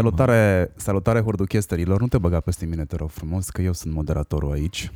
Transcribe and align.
Salutare, 0.00 0.72
salutare 0.76 1.20
hurduchesterilor, 1.20 2.00
nu 2.00 2.08
te 2.08 2.18
băga 2.18 2.40
peste 2.40 2.66
mine, 2.66 2.84
te 2.84 2.96
rog 2.96 3.10
frumos, 3.10 3.50
că 3.50 3.62
eu 3.62 3.72
sunt 3.72 3.94
moderatorul 3.94 4.52
aici. 4.52 4.90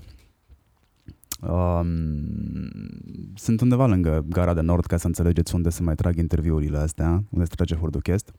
Um, 1.48 2.68
sunt 3.34 3.60
undeva 3.60 3.86
lângă 3.86 4.24
gara 4.28 4.54
de 4.54 4.60
nord 4.60 4.84
ca 4.84 4.96
să 4.96 5.06
înțelegeți 5.06 5.54
unde 5.54 5.70
se 5.70 5.82
mai 5.82 5.94
trag 5.94 6.16
interviurile 6.16 6.78
astea, 6.78 7.24
unde 7.30 7.44
se 7.44 7.54
trage 7.54 7.74
hurduchest. 7.74 8.32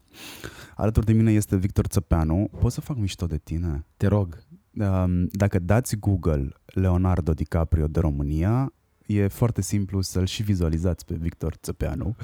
Alături 0.75 1.05
de 1.05 1.13
mine 1.13 1.31
este 1.31 1.55
Victor 1.55 1.85
Țăpeanu. 1.85 2.49
Pot 2.59 2.71
să 2.71 2.81
fac 2.81 2.97
mișto 2.97 3.25
de 3.25 3.37
tine? 3.37 3.85
Te 3.97 4.07
rog. 4.07 4.43
Um, 4.77 5.27
dacă 5.31 5.59
dați 5.59 5.95
Google 5.95 6.49
Leonardo 6.65 7.33
DiCaprio 7.33 7.87
de 7.87 7.99
România, 7.99 8.73
e 9.05 9.27
foarte 9.27 9.61
simplu 9.61 10.01
să-l 10.01 10.25
și 10.25 10.43
vizualizați 10.43 11.05
pe 11.05 11.15
Victor 11.15 11.53
Țăpeanu 11.53 12.15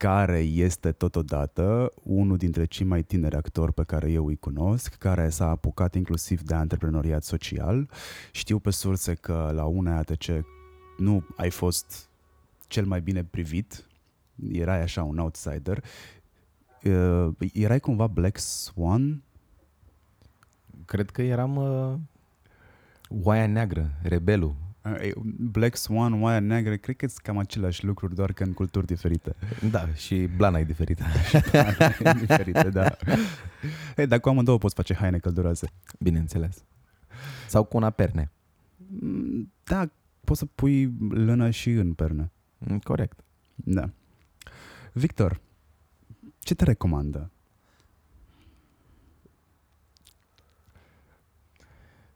care 0.00 0.38
este 0.38 0.92
totodată 0.92 1.92
unul 2.02 2.36
dintre 2.36 2.64
cei 2.64 2.86
mai 2.86 3.02
tineri 3.02 3.36
actori 3.36 3.72
pe 3.72 3.84
care 3.84 4.10
eu 4.10 4.26
îi 4.26 4.36
cunosc, 4.36 4.94
care 4.94 5.28
s-a 5.28 5.48
apucat 5.48 5.94
inclusiv 5.94 6.42
de 6.42 6.54
antreprenoriat 6.54 7.22
social. 7.22 7.88
Știu 8.30 8.58
pe 8.58 8.70
surse 8.70 9.14
că 9.14 9.50
la 9.54 9.64
una 9.64 9.96
ATC 9.96 10.24
nu 10.98 11.26
ai 11.36 11.50
fost 11.50 12.08
cel 12.66 12.84
mai 12.84 13.00
bine 13.00 13.24
privit, 13.24 13.86
erai 14.52 14.82
așa 14.82 15.02
un 15.02 15.18
outsider. 15.18 15.84
Uh, 16.84 17.28
erai 17.52 17.80
cumva 17.80 18.06
Black 18.06 18.38
Swan? 18.38 19.22
Cred 20.84 21.10
că 21.10 21.22
eram 21.22 21.56
uh, 21.56 21.94
oaia 23.22 23.46
neagră, 23.46 23.90
rebelul. 24.02 24.54
Black 25.38 25.76
Swan, 25.76 26.22
Oaia 26.22 26.40
Neagră, 26.40 26.76
cred 26.76 26.96
că 26.96 27.06
sunt 27.06 27.20
cam 27.20 27.38
aceleași 27.38 27.84
lucruri, 27.84 28.14
doar 28.14 28.32
că 28.32 28.42
în 28.42 28.52
culturi 28.52 28.86
diferite. 28.86 29.34
Da, 29.70 29.92
și 29.94 30.28
blana 30.36 30.58
e 30.58 30.64
diferită. 30.64 31.04
e 32.04 32.12
diferită, 32.18 32.68
da. 32.68 32.96
Hey, 33.96 34.06
dar 34.06 34.20
cu 34.20 34.28
amândouă 34.28 34.58
poți 34.58 34.74
face 34.74 34.94
haine 34.94 35.18
călduroase. 35.18 35.68
Bineînțeles. 35.98 36.64
Sau 37.48 37.64
cu 37.64 37.76
una 37.76 37.90
perne. 37.90 38.30
Mm, 39.00 39.52
da, 39.64 39.90
poți 40.24 40.38
să 40.38 40.46
pui 40.46 40.94
lână 41.10 41.50
și 41.50 41.70
în 41.70 41.92
perne. 41.92 42.30
Mm, 42.58 42.78
corect. 42.78 43.20
Da. 43.54 43.90
Victor, 44.92 45.40
ce 46.38 46.54
te 46.54 46.64
recomandă? 46.64 47.30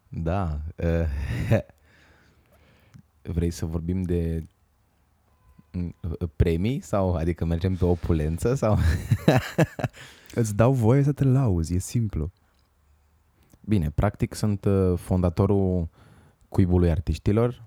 Da. 0.09 0.61
Uh, 0.75 1.59
Vrei 3.27 3.51
să 3.51 3.65
vorbim 3.65 4.01
de 4.01 4.47
mm, 5.71 5.95
premii 6.35 6.79
sau 6.81 7.15
adică 7.15 7.45
mergem 7.45 7.75
pe 7.75 7.85
opulență 7.85 8.53
sau 8.53 8.77
Îți 10.35 10.55
dau 10.55 10.73
voie 10.73 11.03
să 11.03 11.11
te 11.11 11.23
lauzi, 11.23 11.75
e 11.75 11.79
simplu. 11.79 12.31
Bine, 13.61 13.89
practic 13.89 14.33
sunt 14.33 14.65
uh, 14.65 14.97
fondatorul 14.97 15.89
Cuibului 16.49 16.89
Artiștilor, 16.89 17.63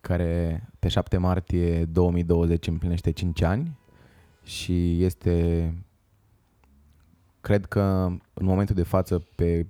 care 0.00 0.62
pe 0.78 0.88
7 0.88 1.16
martie 1.16 1.84
2020 1.84 2.66
împlinește 2.66 3.10
5 3.10 3.42
ani 3.42 3.78
și 4.44 5.04
este, 5.04 5.74
cred 7.40 7.66
că 7.66 7.82
în 8.34 8.44
momentul 8.46 8.74
de 8.74 8.82
față, 8.82 9.26
pe 9.34 9.66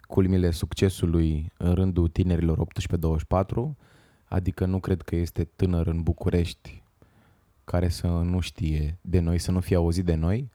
culmile 0.00 0.50
succesului 0.50 1.52
în 1.56 1.74
rândul 1.74 2.08
tinerilor 2.08 2.58
18-24, 2.58 3.76
Adică 4.32 4.66
nu 4.66 4.80
cred 4.80 5.02
că 5.02 5.16
este 5.16 5.44
tânăr 5.44 5.86
în 5.86 6.02
București 6.02 6.82
care 7.64 7.88
să 7.88 8.06
nu 8.06 8.40
știe 8.40 8.98
de 9.00 9.20
noi, 9.20 9.38
să 9.38 9.50
nu 9.50 9.60
fie 9.60 9.76
auzit 9.76 10.04
de 10.04 10.14
noi. 10.14 10.50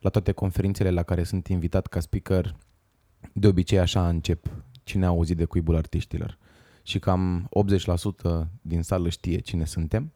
La 0.00 0.10
toate 0.10 0.32
conferințele 0.32 0.90
la 0.90 1.02
care 1.02 1.22
sunt 1.22 1.46
invitat 1.46 1.86
ca 1.86 2.00
speaker, 2.00 2.56
de 3.32 3.46
obicei 3.46 3.78
așa 3.78 4.08
încep 4.08 4.50
cine 4.82 5.04
a 5.04 5.08
auzit 5.08 5.36
de 5.36 5.44
cuibul 5.44 5.76
artiștilor. 5.76 6.38
Și 6.82 6.98
cam 6.98 7.48
80% 8.44 8.48
din 8.62 8.82
sală 8.82 9.08
știe 9.08 9.38
cine 9.38 9.64
suntem. 9.64 10.12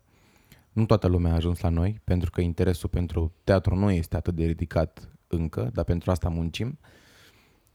Nu 0.73 0.87
toată 0.87 1.07
lumea 1.07 1.33
a 1.33 1.35
ajuns 1.35 1.61
la 1.61 1.69
noi, 1.69 2.01
pentru 2.05 2.31
că 2.31 2.41
interesul 2.41 2.89
pentru 2.89 3.33
teatru 3.45 3.75
nu 3.75 3.91
este 3.91 4.17
atât 4.17 4.35
de 4.35 4.45
ridicat 4.45 5.09
încă, 5.27 5.71
dar 5.73 5.85
pentru 5.85 6.11
asta 6.11 6.29
muncim. 6.29 6.79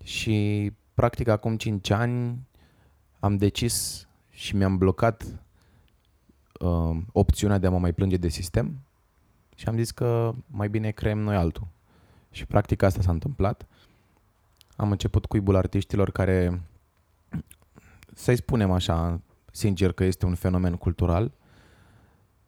Și 0.03 0.71
practic 0.93 1.27
acum 1.27 1.57
5 1.57 1.89
ani 1.89 2.47
am 3.19 3.37
decis 3.37 4.05
și 4.41 4.55
mi-am 4.55 4.77
blocat 4.77 5.39
uh, 6.59 6.97
opțiunea 7.11 7.57
de 7.57 7.67
a 7.67 7.69
mă 7.69 7.79
mai 7.79 7.93
plânge 7.93 8.17
de 8.17 8.27
sistem 8.27 8.79
și 9.55 9.67
am 9.67 9.77
zis 9.77 9.91
că 9.91 10.33
mai 10.47 10.69
bine 10.69 10.91
creăm 10.91 11.19
noi 11.19 11.35
altul. 11.35 11.67
Și 12.31 12.45
practic 12.45 12.81
asta 12.81 13.01
s-a 13.01 13.11
întâmplat. 13.11 13.67
Am 14.75 14.91
început 14.91 15.25
cuibul 15.25 15.55
artiștilor 15.55 16.11
care, 16.11 16.61
să-i 18.13 18.35
spunem 18.35 18.71
așa, 18.71 19.21
sincer 19.51 19.91
că 19.91 20.03
este 20.03 20.25
un 20.25 20.35
fenomen 20.35 20.75
cultural, 20.75 21.31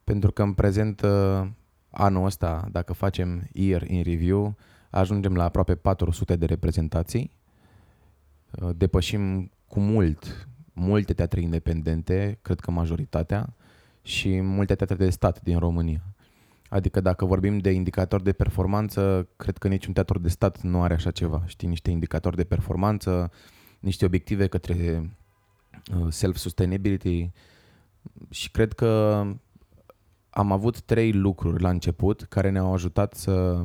pentru 0.03 0.31
că 0.31 0.43
în 0.43 0.53
prezent 0.53 1.01
uh, 1.01 1.47
anul 1.89 2.25
ăsta, 2.25 2.67
dacă 2.71 2.93
facem 2.93 3.47
year 3.51 3.81
in 3.81 4.03
review, 4.03 4.55
ajungem 4.89 5.35
la 5.35 5.43
aproape 5.43 5.75
400 5.75 6.35
de 6.35 6.45
reprezentații, 6.45 7.31
uh, 8.51 8.69
depășim 8.75 9.51
cu 9.67 9.79
mult 9.79 10.47
multe 10.73 11.13
teatre 11.13 11.41
independente, 11.41 12.37
cred 12.41 12.59
că 12.59 12.71
majoritatea, 12.71 13.55
și 14.01 14.39
multe 14.39 14.75
teatre 14.75 14.95
de 14.95 15.09
stat 15.09 15.41
din 15.41 15.59
România. 15.59 16.03
Adică 16.69 17.01
dacă 17.01 17.25
vorbim 17.25 17.57
de 17.57 17.71
indicatori 17.71 18.23
de 18.23 18.33
performanță, 18.33 19.27
cred 19.35 19.57
că 19.57 19.67
niciun 19.67 19.93
teatru 19.93 20.19
de 20.19 20.29
stat 20.29 20.61
nu 20.61 20.81
are 20.81 20.93
așa 20.93 21.11
ceva. 21.11 21.43
Știi, 21.45 21.67
niște 21.67 21.91
indicatori 21.91 22.35
de 22.35 22.43
performanță, 22.43 23.31
niște 23.79 24.05
obiective 24.05 24.47
către 24.47 25.11
uh, 25.95 26.07
self-sustainability 26.09 27.31
și 28.29 28.51
cred 28.51 28.73
că 28.73 29.23
am 30.29 30.51
avut 30.51 30.81
trei 30.81 31.11
lucruri 31.11 31.61
la 31.61 31.69
început 31.69 32.21
care 32.21 32.49
ne-au 32.49 32.73
ajutat 32.73 33.13
să 33.13 33.63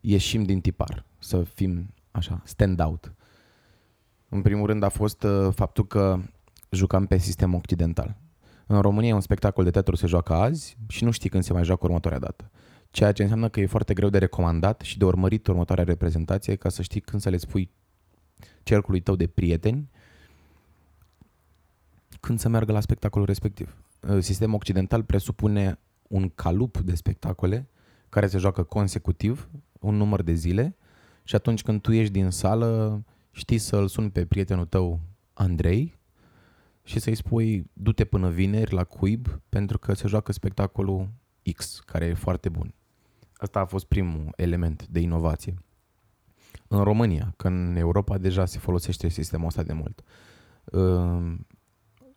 ieșim 0.00 0.42
din 0.42 0.60
tipar, 0.60 1.04
să 1.18 1.42
fim 1.42 1.94
așa, 2.10 2.42
stand 2.44 2.80
out. 2.80 3.14
În 4.34 4.42
primul 4.42 4.66
rând 4.66 4.82
a 4.82 4.88
fost 4.88 5.22
uh, 5.22 5.48
faptul 5.54 5.86
că 5.86 6.18
jucam 6.70 7.06
pe 7.06 7.18
sistem 7.18 7.54
occidental. 7.54 8.16
În 8.66 8.80
România 8.80 9.14
un 9.14 9.20
spectacol 9.20 9.64
de 9.64 9.70
teatru 9.70 9.96
se 9.96 10.06
joacă 10.06 10.32
azi 10.32 10.76
și 10.88 11.04
nu 11.04 11.10
știi 11.10 11.30
când 11.30 11.42
se 11.42 11.52
mai 11.52 11.64
joacă 11.64 11.84
următoarea 11.84 12.18
dată. 12.18 12.50
Ceea 12.90 13.12
ce 13.12 13.22
înseamnă 13.22 13.48
că 13.48 13.60
e 13.60 13.66
foarte 13.66 13.94
greu 13.94 14.08
de 14.08 14.18
recomandat 14.18 14.80
și 14.80 14.98
de 14.98 15.04
urmărit 15.04 15.46
următoarea 15.46 15.84
reprezentație 15.84 16.56
ca 16.56 16.68
să 16.68 16.82
știi 16.82 17.00
când 17.00 17.22
să 17.22 17.28
le 17.28 17.36
spui 17.36 17.70
cercului 18.62 19.00
tău 19.00 19.16
de 19.16 19.26
prieteni 19.26 19.90
când 22.20 22.38
să 22.38 22.48
meargă 22.48 22.72
la 22.72 22.80
spectacolul 22.80 23.26
respectiv. 23.26 23.76
Uh, 24.08 24.18
sistemul 24.20 24.54
occidental 24.54 25.02
presupune 25.02 25.78
un 26.08 26.28
calup 26.34 26.78
de 26.78 26.94
spectacole 26.94 27.68
care 28.08 28.26
se 28.26 28.38
joacă 28.38 28.62
consecutiv, 28.62 29.48
un 29.80 29.94
număr 29.94 30.22
de 30.22 30.32
zile 30.32 30.76
și 31.24 31.34
atunci 31.34 31.62
când 31.62 31.80
tu 31.80 31.92
ieși 31.92 32.10
din 32.10 32.30
sală, 32.30 33.02
știi 33.34 33.58
să-l 33.58 33.88
suni 33.88 34.10
pe 34.10 34.26
prietenul 34.26 34.66
tău 34.66 35.00
Andrei 35.32 35.98
și 36.82 37.00
să-i 37.00 37.14
spui 37.14 37.70
du-te 37.72 38.04
până 38.04 38.30
vineri 38.30 38.74
la 38.74 38.84
cuib 38.84 39.26
pentru 39.48 39.78
că 39.78 39.94
se 39.94 40.08
joacă 40.08 40.32
spectacolul 40.32 41.08
X, 41.56 41.80
care 41.86 42.04
e 42.04 42.14
foarte 42.14 42.48
bun. 42.48 42.74
Asta 43.34 43.60
a 43.60 43.64
fost 43.64 43.84
primul 43.84 44.32
element 44.36 44.86
de 44.86 45.00
inovație. 45.00 45.54
În 46.68 46.82
România, 46.82 47.34
că 47.36 47.48
în 47.48 47.76
Europa 47.76 48.18
deja 48.18 48.44
se 48.44 48.58
folosește 48.58 49.08
sistemul 49.08 49.46
ăsta 49.46 49.62
de 49.62 49.72
mult. 49.72 50.02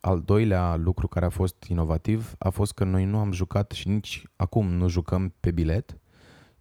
Al 0.00 0.20
doilea 0.20 0.76
lucru 0.76 1.08
care 1.08 1.24
a 1.24 1.28
fost 1.28 1.64
inovativ 1.64 2.34
a 2.38 2.48
fost 2.48 2.72
că 2.72 2.84
noi 2.84 3.04
nu 3.04 3.18
am 3.18 3.32
jucat 3.32 3.70
și 3.70 3.88
nici 3.88 4.22
acum 4.36 4.66
nu 4.66 4.88
jucăm 4.88 5.34
pe 5.40 5.50
bilet, 5.50 5.98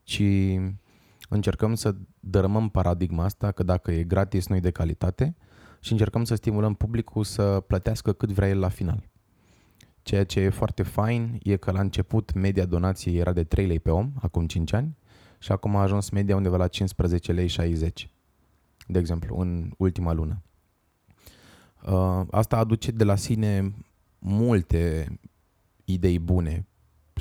ci 0.03 0.23
încercăm 1.27 1.75
să 1.75 1.95
dărâmăm 2.19 2.69
paradigma 2.69 3.23
asta 3.23 3.51
că 3.51 3.63
dacă 3.63 3.91
e 3.91 4.03
gratis, 4.03 4.47
nu 4.47 4.55
e 4.55 4.59
de 4.59 4.71
calitate 4.71 5.35
și 5.79 5.91
încercăm 5.91 6.23
să 6.23 6.35
stimulăm 6.35 6.73
publicul 6.73 7.23
să 7.23 7.63
plătească 7.67 8.13
cât 8.13 8.31
vrea 8.31 8.49
el 8.49 8.59
la 8.59 8.69
final. 8.69 9.09
Ceea 10.01 10.23
ce 10.23 10.39
e 10.39 10.49
foarte 10.49 10.83
fain 10.83 11.39
e 11.43 11.55
că 11.55 11.71
la 11.71 11.79
început 11.79 12.33
media 12.33 12.65
donației 12.65 13.17
era 13.17 13.33
de 13.33 13.43
3 13.43 13.65
lei 13.65 13.79
pe 13.79 13.89
om, 13.89 14.11
acum 14.21 14.45
5 14.45 14.73
ani, 14.73 14.97
și 15.39 15.51
acum 15.51 15.75
a 15.75 15.81
ajuns 15.81 16.09
media 16.09 16.35
undeva 16.35 16.57
la 16.57 16.67
15 16.67 17.31
lei 17.31 17.47
60, 17.47 18.09
de 18.87 18.99
exemplu, 18.99 19.37
în 19.39 19.71
ultima 19.77 20.13
lună. 20.13 20.41
Uh, 21.83 22.21
asta 22.31 22.57
aduce 22.57 22.91
de 22.91 23.03
la 23.03 23.15
sine 23.15 23.73
multe 24.19 25.07
idei 25.85 26.19
bune, 26.19 26.67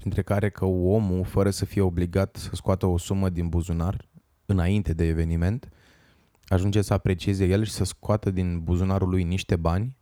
printre 0.07 0.35
care 0.35 0.51
că 0.51 0.65
omul, 0.65 1.25
fără 1.25 1.51
să 1.51 1.65
fie 1.65 1.81
obligat 1.81 2.37
să 2.37 2.51
scoată 2.53 2.87
o 2.87 2.99
sumă 2.99 3.29
din 3.29 3.49
buzunar 3.49 4.09
înainte 4.47 4.93
de 4.93 5.05
eveniment, 5.05 5.69
ajunge 6.45 6.83
să 6.83 6.93
aprecieze 6.93 7.47
el 7.47 7.65
și 7.65 7.71
să 7.71 7.85
scoată 7.85 8.31
din 8.31 8.61
buzunarul 8.61 9.09
lui 9.09 9.23
niște 9.23 9.57
bani 9.57 9.97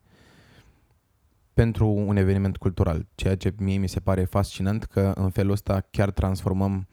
pentru 1.55 1.89
un 1.89 2.17
eveniment 2.17 2.57
cultural, 2.57 3.07
ceea 3.15 3.37
ce 3.37 3.55
mie 3.59 3.77
mi 3.77 3.89
se 3.89 4.01
pare 4.01 4.25
fascinant 4.25 4.85
că 4.85 5.13
în 5.15 5.31
felul 5.31 5.53
ăsta 5.53 5.87
chiar 5.91 6.11
transformăm 6.11 6.89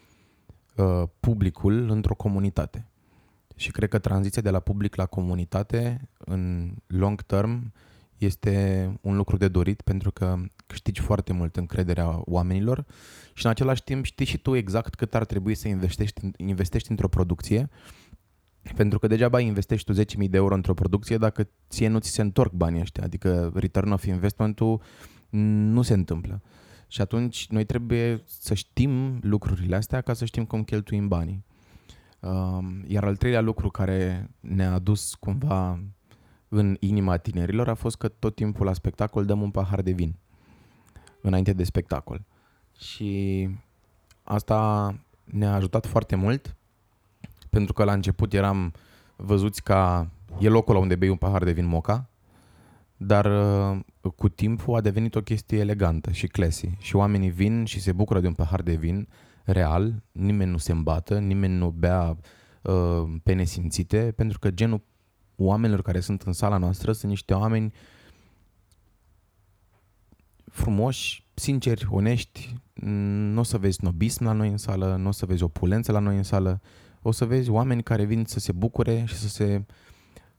uh, 0.76 1.04
publicul 1.20 1.90
într-o 1.90 2.16
comunitate. 2.16 2.88
Și 3.56 3.72
cred 3.72 3.90
că 3.90 4.00
tranziția 4.00 4.42
de 4.42 4.50
la 4.50 4.60
public 4.60 4.96
la 4.96 5.06
comunitate 5.06 6.10
în 6.18 6.74
long 6.88 7.22
term 7.22 7.74
este 8.18 8.86
un 9.02 9.16
lucru 9.16 9.38
de 9.38 9.48
dorit 9.48 9.82
pentru 9.82 10.12
că 10.12 10.38
câștigi 10.72 11.02
foarte 11.02 11.34
mult 11.34 11.56
încrederea 11.56 12.22
oamenilor 12.26 12.86
și 13.34 13.46
în 13.46 13.52
același 13.52 13.84
timp 13.84 14.06
știi 14.06 14.26
și 14.26 14.38
tu 14.38 14.56
exact 14.56 14.96
cât 14.96 15.16
ar 15.16 15.26
trebui 15.26 15.56
să 15.56 15.68
investești, 15.68 16.22
investești 16.38 16.90
într-o 16.90 17.08
producție 17.08 17.70
pentru 18.76 19.00
că 19.00 19.08
degeaba 19.08 19.40
investești 19.40 19.94
tu 19.94 20.02
10.000 20.24 20.30
de 20.30 20.38
euro 20.38 20.54
într-o 20.54 20.74
producție 20.74 21.18
dacă 21.18 21.48
ție 21.70 21.88
nu 21.88 22.00
ți 22.00 22.10
se 22.10 22.22
întorc 22.22 22.52
banii 22.52 22.82
ăștia, 22.82 23.04
adică 23.04 23.52
return 23.56 23.92
of 23.92 24.06
investment-ul 24.06 24.82
nu 25.30 25.82
se 25.82 25.94
întâmplă. 25.94 26.42
Și 26.88 27.02
atunci 27.02 27.48
noi 27.50 27.66
trebuie 27.66 28.22
să 28.26 28.54
știm 28.54 29.20
lucrurile 29.22 29.76
astea 29.76 30.02
ca 30.02 30.14
să 30.14 30.26
știm 30.26 30.46
cum 30.46 30.64
cheltuim 30.64 31.08
banii. 31.08 31.44
Um, 32.20 32.84
iar 32.88 33.04
al 33.04 33.16
treilea 33.16 33.42
lucru 33.42 33.70
care 33.70 34.32
ne-a 34.40 34.74
adus 34.74 35.16
cumva 35.16 35.80
în 36.48 36.78
inima 36.80 37.18
tinerilor 37.18 37.70
a 37.70 37.74
fost 37.74 37.98
că 37.98 38.08
tot 38.08 38.36
timpul 38.36 38.66
la 38.66 38.74
spectacol 38.74 39.26
dăm 39.26 39.42
un 39.42 39.52
pahar 39.52 39.82
de 39.82 39.92
vin 39.92 40.16
înainte 41.22 41.54
de 41.54 41.64
spectacol. 41.64 42.26
Și 42.78 43.50
asta 44.24 44.94
ne-a 45.24 45.54
ajutat 45.54 45.86
foarte 45.86 46.16
mult 46.16 46.56
pentru 47.50 47.74
că 47.74 47.84
la 47.84 47.94
început 47.94 48.34
eram 48.34 48.74
văzuți 49.16 49.64
ca 49.64 50.10
e 50.40 50.48
locul 50.48 50.74
la 50.74 50.80
unde 50.80 50.96
bei 50.96 51.10
un 51.10 51.16
pahar 51.16 51.44
de 51.44 51.52
vin 51.52 51.66
moca, 51.66 52.10
dar 52.98 53.26
uh, 53.26 53.80
cu 54.16 54.30
timpul 54.30 54.76
a 54.76 54.82
devenit 54.82 55.16
o 55.16 55.22
chestie 55.22 55.60
elegantă 55.60 56.12
și 56.12 56.28
classy 56.28 56.70
și 56.78 56.96
oamenii 56.96 57.30
vin 57.30 57.66
și 57.66 57.80
se 57.80 57.92
bucură 57.92 58.20
de 58.20 58.28
un 58.28 58.34
pahar 58.34 58.62
de 58.62 58.76
vin 58.76 59.08
real, 59.44 60.04
nimeni 60.12 60.52
nu 60.52 60.58
se 60.58 60.72
îmbată, 60.72 61.20
nimeni 61.20 61.58
nu 61.58 61.70
bea 61.70 62.18
uh, 62.62 63.14
pe 63.24 63.34
nesimțite, 63.34 64.14
pentru 64.16 64.40
că 64.40 64.52
genul 64.52 64.82
oamenilor 65.36 65.82
care 65.82 66.00
sunt 66.00 66.22
în 66.22 66.34
sala 66.34 66.58
noastră 66.58 66.92
sunt 66.92 67.12
niște 67.12 67.34
oameni 67.34 67.74
frumoși, 70.52 71.26
sinceri, 71.34 71.88
onești, 71.90 72.56
nu 72.74 73.40
o 73.40 73.44
să 73.44 73.58
vezi 73.58 73.76
snobism 73.76 74.24
la 74.24 74.32
noi 74.32 74.50
în 74.50 74.58
sală, 74.58 74.96
nu 74.96 75.08
o 75.08 75.12
să 75.12 75.26
vezi 75.26 75.44
opulență 75.44 75.92
la 75.92 76.00
noi 76.00 76.18
în 76.18 76.24
sală, 76.24 76.62
o 77.02 77.12
să 77.12 77.26
vezi 77.26 77.50
oameni 77.50 77.84
care 77.84 78.04
vin 78.04 78.26
să 78.26 78.40
se 78.40 78.52
bucure 78.52 79.04
și 79.06 79.16
să 79.16 79.28
se 79.28 79.66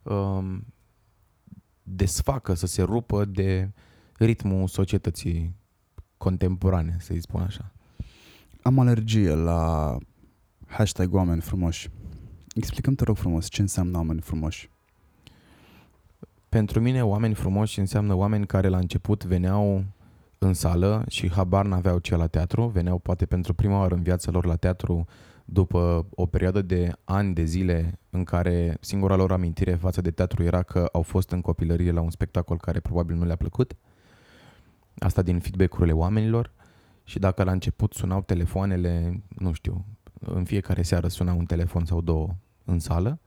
um, 0.02 0.66
desfacă, 1.82 2.54
să 2.54 2.66
se 2.66 2.82
rupă 2.82 3.24
de 3.24 3.70
ritmul 4.16 4.68
societății 4.68 5.54
contemporane, 6.16 6.96
să-i 7.00 7.20
spun 7.20 7.40
așa. 7.40 7.72
Am 8.62 8.78
alergie 8.78 9.34
la 9.34 9.96
hashtag 10.66 11.14
oameni 11.14 11.40
frumoși. 11.40 11.88
Explicăm 12.54 12.94
te 12.94 13.04
rog 13.04 13.16
frumos 13.16 13.48
ce 13.48 13.60
înseamnă 13.60 13.96
oameni 13.96 14.20
frumoși. 14.20 14.70
Pentru 16.48 16.80
mine 16.80 17.04
oameni 17.04 17.34
frumoși 17.34 17.78
înseamnă 17.78 18.14
oameni 18.14 18.46
care 18.46 18.68
la 18.68 18.78
început 18.78 19.24
veneau 19.24 19.84
în 20.42 20.54
sală 20.54 21.04
și 21.08 21.30
habar 21.30 21.66
n-aveau 21.66 21.98
ce 21.98 22.16
la 22.16 22.26
teatru, 22.26 22.66
veneau 22.66 22.98
poate 22.98 23.26
pentru 23.26 23.54
prima 23.54 23.78
oară 23.78 23.94
în 23.94 24.02
viața 24.02 24.30
lor 24.30 24.46
la 24.46 24.56
teatru 24.56 25.04
după 25.44 26.06
o 26.14 26.26
perioadă 26.26 26.62
de 26.62 26.92
ani 27.04 27.34
de 27.34 27.44
zile 27.44 27.98
în 28.10 28.24
care 28.24 28.76
singura 28.80 29.16
lor 29.16 29.32
amintire 29.32 29.74
față 29.74 30.00
de 30.00 30.10
teatru 30.10 30.42
era 30.42 30.62
că 30.62 30.88
au 30.92 31.02
fost 31.02 31.30
în 31.30 31.40
copilărie 31.40 31.92
la 31.92 32.00
un 32.00 32.10
spectacol 32.10 32.56
care 32.56 32.80
probabil 32.80 33.16
nu 33.16 33.24
le-a 33.24 33.36
plăcut. 33.36 33.76
Asta 34.98 35.22
din 35.22 35.40
feedback-urile 35.40 35.92
oamenilor. 35.92 36.52
Și 37.04 37.18
dacă 37.18 37.42
la 37.42 37.52
început 37.52 37.92
sunau 37.92 38.22
telefoanele, 38.22 39.22
nu 39.28 39.52
știu, 39.52 39.84
în 40.20 40.44
fiecare 40.44 40.82
seară 40.82 41.08
suna 41.08 41.32
un 41.32 41.44
telefon 41.44 41.84
sau 41.84 42.00
două 42.00 42.34
în 42.64 42.78
sală, 42.78 43.20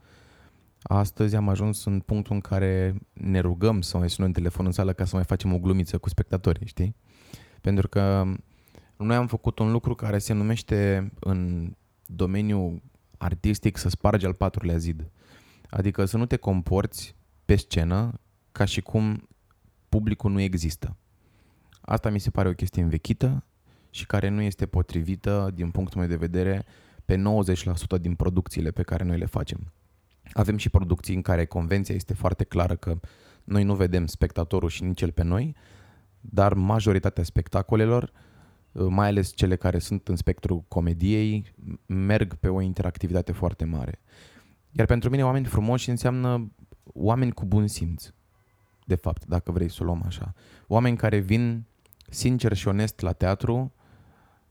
astăzi 0.82 1.36
am 1.36 1.50
ajuns 1.50 1.86
în 1.86 2.00
punctul 2.00 2.36
în 2.36 2.42
care 2.42 2.96
ne 3.14 3.40
rugăm 3.40 3.82
să 3.82 3.98
mai 3.98 4.10
sunăm 4.10 4.32
telefon 4.32 4.66
în 4.66 4.72
sală 4.72 4.94
ca 4.94 5.06
să 5.06 5.16
mai 5.16 5.24
facem 5.24 5.54
o 5.54 5.60
glumiță 5.60 5.98
cu 5.98 6.10
spectatorii, 6.10 6.68
știi? 6.68 6.96
Pentru 7.66 7.88
că 7.88 8.26
noi 8.98 9.16
am 9.16 9.28
făcut 9.28 9.60
un 9.60 9.72
lucru 9.72 9.96
care 9.96 10.18
se 10.18 10.34
numește 10.34 11.12
în 11.20 11.72
domeniul 12.06 12.82
artistic 13.18 13.78
să 13.78 13.90
spargi 13.90 14.26
al 14.26 14.34
patrulea 14.34 14.78
zid. 14.78 15.12
Adică 15.70 16.06
să 16.06 16.18
nu 16.18 16.26
te 16.26 16.36
comporți 16.36 17.16
pe 17.46 17.56
scenă 17.56 18.20
ca 18.52 18.66
și 18.66 18.82
cum 18.82 19.28
publicul 19.90 20.32
nu 20.32 20.40
există. 20.40 20.98
Asta 21.82 22.10
mi 22.10 22.20
se 22.20 22.30
pare 22.30 22.48
o 22.48 22.54
chestie 22.54 22.82
învechită 22.82 23.46
și 23.90 24.06
care 24.06 24.28
nu 24.28 24.42
este 24.42 24.66
potrivită 24.66 25.52
din 25.54 25.72
punctul 25.72 26.00
meu 26.00 26.10
de 26.10 26.16
vedere 26.16 26.66
pe 27.06 27.24
90% 27.98 28.02
din 28.02 28.16
producțiile 28.16 28.72
pe 28.72 28.84
care 28.84 29.04
noi 29.04 29.18
le 29.18 29.26
facem. 29.26 29.74
Avem 30.34 30.58
și 30.58 30.70
producții 30.70 31.16
în 31.16 31.22
care 31.22 31.46
convenția 31.46 31.96
este 31.96 32.14
foarte 32.14 32.44
clară 32.44 32.76
că 32.76 33.00
noi 33.44 33.64
nu 33.64 33.76
vedem 33.76 34.06
spectatorul 34.06 34.70
și 34.70 34.84
nici 34.84 35.02
el 35.02 35.12
pe 35.12 35.24
noi, 35.24 35.56
dar 36.30 36.54
majoritatea 36.54 37.24
spectacolelor 37.24 38.12
mai 38.72 39.08
ales 39.08 39.34
cele 39.36 39.56
care 39.56 39.80
sunt 39.80 40.08
în 40.08 40.16
spectrul 40.16 40.64
comediei, 40.68 41.54
merg 41.86 42.36
pe 42.36 42.48
o 42.48 42.62
interactivitate 42.62 43.32
foarte 43.32 43.66
mare. 43.66 44.00
Iar 44.72 44.86
pentru 44.88 45.10
mine 45.10 45.24
oameni 45.26 45.46
frumoși 45.46 45.90
înseamnă 45.90 46.52
oameni 46.84 47.32
cu 47.32 47.46
bun 47.46 47.68
simț, 47.68 48.10
de 48.86 48.96
fapt, 48.96 49.26
dacă 49.26 49.52
vrei 49.52 49.70
să 49.70 49.78
o 49.82 49.86
luăm 49.86 50.04
așa. 50.06 50.34
Oameni 50.68 50.98
care 50.98 51.18
vin 51.18 51.66
sincer 52.10 52.54
și 52.54 52.68
onest 52.68 53.00
la 53.00 53.12
teatru, 53.12 53.74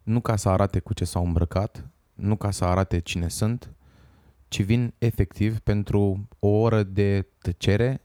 nu 0.03 0.21
ca 0.21 0.37
să 0.37 0.49
arate 0.49 0.79
cu 0.79 0.95
ce 0.95 1.05
s-au 1.05 1.25
îmbrăcat, 1.25 1.89
nu 2.15 2.37
ca 2.37 2.51
să 2.51 2.65
arate 2.65 2.99
cine 2.99 3.29
sunt, 3.29 3.75
ci 4.49 4.63
vin 4.63 4.95
efectiv 4.99 5.59
pentru 5.59 6.29
o 6.39 6.49
oră 6.49 6.83
de 6.83 7.27
tăcere 7.39 8.03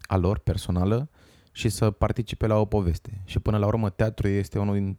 a 0.00 0.16
lor 0.16 0.38
personală 0.38 1.10
și 1.52 1.68
să 1.68 1.90
participe 1.90 2.46
la 2.46 2.56
o 2.56 2.64
poveste. 2.64 3.22
Și 3.24 3.38
până 3.38 3.58
la 3.58 3.66
urmă, 3.66 3.90
teatru 3.90 4.28
este 4.28 4.58
unul 4.58 4.74
din 4.74 4.98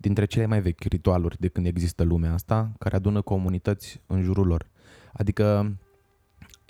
dintre 0.00 0.24
cele 0.24 0.46
mai 0.46 0.60
vechi 0.60 0.82
ritualuri 0.82 1.40
de 1.40 1.48
când 1.48 1.66
există 1.66 2.02
lumea 2.02 2.32
asta, 2.32 2.72
care 2.78 2.96
adună 2.96 3.20
comunități 3.20 4.02
în 4.06 4.22
jurul 4.22 4.46
lor. 4.46 4.70
Adică 5.12 5.76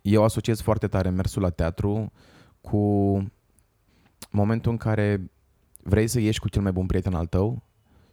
eu 0.02 0.24
asociez 0.24 0.60
foarte 0.60 0.86
tare 0.86 1.10
mersul 1.10 1.42
la 1.42 1.50
teatru 1.50 2.12
cu 2.60 2.78
momentul 4.30 4.70
în 4.70 4.76
care 4.76 5.30
vrei 5.82 6.06
să 6.06 6.20
ieși 6.20 6.40
cu 6.40 6.48
cel 6.48 6.62
mai 6.62 6.72
bun 6.72 6.86
prieten 6.86 7.14
al 7.14 7.26
tău 7.26 7.62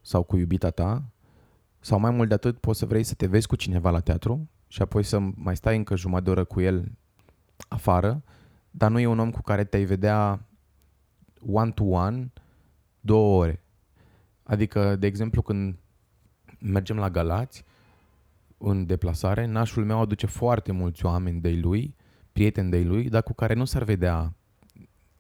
sau 0.02 0.24
cu 0.24 0.38
iubita 0.38 0.70
ta 0.70 1.04
sau 1.80 2.00
mai 2.00 2.12
mult 2.12 2.28
de 2.28 2.34
atât 2.34 2.58
poți 2.58 2.80
să 2.80 2.86
vrei 2.86 3.04
să 3.04 3.14
te 3.14 3.28
vezi 3.28 3.48
cu 3.48 3.56
cineva 3.56 3.90
la 3.90 4.00
teatru 4.00 4.50
și 4.68 4.82
apoi 4.82 5.04
să 5.04 5.20
mai 5.20 5.56
stai 5.56 5.78
încă 5.78 5.96
jumătate 5.96 6.24
de 6.24 6.32
oră 6.32 6.44
cu 6.44 6.62
el 6.62 6.92
afară, 7.68 8.24
dar 8.72 8.92
nu 8.92 9.00
e 9.00 9.06
un 9.06 9.20
om 9.20 9.32
cu 9.32 9.42
care 9.42 9.64
te-ai 9.64 9.84
vedea 9.84 10.47
one-to-one 11.52 12.32
două 13.00 13.42
ore. 13.42 13.62
Adică, 14.44 14.96
de 14.96 15.08
exemplu, 15.08 15.42
când 15.42 15.76
mergem 16.60 16.98
la 16.98 17.10
Galați, 17.10 17.64
în 18.58 18.86
deplasare, 18.86 19.46
nașul 19.46 19.86
meu 19.86 20.02
aduce 20.02 20.26
foarte 20.26 20.72
mulți 20.72 21.06
oameni 21.06 21.42
de 21.42 21.50
lui, 21.50 21.96
prieteni 22.32 22.70
de 22.70 22.80
lui, 22.80 23.10
dar 23.10 23.24
cu 23.24 23.34
care 23.34 23.54
nu 23.54 23.66
s-ar 23.66 23.84
vedea 23.84 24.34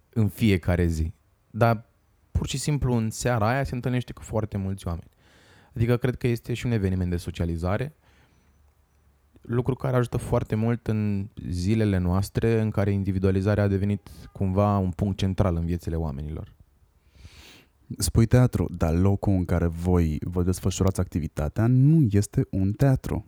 în 0.10 0.27
fiecare 0.27 0.86
zi. 0.86 1.13
Dar 1.50 1.86
pur 2.31 2.48
și 2.48 2.57
simplu 2.57 2.93
în 2.93 3.10
seara 3.10 3.48
aia 3.48 3.63
se 3.63 3.75
întâlnește 3.75 4.13
cu 4.13 4.22
foarte 4.22 4.57
mulți 4.57 4.88
oameni. 4.88 5.10
Adică 5.75 5.98
cred 5.98 6.15
că 6.15 6.27
este 6.27 6.53
și 6.53 6.65
un 6.65 6.72
eveniment 6.72 7.10
de 7.10 7.17
socializare, 7.17 7.96
lucru 9.47 9.75
care 9.75 9.95
ajută 9.95 10.17
foarte 10.17 10.55
mult 10.55 10.87
în 10.87 11.27
zilele 11.49 11.97
noastre 11.97 12.61
în 12.61 12.69
care 12.69 12.91
individualizarea 12.91 13.63
a 13.63 13.67
devenit 13.67 14.09
cumva 14.31 14.77
un 14.77 14.91
punct 14.91 15.17
central 15.17 15.55
în 15.55 15.65
viețile 15.65 15.95
oamenilor. 15.95 16.55
Spui 17.97 18.25
teatru, 18.25 18.67
dar 18.77 18.95
locul 18.95 19.33
în 19.33 19.45
care 19.45 19.67
voi 19.67 20.17
vă 20.21 20.43
desfășurați 20.43 20.99
activitatea 20.99 21.67
nu 21.67 22.07
este 22.09 22.47
un 22.49 22.71
teatru. 22.71 23.25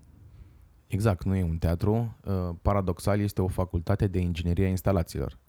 Exact, 0.88 1.24
nu 1.24 1.36
e 1.36 1.44
un 1.44 1.58
teatru. 1.58 2.18
Uh, 2.26 2.56
paradoxal, 2.62 3.20
este 3.20 3.42
o 3.42 3.48
facultate 3.48 4.08
de 4.08 4.20
inginerie 4.20 4.66
a 4.66 4.70
instalațiilor. 4.70 5.40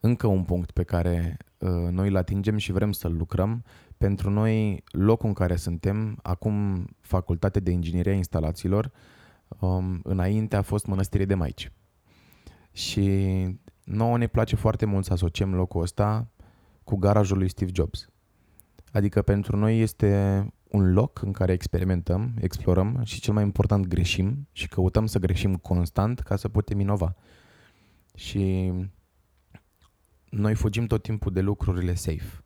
Încă 0.00 0.26
un 0.26 0.42
punct 0.42 0.70
pe 0.70 0.82
care 0.82 1.36
uh, 1.58 1.70
noi 1.90 2.08
îl 2.08 2.16
atingem 2.16 2.56
și 2.56 2.72
vrem 2.72 2.92
să-l 2.92 3.16
lucrăm. 3.16 3.64
Pentru 3.98 4.30
noi, 4.30 4.82
locul 4.90 5.28
în 5.28 5.34
care 5.34 5.56
suntem, 5.56 6.18
acum 6.22 6.86
facultate 7.00 7.60
de 7.60 7.70
inginerie 7.70 8.12
a 8.12 8.16
instalațiilor, 8.16 8.92
um, 9.58 10.00
înainte 10.02 10.56
a 10.56 10.62
fost 10.62 10.86
mănăstire 10.86 11.24
de 11.24 11.34
maici. 11.34 11.72
Și 12.72 13.08
Nouă 13.84 14.18
ne 14.18 14.26
place 14.26 14.56
foarte 14.56 14.84
mult 14.84 15.04
să 15.04 15.12
asociem 15.12 15.54
locul 15.54 15.82
ăsta 15.82 16.28
cu 16.84 16.96
garajul 16.96 17.38
lui 17.38 17.48
Steve 17.48 17.70
Jobs. 17.74 18.08
Adică 18.92 19.22
pentru 19.22 19.56
noi 19.56 19.80
este 19.80 20.46
un 20.68 20.92
loc 20.92 21.22
în 21.22 21.32
care 21.32 21.52
experimentăm, 21.52 22.34
explorăm 22.40 23.00
și 23.04 23.20
cel 23.20 23.34
mai 23.34 23.42
important 23.42 23.86
greșim 23.86 24.48
și 24.52 24.68
căutăm 24.68 25.06
să 25.06 25.18
greșim 25.18 25.56
constant 25.56 26.20
ca 26.20 26.36
să 26.36 26.48
putem 26.48 26.80
inova. 26.80 27.14
Și 28.14 28.72
noi 30.28 30.54
fugim 30.54 30.86
tot 30.86 31.02
timpul 31.02 31.32
de 31.32 31.40
lucrurile 31.40 31.94
safe. 31.94 32.44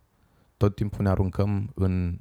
Tot 0.57 0.75
timpul 0.75 1.05
ne 1.05 1.11
aruncăm 1.11 1.71
în 1.75 2.19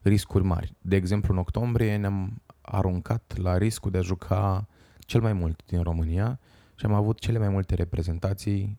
riscuri 0.00 0.44
mari. 0.44 0.74
De 0.78 0.96
exemplu, 0.96 1.32
în 1.32 1.38
octombrie 1.38 1.96
ne-am 1.96 2.42
aruncat 2.64 3.34
la 3.36 3.58
riscul 3.58 3.90
de 3.90 3.98
a 3.98 4.02
juca 4.02 4.66
cel 4.98 5.20
mai 5.20 5.32
mult 5.32 5.62
din 5.66 5.82
România 5.82 6.40
și 6.74 6.86
am 6.86 6.92
avut 6.92 7.18
cele 7.18 7.38
mai 7.38 7.48
multe 7.48 7.74
reprezentații 7.74 8.78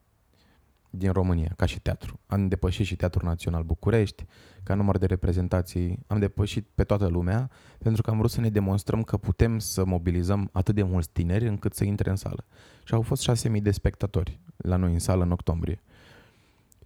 din 0.90 1.12
România, 1.12 1.54
ca 1.56 1.66
și 1.66 1.80
teatru. 1.80 2.20
Am 2.26 2.48
depășit 2.48 2.86
și 2.86 2.96
Teatrul 2.96 3.28
Național 3.28 3.64
București, 3.64 4.26
ca 4.64 4.74
număr 4.74 4.98
de 4.98 5.06
reprezentații, 5.06 6.00
am 6.08 6.20
depășit 6.20 6.68
pe 6.76 6.84
toată 6.84 7.08
lumea, 7.08 7.50
pentru 7.78 8.02
că 8.02 8.10
am 8.10 8.18
vrut 8.18 8.30
să 8.30 8.42
ne 8.42 8.50
demonstrăm 8.50 9.04
că 9.04 9.18
putem 9.18 9.60
să 9.60 9.86
mobilizăm 9.86 10.50
atât 10.52 10.76
de 10.76 10.84
mulți 10.84 11.10
tineri 11.10 11.48
încât 11.48 11.74
să 11.74 11.84
intre 11.84 12.10
în 12.10 12.16
sală. 12.16 12.46
Și 12.84 12.94
au 12.94 13.02
fost 13.02 13.30
6.000 13.48 13.62
de 13.62 13.72
spectatori 13.72 14.40
la 14.58 14.76
noi 14.76 14.94
în 14.94 15.00
sală 15.00 15.24
în 15.24 15.32
octombrie. 15.32 15.84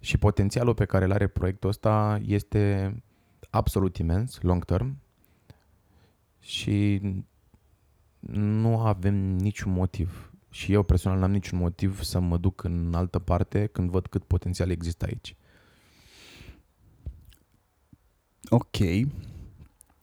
Și 0.00 0.18
potențialul 0.18 0.74
pe 0.74 0.84
care 0.84 1.04
îl 1.04 1.12
are 1.12 1.26
proiectul 1.26 1.68
ăsta 1.68 2.20
este 2.22 2.94
absolut 3.50 3.96
imens, 3.96 4.38
long 4.40 4.64
term, 4.64 4.96
și 6.40 7.00
nu 8.30 8.78
avem 8.78 9.14
niciun 9.14 9.72
motiv. 9.72 10.32
Și 10.50 10.72
eu 10.72 10.82
personal 10.82 11.18
n-am 11.18 11.30
niciun 11.30 11.58
motiv 11.58 12.02
să 12.02 12.20
mă 12.20 12.36
duc 12.36 12.64
în 12.64 12.94
altă 12.94 13.18
parte 13.18 13.66
când 13.66 13.90
văd 13.90 14.06
cât 14.06 14.24
potențial 14.24 14.70
există 14.70 15.04
aici. 15.04 15.36
Ok, 18.48 18.76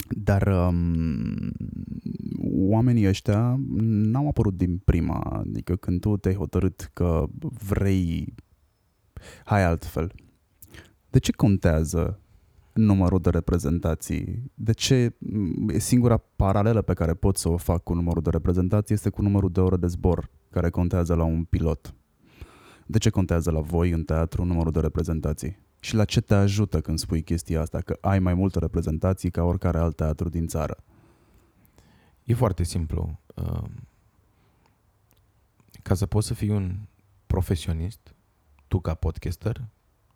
dar 0.10 0.48
um, 0.48 1.52
oamenii 2.40 3.08
ăștia 3.08 3.60
n-au 3.80 4.28
apărut 4.28 4.58
din 4.58 4.78
prima, 4.78 5.20
adică 5.20 5.76
când 5.76 6.00
tu 6.00 6.18
te-ai 6.18 6.36
hotărât 6.36 6.90
că 6.94 7.26
vrei, 7.40 8.34
hai 9.46 9.64
altfel, 9.64 10.14
de 11.10 11.20
ce 11.20 11.32
contează 11.32 12.22
numărul 12.78 13.20
de 13.20 13.30
reprezentații? 13.30 14.52
De 14.54 14.72
ce 14.72 15.16
e 15.68 15.80
singura 15.80 16.18
paralelă 16.18 16.82
pe 16.82 16.94
care 16.94 17.14
pot 17.14 17.38
să 17.38 17.50
o 17.50 17.58
fac 17.58 17.84
cu 17.84 17.94
numărul 17.94 18.22
de 18.22 18.30
reprezentații 18.30 18.94
este 18.96 19.10
cu 19.10 19.22
numărul 19.22 19.52
de 19.52 19.60
ore 19.60 19.78
de 19.78 19.88
zbor 19.88 20.30
care 20.50 20.70
contează 20.70 21.16
la 21.16 21.24
un 21.24 21.44
pilot? 21.44 21.94
De 22.86 22.98
ce 22.98 23.10
contează 23.10 23.52
la 23.52 23.60
voi 23.60 23.92
în 23.92 24.04
teatru 24.04 24.44
numărul 24.44 24.72
de 24.72 24.80
reprezentații? 24.80 25.60
Și 25.80 25.96
la 25.96 26.06
ce 26.06 26.22
te 26.22 26.34
ajută 26.34 26.82
când 26.82 27.00
spui 27.00 27.24
chestia 27.24 27.62
asta, 27.62 27.80
că 27.80 27.98
ai 28.02 28.20
mai 28.20 28.34
multe 28.34 28.60
reprezentații 28.60 29.32
ca 29.32 29.44
oricare 29.44 29.78
alt 29.78 29.96
teatru 29.96 30.30
din 30.30 30.48
țară? 30.48 30.84
E 32.24 32.34
foarte 32.34 32.64
simplu. 32.64 33.20
Um, 33.36 33.72
ca 35.82 35.94
să 35.94 36.06
poți 36.06 36.28
să 36.28 36.34
fii 36.34 36.50
un 36.50 36.76
profesionist, 37.28 38.16
tu 38.68 38.80
ca 38.80 38.94
podcaster, 38.94 39.68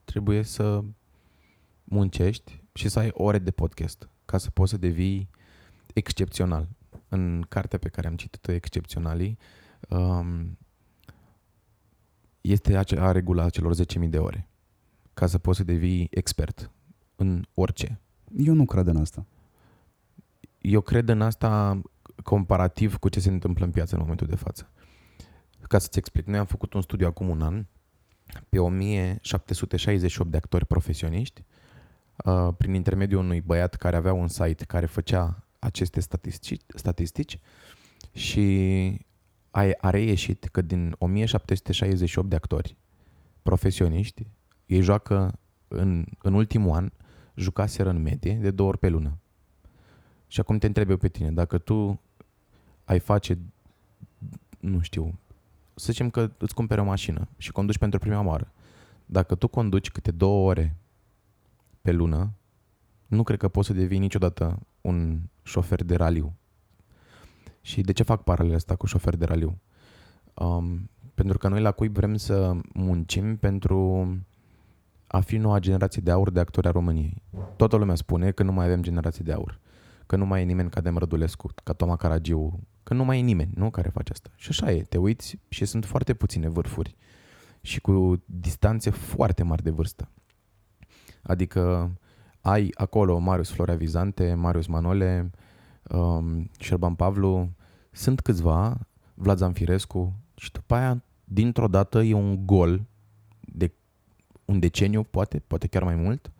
trebuie 0.03 0.43
să 0.43 0.83
muncești 1.91 2.63
și 2.73 2.89
să 2.89 2.99
ai 2.99 3.09
ore 3.13 3.39
de 3.39 3.51
podcast 3.51 4.09
ca 4.25 4.37
să 4.37 4.49
poți 4.49 4.71
să 4.71 4.77
devii 4.77 5.29
excepțional. 5.93 6.67
În 7.09 7.45
cartea 7.49 7.79
pe 7.79 7.89
care 7.89 8.07
am 8.07 8.15
citit-o, 8.15 8.51
Excepționalii, 8.51 9.37
um, 9.89 10.57
este 12.41 12.77
acea 12.77 13.11
regula 13.11 13.49
celor 13.49 13.75
10.000 13.75 14.09
de 14.09 14.17
ore 14.17 14.47
ca 15.13 15.27
să 15.27 15.37
poți 15.37 15.57
să 15.57 15.63
devii 15.63 16.07
expert 16.11 16.71
în 17.15 17.45
orice. 17.53 17.99
Eu 18.37 18.53
nu 18.53 18.65
cred 18.65 18.87
în 18.87 18.97
asta. 18.97 19.25
Eu 20.61 20.81
cred 20.81 21.09
în 21.09 21.21
asta 21.21 21.81
comparativ 22.23 22.97
cu 22.97 23.09
ce 23.09 23.19
se 23.19 23.29
întâmplă 23.29 23.65
în 23.65 23.71
piață 23.71 23.95
în 23.95 24.01
momentul 24.01 24.27
de 24.27 24.35
față. 24.35 24.69
Ca 25.61 25.79
să-ți 25.79 25.97
explic, 25.97 26.25
noi 26.25 26.39
am 26.39 26.45
făcut 26.45 26.73
un 26.73 26.81
studiu 26.81 27.07
acum 27.07 27.29
un 27.29 27.41
an 27.41 27.65
pe 28.49 28.59
1768 28.59 30.31
de 30.31 30.37
actori 30.37 30.65
profesioniști 30.65 31.43
uh, 32.25 32.53
prin 32.57 32.73
intermediul 32.73 33.23
unui 33.23 33.41
băiat 33.41 33.75
care 33.75 33.95
avea 33.95 34.13
un 34.13 34.27
site 34.27 34.65
care 34.65 34.85
făcea 34.85 35.43
aceste 35.59 35.99
statistici, 35.99 36.61
statistici 36.75 37.39
și 38.11 39.05
a, 39.51 39.65
a 39.77 39.89
reieșit 39.89 40.43
că 40.43 40.61
din 40.61 40.95
1768 40.97 42.29
de 42.29 42.35
actori 42.35 42.77
profesioniști, 43.41 44.27
ei 44.65 44.81
joacă 44.81 45.39
în, 45.67 46.05
în 46.21 46.33
ultimul 46.33 46.75
an, 46.75 46.91
jucaseră 47.35 47.89
în 47.89 48.01
medie 48.01 48.33
de 48.33 48.51
două 48.51 48.69
ori 48.69 48.77
pe 48.77 48.89
lună. 48.89 49.17
Și 50.27 50.39
acum 50.39 50.57
te 50.57 50.65
întreb 50.65 50.89
eu 50.89 50.97
pe 50.97 51.07
tine, 51.07 51.31
dacă 51.31 51.57
tu 51.57 52.01
ai 52.83 52.99
face, 52.99 53.37
nu 54.59 54.81
știu, 54.81 55.19
să 55.75 55.91
zicem 55.91 56.09
că 56.09 56.31
îți 56.37 56.53
cumperi 56.53 56.81
o 56.81 56.83
mașină 56.83 57.27
și 57.37 57.51
conduci 57.51 57.77
pentru 57.77 57.99
prima 57.99 58.25
oară. 58.25 58.51
Dacă 59.05 59.35
tu 59.35 59.47
conduci 59.47 59.91
câte 59.91 60.11
două 60.11 60.49
ore 60.49 60.75
pe 61.81 61.91
lună, 61.91 62.31
nu 63.07 63.23
cred 63.23 63.39
că 63.39 63.47
poți 63.47 63.67
să 63.67 63.73
devii 63.73 63.97
niciodată 63.97 64.59
un 64.81 65.19
șofer 65.43 65.83
de 65.83 65.95
raliu. 65.95 66.33
Și 67.61 67.81
de 67.81 67.91
ce 67.91 68.03
fac 68.03 68.23
paralele 68.23 68.55
asta 68.55 68.75
cu 68.75 68.85
șofer 68.85 69.15
de 69.15 69.25
raliu? 69.25 69.59
Um, 70.33 70.89
pentru 71.13 71.37
că 71.37 71.47
noi 71.47 71.61
la 71.61 71.71
cui 71.71 71.87
vrem 71.89 72.15
să 72.15 72.55
muncim 72.73 73.37
pentru 73.37 74.07
a 75.07 75.19
fi 75.19 75.37
noua 75.37 75.59
generație 75.59 76.01
de 76.01 76.11
aur 76.11 76.29
de 76.31 76.39
actori 76.39 76.67
a 76.67 76.71
României. 76.71 77.21
Toată 77.55 77.75
lumea 77.75 77.95
spune 77.95 78.31
că 78.31 78.43
nu 78.43 78.51
mai 78.51 78.65
avem 78.65 78.81
generație 78.81 79.23
de 79.23 79.31
aur, 79.31 79.59
că 80.05 80.15
nu 80.15 80.25
mai 80.25 80.41
e 80.41 80.45
nimeni 80.45 80.69
ca 80.69 80.81
Demar 80.81 81.01
Rădulescu, 81.01 81.49
ca 81.63 81.73
Toma 81.73 81.95
Caragiu, 81.95 82.59
că 82.83 82.93
nu 82.93 83.03
mai 83.03 83.19
e 83.19 83.21
nimeni, 83.21 83.51
nu, 83.55 83.69
care 83.69 83.89
face 83.89 84.11
asta. 84.11 84.29
Și 84.35 84.47
așa 84.49 84.71
e, 84.71 84.81
te 84.81 84.97
uiți 84.97 85.39
și 85.49 85.65
sunt 85.65 85.85
foarte 85.85 86.13
puține 86.13 86.49
vârfuri 86.49 86.95
și 87.61 87.81
cu 87.81 88.23
distanțe 88.25 88.89
foarte 88.89 89.43
mari 89.43 89.63
de 89.63 89.69
vârstă. 89.69 90.09
Adică 91.21 91.91
ai 92.41 92.71
acolo 92.73 93.17
Marius 93.17 93.49
Florea 93.49 93.75
Vizante, 93.75 94.33
Marius 94.33 94.67
Manole, 94.67 95.31
um, 95.89 96.49
Șerban 96.59 96.95
Pavlu, 96.95 97.49
sunt 97.91 98.19
câțiva, 98.19 98.77
Vlad 99.13 99.37
Zanfirescu 99.37 100.13
și 100.35 100.51
după 100.51 100.75
aia, 100.75 101.03
dintr-o 101.23 101.67
dată, 101.67 102.01
e 102.01 102.13
un 102.13 102.45
gol 102.45 102.85
de 103.39 103.71
un 104.45 104.59
deceniu, 104.59 105.03
poate, 105.03 105.39
poate 105.39 105.67
chiar 105.67 105.83
mai 105.83 105.95
mult, 105.95 106.31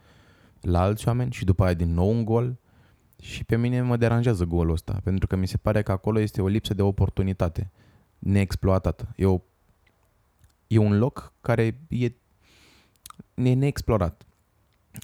la 0.61 0.81
alți 0.81 1.07
oameni 1.07 1.31
și 1.31 1.45
după 1.45 1.63
aia 1.63 1.73
din 1.73 1.93
nou 1.93 2.09
un 2.09 2.25
gol 2.25 2.59
și 3.21 3.43
pe 3.43 3.57
mine 3.57 3.81
mă 3.81 3.97
deranjează 3.97 4.45
golul 4.45 4.73
ăsta, 4.73 4.99
pentru 5.03 5.27
că 5.27 5.35
mi 5.35 5.47
se 5.47 5.57
pare 5.57 5.81
că 5.81 5.91
acolo 5.91 6.19
este 6.19 6.41
o 6.41 6.47
lipsă 6.47 6.73
de 6.73 6.81
oportunitate 6.81 7.71
neexploatată. 8.19 9.13
E, 9.15 9.25
o, 9.25 9.41
e 10.67 10.77
un 10.77 10.97
loc 10.97 11.33
care 11.41 11.81
e, 11.87 12.13
e 13.33 13.53
neexplorat. 13.53 14.25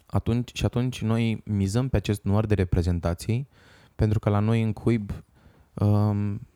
Atunci, 0.05 0.51
și 0.53 0.65
atunci 0.65 1.01
noi 1.01 1.41
mizăm 1.45 1.87
pe 1.87 1.97
acest 1.97 2.23
număr 2.23 2.45
de 2.45 2.53
reprezentații 2.53 3.47
pentru 3.95 4.19
că 4.19 4.29
la 4.29 4.39
noi 4.39 4.61
în 4.61 4.73
cuib 4.73 5.11
um, 5.73 6.47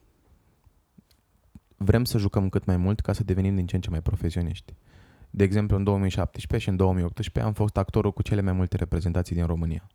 vrem 1.77 2.03
să 2.03 2.17
jucăm 2.17 2.49
cât 2.49 2.65
mai 2.65 2.77
mult 2.77 2.99
ca 2.99 3.13
să 3.13 3.23
devenim 3.23 3.55
din 3.55 3.65
ce 3.65 3.75
în 3.75 3.81
ce 3.81 3.89
mai 3.89 4.01
profesioniști. 4.01 4.73
De 5.29 5.43
exemplu, 5.43 5.77
în 5.77 5.83
2017 5.83 6.67
și 6.67 6.69
în 6.69 6.77
2018 6.77 7.45
am 7.45 7.53
fost 7.53 7.77
actorul 7.77 8.13
cu 8.13 8.21
cele 8.21 8.41
mai 8.41 8.53
multe 8.53 8.77
reprezentații 8.77 9.35
din 9.35 9.45
România. 9.45 9.87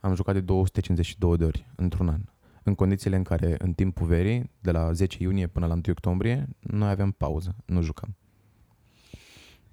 Am 0.00 0.14
jucat 0.14 0.34
de 0.34 0.40
252 0.40 1.36
de 1.36 1.44
ori 1.44 1.66
într-un 1.76 2.08
an. 2.08 2.20
În 2.62 2.74
condițiile 2.74 3.16
în 3.16 3.22
care, 3.22 3.54
în 3.58 3.72
timpul 3.72 4.06
verii, 4.06 4.50
de 4.60 4.70
la 4.70 4.92
10 4.92 5.22
iunie 5.22 5.46
până 5.46 5.66
la 5.66 5.72
1 5.72 5.82
octombrie, 5.88 6.48
noi 6.60 6.88
aveam 6.88 7.10
pauză, 7.10 7.54
nu 7.64 7.82
jucam. 7.82 8.16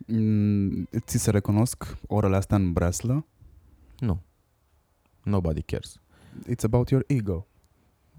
Mm, 0.07 0.87
ți 0.97 1.17
se 1.17 1.31
recunosc 1.31 1.97
orele 2.07 2.35
astea 2.35 2.57
în 2.57 2.73
breslă? 2.73 3.25
Nu. 3.99 4.21
Nobody 5.23 5.61
cares. 5.61 5.99
It's 6.49 6.63
about 6.63 6.89
your 6.89 7.03
ego. 7.07 7.47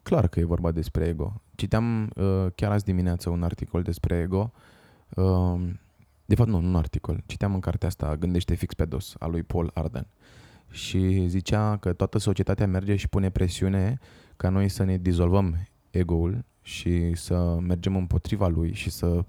Clar 0.02 0.28
că 0.28 0.40
e 0.40 0.44
vorba 0.44 0.70
despre 0.70 1.06
ego. 1.06 1.40
Citeam 1.54 2.10
uh, 2.16 2.46
chiar 2.54 2.72
azi 2.72 2.84
dimineață 2.84 3.30
un 3.30 3.42
articol 3.42 3.82
despre 3.82 4.18
ego. 4.18 4.52
Uh, 5.14 5.60
de 6.24 6.34
fapt, 6.34 6.48
nu, 6.48 6.56
un 6.56 6.76
articol. 6.76 7.22
Citeam 7.26 7.54
în 7.54 7.60
cartea 7.60 7.88
asta 7.88 8.16
Gândește 8.16 8.54
fix 8.54 8.74
pe 8.74 8.84
dos, 8.84 9.14
a 9.18 9.26
lui 9.26 9.42
Paul 9.42 9.70
Arden. 9.74 10.06
Și 10.70 11.26
zicea 11.28 11.76
că 11.76 11.92
toată 11.92 12.18
societatea 12.18 12.66
merge 12.66 12.96
și 12.96 13.08
pune 13.08 13.30
presiune 13.30 13.98
ca 14.36 14.48
noi 14.48 14.68
să 14.68 14.84
ne 14.84 14.96
dizolvăm 14.96 15.68
ego-ul 15.90 16.44
și 16.62 17.14
să 17.14 17.58
mergem 17.60 17.96
împotriva 17.96 18.48
lui 18.48 18.72
și 18.72 18.90
să 18.90 19.24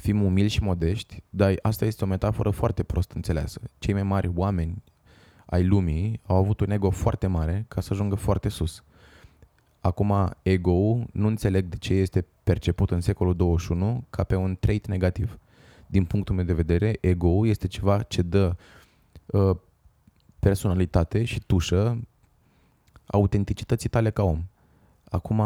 fim 0.00 0.22
umili 0.22 0.48
și 0.48 0.62
modești, 0.62 1.22
dar 1.30 1.58
asta 1.62 1.84
este 1.84 2.04
o 2.04 2.06
metaforă 2.06 2.50
foarte 2.50 2.82
prost 2.82 3.12
înțeleasă. 3.12 3.60
Cei 3.78 3.94
mai 3.94 4.02
mari 4.02 4.30
oameni 4.34 4.82
ai 5.46 5.64
lumii 5.64 6.20
au 6.26 6.36
avut 6.36 6.60
un 6.60 6.70
ego 6.70 6.90
foarte 6.90 7.26
mare 7.26 7.64
ca 7.68 7.80
să 7.80 7.88
ajungă 7.92 8.14
foarte 8.14 8.48
sus. 8.48 8.84
Acum, 9.80 10.34
ego-ul 10.42 11.06
nu 11.12 11.26
înțeleg 11.26 11.64
de 11.64 11.76
ce 11.76 11.94
este 11.94 12.26
perceput 12.44 12.90
în 12.90 13.00
secolul 13.00 13.36
21 13.36 14.04
ca 14.10 14.24
pe 14.24 14.34
un 14.34 14.56
trait 14.60 14.86
negativ. 14.86 15.38
din 15.86 16.04
punctul 16.04 16.34
meu 16.34 16.44
de 16.44 16.52
vedere, 16.52 16.98
ego 17.00 17.46
este 17.46 17.66
ceva 17.66 18.02
ce 18.02 18.22
dă 18.22 18.56
uh, 19.26 19.56
personalitate 20.38 21.24
și 21.24 21.40
tușă 21.46 22.00
autenticității 23.06 23.88
tale 23.88 24.10
ca 24.10 24.22
om. 24.22 24.44
Acum, 25.04 25.42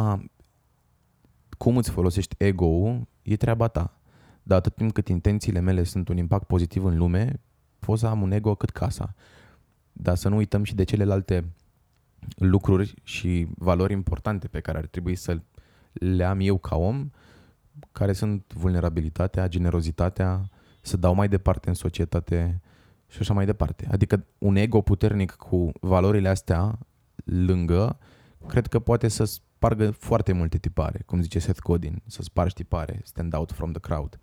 cum 1.59 1.77
îți 1.77 1.91
folosești 1.91 2.35
ego-ul 2.39 3.07
e 3.23 3.37
treaba 3.37 3.69
ta. 3.69 3.99
Dar 4.47 4.59
atât 4.59 4.75
timp 4.75 4.93
cât 4.93 5.09
intențiile 5.09 5.61
mele 5.61 5.83
sunt 5.83 6.09
un 6.09 6.17
impact 6.17 6.47
pozitiv 6.47 6.85
în 6.85 6.97
lume, 6.97 7.41
pot 7.79 7.99
să 7.99 8.07
am 8.07 8.23
un 8.23 8.33
ego 8.33 8.55
cât 8.55 8.71
casa. 8.71 9.15
Dar 9.93 10.17
să 10.17 10.29
nu 10.29 10.37
uităm 10.37 10.65
și 10.65 10.75
de 10.75 10.85
celelalte 10.85 11.45
lucruri 12.37 12.95
și 13.03 13.47
valori 13.59 13.93
importante 13.93 14.49
pe 14.49 14.61
care 14.61 14.79
ar 14.79 14.87
trebui 14.87 15.15
să 15.15 15.41
le 15.93 16.25
am 16.25 16.41
eu 16.41 16.59
ca 16.59 16.77
om, 16.77 17.11
care 17.93 18.13
sunt 18.13 18.53
vulnerabilitatea, 18.53 19.49
generozitatea, 19.49 20.51
să 20.81 20.97
dau 20.97 21.15
mai 21.15 21.29
departe 21.29 21.69
în 21.69 21.75
societate 21.75 22.61
și 23.09 23.19
așa 23.21 23.35
mai 23.35 23.45
departe. 23.45 23.89
Adică 23.91 24.25
un 24.39 24.57
ego 24.57 24.81
puternic 24.81 25.31
cu 25.31 25.73
valorile 25.81 26.29
astea 26.29 26.79
lângă, 27.25 27.99
cred 28.47 28.67
că 28.67 28.79
poate 28.79 29.09
să 29.09 29.25
spargă 29.65 29.91
foarte 29.91 30.33
multe 30.33 30.59
tipare, 30.59 31.03
cum 31.07 31.21
zice 31.21 31.39
Seth 31.39 31.61
Godin, 31.61 32.03
să 32.07 32.23
spargi 32.23 32.55
tipare, 32.55 33.01
stand 33.05 33.35
out 33.35 33.53
from 33.53 33.71
the 33.71 33.81
crowd. 33.81 34.19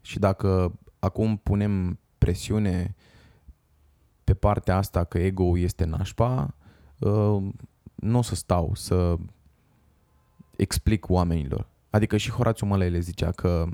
Și 0.00 0.18
dacă 0.18 0.78
acum 0.98 1.36
punem 1.36 1.98
presiune 2.18 2.94
pe 4.24 4.34
partea 4.34 4.76
asta 4.76 5.04
că 5.04 5.18
ego 5.18 5.58
este 5.58 5.84
nașpa, 5.84 6.54
uh, 6.98 7.42
nu 7.94 8.18
o 8.18 8.22
să 8.22 8.34
stau 8.34 8.74
să 8.74 9.16
explic 10.56 11.08
oamenilor. 11.08 11.68
Adică 11.90 12.16
și 12.16 12.30
Horațiu 12.30 12.66
Mălăile 12.66 12.98
zicea 12.98 13.30
că 13.30 13.66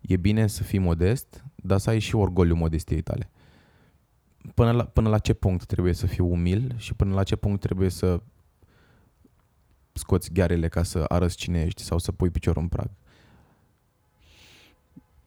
e 0.00 0.16
bine 0.16 0.46
să 0.46 0.62
fii 0.62 0.78
modest, 0.78 1.44
dar 1.54 1.78
să 1.78 1.90
ai 1.90 1.98
și 1.98 2.14
orgoliu 2.14 2.54
modestiei 2.54 3.02
tale. 3.02 3.30
Până 4.54 4.70
la, 4.70 4.84
până 4.84 5.08
la 5.08 5.18
ce 5.18 5.32
punct 5.32 5.66
trebuie 5.66 5.92
să 5.92 6.06
fii 6.06 6.24
umil 6.24 6.74
și 6.76 6.94
până 6.94 7.14
la 7.14 7.22
ce 7.22 7.36
punct 7.36 7.60
trebuie 7.60 7.88
să 7.88 8.20
scoți 9.94 10.32
ghearele 10.32 10.68
ca 10.68 10.82
să 10.82 11.04
arăți 11.08 11.36
cine 11.36 11.62
ești 11.62 11.82
sau 11.82 11.98
să 11.98 12.12
pui 12.12 12.30
piciorul 12.30 12.62
în 12.62 12.68
prag. 12.68 12.90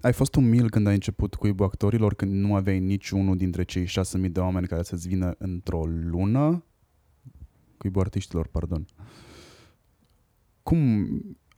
Ai 0.01 0.13
fost 0.13 0.36
umil 0.36 0.69
când 0.69 0.88
ai 0.88 0.93
început 0.93 1.36
cu 1.36 1.63
actorilor, 1.63 2.13
când 2.13 2.31
nu 2.31 2.55
aveai 2.55 2.79
niciunul 2.79 3.38
dintre 3.38 3.63
cei 3.63 3.86
6.000 3.86 4.31
de 4.31 4.39
oameni 4.39 4.67
care 4.67 4.83
să-ți 4.83 5.07
vină 5.07 5.36
într-o 5.38 5.86
lună? 5.86 6.63
Cuibul 7.77 8.01
artiștilor, 8.01 8.47
pardon. 8.47 8.86
Cum 10.63 11.07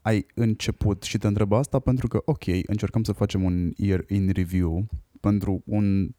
ai 0.02 0.26
început 0.34 1.04
și 1.04 1.18
te 1.18 1.28
întreb 1.28 1.52
asta 1.52 1.80
pentru 1.80 2.08
că, 2.08 2.22
ok, 2.26 2.46
încercăm 2.66 3.04
să 3.04 3.12
facem 3.12 3.44
un 3.44 3.74
year 3.76 4.04
in 4.08 4.32
review 4.32 4.86
pentru 5.20 5.62
un 5.66 6.16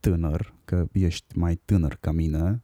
tânăr, 0.00 0.54
că 0.64 0.86
ești 0.92 1.38
mai 1.38 1.56
tânăr 1.64 1.96
ca 2.00 2.12
mine. 2.12 2.62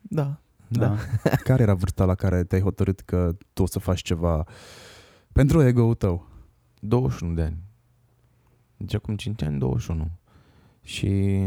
Da. 0.00 0.41
Da. 0.78 0.86
da. 1.22 1.30
care 1.48 1.62
era 1.62 1.74
vârsta 1.74 2.04
la 2.04 2.14
care 2.14 2.44
te-ai 2.44 2.60
hotărât 2.60 3.00
că 3.00 3.36
tu 3.52 3.62
o 3.62 3.66
să 3.66 3.78
faci 3.78 4.02
ceva 4.02 4.46
pentru 5.32 5.62
ego-ul 5.62 5.94
tău? 5.94 6.28
21 6.80 7.34
de 7.34 7.42
ani. 7.42 7.58
Deci 8.76 8.94
acum 8.94 9.16
5 9.16 9.42
ani, 9.42 9.58
21. 9.58 10.10
Și 10.82 11.40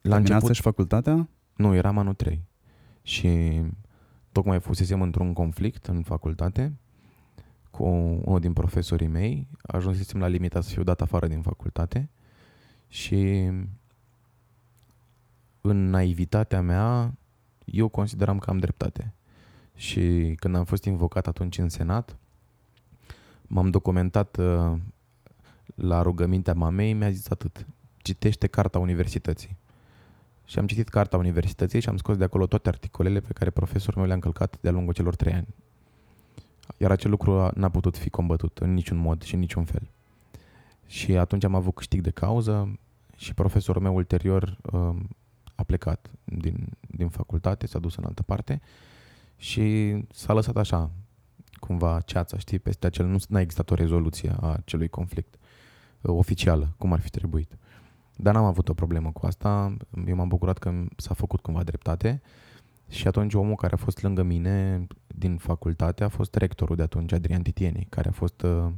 la 0.00 0.16
început... 0.16 0.54
și 0.54 0.60
facultatea? 0.60 1.28
Nu, 1.56 1.74
eram 1.74 1.98
anul 1.98 2.14
3. 2.14 2.44
Și 3.02 3.60
tocmai 4.32 4.60
fusesem 4.60 5.02
într-un 5.02 5.32
conflict 5.32 5.86
în 5.86 6.02
facultate 6.02 6.76
cu 7.70 7.84
unul 8.24 8.40
din 8.40 8.52
profesorii 8.52 9.06
mei. 9.06 9.48
Ajunsesem 9.62 10.20
la 10.20 10.26
limita 10.26 10.60
să 10.60 10.70
fiu 10.70 10.82
dat 10.82 11.00
afară 11.00 11.26
din 11.26 11.42
facultate 11.42 12.10
și 12.88 13.50
în 15.60 15.90
naivitatea 15.90 16.60
mea 16.60 17.14
eu 17.64 17.88
consideram 17.88 18.38
că 18.38 18.50
am 18.50 18.58
dreptate. 18.58 19.14
Și 19.74 20.34
când 20.36 20.54
am 20.56 20.64
fost 20.64 20.84
invocat 20.84 21.26
atunci 21.26 21.58
în 21.58 21.68
Senat, 21.68 22.16
m-am 23.42 23.70
documentat 23.70 24.36
uh, 24.36 24.72
la 25.74 26.02
rugămintea 26.02 26.54
mamei, 26.54 26.92
mi-a 26.92 27.10
zis 27.10 27.30
atât. 27.30 27.66
Citește 27.96 28.46
carta 28.46 28.78
universității. 28.78 29.56
Și 30.44 30.58
am 30.58 30.66
citit 30.66 30.88
carta 30.88 31.16
universității 31.16 31.80
și 31.80 31.88
am 31.88 31.96
scos 31.96 32.16
de 32.16 32.24
acolo 32.24 32.46
toate 32.46 32.68
articolele 32.68 33.20
pe 33.20 33.32
care 33.32 33.50
profesorul 33.50 33.96
meu 33.96 34.06
le-a 34.06 34.14
încălcat 34.14 34.58
de-a 34.60 34.72
lungul 34.72 34.94
celor 34.94 35.16
trei 35.16 35.32
ani. 35.32 35.54
Iar 36.76 36.90
acel 36.90 37.10
lucru 37.10 37.50
n-a 37.54 37.68
putut 37.68 37.96
fi 37.96 38.10
combătut 38.10 38.58
în 38.58 38.74
niciun 38.74 38.96
mod 38.96 39.22
și 39.22 39.34
în 39.34 39.40
niciun 39.40 39.64
fel. 39.64 39.90
Și 40.86 41.16
atunci 41.16 41.44
am 41.44 41.54
avut 41.54 41.74
câștig 41.74 42.00
de 42.00 42.10
cauză 42.10 42.78
și 43.16 43.34
profesorul 43.34 43.82
meu 43.82 43.94
ulterior 43.94 44.56
uh, 44.72 44.94
a 45.54 45.62
plecat 45.62 46.10
din, 46.24 46.68
din 46.80 47.08
facultate, 47.08 47.66
s-a 47.66 47.78
dus 47.78 47.96
în 47.96 48.04
altă 48.04 48.22
parte 48.22 48.60
și 49.36 49.96
s-a 50.12 50.32
lăsat 50.32 50.56
așa, 50.56 50.90
cumva 51.60 52.00
ceața, 52.00 52.38
știi, 52.38 52.58
peste 52.58 52.86
acel, 52.86 53.06
nu 53.06 53.18
a 53.32 53.40
existat 53.40 53.70
o 53.70 53.74
rezoluție 53.74 54.34
a 54.40 54.52
acelui 54.52 54.88
conflict 54.88 55.34
uh, 55.34 56.14
oficială, 56.14 56.74
cum 56.78 56.92
ar 56.92 57.00
fi 57.00 57.10
trebuit. 57.10 57.56
Dar 58.16 58.34
n-am 58.34 58.44
avut 58.44 58.68
o 58.68 58.74
problemă 58.74 59.10
cu 59.12 59.26
asta, 59.26 59.76
eu 60.06 60.16
m-am 60.16 60.28
bucurat 60.28 60.58
că 60.58 60.84
s-a 60.96 61.14
făcut 61.14 61.40
cumva 61.40 61.62
dreptate 61.62 62.22
și 62.88 63.06
atunci 63.06 63.34
omul 63.34 63.54
care 63.54 63.74
a 63.74 63.76
fost 63.76 64.02
lângă 64.02 64.22
mine 64.22 64.86
din 65.06 65.36
facultate 65.36 66.04
a 66.04 66.08
fost 66.08 66.34
rectorul 66.34 66.76
de 66.76 66.82
atunci, 66.82 67.12
Adrian 67.12 67.42
Titieni, 67.42 67.86
care 67.88 68.08
a 68.08 68.12
fost 68.12 68.42
uh, 68.42 68.68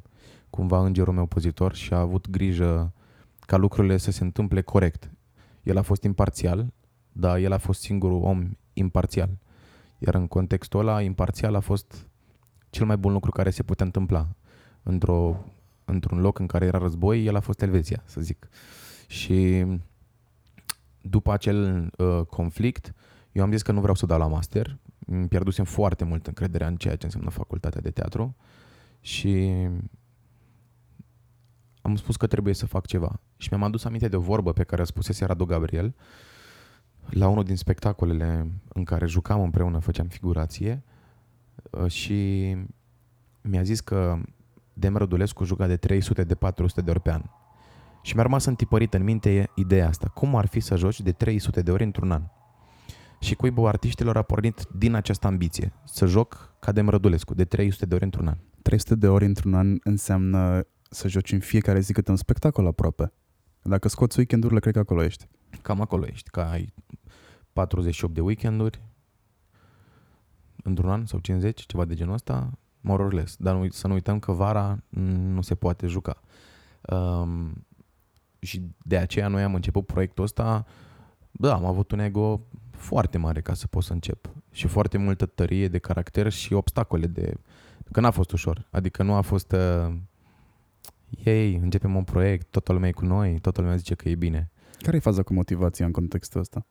cumva 0.51 0.85
îngerul 0.85 1.15
meu 1.15 1.27
pozitor 1.27 1.75
și 1.75 1.93
a 1.93 2.01
avut 2.01 2.31
grijă 2.31 2.93
ca 3.41 3.57
lucrurile 3.57 3.97
să 3.97 4.11
se 4.11 4.25
întâmple 4.25 4.61
corect. 4.61 5.11
El 5.65 5.77
a 5.77 5.83
fost 5.83 6.03
imparțial, 6.03 6.73
dar 7.13 7.39
el 7.39 7.53
a 7.53 7.59
fost 7.59 7.81
singurul 7.81 8.23
om 8.23 8.51
imparțial. 8.73 9.39
Iar 9.99 10.15
în 10.15 10.27
contextul 10.27 10.81
ăla, 10.81 11.03
imparțial 11.03 11.55
a 11.55 11.61
fost 11.61 12.09
cel 12.71 12.87
mai 12.87 12.97
bun 12.97 13.13
lucru 13.13 13.31
care 13.31 13.51
se 13.51 13.63
putea 13.63 13.87
întâmpla. 13.87 14.29
Într-o, 14.83 15.45
într-un 15.85 16.21
loc 16.21 16.39
în 16.39 16.47
care 16.47 16.65
era 16.65 16.79
război, 16.79 17.25
el 17.25 17.37
a 17.37 17.41
fost 17.41 17.63
Elveția, 17.63 18.03
să 18.05 18.21
zic. 18.21 18.49
Și 19.07 19.67
după 21.01 21.33
acel 21.33 21.91
uh, 21.99 22.21
conflict, 22.27 22.95
eu 23.33 23.43
am 23.43 23.51
zis 23.51 23.63
că 23.63 23.73
nu 23.73 23.81
vreau 23.81 23.95
să 23.95 24.07
dau 24.07 24.19
la 24.19 24.27
master. 24.27 24.79
Îmi 25.07 25.29
pierdusem 25.29 25.65
foarte 25.65 26.05
mult 26.05 26.27
încrederea 26.27 26.67
în 26.67 26.77
ceea 26.77 26.97
ce 26.97 27.05
înseamnă 27.05 27.31
facultatea 27.31 27.81
de 27.81 27.91
teatru 27.91 28.37
și 29.01 29.53
am 31.83 31.97
spus 31.97 32.17
că 32.17 32.27
trebuie 32.27 32.55
să 32.55 32.67
fac 32.67 32.87
ceva. 32.87 33.21
Și 33.37 33.49
mi-am 33.51 33.63
adus 33.63 33.85
aminte 33.85 34.09
de 34.09 34.17
o 34.17 34.21
vorbă 34.21 34.53
pe 34.53 34.65
care 34.65 34.83
a 34.83 34.85
spusese 34.85 35.25
Radu 35.25 35.45
Gabriel 35.45 35.95
la 37.11 37.29
unul 37.29 37.45
din 37.45 37.57
spectacolele 37.57 38.51
în 38.69 38.85
care 38.85 39.07
jucam 39.07 39.41
împreună, 39.41 39.79
făceam 39.79 40.07
figurație 40.07 40.83
uh, 41.71 41.91
și 41.91 42.57
mi-a 43.41 43.63
zis 43.63 43.81
că 43.81 44.19
Dem 44.73 44.97
Rădulescu 44.97 45.45
juca 45.45 45.67
de 45.67 45.77
300 45.77 46.25
de 46.25 46.35
400 46.35 46.81
de 46.81 46.91
ori 46.91 47.01
pe 47.01 47.13
an. 47.13 47.23
Și 48.03 48.15
mi-a 48.15 48.23
rămas 48.23 48.45
întipărit 48.45 48.95
în 48.95 49.03
minte 49.03 49.51
ideea 49.55 49.89
asta. 49.89 50.09
Cum 50.09 50.37
ar 50.37 50.47
fi 50.47 50.61
să 50.61 50.77
joci 50.77 51.01
de 51.01 51.13
300 51.13 51.63
de 51.63 51.71
ori 51.71 51.83
într-un 51.83 52.11
an? 52.11 52.23
Și 53.21 53.35
cuibul 53.35 53.67
artiștilor 53.67 54.17
a 54.17 54.23
pornit 54.23 54.67
din 54.77 54.95
această 54.95 55.27
ambiție. 55.27 55.73
Să 55.85 56.07
joc 56.07 56.55
ca 56.59 56.73
Dem 56.73 56.89
Rădulescu, 56.89 57.35
de 57.35 57.45
300 57.45 57.87
de 57.87 57.95
ori 57.95 58.05
într-un 58.05 58.29
an. 58.29 58.37
300 58.63 58.95
de 58.95 59.09
ori 59.09 59.25
într-un 59.25 59.55
an 59.55 59.77
înseamnă 59.83 60.67
să 60.91 61.09
joci 61.09 61.33
în 61.33 61.41
fiecare 61.41 61.81
zi 61.81 61.93
câte 61.93 62.11
un 62.11 62.17
spectacol 62.17 62.67
aproape. 62.67 63.13
Dacă 63.67 63.89
scoți 63.89 64.19
weekendurile, 64.19 64.61
cred 64.61 64.73
că 64.73 64.79
acolo 64.79 65.03
ești. 65.03 65.29
Cam 65.63 65.81
acolo 65.81 66.07
ești, 66.07 66.31
că 66.31 66.41
ai 66.41 66.73
48 67.53 68.15
de 68.15 68.21
weekenduri 68.21 68.83
într-un 70.63 70.91
an 70.91 71.07
sau 71.07 71.19
50, 71.19 71.67
ceva 71.67 71.85
de 71.85 71.95
genul 71.95 72.15
ăsta, 72.15 72.59
more 72.81 73.03
or 73.03 73.13
less. 73.13 73.37
Dar 73.37 73.55
nu, 73.55 73.69
să 73.69 73.87
nu 73.87 73.93
uităm 73.93 74.19
că 74.19 74.33
vara 74.33 74.79
nu 74.89 75.41
se 75.41 75.55
poate 75.55 75.87
juca. 75.87 76.21
Um, 76.81 77.67
și 78.39 78.63
de 78.83 78.97
aceea 78.97 79.29
noi 79.29 79.43
am 79.43 79.55
început 79.55 79.87
proiectul 79.87 80.25
ăsta, 80.25 80.67
da, 81.31 81.55
am 81.55 81.65
avut 81.65 81.91
un 81.91 81.99
ego 81.99 82.41
foarte 82.71 83.19
mare 83.19 83.41
ca 83.41 83.55
să 83.55 83.67
pot 83.67 83.83
să 83.83 83.93
încep 83.93 84.31
și 84.51 84.67
foarte 84.67 84.99
multă 84.99 85.27
tărie 85.27 85.69
de 85.69 85.79
caracter 85.79 86.33
și 86.33 86.53
obstacole 86.53 87.07
de... 87.07 87.35
Că 87.93 88.01
n-a 88.01 88.11
fost 88.11 88.33
ușor, 88.33 88.67
adică 88.71 89.03
nu 89.03 89.15
a 89.15 89.21
fost 89.21 89.53
uh, 89.53 89.95
ei, 91.25 91.55
începem 91.55 91.95
un 91.97 92.05
proiect, 92.05 92.47
toată 92.51 92.73
lumea 92.73 92.89
e 92.89 92.93
cu 92.93 93.05
noi, 93.05 93.39
toată 93.41 93.61
lumea 93.61 93.77
zice 93.77 93.95
că 93.95 94.09
e 94.09 94.15
bine. 94.15 94.51
Care 94.79 94.97
e 94.97 95.01
faza 95.01 95.23
cu 95.23 95.33
motivația 95.33 95.87
în 95.87 95.93
contextul 95.93 96.41
ăsta? 96.41 96.67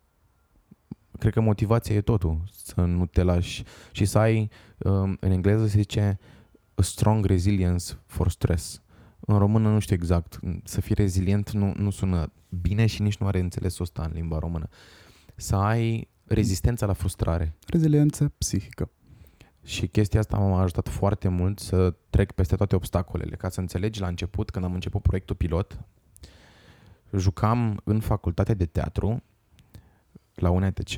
Cred 1.20 1.34
că 1.34 1.42
motivația 1.42 1.96
e 1.96 2.02
totul, 2.02 2.44
să 2.52 2.82
nu 2.82 3.06
te 3.06 3.24
lași 3.24 3.64
și 3.92 4.06
să 4.06 4.18
ai, 4.18 4.50
um, 4.78 5.18
în 5.20 5.32
engleză 5.32 5.68
se 5.68 5.78
zice 5.78 6.20
a 6.76 6.82
strong 6.82 7.26
resilience 7.26 7.94
for 8.06 8.30
stress. 8.30 8.82
În 9.20 9.38
română 9.38 9.70
nu 9.70 9.80
știu 9.80 9.96
exact, 9.96 10.40
să 10.64 10.82
fii 10.82 10.96
rezilient 10.96 11.52
nu, 11.52 11.74
nu 11.78 11.90
sună 11.90 12.32
bine 12.62 12.86
și 12.86 13.02
nici 13.02 13.18
nu 13.18 13.28
are 13.28 13.40
înțelesul 13.40 13.84
ăsta 13.84 14.04
în 14.04 14.12
limba 14.14 14.40
română. 14.40 14.68
Să 15.36 15.56
ai 15.56 16.08
rezistența 16.24 16.86
la 16.86 16.94
frustrare. 16.94 17.56
Reziliență 17.68 18.34
psihică. 18.38 18.90
Și 19.64 19.88
chestia 19.88 20.20
asta 20.20 20.38
m-a 20.38 20.62
ajutat 20.62 20.90
foarte 20.90 21.28
mult 21.28 21.60
să 21.60 21.96
trec 22.10 22.32
peste 22.32 22.56
toate 22.56 22.76
obstacolele. 22.76 23.36
Ca 23.36 23.50
să 23.50 23.60
înțelegi, 23.60 24.00
la 24.00 24.08
început, 24.08 24.50
când 24.50 24.66
am 24.66 24.74
început 24.74 25.02
proiectul 25.02 25.36
pilot, 25.36 25.80
jucam 27.18 27.82
în 27.84 28.00
facultate 28.00 28.54
de 28.54 28.66
teatru 28.66 29.24
la 30.36 30.50
UNTC 30.50 30.90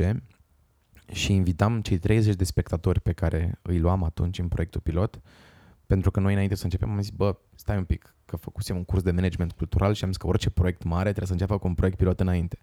și 1.12 1.34
invitam 1.34 1.82
cei 1.82 1.98
30 1.98 2.36
de 2.36 2.44
spectatori 2.44 3.02
pe 3.02 3.14
care 3.14 3.60
îi 3.62 3.80
luam 3.80 4.04
atunci 4.04 4.40
în 4.40 4.48
proiectul 4.48 4.82
pilot, 4.82 5.22
pentru 5.86 6.12
că 6.12 6.20
noi 6.20 6.34
înainte 6.34 6.56
să 6.56 6.64
începem 6.64 6.92
am 6.92 7.02
zis, 7.02 7.10
bă, 7.10 7.38
stai 7.56 7.78
un 7.78 7.84
pic, 7.84 8.16
că 8.26 8.36
făcusem 8.36 8.76
un 8.76 8.84
curs 8.84 9.02
de 9.02 9.12
management 9.12 9.52
cultural 9.52 9.94
și 9.94 10.04
am 10.04 10.10
zis 10.10 10.20
că 10.20 10.28
orice 10.28 10.50
proiect 10.50 10.84
mare 10.84 11.04
trebuie 11.04 11.28
să 11.28 11.32
înceapă 11.32 11.58
cu 11.58 11.68
un 11.68 11.74
proiect 11.74 11.98
pilot 11.98 12.20
înainte. 12.20 12.60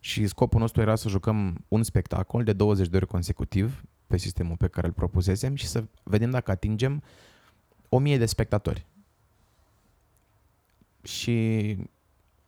Și 0.00 0.26
scopul 0.26 0.60
nostru 0.60 0.80
era 0.80 0.94
să 0.94 1.08
jucăm 1.08 1.64
un 1.68 1.82
spectacol 1.82 2.44
de 2.44 2.52
20 2.52 2.88
de 2.88 2.96
ori 2.96 3.06
consecutiv 3.06 3.82
pe 4.06 4.16
sistemul 4.16 4.56
pe 4.56 4.68
care 4.68 4.86
îl 4.86 4.92
propusesem 4.92 5.54
și 5.54 5.66
să 5.66 5.84
vedem 6.02 6.30
dacă 6.30 6.50
atingem 6.50 7.02
1000 7.88 8.18
de 8.18 8.26
spectatori. 8.26 8.86
Și 11.02 11.76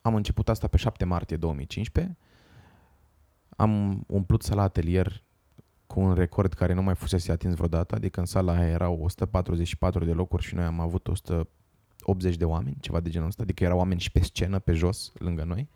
am 0.02 0.14
început 0.14 0.48
asta 0.48 0.66
pe 0.66 0.76
7 0.76 1.04
martie 1.04 1.36
2015. 1.36 2.16
Am 3.56 4.04
umplut 4.06 4.42
sala 4.42 4.62
atelier 4.62 5.22
cu 5.86 6.00
un 6.00 6.14
record 6.14 6.52
care 6.52 6.72
nu 6.72 6.82
mai 6.82 6.94
fusese 6.94 7.32
atins 7.32 7.54
vreodată, 7.54 7.94
adică 7.94 8.20
în 8.20 8.26
sala 8.26 8.52
aia 8.52 8.68
erau 8.68 9.02
144 9.02 10.04
de 10.04 10.12
locuri 10.12 10.42
și 10.42 10.54
noi 10.54 10.64
am 10.64 10.80
avut 10.80 11.08
180 11.08 12.36
de 12.36 12.44
oameni, 12.44 12.76
ceva 12.80 13.00
de 13.00 13.10
genul 13.10 13.28
ăsta, 13.28 13.42
adică 13.42 13.64
erau 13.64 13.78
oameni 13.78 14.00
și 14.00 14.10
pe 14.10 14.22
scenă, 14.22 14.58
pe 14.58 14.72
jos, 14.72 15.12
lângă 15.18 15.44
noi. 15.44 15.68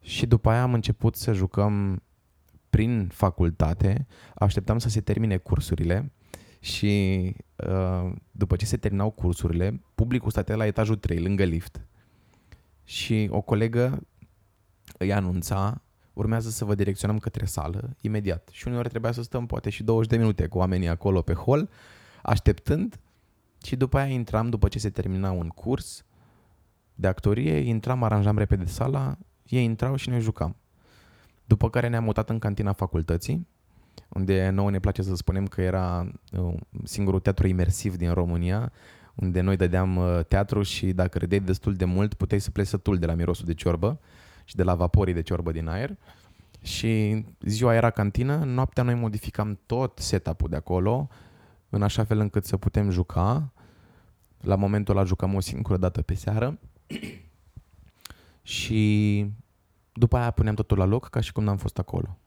Și 0.00 0.26
după 0.26 0.50
aia 0.50 0.62
am 0.62 0.74
început 0.74 1.16
să 1.16 1.32
jucăm 1.32 2.02
prin 2.70 3.08
facultate, 3.12 4.06
așteptam 4.34 4.78
să 4.78 4.88
se 4.88 5.00
termine 5.00 5.36
cursurile 5.36 6.12
și 6.60 7.34
uh, 7.56 8.12
după 8.30 8.56
ce 8.56 8.64
se 8.64 8.76
terminau 8.76 9.10
cursurile, 9.10 9.80
publicul 9.94 10.30
stătea 10.30 10.56
la 10.56 10.66
etajul 10.66 10.96
3, 10.96 11.18
lângă 11.18 11.44
lift. 11.44 11.86
Și 12.84 13.28
o 13.30 13.40
colegă 13.40 14.00
îi 14.98 15.12
anunța, 15.12 15.82
urmează 16.12 16.50
să 16.50 16.64
vă 16.64 16.74
direcționăm 16.74 17.18
către 17.18 17.44
sală 17.44 17.96
imediat. 18.00 18.48
Și 18.52 18.68
uneori 18.68 18.88
trebuia 18.88 19.12
să 19.12 19.22
stăm 19.22 19.46
poate 19.46 19.70
și 19.70 19.82
20 19.82 20.10
de 20.10 20.16
minute 20.16 20.46
cu 20.46 20.58
oamenii 20.58 20.88
acolo 20.88 21.22
pe 21.22 21.32
hol, 21.32 21.70
așteptând 22.22 23.00
și 23.62 23.76
după 23.76 23.98
aia 23.98 24.12
intram, 24.12 24.48
după 24.48 24.68
ce 24.68 24.78
se 24.78 24.90
termina 24.90 25.30
un 25.30 25.48
curs 25.48 26.04
de 26.94 27.06
actorie, 27.06 27.56
intram, 27.56 28.02
aranjam 28.02 28.38
repede 28.38 28.64
sala, 28.64 29.18
ei 29.46 29.64
intrau 29.64 29.96
și 29.96 30.08
noi 30.08 30.20
jucam. 30.20 30.56
După 31.48 31.70
care 31.70 31.88
ne-am 31.88 32.04
mutat 32.04 32.30
în 32.30 32.38
cantina 32.38 32.72
facultății, 32.72 33.46
unde 34.08 34.48
nouă 34.48 34.70
ne 34.70 34.78
place 34.78 35.02
să 35.02 35.14
spunem 35.14 35.46
că 35.46 35.60
era 35.60 36.10
uh, 36.32 36.54
singurul 36.84 37.20
teatru 37.20 37.46
imersiv 37.46 37.96
din 37.96 38.12
România, 38.12 38.72
unde 39.14 39.40
noi 39.40 39.56
dădeam 39.56 39.96
uh, 39.96 40.20
teatru 40.28 40.62
și 40.62 40.92
dacă 40.92 41.18
râdeai 41.18 41.40
destul 41.40 41.74
de 41.74 41.84
mult, 41.84 42.14
puteai 42.14 42.40
să 42.40 42.50
pleci 42.50 42.66
sătul 42.66 42.98
de 42.98 43.06
la 43.06 43.14
mirosul 43.14 43.44
de 43.44 43.54
ciorbă 43.54 44.00
și 44.44 44.56
de 44.56 44.62
la 44.62 44.74
vaporii 44.74 45.14
de 45.14 45.22
ciorbă 45.22 45.52
din 45.52 45.68
aer. 45.68 45.96
Și 46.62 47.24
ziua 47.40 47.74
era 47.74 47.90
cantină, 47.90 48.36
noaptea 48.36 48.82
noi 48.82 48.94
modificam 48.94 49.58
tot 49.66 49.98
setup-ul 49.98 50.48
de 50.48 50.56
acolo, 50.56 51.08
în 51.68 51.82
așa 51.82 52.04
fel 52.04 52.18
încât 52.18 52.44
să 52.44 52.56
putem 52.56 52.90
juca. 52.90 53.52
La 54.40 54.54
momentul 54.54 54.96
ăla 54.96 55.06
jucam 55.06 55.34
o 55.34 55.40
singură 55.40 55.76
dată 55.76 56.02
pe 56.02 56.14
seară 56.14 56.58
și 58.42 59.26
după 59.98 60.16
aia 60.16 60.30
puneam 60.30 60.54
totul 60.54 60.78
la 60.78 60.84
loc 60.84 61.08
ca 61.08 61.20
și 61.20 61.32
cum 61.32 61.44
n-am 61.44 61.56
fost 61.56 61.78
acolo. 61.78 62.18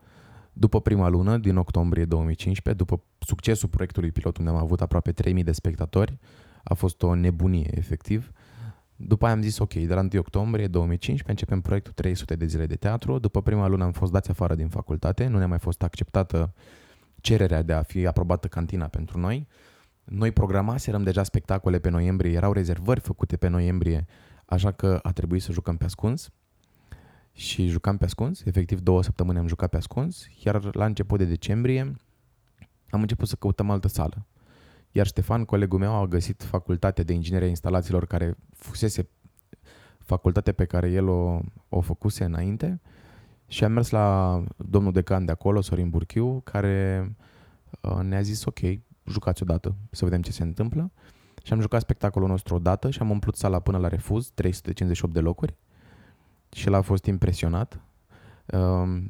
După 0.53 0.81
prima 0.81 1.07
lună, 1.07 1.37
din 1.37 1.57
octombrie 1.57 2.05
2015, 2.05 2.83
după 2.83 3.03
succesul 3.19 3.69
proiectului 3.69 4.11
pilot 4.11 4.37
unde 4.37 4.49
am 4.49 4.55
avut 4.55 4.81
aproape 4.81 5.11
3000 5.11 5.43
de 5.43 5.51
spectatori, 5.51 6.17
a 6.63 6.73
fost 6.73 7.03
o 7.03 7.15
nebunie 7.15 7.77
efectiv, 7.77 8.31
după 8.95 9.25
aia 9.25 9.33
am 9.33 9.41
zis 9.41 9.57
ok, 9.57 9.73
de 9.73 9.93
la 9.93 9.99
1 9.99 10.09
octombrie 10.15 10.67
2015 10.67 11.29
începem 11.29 11.61
proiectul 11.61 11.93
300 11.93 12.35
de 12.35 12.45
zile 12.45 12.65
de 12.65 12.75
teatru. 12.75 13.19
După 13.19 13.41
prima 13.41 13.67
lună 13.67 13.83
am 13.83 13.91
fost 13.91 14.11
dați 14.11 14.29
afară 14.29 14.55
din 14.55 14.67
facultate, 14.67 15.27
nu 15.27 15.37
ne-a 15.37 15.47
mai 15.47 15.59
fost 15.59 15.83
acceptată 15.83 16.53
cererea 17.21 17.61
de 17.61 17.73
a 17.73 17.81
fi 17.81 18.07
aprobată 18.07 18.47
cantina 18.47 18.87
pentru 18.87 19.19
noi. 19.19 19.47
Noi 20.03 20.31
programaserăm 20.31 21.03
deja 21.03 21.23
spectacole 21.23 21.79
pe 21.79 21.89
noiembrie, 21.89 22.31
erau 22.31 22.51
rezervări 22.51 22.99
făcute 22.99 23.37
pe 23.37 23.47
noiembrie, 23.47 24.05
așa 24.45 24.71
că 24.71 24.99
a 25.03 25.11
trebuit 25.11 25.41
să 25.41 25.51
jucăm 25.51 25.77
pe 25.77 25.85
ascuns 25.85 26.31
și 27.41 27.67
jucam 27.67 27.97
pe 27.97 28.05
ascuns, 28.05 28.43
efectiv 28.43 28.79
două 28.79 29.03
săptămâni 29.03 29.37
am 29.37 29.47
jucat 29.47 29.69
pe 29.69 29.77
ascuns, 29.77 30.27
iar 30.43 30.75
la 30.75 30.85
început 30.85 31.17
de 31.17 31.25
decembrie 31.25 31.95
am 32.89 33.01
început 33.01 33.27
să 33.27 33.35
căutăm 33.35 33.69
altă 33.69 33.87
sală. 33.87 34.25
Iar 34.91 35.05
Ștefan, 35.05 35.45
colegul 35.45 35.79
meu, 35.79 35.93
a 35.93 36.07
găsit 36.07 36.43
facultatea 36.43 37.03
de 37.03 37.13
inginerie 37.13 37.47
instalațiilor 37.47 38.05
care 38.05 38.37
fusese 38.55 39.09
facultatea 39.97 40.53
pe 40.53 40.65
care 40.65 40.89
el 40.89 41.07
o, 41.07 41.39
o 41.69 41.81
făcuse 41.81 42.23
înainte 42.23 42.81
și 43.47 43.63
am 43.63 43.71
mers 43.71 43.89
la 43.89 44.43
domnul 44.57 44.91
decan 44.91 45.25
de 45.25 45.31
acolo, 45.31 45.61
Sorin 45.61 45.89
Burchiu, 45.89 46.41
care 46.43 47.05
uh, 47.81 47.99
ne-a 48.01 48.21
zis 48.21 48.45
ok, 48.45 48.59
jucați 49.05 49.41
odată 49.41 49.75
să 49.91 50.05
vedem 50.05 50.21
ce 50.21 50.31
se 50.31 50.43
întâmplă. 50.43 50.91
Și 51.43 51.53
am 51.53 51.59
jucat 51.59 51.81
spectacolul 51.81 52.27
nostru 52.27 52.55
odată 52.55 52.89
și 52.89 52.99
am 52.99 53.09
umplut 53.09 53.35
sala 53.35 53.59
până 53.59 53.77
la 53.77 53.87
refuz, 53.87 54.29
358 54.29 55.13
de 55.13 55.19
locuri 55.19 55.57
și 56.51 56.67
el 56.67 56.73
a 56.73 56.81
fost 56.81 57.05
impresionat. 57.05 57.81
Um, 58.45 59.07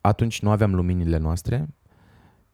atunci 0.00 0.42
nu 0.42 0.50
aveam 0.50 0.74
luminile 0.74 1.16
noastre 1.16 1.68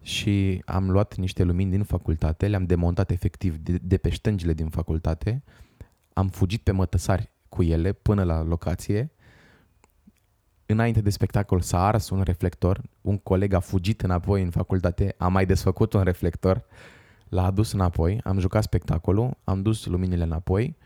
și 0.02 0.62
am 0.64 0.90
luat 0.90 1.16
niște 1.16 1.42
lumini 1.42 1.70
din 1.70 1.82
facultate, 1.82 2.48
le-am 2.48 2.64
demontat 2.64 3.10
efectiv 3.10 3.56
de, 3.56 3.78
de 3.82 3.96
pe 3.96 4.08
ștângile 4.10 4.52
din 4.52 4.68
facultate, 4.68 5.42
am 6.12 6.28
fugit 6.28 6.62
pe 6.62 6.70
mătăsari 6.70 7.30
cu 7.48 7.62
ele 7.62 7.92
până 7.92 8.22
la 8.22 8.42
locație. 8.42 9.12
Înainte 10.66 11.00
de 11.00 11.10
spectacol 11.10 11.60
s-a 11.60 11.86
ars 11.86 12.10
un 12.10 12.22
reflector, 12.22 12.82
un 13.00 13.18
coleg 13.18 13.52
a 13.52 13.60
fugit 13.60 14.02
înapoi 14.02 14.42
în 14.42 14.50
facultate, 14.50 15.14
a 15.18 15.28
mai 15.28 15.46
desfăcut 15.46 15.92
un 15.92 16.02
reflector, 16.02 16.64
l-a 17.28 17.44
adus 17.44 17.72
înapoi, 17.72 18.20
am 18.24 18.38
jucat 18.38 18.62
spectacolul, 18.62 19.36
am 19.44 19.62
dus 19.62 19.86
luminile 19.86 20.24
înapoi 20.24 20.76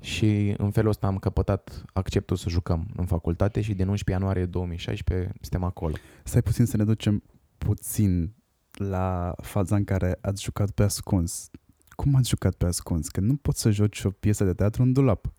și 0.00 0.54
în 0.56 0.70
felul 0.70 0.90
ăsta 0.90 1.06
am 1.06 1.18
căpătat 1.18 1.82
acceptul 1.92 2.36
să 2.36 2.48
jucăm 2.48 2.86
în 2.96 3.06
facultate 3.06 3.60
și 3.60 3.74
din 3.74 3.88
11 3.88 4.10
ianuarie 4.10 4.46
2016 4.46 5.32
suntem 5.40 5.64
acolo. 5.64 5.94
Stai 6.24 6.42
puțin 6.42 6.66
să 6.66 6.76
ne 6.76 6.84
ducem 6.84 7.22
puțin 7.58 8.34
la 8.70 9.34
faza 9.42 9.76
în 9.76 9.84
care 9.84 10.18
ați 10.20 10.42
jucat 10.42 10.70
pe 10.70 10.82
ascuns. 10.82 11.50
Cum 11.88 12.14
ați 12.14 12.28
jucat 12.28 12.54
pe 12.54 12.66
ascuns? 12.66 13.08
Că 13.08 13.20
nu 13.20 13.36
poți 13.36 13.60
să 13.60 13.70
joci 13.70 14.04
o 14.04 14.10
piesă 14.10 14.44
de 14.44 14.52
teatru 14.52 14.82
în 14.82 14.92
dulap. 14.92 15.32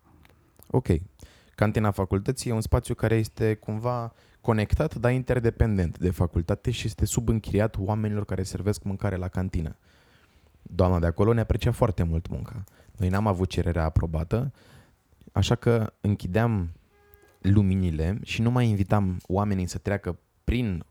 Ok. 0.66 0.88
Cantina 1.54 1.90
facultății 1.90 2.50
e 2.50 2.54
un 2.54 2.60
spațiu 2.60 2.94
care 2.94 3.14
este 3.14 3.54
cumva 3.54 4.12
conectat, 4.40 4.94
dar 4.94 5.12
interdependent 5.12 5.98
de 5.98 6.10
facultate 6.10 6.70
și 6.70 6.86
este 6.86 7.04
subînchiriat 7.04 7.76
oamenilor 7.78 8.24
care 8.24 8.42
servesc 8.42 8.82
mâncare 8.82 9.16
la 9.16 9.28
cantină. 9.28 9.76
Doamna 10.62 10.98
de 10.98 11.06
acolo 11.06 11.32
ne 11.32 11.40
aprecia 11.40 11.72
foarte 11.72 12.02
mult 12.02 12.28
munca. 12.28 12.64
Noi 13.00 13.08
n-am 13.08 13.26
avut 13.26 13.48
cererea 13.48 13.84
aprobată, 13.84 14.52
așa 15.32 15.54
că 15.54 15.92
închideam 16.00 16.72
luminile 17.40 18.18
și 18.22 18.42
nu 18.42 18.50
mai 18.50 18.68
invitam 18.68 19.16
oamenii 19.26 19.66
să 19.66 19.78
treacă 19.78 20.18
prin 20.44 20.84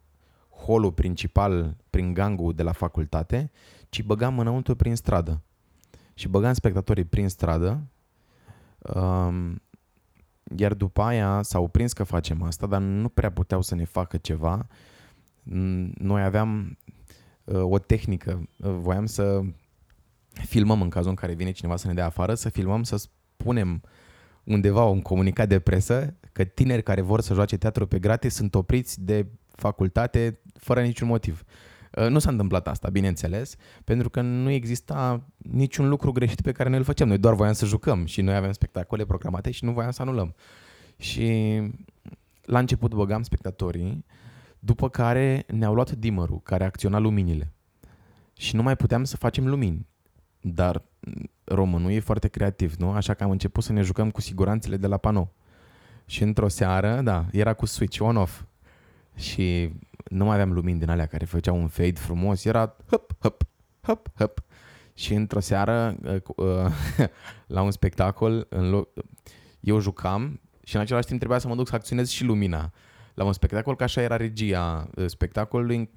holul 0.66 0.92
principal, 0.92 1.76
prin 1.90 2.14
gangul 2.14 2.54
de 2.54 2.64
la 2.64 2.72
facultate, 2.72 3.52
ci 3.90 4.04
băgam 4.04 4.40
înăuntru 4.40 4.76
prin 4.76 4.96
stradă. 4.96 5.42
Și 6.14 6.28
băgam 6.28 6.54
spectatorii 6.54 7.04
prin 7.04 7.30
stradă, 7.30 7.82
um, 8.96 9.62
iar 10.56 10.74
după 10.74 11.02
aia 11.02 11.42
s-au 11.42 11.68
prins 11.68 11.94
că 11.94 12.04
facem 12.04 12.42
asta, 12.42 12.68
dar 12.68 12.82
nu 12.82 13.10
prea 13.10 13.32
puteau 13.32 13.62
să 13.62 13.76
ne 13.76 13.84
facă 13.84 14.18
ceva. 14.18 14.68
Noi 15.98 16.24
aveam 16.24 16.78
uh, 17.44 17.62
o 17.64 17.80
tehnică, 17.80 18.50
uh, 18.58 18.72
voiam 18.80 19.06
să 19.06 19.42
filmăm 20.34 20.82
în 20.82 20.90
cazul 20.90 21.10
în 21.10 21.16
care 21.16 21.34
vine 21.34 21.52
cineva 21.52 21.76
să 21.76 21.88
ne 21.88 21.94
dea 21.94 22.06
afară, 22.06 22.34
să 22.34 22.50
filmăm, 22.50 22.84
să 22.84 22.98
spunem 22.98 23.82
undeva 24.44 24.84
un 24.84 25.02
comunicat 25.02 25.48
de 25.48 25.60
presă 25.60 26.18
că 26.32 26.44
tineri 26.44 26.84
care 26.84 27.02
vor 27.02 27.22
să 27.22 27.34
joace 27.34 27.58
teatru 27.58 27.88
pe 27.88 28.00
gratis 28.00 28.34
sunt 28.34 28.56
opriți 28.56 29.02
de 29.02 29.28
facultate 29.56 30.40
fără 30.54 30.82
niciun 30.82 31.08
motiv. 31.08 31.44
Uh, 31.98 32.08
nu 32.08 32.20
s-a 32.20 32.30
întâmplat 32.30 32.68
asta, 32.68 32.90
bineînțeles, 32.90 33.56
pentru 33.84 34.10
că 34.10 34.22
nu 34.22 34.50
exista 34.50 35.24
niciun 35.38 35.90
lucru 35.90 36.12
greșit 36.12 36.42
pe 36.42 36.52
care 36.52 36.70
noi 36.70 36.78
îl 36.78 36.84
făceam. 36.84 37.08
Noi 37.08 37.18
doar 37.18 37.34
voiam 37.34 37.54
să 37.54 37.66
jucăm 37.66 38.06
și 38.06 38.22
noi 38.22 38.36
aveam 38.36 38.52
spectacole 38.52 39.06
programate 39.06 39.52
și 39.52 39.66
nu 39.66 39.72
voiam 39.72 39.92
să 39.92 40.02
anulăm. 40.02 40.36
Și 40.98 41.62
la 42.42 42.60
început 42.60 42.94
băgam 42.94 43.24
spectatorii, 43.24 44.06
după 44.60 44.90
care 44.90 45.46
ne-au 45.48 45.74
luat 45.74 45.92
dimărul 45.92 46.40
care 46.42 46.64
acționa 46.64 47.00
luminile. 47.00 47.54
Și 48.34 48.56
nu 48.56 48.64
mai 48.64 48.76
puteam 48.76 49.04
să 49.04 49.18
facem 49.18 49.48
lumini. 49.48 49.88
Dar 50.42 50.82
românul 51.44 51.92
e 51.92 52.00
foarte 52.00 52.28
creativ, 52.28 52.76
nu? 52.76 52.92
Așa 52.92 53.14
că 53.14 53.24
am 53.24 53.32
început 53.32 53.64
să 53.64 53.74
ne 53.74 53.82
jucăm 53.82 54.12
cu 54.12 54.22
siguranțele 54.22 54.78
de 54.78 54.88
la 54.88 54.98
panou. 54.98 55.34
Și 56.06 56.24
într-o 56.24 56.48
seară, 56.48 57.02
da, 57.02 57.26
era 57.32 57.54
cu 57.54 57.66
switch 57.66 58.00
on-off. 58.02 58.42
Și 59.16 59.74
nu 60.04 60.26
mai 60.26 60.34
aveam 60.34 60.54
lumini 60.54 60.80
din 60.80 60.90
alea 60.90 61.06
care 61.06 61.26
făceau 61.26 61.58
un 61.58 61.68
fade 61.68 62.00
frumos, 62.00 62.46
era 62.46 62.76
hop, 62.90 63.16
hop, 63.20 63.44
hop, 63.82 64.10
hop. 64.16 64.44
Și 64.94 65.14
într-o 65.14 65.40
seară, 65.40 65.96
uh, 66.04 66.16
uh, 66.36 66.72
la 67.56 67.62
un 67.62 67.72
spectacol, 67.72 68.48
în 68.50 68.70
loc, 68.70 68.90
eu 69.60 69.80
jucam 69.80 70.40
și 70.64 70.76
în 70.76 70.82
același 70.82 71.06
timp 71.06 71.18
trebuia 71.20 71.40
să 71.40 71.48
mă 71.48 71.56
duc 71.56 71.68
să 71.68 71.76
acționez 71.76 72.10
și 72.10 72.24
lumina 72.24 72.72
la 73.20 73.26
un 73.26 73.34
spectacol, 73.34 73.76
că 73.76 73.84
așa 73.84 74.02
era 74.02 74.16
regia 74.16 74.90
uh, 74.96 75.06
spectacolului, 75.08 75.90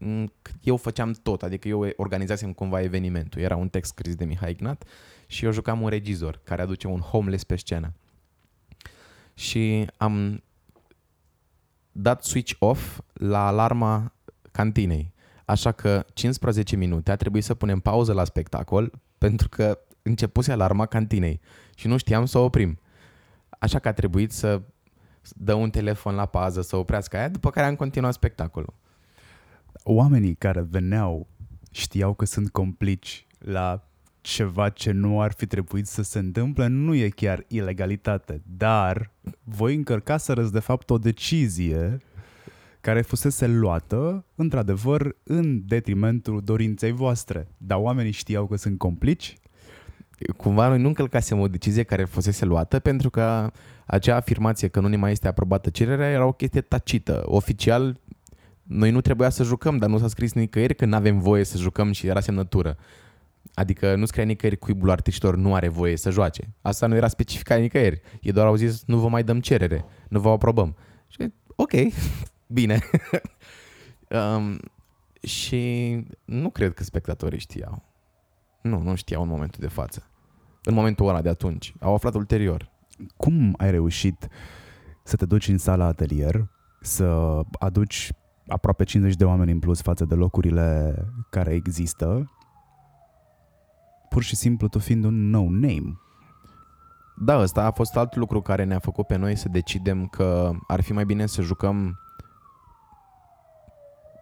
eu 0.63 0.77
făceam 0.77 1.13
tot, 1.13 1.43
adică 1.43 1.69
eu 1.69 1.93
organizasem 1.97 2.53
cumva 2.53 2.81
evenimentul. 2.81 3.41
Era 3.41 3.57
un 3.57 3.69
text 3.69 3.91
scris 3.91 4.15
de 4.15 4.25
Mihai 4.25 4.51
Ignat 4.51 4.85
și 5.27 5.45
eu 5.45 5.53
jucam 5.53 5.81
un 5.81 5.89
regizor 5.89 6.41
care 6.45 6.63
aduce 6.63 6.87
un 6.87 7.01
homeless 7.01 7.45
pe 7.45 7.57
scenă. 7.57 7.93
Și 9.35 9.87
am 9.97 10.43
dat 11.93 12.25
switch 12.25 12.55
off 12.59 13.01
la 13.13 13.47
alarma 13.47 14.13
cantinei. 14.53 15.13
Așa 15.45 15.73
că 15.73 16.07
15 16.13 16.77
minute 16.77 17.11
a 17.11 17.17
trebuit 17.17 17.45
să 17.45 17.55
punem 17.55 17.81
pauză 17.81 18.13
la 18.13 18.25
spectacol 18.25 18.93
pentru 19.19 19.49
că 19.49 19.79
începuse 20.03 20.53
alarma 20.53 20.87
cantinei 20.87 21.41
și 21.75 21.87
nu 21.87 21.97
știam 21.97 22.25
să 22.25 22.39
o 22.39 22.45
oprim. 22.45 22.79
Așa 23.59 23.79
că 23.79 23.89
a 23.89 23.93
trebuit 23.93 24.33
să 24.33 24.63
dă 25.37 25.55
un 25.55 25.71
telefon 25.71 26.15
la 26.15 26.27
pază 26.27 26.63
să 26.63 26.77
oprească 26.77 27.17
aia, 27.17 27.29
după 27.29 27.51
care 27.51 27.67
am 27.67 27.77
continuat 27.77 28.13
spectacolul. 28.13 28.75
Oamenii 29.83 30.35
care 30.35 30.67
veneau 30.71 31.27
știau 31.71 32.15
că 32.15 32.25
sunt 32.25 32.51
complici 32.51 33.27
la 33.39 33.87
ceva 34.21 34.69
ce 34.69 34.91
nu 34.91 35.21
ar 35.21 35.33
fi 35.33 35.47
trebuit 35.47 35.87
să 35.87 36.03
se 36.03 36.19
întâmple, 36.19 36.67
nu 36.67 36.95
e 36.95 37.09
chiar 37.09 37.45
ilegalitate, 37.49 38.43
dar 38.57 39.11
voi 39.45 39.75
încărcaserăți 39.75 40.53
de 40.53 40.59
fapt 40.59 40.91
o 40.91 40.99
decizie 40.99 41.99
care 42.81 43.03
fusese 43.03 43.47
luată, 43.47 44.25
într-adevăr, 44.35 45.17
în 45.23 45.67
detrimentul 45.67 46.41
dorinței 46.45 46.93
voastre. 46.93 47.49
Dar 47.57 47.79
oamenii 47.79 48.13
știau 48.13 48.47
că 48.47 48.57
sunt 48.57 48.79
complici? 48.79 49.37
Cumva 50.37 50.69
noi 50.69 50.79
nu 50.79 50.87
încălcasem 50.87 51.41
o 51.41 51.49
decizie 51.49 51.83
care 51.83 52.05
fusese 52.05 52.45
luată 52.45 52.79
pentru 52.79 53.11
că 53.11 53.51
acea 53.87 54.17
afirmație 54.17 54.69
că 54.69 54.81
nu 54.81 54.89
ne 54.89 54.97
mai 54.97 55.11
este 55.11 55.29
aprobată 55.29 55.71
cererea 55.71 56.11
era 56.11 56.27
o 56.27 56.33
chestie 56.33 56.61
tacită. 56.61 57.23
Oficial, 57.25 58.01
noi 58.63 58.91
nu 58.91 59.01
trebuia 59.01 59.29
să 59.29 59.43
jucăm, 59.43 59.77
dar 59.77 59.89
nu 59.89 59.99
s-a 59.99 60.09
scris 60.09 60.33
nicăieri 60.33 60.75
că 60.75 60.85
nu 60.85 60.97
avem 60.97 61.19
voie 61.19 61.45
să 61.45 61.59
jucăm 61.59 61.93
și 61.93 62.07
era 62.07 62.21
semnătură. 62.21 62.77
Adică 63.55 63.95
nu 63.95 64.05
scria 64.05 64.25
nicăieri 64.25 64.59
cuibul 64.59 64.91
artiștilor 64.91 65.37
nu 65.37 65.55
are 65.55 65.69
voie 65.69 65.97
să 65.97 66.11
joace. 66.11 66.55
Asta 66.61 66.87
nu 66.87 66.95
era 66.95 67.09
specificat 67.09 67.61
nicăieri. 67.61 68.01
E 68.21 68.31
doar 68.31 68.47
au 68.47 68.55
zis 68.55 68.83
nu 68.87 68.99
vă 68.99 69.09
mai 69.09 69.25
dăm 69.25 69.41
cerere, 69.41 69.85
nu 70.09 70.21
vă 70.21 70.31
aprobăm. 70.31 70.77
Și 71.09 71.33
ok, 71.57 71.73
bine. 72.59 72.79
um, 74.37 74.59
și 75.23 75.97
nu 76.25 76.51
cred 76.51 76.75
că 76.75 76.83
spectatorii 76.83 77.39
știau. 77.39 77.83
Nu, 78.63 78.83
nu 78.83 78.95
știau 78.95 79.23
în 79.23 79.29
momentul 79.29 79.61
de 79.61 79.69
față. 79.69 80.12
În 80.65 80.75
momentul 80.75 81.09
ăla 81.09 81.23
de 81.23 81.29
atunci. 81.29 81.75
Au 81.81 81.95
aflat 81.95 82.15
ulterior. 82.15 82.71
Cum 83.17 83.55
ai 83.57 83.71
reușit 83.71 84.29
să 85.03 85.17
te 85.17 85.27
duci 85.27 85.49
în 85.49 85.59
sala 85.59 85.85
atelier, 85.85 86.49
să 86.81 87.41
aduci 87.59 88.13
aproape 88.47 88.85
50 88.85 89.17
de 89.17 89.25
oameni 89.25 89.53
în 89.53 89.59
plus 89.59 89.83
față 89.83 90.05
de 90.05 90.15
locurile 90.15 90.95
care 91.31 91.53
există, 91.53 92.31
pur 94.09 94.23
și 94.23 94.37
simplu 94.37 94.69
tu 94.69 94.79
fiind 94.79 95.05
un 95.05 95.31
no-name? 95.31 95.97
Da, 97.17 97.39
ăsta 97.39 97.65
a 97.65 97.71
fost 97.71 97.97
alt 97.97 98.17
lucru 98.17 98.41
care 98.41 98.65
ne-a 98.65 98.79
făcut 98.79 99.07
pe 99.07 99.17
noi 99.17 99.37
să 99.37 99.49
decidem 99.49 100.07
că 100.07 100.51
ar 100.67 100.81
fi 100.81 100.93
mai 100.93 101.05
bine 101.05 101.27
să 101.27 101.43
jucăm 101.43 101.99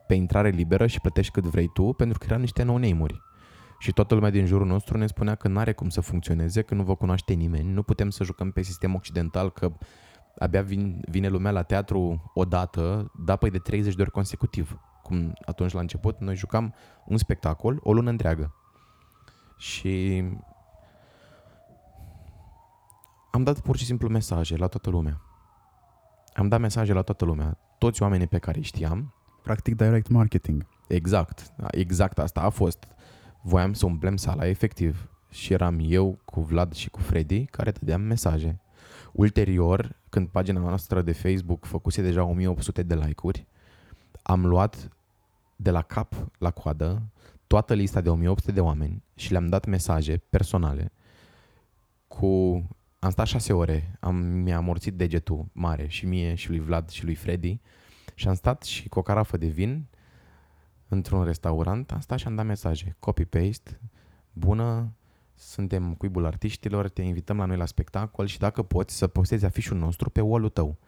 pe 0.07 0.15
intrare 0.15 0.49
liberă 0.49 0.87
și 0.87 1.01
plătești 1.01 1.33
cât 1.33 1.45
vrei 1.45 1.69
tu, 1.69 1.93
pentru 1.93 2.19
că 2.19 2.27
eram 2.29 2.41
niște 2.41 2.63
no-name-uri. 2.63 3.23
Și 3.81 3.93
toată 3.93 4.15
lumea 4.15 4.31
din 4.31 4.47
jurul 4.47 4.67
nostru 4.67 4.97
ne 4.97 5.07
spunea 5.07 5.35
că 5.35 5.49
nu 5.49 5.59
are 5.59 5.73
cum 5.73 5.89
să 5.89 6.01
funcționeze, 6.01 6.63
că 6.63 6.75
nu 6.75 6.83
vă 6.83 6.97
cunoaște 6.97 7.33
nimeni, 7.33 7.73
nu 7.73 7.83
putem 7.83 8.11
să 8.11 8.25
jucăm 8.25 8.51
pe 8.51 8.63
sistem 8.63 8.95
occidental, 8.95 9.51
că 9.51 9.73
abia 10.39 10.63
vin, 10.63 11.03
vine 11.09 11.29
lumea 11.29 11.51
la 11.51 11.63
teatru 11.63 12.31
o 12.35 12.45
dată, 12.45 13.13
da 13.25 13.37
păi 13.37 13.51
de 13.51 13.59
30 13.59 13.95
de 13.95 14.03
ori 14.03 14.11
consecutiv. 14.11 14.81
Cum 15.03 15.33
atunci 15.45 15.73
la 15.73 15.81
început, 15.81 16.21
noi 16.21 16.37
jucam 16.37 16.75
un 17.07 17.17
spectacol 17.17 17.81
o 17.83 17.93
lună 17.93 18.11
întreagă. 18.11 18.55
Și 19.57 20.25
am 23.31 23.43
dat 23.43 23.61
pur 23.61 23.77
și 23.77 23.85
simplu 23.85 24.09
mesaje 24.09 24.57
la 24.57 24.67
toată 24.67 24.91
lumea. 24.91 25.21
Am 26.35 26.49
dat 26.49 26.61
mesaje 26.61 26.93
la 26.93 27.03
toată 27.03 27.25
lumea. 27.25 27.59
Toți 27.79 28.03
oamenii 28.03 28.27
pe 28.27 28.39
care 28.39 28.59
îi 28.59 28.65
știam. 28.65 29.15
Practic 29.43 29.77
direct 29.77 30.09
marketing. 30.09 30.67
Exact. 30.89 31.53
Exact 31.71 32.19
asta 32.19 32.41
a 32.41 32.49
fost 32.49 32.87
voiam 33.43 33.73
să 33.73 33.87
umplem 33.87 34.17
sala 34.17 34.47
efectiv 34.47 35.11
și 35.31 35.53
eram 35.53 35.79
eu 35.83 36.19
cu 36.25 36.41
Vlad 36.41 36.73
și 36.73 36.91
cu 36.91 37.01
Freddy 37.01 37.45
care 37.45 37.71
dădeam 37.71 38.01
mesaje. 38.01 38.61
Ulterior, 39.13 39.97
când 40.09 40.29
pagina 40.29 40.61
noastră 40.61 41.03
de 41.03 41.13
Facebook 41.13 41.65
făcuse 41.65 42.03
deja 42.03 42.25
1800 42.25 42.83
de 42.83 42.95
like-uri, 42.95 43.47
am 44.23 44.47
luat 44.47 44.89
de 45.57 45.71
la 45.71 45.83
cap 45.83 46.31
la 46.39 46.51
coadă 46.51 47.03
toată 47.47 47.75
lista 47.75 48.01
de 48.01 48.09
1800 48.09 48.53
de 48.53 48.61
oameni 48.61 49.03
și 49.15 49.31
le-am 49.31 49.47
dat 49.47 49.67
mesaje 49.67 50.17
personale 50.17 50.93
cu... 52.09 52.63
Am 52.99 53.11
stat 53.11 53.27
șase 53.27 53.53
ore, 53.53 53.97
am, 54.01 54.17
mi-a 54.17 54.57
amorțit 54.57 54.95
degetul 54.95 55.47
mare 55.53 55.87
și 55.87 56.07
mie 56.07 56.35
și 56.35 56.49
lui 56.49 56.61
Vlad 56.61 56.89
și 56.89 57.05
lui 57.05 57.15
Freddy 57.15 57.61
și 58.15 58.29
am 58.29 58.35
stat 58.35 58.63
și 58.63 58.89
cu 58.89 58.99
o 58.99 59.03
carafă 59.03 59.37
de 59.37 59.47
vin 59.47 59.87
într-un 60.91 61.25
restaurant, 61.25 61.93
am 61.93 62.01
stat 62.01 62.19
și 62.19 62.27
am 62.27 62.35
dat 62.35 62.47
mesaje, 62.47 62.97
copy-paste, 62.99 63.81
bună, 64.33 64.93
suntem 65.35 65.95
cuibul 65.95 66.27
artiștilor, 66.27 66.89
te 66.89 67.03
invităm 67.03 67.37
la 67.37 67.45
noi 67.45 67.57
la 67.57 67.67
spectacol 67.67 68.27
și 68.27 68.39
dacă 68.39 68.63
poți 68.63 68.97
să 68.97 69.07
postezi 69.07 69.45
afișul 69.45 69.77
nostru 69.77 70.11
pe 70.11 70.21
wall 70.21 70.49
tău. 70.49 70.79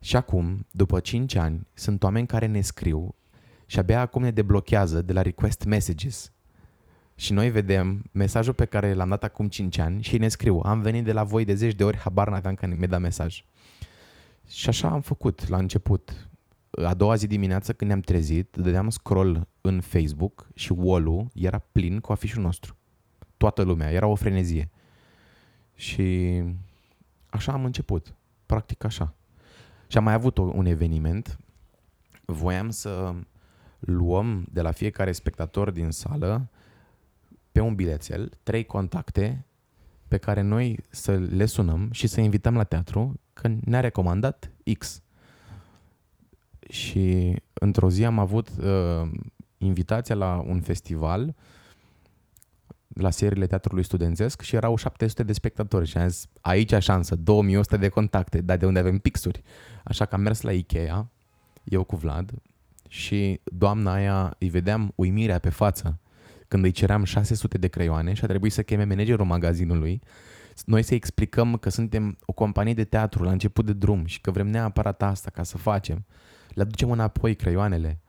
Și 0.00 0.16
acum, 0.16 0.66
după 0.70 1.00
5 1.00 1.34
ani, 1.34 1.66
sunt 1.74 2.02
oameni 2.02 2.26
care 2.26 2.46
ne 2.46 2.60
scriu 2.60 3.14
și 3.66 3.78
abia 3.78 4.00
acum 4.00 4.22
ne 4.22 4.30
deblochează 4.30 5.02
de 5.02 5.12
la 5.12 5.22
request 5.22 5.64
messages. 5.64 6.32
Și 7.14 7.32
noi 7.32 7.50
vedem 7.50 8.04
mesajul 8.12 8.54
pe 8.54 8.64
care 8.64 8.94
l-am 8.94 9.08
dat 9.08 9.24
acum 9.24 9.48
5 9.48 9.78
ani 9.78 10.02
și 10.02 10.18
ne 10.18 10.28
scriu, 10.28 10.60
am 10.64 10.80
venit 10.80 11.04
de 11.04 11.12
la 11.12 11.24
voi 11.24 11.44
de 11.44 11.54
zeci 11.54 11.74
de 11.74 11.84
ori, 11.84 11.98
habar 11.98 12.28
n-aveam 12.28 12.54
că 12.54 12.66
mi-a 12.66 12.86
dat 12.86 13.00
mesaj. 13.00 13.44
Și 14.48 14.68
așa 14.68 14.88
am 14.88 15.00
făcut 15.00 15.48
la 15.48 15.56
început 15.56 16.28
a 16.84 16.94
doua 16.94 17.14
zi 17.14 17.26
dimineață 17.26 17.72
când 17.72 17.90
ne-am 17.90 18.02
trezit, 18.02 18.56
dădeam 18.56 18.90
scroll 18.90 19.48
în 19.60 19.80
Facebook 19.80 20.48
și 20.54 20.72
wall 20.72 21.30
era 21.34 21.58
plin 21.58 22.00
cu 22.00 22.12
afișul 22.12 22.42
nostru. 22.42 22.76
Toată 23.36 23.62
lumea, 23.62 23.90
era 23.90 24.06
o 24.06 24.14
frenezie. 24.14 24.70
Și 25.74 26.42
așa 27.26 27.52
am 27.52 27.64
început, 27.64 28.14
practic 28.46 28.84
așa. 28.84 29.14
Și 29.86 29.96
am 29.96 30.04
mai 30.04 30.12
avut 30.12 30.38
un 30.38 30.66
eveniment, 30.66 31.38
voiam 32.24 32.70
să 32.70 33.14
luăm 33.78 34.46
de 34.52 34.60
la 34.60 34.70
fiecare 34.70 35.12
spectator 35.12 35.70
din 35.70 35.90
sală 35.90 36.50
pe 37.52 37.60
un 37.60 37.74
bilețel 37.74 38.32
trei 38.42 38.64
contacte 38.64 39.46
pe 40.08 40.16
care 40.16 40.40
noi 40.40 40.78
să 40.90 41.18
le 41.18 41.46
sunăm 41.46 41.88
și 41.90 42.06
să 42.06 42.20
invităm 42.20 42.56
la 42.56 42.64
teatru 42.64 43.20
că 43.32 43.48
ne-a 43.64 43.80
recomandat 43.80 44.50
X 44.78 45.02
și 46.72 47.36
într-o 47.52 47.90
zi 47.90 48.04
am 48.04 48.18
avut 48.18 48.48
uh, 48.48 49.10
invitația 49.58 50.14
la 50.14 50.42
un 50.46 50.60
festival 50.60 51.34
la 52.88 53.10
seriile 53.10 53.46
teatrului 53.46 53.84
studențesc 53.84 54.40
și 54.40 54.54
erau 54.54 54.76
700 54.76 55.22
de 55.22 55.32
spectatori 55.32 55.86
și 55.86 55.96
am 55.96 56.08
zis, 56.08 56.26
aici 56.40 56.72
a 56.72 56.78
șansă, 56.78 57.16
2100 57.16 57.76
de 57.76 57.88
contacte, 57.88 58.40
dar 58.40 58.56
de 58.56 58.66
unde 58.66 58.78
avem 58.78 58.98
pixuri? 58.98 59.42
Așa 59.84 60.04
că 60.04 60.14
am 60.14 60.20
mers 60.20 60.40
la 60.40 60.52
Ikea, 60.52 61.10
eu 61.64 61.84
cu 61.84 61.96
Vlad, 61.96 62.30
și 62.88 63.40
doamna 63.44 63.92
aia 63.92 64.36
îi 64.38 64.48
vedeam 64.48 64.92
uimirea 64.94 65.38
pe 65.38 65.50
față 65.50 66.00
când 66.48 66.64
îi 66.64 66.70
ceream 66.70 67.04
600 67.04 67.58
de 67.58 67.68
creioane 67.68 68.12
și 68.12 68.24
a 68.24 68.26
trebuit 68.26 68.52
să 68.52 68.62
cheme 68.62 68.84
managerul 68.84 69.26
magazinului 69.26 70.00
noi 70.64 70.82
să 70.82 70.94
explicăm 70.94 71.56
că 71.56 71.70
suntem 71.70 72.18
o 72.24 72.32
companie 72.32 72.74
de 72.74 72.84
teatru 72.84 73.22
la 73.22 73.30
început 73.30 73.64
de 73.66 73.72
drum 73.72 74.04
și 74.04 74.20
că 74.20 74.30
vrem 74.30 74.46
neapărat 74.46 75.02
asta 75.02 75.30
ca 75.30 75.42
să 75.42 75.58
facem 75.58 76.04
le 76.54 76.62
aducem 76.62 76.90
înapoi 76.90 77.34
creioanele. 77.34 78.00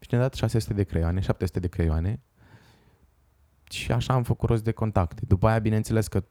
Și 0.00 0.08
ne-a 0.10 0.20
dat 0.20 0.34
600 0.34 0.74
de 0.74 0.82
creioane, 0.82 1.20
700 1.20 1.60
de 1.60 1.68
creioane 1.68 2.20
și 3.70 3.92
așa 3.92 4.12
am 4.12 4.22
făcut 4.22 4.48
rost 4.48 4.64
de 4.64 4.72
contacte. 4.72 5.22
După 5.26 5.48
aia, 5.48 5.58
bineînțeles 5.58 6.08
că 6.08 6.24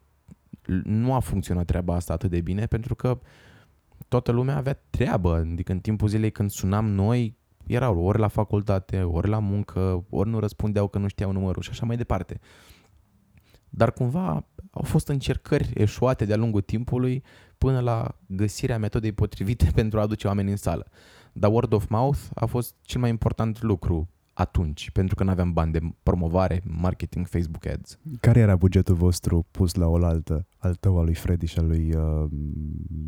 nu 0.84 1.14
a 1.14 1.20
funcționat 1.20 1.66
treaba 1.66 1.96
asta 1.96 2.14
atât 2.14 2.30
de 2.30 2.42
bine 2.42 2.66
pentru 2.66 2.96
că 2.96 3.20
toată 4.08 4.32
lumea 4.32 4.56
avea 4.56 4.80
treabă. 4.90 5.36
Adică 5.36 5.72
în 5.72 5.80
timpul 5.80 6.08
zilei 6.08 6.32
când 6.32 6.50
sunam 6.50 6.86
noi, 6.86 7.38
erau 7.68 8.00
ori 8.00 8.20
la 8.20 8.28
facultate, 8.28 9.02
ori 9.02 9.30
la 9.30 9.40
muncă, 9.40 10.06
ori 10.10 10.30
nu 10.30 10.40
răspundeau 10.40 10.88
că 10.88 10.98
nu 10.98 11.08
știau 11.08 11.32
numărul 11.32 11.62
și 11.62 11.70
așa 11.70 11.86
mai 11.86 11.98
departe. 11.98 12.40
Dar 13.70 13.92
cumva 13.92 14.46
au 14.72 14.84
fost 14.84 15.08
încercări 15.08 15.72
eșuate 15.74 16.26
de-a 16.26 16.38
lungul 16.38 16.62
timpului 16.62 17.24
până 17.58 17.80
la 17.80 18.16
găsirea 18.28 18.78
metodei 18.78 19.12
potrivite 19.12 19.72
pentru 19.80 20.00
a 20.00 20.02
aduce 20.02 20.28
oameni 20.28 20.50
în 20.50 20.58
sală. 20.58 20.88
Dar 21.34 21.52
word 21.52 21.74
of 21.74 21.88
mouth 21.88 22.20
a 22.34 22.46
fost 22.46 22.76
cel 22.82 23.02
mai 23.02 23.10
important 23.10 23.62
lucru. 23.62 24.10
atunci, 24.34 24.92
pentru 24.92 25.15
că 25.15 25.24
nu 25.24 25.30
aveam 25.30 25.54
bani 25.54 25.72
de 25.72 25.80
promovare, 26.04 26.62
marketing, 26.65 27.28
Facebook 27.28 27.65
Ads. 27.65 28.00
Care 28.20 28.39
era 28.39 28.56
bugetul 28.56 28.96
vostru 28.96 29.46
pus 29.52 29.74
la 29.74 29.88
oaltă, 29.88 30.48
al 30.58 30.76
tău, 30.76 30.98
al 30.98 31.04
lui 31.04 31.13
Freddy 31.13 31.46
și 31.46 31.60
al 31.60 31.68
lui 31.68 31.94
uh, 31.96 32.30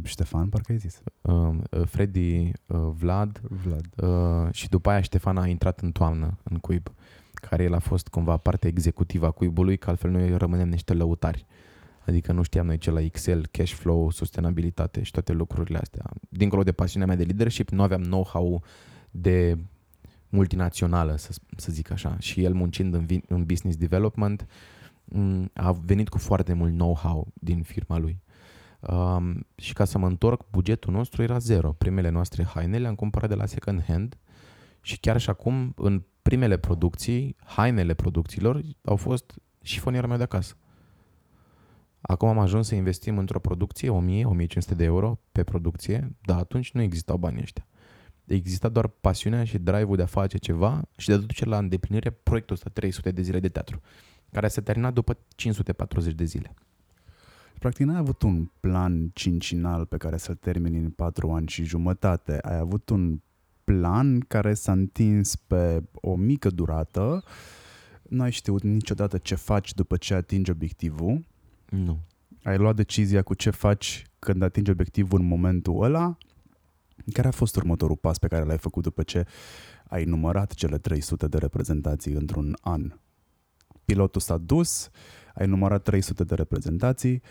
Ștefan, 0.03 0.49
parcă 0.49 0.71
ai 0.71 0.77
zis? 0.77 1.01
Uh, 1.21 1.33
uh, 1.71 1.85
Freddy, 1.85 2.51
uh, 2.65 2.79
Vlad, 2.97 3.41
Vlad. 3.49 3.85
uh, 3.95 4.53
și 4.53 4.69
după 4.69 4.89
aia 4.89 5.01
Ștefan 5.01 5.37
a 5.37 5.47
intrat 5.47 5.79
în 5.79 5.91
toamnă 5.91 6.37
în 6.43 6.57
cuib, 6.57 6.87
care 7.33 7.63
el 7.63 7.73
a 7.73 7.79
fost 7.79 8.07
cumva 8.07 8.37
parte 8.37 8.67
executivă 8.67 9.25
a 9.25 9.31
cuibului, 9.31 9.77
că 9.77 9.89
altfel 9.89 10.11
noi 10.11 10.37
rămânem 10.37 10.69
niște 10.69 10.93
lăutari. 10.93 11.45
Adică 12.05 12.31
nu 12.31 12.41
știam 12.41 12.65
noi 12.65 12.77
ce 12.77 12.91
la 12.91 13.01
Excel, 13.01 13.47
cash 13.51 13.73
flow, 13.73 14.11
sustenabilitate 14.11 15.03
și 15.03 15.11
toate 15.11 15.31
lucrurile 15.31 15.77
astea. 15.77 16.05
Dincolo 16.29 16.63
de 16.63 16.71
pasiunea 16.71 17.07
mea 17.07 17.15
de 17.15 17.23
leadership, 17.23 17.69
nu 17.69 17.81
aveam 17.81 18.01
know-how 18.01 18.63
de 19.11 19.57
multinațională, 20.29 21.15
să, 21.15 21.35
să 21.55 21.71
zic 21.71 21.91
așa. 21.91 22.15
Și 22.19 22.43
el 22.43 22.53
muncind 22.53 22.93
în, 22.93 23.05
vi- 23.05 23.23
în 23.27 23.45
business 23.45 23.77
development 23.77 24.47
m, 25.05 25.49
a 25.53 25.71
venit 25.71 26.09
cu 26.09 26.17
foarte 26.17 26.53
mult 26.53 26.73
know-how 26.73 27.27
din 27.33 27.63
firma 27.63 27.97
lui. 27.97 28.21
Um, 28.79 29.45
și 29.55 29.73
ca 29.73 29.85
să 29.85 29.97
mă 29.97 30.07
întorc, 30.07 30.45
bugetul 30.49 30.93
nostru 30.93 31.21
era 31.21 31.37
zero. 31.37 31.71
Primele 31.71 32.09
noastre 32.09 32.43
haine 32.43 32.77
le-am 32.77 32.95
cumpărat 32.95 33.29
de 33.29 33.35
la 33.35 33.45
second 33.45 33.83
hand 33.87 34.17
și 34.81 34.99
chiar 34.99 35.19
și 35.19 35.29
acum, 35.29 35.73
în 35.75 36.03
primele 36.21 36.57
producții, 36.57 37.35
hainele 37.43 37.93
producțiilor 37.93 38.61
au 38.83 38.95
fost 38.95 39.33
șifonierul 39.61 40.09
meu 40.09 40.17
de 40.17 40.23
acasă. 40.23 40.55
Acum 42.01 42.27
am 42.27 42.39
ajuns 42.39 42.67
să 42.67 42.75
investim 42.75 43.17
într-o 43.17 43.39
producție 43.39 43.89
1000-1500 43.89 44.75
de 44.75 44.83
euro 44.83 45.19
pe 45.31 45.43
producție, 45.43 46.15
dar 46.21 46.39
atunci 46.39 46.71
nu 46.71 46.81
existau 46.81 47.17
banii 47.17 47.41
ăștia. 47.41 47.67
Exista 48.25 48.69
doar 48.69 48.87
pasiunea 48.87 49.43
și 49.43 49.57
drive-ul 49.57 49.95
de 49.95 50.01
a 50.01 50.05
face 50.05 50.37
ceva 50.37 50.81
și 50.97 51.07
de 51.07 51.13
a 51.13 51.17
duce 51.17 51.45
la 51.45 51.57
îndeplinire 51.57 52.09
proiectul 52.09 52.55
ăsta 52.55 52.69
300 52.73 53.11
de 53.11 53.21
zile 53.21 53.39
de 53.39 53.49
teatru, 53.49 53.81
care 54.31 54.47
s-a 54.47 54.61
terminat 54.61 54.93
după 54.93 55.17
540 55.35 56.13
de 56.13 56.23
zile. 56.23 56.53
Practic 57.59 57.85
n-ai 57.85 57.97
avut 57.97 58.21
un 58.21 58.49
plan 58.59 59.09
cincinal 59.13 59.85
pe 59.85 59.97
care 59.97 60.17
să-l 60.17 60.35
termini 60.35 60.77
în 60.77 60.89
patru 60.89 61.31
ani 61.31 61.47
și 61.47 61.63
jumătate. 61.63 62.39
Ai 62.41 62.57
avut 62.57 62.89
un 62.89 63.19
plan 63.63 64.19
care 64.19 64.53
s-a 64.53 64.71
întins 64.71 65.35
pe 65.35 65.83
o 65.93 66.15
mică 66.15 66.49
durată. 66.49 67.23
Nu 68.03 68.21
ai 68.21 68.31
știut 68.31 68.63
niciodată 68.63 69.17
ce 69.17 69.35
faci 69.35 69.73
după 69.73 69.97
ce 69.97 70.13
atingi 70.13 70.51
obiectivul. 70.51 71.25
Nu. 71.71 71.99
Ai 72.43 72.57
luat 72.57 72.75
decizia 72.75 73.21
cu 73.21 73.33
ce 73.33 73.49
faci 73.49 74.03
când 74.19 74.41
atingi 74.41 74.71
obiectivul 74.71 75.19
în 75.19 75.25
momentul 75.25 75.83
ăla. 75.83 76.17
Care 77.13 77.27
a 77.27 77.31
fost 77.31 77.55
următorul 77.55 77.95
pas 77.95 78.17
pe 78.17 78.27
care 78.27 78.43
l-ai 78.43 78.57
făcut 78.57 78.83
după 78.83 79.03
ce 79.03 79.25
ai 79.87 80.03
numărat 80.03 80.53
cele 80.53 80.77
300 80.77 81.27
de 81.27 81.37
reprezentații 81.37 82.13
într-un 82.13 82.57
an? 82.61 82.93
Pilotul 83.85 84.21
s-a 84.21 84.37
dus, 84.37 84.89
ai 85.33 85.47
numărat 85.47 85.83
300 85.83 86.23
de 86.23 86.35
reprezentații, 86.35 87.21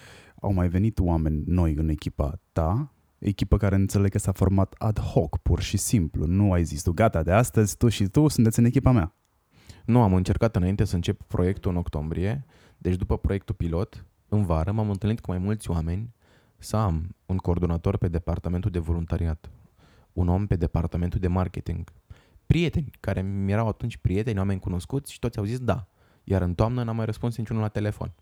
au 0.41 0.53
mai 0.53 0.69
venit 0.69 0.99
oameni 0.99 1.43
noi 1.47 1.75
în 1.75 1.89
echipa 1.89 2.41
ta, 2.53 2.95
echipă 3.19 3.57
care 3.57 3.75
înțeleg 3.75 4.11
că 4.11 4.19
s-a 4.19 4.33
format 4.33 4.75
ad 4.79 4.99
hoc, 4.99 5.39
pur 5.39 5.61
și 5.61 5.77
simplu. 5.77 6.27
Nu 6.27 6.53
ai 6.53 6.65
zis 6.65 6.83
tu, 6.83 6.93
gata, 6.93 7.23
de 7.23 7.33
astăzi 7.33 7.77
tu 7.77 7.89
și 7.89 8.05
tu 8.05 8.29
sunteți 8.29 8.59
în 8.59 8.65
echipa 8.65 8.91
mea. 8.91 9.15
Nu, 9.85 10.03
am 10.03 10.15
încercat 10.15 10.57
înainte 10.57 10.85
să 10.85 10.95
încep 10.95 11.23
proiectul 11.23 11.71
în 11.71 11.77
octombrie, 11.77 12.45
deci 12.79 12.97
după 12.97 13.19
proiectul 13.19 13.55
pilot, 13.55 14.05
în 14.31 14.45
vară 14.45 14.73
m-am 14.73 14.91
întâlnit 14.91 15.21
cu 15.21 15.31
mai 15.31 15.39
mulți 15.39 15.71
oameni 15.71 16.15
să 16.59 16.77
am 16.77 17.17
un 17.27 17.37
coordonator 17.37 17.97
pe 17.97 18.09
departamentul 18.09 18.71
de 18.71 18.79
voluntariat, 18.79 19.51
un 20.13 20.29
om 20.29 20.47
pe 20.47 20.57
departamentul 20.57 21.21
de 21.21 21.29
marketing, 21.29 21.93
prieteni 22.47 22.91
care 23.01 23.23
mi 23.23 23.53
erau 23.53 23.69
atunci 23.69 23.97
prieteni, 23.97 24.39
oameni 24.39 24.61
cunoscuți 24.61 25.13
și 25.13 25.19
toți 25.19 25.39
au 25.39 25.45
zis 25.45 25.59
da. 25.59 25.87
Iar 26.25 26.43
în 26.43 26.55
toamnă 26.55 26.83
n-am 26.83 26.97
mai 26.97 27.05
răspuns 27.05 27.37
niciunul 27.37 27.63
la 27.63 27.69
telefon. 27.69 28.13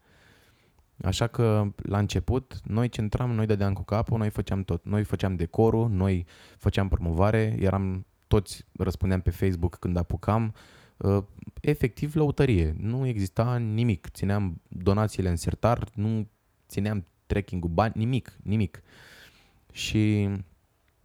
Așa 1.04 1.26
că 1.26 1.72
la 1.76 1.98
început 1.98 2.60
noi 2.64 2.88
centram, 2.88 3.30
noi 3.30 3.46
dădeam 3.46 3.72
cu 3.72 3.82
capul, 3.82 4.18
noi 4.18 4.30
făceam 4.30 4.62
tot. 4.62 4.84
Noi 4.84 5.04
făceam 5.04 5.36
decorul, 5.36 5.88
noi 5.88 6.26
făceam 6.58 6.88
promovare, 6.88 7.56
eram 7.58 8.06
toți 8.26 8.64
răspundeam 8.78 9.20
pe 9.20 9.30
Facebook 9.30 9.76
când 9.76 9.96
apucam. 9.96 10.54
Uh, 10.98 11.22
Efectiv 11.60 12.14
lăutărie, 12.14 12.74
nu 12.78 13.06
exista 13.06 13.56
nimic. 13.56 14.08
Țineam 14.10 14.60
donațiile 14.68 15.28
în 15.28 15.36
sertar, 15.36 15.88
nu 15.94 16.28
țineam 16.68 17.06
tracking-ul 17.26 17.70
bani, 17.70 17.92
nimic, 17.96 18.38
nimic. 18.42 18.82
Și 19.72 20.28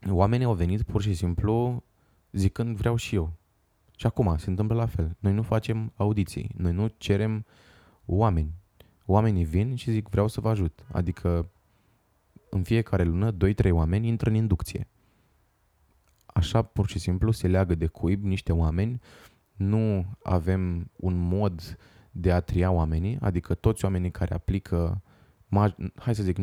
oamenii 0.09 0.45
au 0.45 0.53
venit 0.53 0.83
pur 0.83 1.01
și 1.01 1.13
simplu 1.13 1.83
zicând 2.31 2.77
vreau 2.77 2.95
și 2.95 3.15
eu. 3.15 3.33
Și 3.97 4.05
acum 4.05 4.37
se 4.37 4.49
întâmplă 4.49 4.75
la 4.75 4.85
fel. 4.85 5.15
Noi 5.19 5.33
nu 5.33 5.41
facem 5.41 5.91
audiții, 5.95 6.49
noi 6.57 6.71
nu 6.71 6.87
cerem 6.97 7.45
oameni. 8.05 8.53
Oamenii 9.05 9.43
vin 9.43 9.75
și 9.75 9.91
zic 9.91 10.07
vreau 10.07 10.27
să 10.27 10.41
vă 10.41 10.49
ajut. 10.49 10.85
Adică 10.91 11.49
în 12.49 12.63
fiecare 12.63 13.03
lună 13.03 13.31
2-3 13.31 13.35
oameni 13.71 14.07
intră 14.07 14.29
în 14.29 14.35
inducție. 14.35 14.87
Așa 16.25 16.61
pur 16.61 16.87
și 16.87 16.99
simplu 16.99 17.31
se 17.31 17.47
leagă 17.47 17.75
de 17.75 17.87
cuib 17.87 18.23
niște 18.23 18.51
oameni. 18.51 18.99
Nu 19.53 20.05
avem 20.23 20.91
un 20.95 21.17
mod 21.17 21.77
de 22.11 22.31
a 22.31 22.39
tria 22.39 22.71
oamenii, 22.71 23.17
adică 23.21 23.53
toți 23.53 23.85
oamenii 23.85 24.11
care 24.11 24.33
aplică, 24.33 25.01
hai 25.95 26.15
să 26.15 26.23
zic 26.23 26.37
98% 26.39 26.41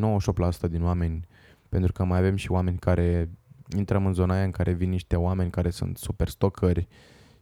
din 0.70 0.82
oameni, 0.82 1.26
pentru 1.68 1.92
că 1.92 2.04
mai 2.04 2.18
avem 2.18 2.36
și 2.36 2.50
oameni 2.50 2.78
care 2.78 3.30
intrăm 3.76 4.06
în 4.06 4.12
zona 4.12 4.34
aia 4.34 4.44
în 4.44 4.50
care 4.50 4.72
vin 4.72 4.90
niște 4.90 5.16
oameni 5.16 5.50
care 5.50 5.70
sunt 5.70 5.96
super 5.96 6.28
stocări 6.28 6.88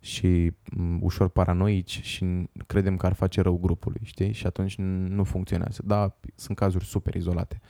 și 0.00 0.52
m, 0.70 0.98
ușor 1.02 1.28
paranoici 1.28 2.00
și 2.02 2.48
credem 2.66 2.96
că 2.96 3.06
ar 3.06 3.12
face 3.12 3.40
rău 3.40 3.58
grupului, 3.58 4.00
știi? 4.02 4.32
Și 4.32 4.46
atunci 4.46 4.76
nu 5.08 5.24
funcționează. 5.24 5.82
Da, 5.84 6.18
sunt 6.34 6.56
cazuri 6.56 6.84
super 6.84 7.14
izolate. 7.14 7.60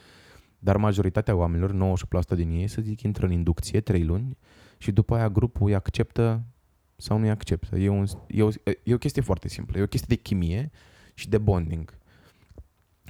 Dar 0.59 0.77
majoritatea 0.77 1.35
oamenilor, 1.35 1.97
98% 2.33 2.35
din 2.35 2.51
ei, 2.51 2.67
să 2.67 2.81
zic, 2.81 3.01
intră 3.01 3.25
în 3.25 3.31
inducție 3.31 3.81
3 3.81 4.03
luni 4.03 4.37
și 4.77 4.91
după 4.91 5.15
aia 5.15 5.29
grupul 5.29 5.67
îi 5.67 5.75
acceptă 5.75 6.43
sau 6.99 7.17
nu 7.17 7.23
îi 7.23 7.29
acceptă. 7.29 7.77
E, 7.77 7.89
un, 7.89 8.05
e, 8.27 8.43
o, 8.43 8.49
e 8.83 8.93
o 8.93 8.97
chestie 8.97 9.21
foarte 9.21 9.47
simplă. 9.47 9.79
E 9.79 9.83
o 9.83 9.87
chestie 9.87 10.15
de 10.15 10.21
chimie 10.21 10.71
și 11.13 11.29
de 11.29 11.37
bonding. 11.37 11.97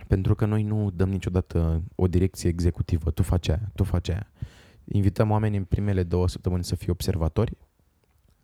Pentru 0.07 0.35
că 0.35 0.45
noi 0.45 0.63
nu 0.63 0.89
dăm 0.89 1.09
niciodată 1.09 1.83
o 1.95 2.07
direcție 2.07 2.49
executivă. 2.49 3.11
Tu 3.11 3.23
faci 3.23 3.47
aia, 3.47 3.71
tu 3.75 3.83
faci 3.83 4.09
aia. 4.09 4.31
Invităm 4.85 5.31
oamenii 5.31 5.57
în 5.57 5.63
primele 5.63 6.03
două 6.03 6.27
săptămâni 6.27 6.63
să 6.63 6.75
fie 6.75 6.91
observatori, 6.91 7.57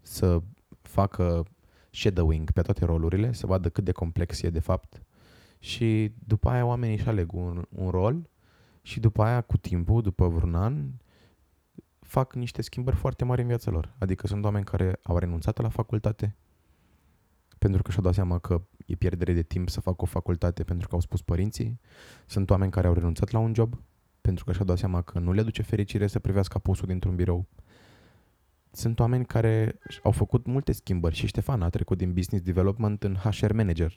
să 0.02 0.42
facă 0.82 1.46
shadowing 1.90 2.52
pe 2.52 2.62
toate 2.62 2.86
rolurile, 2.86 3.34
să 3.34 3.46
vadă 3.46 3.70
cât 3.70 3.84
de 3.84 3.92
complex 3.92 4.42
e 4.42 4.50
de 4.50 4.60
fapt 4.60 5.02
și 5.60 6.12
după 6.28 6.50
aia 6.50 6.66
oamenii 6.66 6.96
își 6.96 7.08
aleg 7.08 7.34
un, 7.34 7.66
un 7.70 7.90
rol 7.90 8.30
și 8.82 9.00
după 9.00 9.24
aia 9.24 9.42
cu 9.42 9.58
timpul, 9.58 10.02
după 10.02 10.28
vreun 10.28 10.56
an, 10.56 10.88
fac 12.16 12.34
niște 12.34 12.62
schimbări 12.62 12.96
foarte 12.96 13.26
mari 13.26 13.42
în 13.42 13.48
viața 13.48 13.72
lor. 13.72 13.94
Adică 13.98 14.28
sunt 14.28 14.44
oameni 14.44 14.66
care 14.66 15.00
au 15.04 15.18
renunțat 15.18 15.62
la 15.62 15.70
facultate 15.70 16.36
pentru 17.58 17.82
că 17.82 17.92
și-au 17.92 18.04
dat 18.04 18.14
seama 18.14 18.38
că 18.40 18.62
e 18.86 18.96
pierdere 18.96 19.34
de 19.34 19.42
timp 19.42 19.70
să 19.70 19.80
facă 19.80 20.02
o 20.02 20.06
facultate 20.06 20.64
pentru 20.64 20.88
că 20.88 20.96
au 20.96 21.02
spus 21.02 21.22
părinții. 21.22 21.80
Sunt 22.26 22.50
oameni 22.50 22.72
care 22.72 22.88
au 22.88 22.94
renunțat 22.94 23.32
la 23.32 23.40
un 23.40 23.54
job 23.54 23.82
pentru 24.22 24.44
că 24.46 24.52
și-au 24.52 24.66
dat 24.66 24.78
seama 24.78 25.02
că 25.02 25.20
nu 25.20 25.32
le 25.32 25.40
aduce 25.40 25.62
fericire 25.62 26.08
să 26.08 26.20
privească 26.20 26.58
apusul 26.58 26.88
dintr-un 26.88 27.16
birou. 27.16 27.46
Sunt 28.72 29.00
oameni 29.00 29.26
care 29.26 29.80
au 30.04 30.12
făcut 30.12 30.46
multe 30.46 30.72
schimbări 30.72 31.16
și 31.16 31.28
Ștefan 31.28 31.62
a 31.62 31.70
trecut 31.70 31.98
din 31.98 32.14
business 32.14 32.46
development 32.46 33.04
în 33.04 33.16
HR 33.16 33.54
manager, 33.54 33.96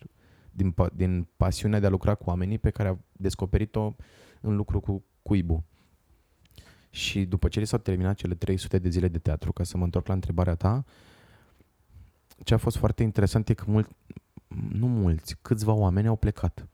din, 0.50 0.74
din 0.92 1.28
pasiunea 1.36 1.80
de 1.80 1.86
a 1.86 1.90
lucra 1.90 2.14
cu 2.14 2.28
oamenii 2.28 2.58
pe 2.58 2.70
care 2.70 2.88
a 2.88 2.96
descoperit-o 3.12 3.94
în 4.40 4.56
lucru 4.56 4.80
cu 4.80 5.04
cuibu. 5.22 5.64
Și 6.90 7.24
după 7.24 7.48
ce 7.48 7.60
li 7.60 7.66
s-au 7.66 7.78
terminat 7.78 8.16
cele 8.16 8.34
300 8.34 8.78
de 8.78 8.88
zile 8.88 9.08
de 9.08 9.18
teatru, 9.18 9.52
ca 9.52 9.64
să 9.64 9.76
mă 9.76 9.84
întorc 9.84 10.06
la 10.06 10.14
întrebarea 10.14 10.54
ta, 10.54 10.84
ce 12.44 12.54
a 12.54 12.56
fost 12.56 12.76
foarte 12.76 13.02
interesant 13.02 13.48
e 13.48 13.54
că 13.54 13.64
mult, 13.66 13.90
nu 14.72 14.86
mulți, 14.88 15.36
câțiva 15.42 15.72
oameni 15.72 16.06
au 16.06 16.16
plecat. 16.16 16.68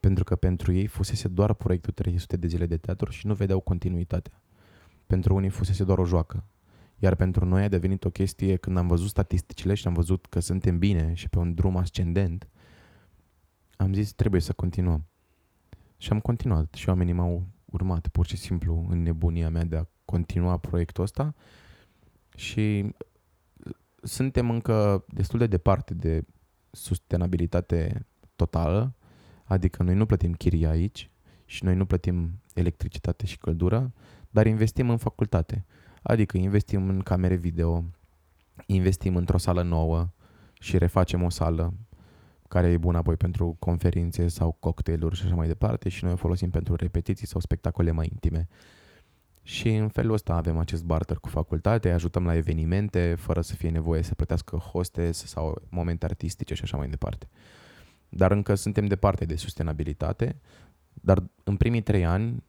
Pentru 0.00 0.24
că 0.24 0.36
pentru 0.36 0.72
ei 0.72 0.86
fusese 0.86 1.28
doar 1.28 1.54
proiectul 1.54 1.92
300 1.92 2.36
de 2.36 2.46
zile 2.46 2.66
de 2.66 2.76
teatru 2.76 3.10
și 3.10 3.26
nu 3.26 3.34
vedeau 3.34 3.60
continuitatea. 3.60 4.42
Pentru 5.06 5.34
unii 5.34 5.48
fusese 5.48 5.84
doar 5.84 5.98
o 5.98 6.04
joacă. 6.04 6.44
Iar 6.98 7.14
pentru 7.14 7.44
noi 7.44 7.62
a 7.62 7.68
devenit 7.68 8.04
o 8.04 8.10
chestie 8.10 8.56
când 8.56 8.76
am 8.76 8.86
văzut 8.86 9.08
statisticile 9.08 9.74
și 9.74 9.86
am 9.86 9.92
văzut 9.92 10.26
că 10.26 10.40
suntem 10.40 10.78
bine 10.78 11.14
și 11.14 11.28
pe 11.28 11.38
un 11.38 11.54
drum 11.54 11.76
ascendent, 11.76 12.48
am 13.76 13.92
zis 13.92 14.12
trebuie 14.12 14.40
să 14.40 14.52
continuăm. 14.52 15.06
Și 15.96 16.12
am 16.12 16.20
continuat 16.20 16.74
și 16.74 16.88
oamenii 16.88 17.12
m-au 17.12 17.46
urmat 17.66 18.08
pur 18.08 18.26
și 18.26 18.36
simplu 18.36 18.86
în 18.88 19.02
nebunia 19.02 19.50
mea 19.50 19.64
de 19.64 19.76
a 19.76 19.84
continua 20.04 20.56
proiectul 20.56 21.02
ăsta 21.02 21.34
și 22.36 22.94
suntem 24.02 24.50
încă 24.50 25.04
destul 25.08 25.38
de 25.38 25.46
departe 25.46 25.94
de 25.94 26.24
sustenabilitate 26.70 28.06
totală, 28.36 28.94
adică 29.44 29.82
noi 29.82 29.94
nu 29.94 30.06
plătim 30.06 30.32
chirie 30.32 30.66
aici 30.66 31.10
și 31.44 31.64
noi 31.64 31.74
nu 31.74 31.86
plătim 31.86 32.42
electricitate 32.54 33.26
și 33.26 33.38
căldură, 33.38 33.92
dar 34.30 34.46
investim 34.46 34.90
în 34.90 34.96
facultate. 34.96 35.64
Adică 36.02 36.36
investim 36.36 36.88
în 36.88 37.00
camere 37.00 37.34
video, 37.34 37.84
investim 38.66 39.16
într-o 39.16 39.38
sală 39.38 39.62
nouă, 39.62 40.10
și 40.60 40.78
refacem 40.78 41.22
o 41.22 41.28
sală 41.28 41.74
care 42.48 42.68
e 42.68 42.76
bună 42.76 42.98
apoi 42.98 43.16
pentru 43.16 43.56
conferințe 43.58 44.28
sau 44.28 44.56
cocktailuri 44.60 45.16
și 45.16 45.24
așa 45.24 45.34
mai 45.34 45.46
departe 45.46 45.88
și 45.88 46.04
noi 46.04 46.12
o 46.12 46.16
folosim 46.16 46.50
pentru 46.50 46.74
repetiții 46.74 47.26
sau 47.26 47.40
spectacole 47.40 47.90
mai 47.90 48.08
intime. 48.12 48.48
Și 49.42 49.68
în 49.68 49.88
felul 49.88 50.12
ăsta 50.12 50.34
avem 50.34 50.58
acest 50.58 50.84
barter 50.84 51.16
cu 51.16 51.28
facultatea, 51.28 51.94
ajutăm 51.94 52.24
la 52.24 52.34
evenimente 52.34 53.14
fără 53.18 53.40
să 53.40 53.54
fie 53.54 53.70
nevoie 53.70 54.02
să 54.02 54.14
plătească 54.14 54.56
hostes 54.56 55.24
sau 55.26 55.62
momente 55.68 56.04
artistice 56.04 56.54
și 56.54 56.62
așa 56.62 56.76
mai 56.76 56.88
departe. 56.88 57.28
Dar 58.08 58.30
încă 58.30 58.54
suntem 58.54 58.86
departe 58.86 59.24
de 59.24 59.36
sustenabilitate, 59.36 60.36
dar 60.92 61.22
în 61.44 61.56
primii 61.56 61.82
trei 61.82 62.04
ani 62.04 62.42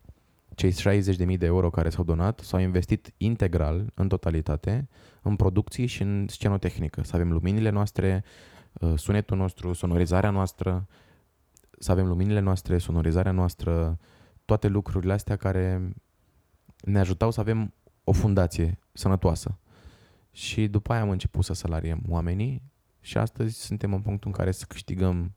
cei 0.55 0.71
60.000 0.71 1.37
de 1.37 1.45
euro 1.45 1.69
care 1.69 1.89
s-au 1.89 2.03
donat 2.03 2.39
s-au 2.39 2.59
investit 2.59 3.13
integral, 3.17 3.91
în 3.93 4.07
totalitate, 4.07 4.87
în 5.21 5.35
producții 5.35 5.85
și 5.85 6.01
în 6.01 6.25
scenotehnică. 6.29 7.03
Să 7.03 7.15
avem 7.15 7.31
luminile 7.31 7.69
noastre, 7.69 8.23
uh, 8.23 8.56
sunetul 8.95 9.37
nostru, 9.37 9.73
sonorizarea 9.73 10.29
noastră, 10.29 10.87
să 11.79 11.91
avem 11.91 12.07
luminile 12.07 12.39
noastre, 12.39 12.77
sonorizarea 12.77 13.31
noastră, 13.31 13.99
toate 14.45 14.67
lucrurile 14.67 15.13
astea 15.13 15.35
care 15.35 15.93
ne 16.81 16.99
ajutau 16.99 17.31
să 17.31 17.39
avem 17.39 17.73
o 18.03 18.11
fundație 18.11 18.79
sănătoasă. 18.93 19.59
Și 20.31 20.67
după 20.67 20.91
aia 20.91 21.01
am 21.01 21.09
început 21.09 21.43
să 21.43 21.53
salariem 21.53 22.01
oamenii 22.07 22.63
și 22.99 23.17
astăzi 23.17 23.59
suntem 23.59 23.93
în 23.93 24.01
punctul 24.01 24.29
în 24.29 24.37
care 24.37 24.51
să 24.51 24.65
câștigăm 24.67 25.35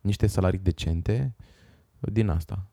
niște 0.00 0.26
salarii 0.26 0.58
decente 0.58 1.34
din 2.00 2.28
asta. 2.28 2.70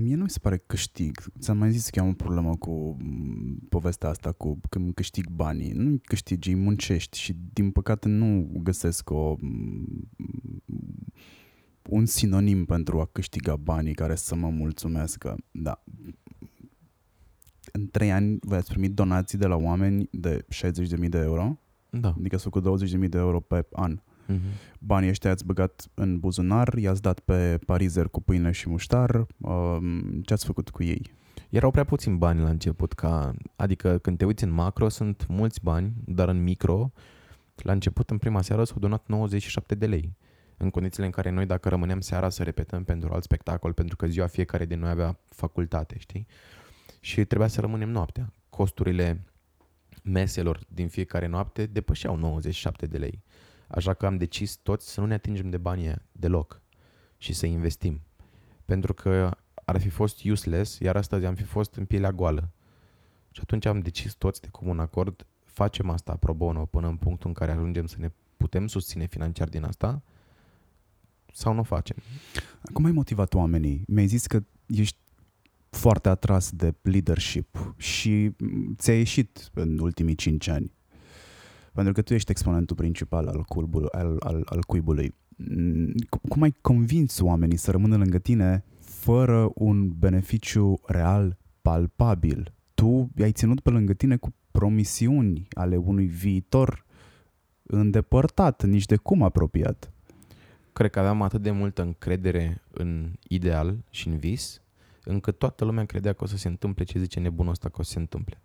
Mie 0.00 0.14
nu 0.14 0.22
mi 0.22 0.30
se 0.30 0.38
pare 0.38 0.56
că 0.56 0.64
câștig. 0.66 1.20
Ți-am 1.38 1.58
mai 1.58 1.72
zis 1.72 1.90
că 1.90 2.00
am 2.00 2.08
o 2.08 2.12
problemă 2.12 2.56
cu 2.56 2.96
mm, 2.98 3.58
povestea 3.68 4.08
asta 4.08 4.32
cu 4.32 4.60
când 4.68 4.94
câștig 4.94 5.28
banii. 5.28 5.70
Nu 5.72 6.00
câștigi, 6.02 6.48
îi 6.48 6.54
muncești 6.54 7.18
și 7.18 7.36
din 7.52 7.70
păcate 7.70 8.08
nu 8.08 8.50
găsesc 8.62 9.10
o, 9.10 9.34
mm, 9.40 10.10
un 11.88 12.06
sinonim 12.06 12.64
pentru 12.64 13.00
a 13.00 13.08
câștiga 13.12 13.56
banii 13.56 13.94
care 13.94 14.14
să 14.14 14.34
mă 14.34 14.48
mulțumească. 14.48 15.36
Da. 15.50 15.84
În 17.72 17.88
trei 17.90 18.12
ani 18.12 18.38
voi 18.40 18.58
ați 18.58 18.70
primit 18.70 18.94
donații 18.94 19.38
de 19.38 19.46
la 19.46 19.56
oameni 19.56 20.08
de 20.12 20.46
60.000 20.54 21.08
de 21.08 21.18
euro? 21.18 21.58
Da. 21.90 22.14
Adică 22.18 22.36
s-au 22.36 22.50
făcut 22.50 22.88
20.000 22.88 23.08
de 23.08 23.18
euro 23.18 23.40
pe 23.40 23.66
an. 23.72 24.00
Uh-huh. 24.28 24.78
Banii 24.78 25.08
ăștia 25.08 25.30
ați 25.30 25.44
băgat 25.44 25.88
în 25.94 26.18
buzunar, 26.18 26.74
i-ați 26.74 27.02
dat 27.02 27.20
pe 27.20 27.58
parizer 27.66 28.08
cu 28.08 28.22
pâine 28.22 28.50
și 28.50 28.68
muștar. 28.68 29.26
Um, 29.36 30.20
ce 30.22 30.32
ați 30.32 30.44
făcut 30.44 30.70
cu 30.70 30.82
ei? 30.82 31.10
Erau 31.50 31.70
prea 31.70 31.84
puțini 31.84 32.16
bani 32.16 32.40
la 32.40 32.48
început, 32.48 32.92
ca, 32.92 33.34
adică 33.56 33.98
când 33.98 34.18
te 34.18 34.24
uiți 34.24 34.44
în 34.44 34.50
macro 34.50 34.88
sunt 34.88 35.26
mulți 35.28 35.60
bani, 35.62 35.92
dar 36.04 36.28
în 36.28 36.42
micro, 36.42 36.92
la 37.54 37.72
început, 37.72 38.10
în 38.10 38.18
prima 38.18 38.42
seară, 38.42 38.64
s-au 38.64 38.78
donat 38.78 39.06
97 39.06 39.74
de 39.74 39.86
lei. 39.86 40.16
În 40.56 40.70
condițiile 40.70 41.06
în 41.06 41.12
care 41.12 41.30
noi, 41.30 41.46
dacă 41.46 41.68
rămâneam 41.68 42.00
seara 42.00 42.28
să 42.28 42.42
repetăm 42.42 42.84
pentru 42.84 43.12
alt 43.12 43.22
spectacol, 43.22 43.72
pentru 43.72 43.96
că 43.96 44.06
ziua 44.06 44.26
fiecare 44.26 44.64
din 44.64 44.78
noi 44.78 44.90
avea 44.90 45.18
facultate, 45.28 45.98
știi? 45.98 46.26
Și 47.00 47.24
trebuia 47.24 47.48
să 47.48 47.60
rămânem 47.60 47.88
noaptea. 47.88 48.32
Costurile 48.48 49.24
meselor 50.02 50.60
din 50.68 50.88
fiecare 50.88 51.26
noapte 51.26 51.66
depășeau 51.66 52.16
97 52.16 52.86
de 52.86 52.98
lei. 52.98 53.22
Așa 53.68 53.94
că 53.94 54.06
am 54.06 54.16
decis 54.16 54.54
toți 54.54 54.90
să 54.90 55.00
nu 55.00 55.06
ne 55.06 55.14
atingem 55.14 55.50
de 55.50 55.58
banii 55.58 55.94
deloc 56.12 56.62
și 57.16 57.32
să 57.32 57.46
investim. 57.46 58.00
Pentru 58.64 58.94
că 58.94 59.36
ar 59.64 59.80
fi 59.80 59.88
fost 59.88 60.24
useless, 60.24 60.78
iar 60.78 60.96
astăzi 60.96 61.24
am 61.24 61.34
fi 61.34 61.42
fost 61.42 61.74
în 61.74 61.84
pielea 61.84 62.12
goală. 62.12 62.50
Și 63.30 63.40
atunci 63.42 63.66
am 63.66 63.80
decis 63.80 64.14
toți 64.14 64.40
de 64.40 64.48
comun 64.50 64.80
acord, 64.80 65.26
facem 65.44 65.90
asta 65.90 66.16
pro 66.16 66.34
bono 66.34 66.66
până 66.66 66.88
în 66.88 66.96
punctul 66.96 67.28
în 67.28 67.34
care 67.34 67.52
ajungem 67.52 67.86
să 67.86 67.96
ne 67.98 68.10
putem 68.36 68.66
susține 68.66 69.06
financiar 69.06 69.48
din 69.48 69.64
asta 69.64 70.02
sau 71.32 71.52
nu 71.52 71.62
facem. 71.62 71.96
Cum 72.72 72.84
ai 72.84 72.92
motivat 72.92 73.34
oamenii? 73.34 73.82
Mi-ai 73.86 74.06
zis 74.06 74.26
că 74.26 74.42
ești 74.66 74.96
foarte 75.70 76.08
atras 76.08 76.50
de 76.50 76.74
leadership 76.82 77.74
și 77.76 78.32
ți-a 78.76 78.96
ieșit 78.96 79.50
în 79.54 79.78
ultimii 79.78 80.14
cinci 80.14 80.48
ani. 80.48 80.72
Pentru 81.78 81.96
că 81.96 82.02
tu 82.02 82.14
ești 82.14 82.30
exponentul 82.30 82.76
principal 82.76 83.26
al, 83.26 83.42
culbul, 83.42 83.88
al, 83.92 84.16
al, 84.20 84.42
al 84.44 84.62
cuibului. 84.66 85.14
Mm, 85.36 85.92
cum 86.28 86.42
ai 86.42 86.54
convins 86.60 87.20
oamenii 87.20 87.56
să 87.56 87.70
rămână 87.70 87.96
lângă 87.96 88.18
tine 88.18 88.64
fără 88.80 89.50
un 89.54 89.92
beneficiu 89.98 90.80
real 90.86 91.36
palpabil? 91.62 92.52
Tu 92.74 93.10
i-ai 93.16 93.32
ținut 93.32 93.60
pe 93.60 93.70
lângă 93.70 93.92
tine 93.92 94.16
cu 94.16 94.34
promisiuni 94.50 95.46
ale 95.50 95.76
unui 95.76 96.06
viitor 96.06 96.84
îndepărtat, 97.62 98.64
nici 98.64 98.86
de 98.86 98.96
cum 98.96 99.22
apropiat. 99.22 99.92
Cred 100.72 100.90
că 100.90 100.98
aveam 100.98 101.22
atât 101.22 101.42
de 101.42 101.50
multă 101.50 101.82
încredere 101.82 102.62
în 102.70 103.12
ideal 103.28 103.76
și 103.90 104.08
în 104.08 104.16
vis, 104.16 104.62
încât 105.04 105.38
toată 105.38 105.64
lumea 105.64 105.84
credea 105.84 106.12
că 106.12 106.24
o 106.24 106.26
să 106.26 106.36
se 106.36 106.48
întâmple 106.48 106.84
ce 106.84 106.98
zice 106.98 107.20
nebunul 107.20 107.52
ăsta 107.52 107.68
că 107.68 107.76
o 107.78 107.82
să 107.82 107.90
se 107.90 107.98
întâmple. 107.98 108.40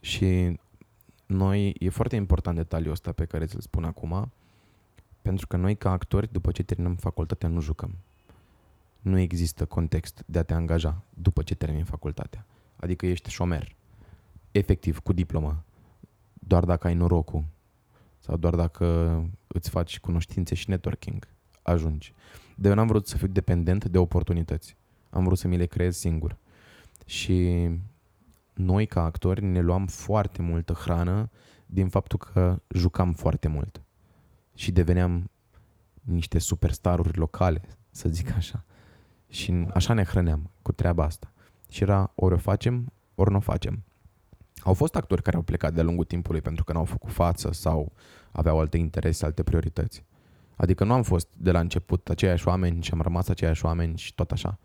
Și 0.00 0.58
noi, 1.26 1.74
e 1.78 1.88
foarte 1.88 2.16
important 2.16 2.56
detaliul 2.56 2.92
ăsta 2.92 3.12
pe 3.12 3.24
care 3.24 3.46
ți-l 3.46 3.60
spun 3.60 3.84
acum, 3.84 4.32
pentru 5.22 5.46
că 5.46 5.56
noi 5.56 5.76
ca 5.76 5.90
actori, 5.90 6.32
după 6.32 6.50
ce 6.50 6.62
terminăm 6.62 6.94
facultatea, 6.94 7.48
nu 7.48 7.60
jucăm. 7.60 7.94
Nu 9.00 9.18
există 9.18 9.64
context 9.64 10.22
de 10.26 10.38
a 10.38 10.42
te 10.42 10.54
angaja 10.54 11.02
după 11.14 11.42
ce 11.42 11.54
termini 11.54 11.84
facultatea. 11.84 12.46
Adică 12.76 13.06
ești 13.06 13.30
șomer, 13.30 13.74
efectiv, 14.50 14.98
cu 14.98 15.12
diplomă, 15.12 15.64
doar 16.32 16.64
dacă 16.64 16.86
ai 16.86 16.94
norocul 16.94 17.44
sau 18.18 18.36
doar 18.36 18.54
dacă 18.54 19.16
îți 19.46 19.70
faci 19.70 20.00
cunoștințe 20.00 20.54
și 20.54 20.70
networking, 20.70 21.28
ajungi. 21.62 22.14
De 22.56 22.68
eu 22.68 22.74
n-am 22.74 22.86
vrut 22.86 23.06
să 23.06 23.16
fiu 23.16 23.26
dependent 23.26 23.84
de 23.84 23.98
oportunități. 23.98 24.76
Am 25.10 25.24
vrut 25.24 25.38
să 25.38 25.48
mi 25.48 25.56
le 25.56 25.66
creez 25.66 25.96
singur. 25.96 26.36
Și 27.06 27.68
noi 28.54 28.86
ca 28.86 29.04
actori 29.04 29.44
ne 29.44 29.60
luam 29.60 29.86
foarte 29.86 30.42
multă 30.42 30.72
hrană 30.72 31.30
din 31.66 31.88
faptul 31.88 32.18
că 32.18 32.62
jucam 32.68 33.12
foarte 33.12 33.48
mult 33.48 33.82
și 34.54 34.72
deveneam 34.72 35.30
niște 36.00 36.38
superstaruri 36.38 37.18
locale, 37.18 37.60
să 37.90 38.08
zic 38.08 38.34
așa. 38.36 38.64
Și 39.28 39.66
așa 39.74 39.92
ne 39.92 40.04
hrăneam 40.04 40.50
cu 40.62 40.72
treaba 40.72 41.04
asta. 41.04 41.32
Și 41.68 41.82
era 41.82 42.12
ori 42.14 42.34
o 42.34 42.38
facem, 42.38 42.92
ori 43.14 43.30
nu 43.30 43.36
o 43.36 43.40
facem. 43.40 43.84
Au 44.56 44.74
fost 44.74 44.96
actori 44.96 45.22
care 45.22 45.36
au 45.36 45.42
plecat 45.42 45.74
de-a 45.74 45.82
lungul 45.82 46.04
timpului 46.04 46.40
pentru 46.40 46.64
că 46.64 46.72
n-au 46.72 46.84
făcut 46.84 47.10
față 47.10 47.52
sau 47.52 47.92
aveau 48.30 48.58
alte 48.58 48.76
interese, 48.76 49.24
alte 49.24 49.42
priorități. 49.42 50.04
Adică 50.56 50.84
nu 50.84 50.92
am 50.92 51.02
fost 51.02 51.28
de 51.36 51.50
la 51.50 51.60
început 51.60 52.08
aceiași 52.08 52.48
oameni 52.48 52.82
și 52.82 52.90
am 52.92 53.00
rămas 53.00 53.28
aceiași 53.28 53.64
oameni 53.64 53.98
și 53.98 54.14
tot 54.14 54.30
așa 54.30 54.58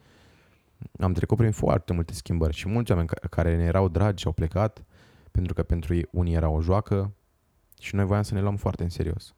am 1.00 1.14
trecut 1.14 1.38
prin 1.38 1.52
foarte 1.52 1.94
multe 1.94 2.14
schimbări 2.14 2.56
și 2.56 2.68
mulți 2.68 2.92
oameni 2.92 3.10
care 3.30 3.56
ne 3.56 3.64
erau 3.64 3.88
dragi 3.88 4.26
au 4.26 4.32
plecat 4.32 4.84
pentru 5.32 5.54
că 5.54 5.64
pentru 5.64 5.96
ei 5.96 6.08
unii 6.12 6.34
era 6.34 6.50
o 6.50 6.62
joacă 6.62 7.14
și 7.80 7.96
noi 7.96 8.06
voiam 8.06 8.24
să 8.24 8.34
ne 8.34 8.42
luăm 8.42 8.56
foarte 8.56 8.84
în 8.84 8.90
serios. 8.90 9.36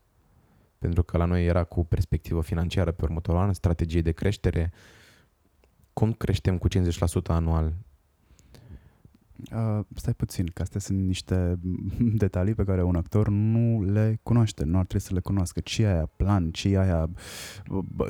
Pentru 0.77 1.03
că 1.03 1.17
la 1.17 1.25
noi 1.25 1.45
era 1.45 1.63
cu 1.63 1.85
perspectivă 1.85 2.41
financiară 2.41 2.91
pe 2.91 3.03
următorul 3.03 3.39
an, 3.39 3.53
strategie 3.53 4.01
de 4.01 4.11
creștere, 4.11 4.71
cum 5.93 6.13
creștem 6.13 6.57
cu 6.57 6.67
50% 6.67 6.71
anual. 7.23 7.73
Uh, 9.55 9.79
stai 9.95 10.13
puțin, 10.13 10.45
că 10.53 10.61
astea 10.61 10.79
sunt 10.79 11.05
niște 11.05 11.59
detalii 12.23 12.55
pe 12.55 12.63
care 12.63 12.83
un 12.83 12.95
actor 12.95 13.29
nu 13.29 13.83
le 13.83 14.19
cunoaște, 14.23 14.63
nu 14.63 14.77
ar 14.77 14.85
trebui 14.85 15.07
să 15.07 15.13
le 15.13 15.19
cunoască. 15.19 15.59
Ce 15.59 15.83
e 15.83 15.87
aia 15.87 16.05
plan, 16.05 16.51
ce 16.51 16.69
e 16.69 16.79
aia 16.79 17.09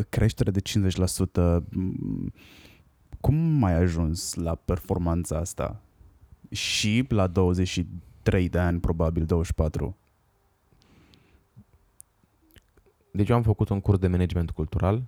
creștere 0.10 0.52
de 0.52 0.62
50%, 0.62 1.64
cum 3.22 3.64
ai 3.64 3.74
ajuns 3.74 4.34
la 4.34 4.56
performanța 4.56 5.38
asta? 5.38 5.82
Și 6.50 7.06
la 7.10 7.28
23 7.28 8.50
de 8.50 8.60
ani, 8.60 8.80
probabil 8.80 9.26
24. 9.26 9.96
Deci 13.12 13.30
eu 13.30 13.36
am 13.36 13.44
făcut 13.44 13.70
un 13.70 13.80
curs 13.80 13.98
de 13.98 14.08
management 14.08 14.52
cultural 14.52 15.04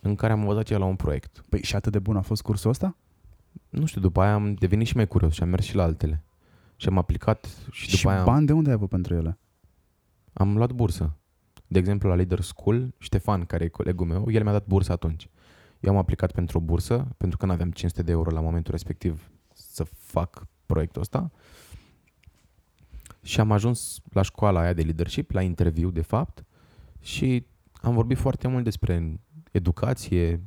în 0.00 0.14
care 0.14 0.32
am 0.32 0.40
învățat 0.40 0.64
ce 0.64 0.76
la 0.76 0.84
un 0.84 0.96
proiect. 0.96 1.44
Păi 1.48 1.62
și 1.62 1.76
atât 1.76 1.92
de 1.92 1.98
bun 1.98 2.16
a 2.16 2.20
fost 2.20 2.42
cursul 2.42 2.70
ăsta? 2.70 2.96
Nu 3.68 3.86
știu, 3.86 4.00
după 4.00 4.20
aia 4.20 4.34
am 4.34 4.54
devenit 4.54 4.86
și 4.86 4.96
mai 4.96 5.06
curios 5.06 5.32
și 5.32 5.42
am 5.42 5.48
mers 5.48 5.64
și 5.64 5.74
la 5.74 5.82
altele. 5.82 6.24
Și 6.76 6.88
am 6.88 6.98
aplicat 6.98 7.46
și 7.70 7.84
după 7.84 7.96
și 7.96 8.08
aia... 8.08 8.24
bani 8.24 8.46
de 8.46 8.52
unde 8.52 8.68
ai 8.68 8.74
avut 8.74 8.88
pentru 8.88 9.14
ele? 9.14 9.38
Am 10.32 10.56
luat 10.56 10.72
bursă. 10.72 11.16
De 11.66 11.78
exemplu, 11.78 12.08
la 12.08 12.14
Leader 12.14 12.40
School, 12.40 12.94
Ștefan, 12.98 13.44
care 13.44 13.64
e 13.64 13.68
colegul 13.68 14.06
meu, 14.06 14.30
el 14.30 14.42
mi-a 14.42 14.52
dat 14.52 14.66
bursă 14.66 14.92
atunci. 14.92 15.28
Eu 15.82 15.92
am 15.92 15.96
aplicat 15.96 16.32
pentru 16.32 16.58
o 16.58 16.60
bursă, 16.60 17.08
pentru 17.16 17.38
că 17.38 17.46
nu 17.46 17.52
aveam 17.52 17.70
500 17.70 18.02
de 18.02 18.12
euro 18.12 18.30
la 18.30 18.40
momentul 18.40 18.72
respectiv 18.72 19.30
să 19.52 19.84
fac 19.84 20.46
proiectul 20.66 21.00
ăsta. 21.00 21.30
Și 23.22 23.40
am 23.40 23.52
ajuns 23.52 24.00
la 24.12 24.22
școala 24.22 24.60
aia 24.60 24.72
de 24.72 24.82
leadership, 24.82 25.30
la 25.30 25.42
interviu, 25.42 25.90
de 25.90 26.02
fapt, 26.02 26.44
și 27.00 27.46
am 27.72 27.94
vorbit 27.94 28.18
foarte 28.18 28.48
mult 28.48 28.64
despre 28.64 29.20
educație, 29.50 30.42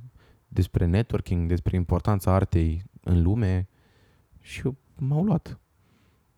despre 0.47 0.85
networking, 0.85 1.47
despre 1.47 1.75
importanța 1.75 2.31
artei 2.31 2.83
în 3.03 3.21
lume 3.21 3.67
și 4.39 4.71
m-au 4.95 5.23
luat. 5.23 5.59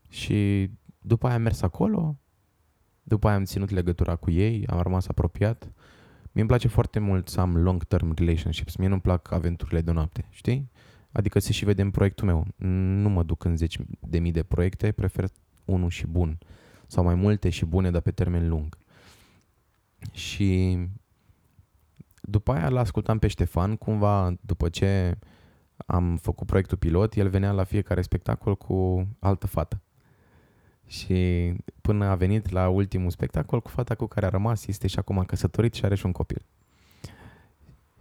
Și 0.10 0.70
după 1.00 1.28
aia 1.28 1.36
am 1.36 1.42
mers 1.42 1.62
acolo 1.62 2.20
După 3.08 3.28
aia 3.28 3.36
am 3.36 3.44
ținut 3.44 3.70
legătura 3.70 4.16
cu 4.16 4.32
ei, 4.32 4.68
am 4.68 4.82
rămas 4.82 5.08
apropiat. 5.08 5.72
Mie 6.38 6.46
îmi 6.46 6.56
place 6.56 6.74
foarte 6.74 7.00
mult 7.00 7.28
să 7.28 7.40
am 7.40 7.58
long-term 7.58 8.14
relationships. 8.16 8.76
Mie 8.76 8.88
nu-mi 8.88 9.02
plac 9.02 9.32
aventurile 9.32 9.82
de 9.82 9.92
noapte, 9.92 10.28
știi? 10.30 10.72
Adică 11.12 11.40
se 11.40 11.52
și 11.52 11.66
vede 11.66 11.82
în 11.82 11.92
proiectul 11.92 12.26
meu. 12.26 12.46
Nu 13.02 13.10
mă 13.10 13.24
duc 13.24 13.44
în 13.44 13.58
zeci 13.58 13.78
de 14.00 14.20
mii 14.20 14.32
de 14.32 14.44
proiecte, 14.44 14.92
prefer 14.92 15.30
unul 15.66 15.90
și 15.90 16.08
bun. 16.08 16.38
Sau 16.88 17.04
mai 17.04 17.16
multe 17.16 17.50
și 17.50 17.66
bune, 17.66 17.92
dar 17.92 18.02
pe 18.02 18.12
termen 18.12 18.50
lung. 18.50 18.78
Și 20.12 20.78
după 22.22 22.52
aia 22.52 22.70
l-ascultam 22.70 23.20
pe 23.20 23.28
Ștefan, 23.28 23.76
cumva 23.76 24.36
după 24.42 24.70
ce 24.70 25.18
am 25.86 26.18
făcut 26.18 26.48
proiectul 26.48 26.78
pilot, 26.78 27.16
el 27.16 27.30
venea 27.30 27.52
la 27.52 27.64
fiecare 27.64 28.02
spectacol 28.02 28.56
cu 28.58 29.08
altă 29.20 29.48
fată. 29.48 29.82
Și 30.88 31.54
până 31.82 32.06
a 32.06 32.16
venit 32.16 32.50
la 32.50 32.70
ultimul 32.70 33.10
spectacol 33.10 33.62
cu 33.62 33.70
fata 33.70 33.96
cu 33.96 34.06
care 34.06 34.26
a 34.26 34.30
rămas, 34.30 34.68
este 34.68 34.88
și 34.88 35.00
acum 35.00 35.24
căsătorit 35.24 35.74
și 35.74 35.86
are 35.86 35.96
și 35.96 36.06
un 36.06 36.12
copil. 36.12 36.46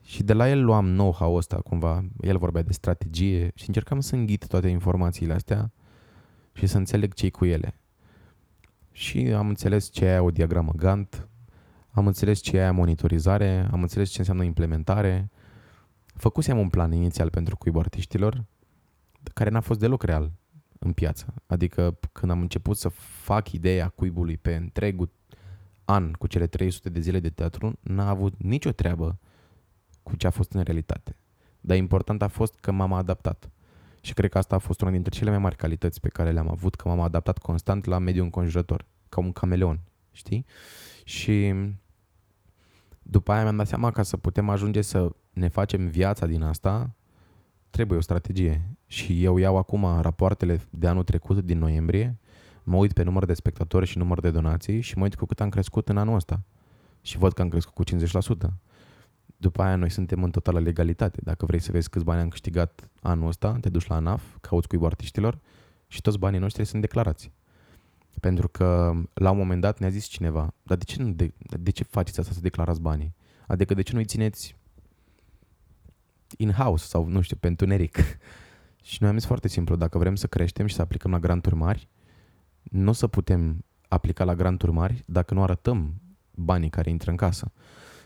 Și 0.02 0.22
de 0.22 0.32
la 0.32 0.50
el 0.50 0.64
luam 0.64 0.86
know-how 0.86 1.34
ăsta 1.34 1.56
cumva, 1.56 2.04
el 2.20 2.38
vorbea 2.38 2.62
de 2.62 2.72
strategie 2.72 3.50
și 3.54 3.64
încercam 3.66 4.00
să 4.00 4.14
înghit 4.14 4.46
toate 4.46 4.68
informațiile 4.68 5.32
astea 5.32 5.72
și 6.52 6.66
să 6.66 6.76
înțeleg 6.76 7.14
ce 7.14 7.30
cu 7.30 7.44
ele. 7.44 7.80
Și 8.92 9.18
am 9.18 9.48
înțeles 9.48 9.90
ce 9.90 10.04
e 10.04 10.18
o 10.18 10.30
diagramă 10.30 10.72
Gantt, 10.76 11.28
am 11.90 12.06
înțeles 12.06 12.40
ce 12.40 12.56
e 12.56 12.70
monitorizare, 12.70 13.68
am 13.70 13.82
înțeles 13.82 14.10
ce 14.10 14.18
înseamnă 14.18 14.44
implementare. 14.44 15.30
Făcusem 16.06 16.58
un 16.58 16.68
plan 16.68 16.92
inițial 16.92 17.30
pentru 17.30 17.56
cuibul 17.56 17.80
artiștilor, 17.80 18.44
care 19.34 19.50
n-a 19.50 19.60
fost 19.60 19.78
deloc 19.78 20.02
real 20.02 20.32
în 20.86 20.92
piață. 20.92 21.34
Adică 21.46 21.98
când 22.12 22.30
am 22.30 22.40
început 22.40 22.76
să 22.76 22.88
fac 22.88 23.52
ideea 23.52 23.88
cuibului 23.88 24.36
pe 24.36 24.54
întregul 24.54 25.10
an 25.84 26.12
cu 26.12 26.26
cele 26.26 26.46
300 26.46 26.88
de 26.88 27.00
zile 27.00 27.20
de 27.20 27.30
teatru, 27.30 27.78
n-a 27.80 28.08
avut 28.08 28.34
nicio 28.42 28.70
treabă 28.70 29.18
cu 30.02 30.16
ce 30.16 30.26
a 30.26 30.30
fost 30.30 30.52
în 30.52 30.62
realitate. 30.62 31.16
Dar 31.60 31.76
important 31.76 32.22
a 32.22 32.28
fost 32.28 32.54
că 32.60 32.72
m-am 32.72 32.92
adaptat. 32.92 33.50
Și 34.00 34.14
cred 34.14 34.30
că 34.30 34.38
asta 34.38 34.54
a 34.54 34.58
fost 34.58 34.80
una 34.80 34.90
dintre 34.90 35.14
cele 35.14 35.30
mai 35.30 35.38
mari 35.38 35.56
calități 35.56 36.00
pe 36.00 36.08
care 36.08 36.30
le-am 36.30 36.50
avut, 36.50 36.74
că 36.74 36.88
m-am 36.88 37.00
adaptat 37.00 37.38
constant 37.38 37.84
la 37.84 37.98
mediul 37.98 38.24
înconjurător, 38.24 38.84
ca 39.08 39.20
un 39.20 39.32
cameleon, 39.32 39.80
știi? 40.12 40.46
Și 41.04 41.54
după 43.02 43.32
aia 43.32 43.42
mi-am 43.42 43.56
dat 43.56 43.66
seama 43.66 43.90
ca 43.90 44.02
să 44.02 44.16
putem 44.16 44.48
ajunge 44.48 44.82
să 44.82 45.10
ne 45.32 45.48
facem 45.48 45.88
viața 45.88 46.26
din 46.26 46.42
asta, 46.42 46.94
trebuie 47.70 47.98
o 47.98 48.00
strategie. 48.00 48.75
Și 48.86 49.24
eu 49.24 49.36
iau 49.36 49.56
acum 49.56 50.00
rapoartele 50.00 50.60
de 50.70 50.86
anul 50.86 51.04
trecut, 51.04 51.44
din 51.44 51.58
noiembrie, 51.58 52.18
mă 52.62 52.76
uit 52.76 52.92
pe 52.92 53.02
număr 53.02 53.24
de 53.24 53.34
spectatori 53.34 53.86
și 53.86 53.98
număr 53.98 54.20
de 54.20 54.30
donații 54.30 54.80
și 54.80 54.98
mă 54.98 55.02
uit 55.02 55.14
cu 55.14 55.26
cât 55.26 55.40
am 55.40 55.48
crescut 55.48 55.88
în 55.88 55.96
anul 55.96 56.14
ăsta. 56.14 56.42
Și 57.00 57.18
văd 57.18 57.32
că 57.32 57.42
am 57.42 57.48
crescut 57.48 57.74
cu 57.74 57.84
50%. 58.48 58.52
După 59.36 59.62
aia 59.62 59.76
noi 59.76 59.90
suntem 59.90 60.22
în 60.22 60.30
totală 60.30 60.60
legalitate. 60.60 61.20
Dacă 61.22 61.46
vrei 61.46 61.60
să 61.60 61.72
vezi 61.72 61.90
câți 61.90 62.04
bani 62.04 62.20
am 62.20 62.28
câștigat 62.28 62.90
anul 63.02 63.28
ăsta, 63.28 63.56
te 63.60 63.68
duci 63.68 63.86
la 63.86 63.94
ANAF, 63.94 64.22
cauți 64.40 64.68
cuibul 64.68 64.86
artiștilor 64.86 65.38
și 65.86 66.00
toți 66.00 66.18
banii 66.18 66.38
noștri 66.38 66.64
sunt 66.64 66.80
declarați. 66.80 67.32
Pentru 68.20 68.48
că 68.48 68.92
la 69.14 69.30
un 69.30 69.36
moment 69.36 69.60
dat 69.60 69.78
ne-a 69.78 69.88
zis 69.88 70.04
cineva, 70.04 70.54
dar 70.62 70.76
de 70.76 70.84
ce, 70.84 71.02
nu 71.02 71.10
de, 71.10 71.32
de 71.60 71.70
ce 71.70 71.84
faceți 71.84 72.20
asta 72.20 72.32
să 72.32 72.40
declarați 72.40 72.80
banii? 72.80 73.14
Adică 73.46 73.74
de 73.74 73.82
ce 73.82 73.92
nu-i 73.92 74.04
țineți 74.04 74.56
in-house 76.36 76.86
sau, 76.86 77.06
nu 77.06 77.20
știu, 77.20 77.36
pe 77.36 77.46
întuneric? 77.46 77.96
Și 78.86 78.96
noi 79.00 79.10
am 79.10 79.16
zis 79.16 79.26
foarte 79.26 79.48
simplu, 79.48 79.76
dacă 79.76 79.98
vrem 79.98 80.14
să 80.14 80.26
creștem 80.26 80.66
și 80.66 80.74
să 80.74 80.82
aplicăm 80.82 81.10
la 81.10 81.18
granturi 81.18 81.54
mari, 81.54 81.88
nu 82.62 82.88
o 82.88 82.92
să 82.92 83.06
putem 83.06 83.64
aplica 83.88 84.24
la 84.24 84.34
granturi 84.34 84.72
mari 84.72 85.02
dacă 85.06 85.34
nu 85.34 85.42
arătăm 85.42 86.00
banii 86.34 86.70
care 86.70 86.90
intră 86.90 87.10
în 87.10 87.16
casă. 87.16 87.52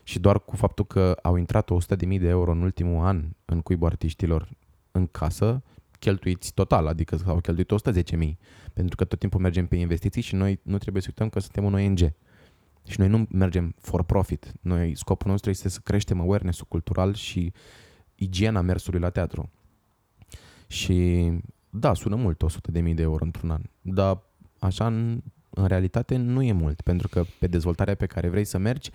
Și 0.03 0.18
doar 0.18 0.41
cu 0.41 0.57
faptul 0.57 0.87
că 0.87 1.16
au 1.22 1.37
intrat 1.37 1.70
100.000 1.70 1.99
de 1.99 2.28
euro 2.28 2.51
în 2.51 2.62
ultimul 2.62 3.05
an 3.05 3.24
în 3.45 3.61
cuibul 3.61 3.87
artiștilor 3.87 4.49
în 4.91 5.07
casă, 5.07 5.62
cheltuiți 5.99 6.55
total, 6.55 6.87
adică 6.87 7.16
s-au 7.16 7.41
cheltuit 7.41 7.72
110.000, 8.12 8.37
pentru 8.72 8.97
că 8.97 9.05
tot 9.05 9.18
timpul 9.18 9.41
mergem 9.41 9.66
pe 9.66 9.76
investiții 9.76 10.22
și 10.22 10.35
noi 10.35 10.61
nu 10.62 10.78
trebuie 10.78 11.03
să 11.03 11.09
uităm 11.11 11.28
că 11.28 11.41
suntem 11.41 11.64
un 11.64 11.74
ONG. 11.74 11.99
Și 12.89 12.99
noi 12.99 13.09
nu 13.09 13.26
mergem 13.31 13.74
for 13.81 14.03
profit. 14.03 14.53
Noi, 14.61 14.97
scopul 14.97 15.31
nostru 15.31 15.51
este 15.51 15.68
să 15.68 15.81
creștem 15.83 16.20
awareness-ul 16.20 16.66
cultural 16.68 17.14
și 17.14 17.53
igiena 18.14 18.61
mersului 18.61 19.01
la 19.01 19.11
teatru. 19.11 19.51
Și 20.71 21.31
da, 21.71 21.95
sună 21.95 22.14
mult 22.14 22.43
100.000 22.73 22.95
de 22.95 23.03
euro 23.03 23.25
într-un 23.25 23.51
an, 23.51 23.62
dar 23.81 24.23
așa 24.59 24.87
în, 24.87 25.23
în 25.51 25.66
realitate 25.66 26.16
nu 26.16 26.43
e 26.43 26.53
mult, 26.53 26.81
pentru 26.81 27.09
că 27.09 27.25
pe 27.39 27.47
dezvoltarea 27.47 27.95
pe 27.95 28.07
care 28.07 28.29
vrei 28.29 28.45
să 28.45 28.59
mergi 28.59 28.91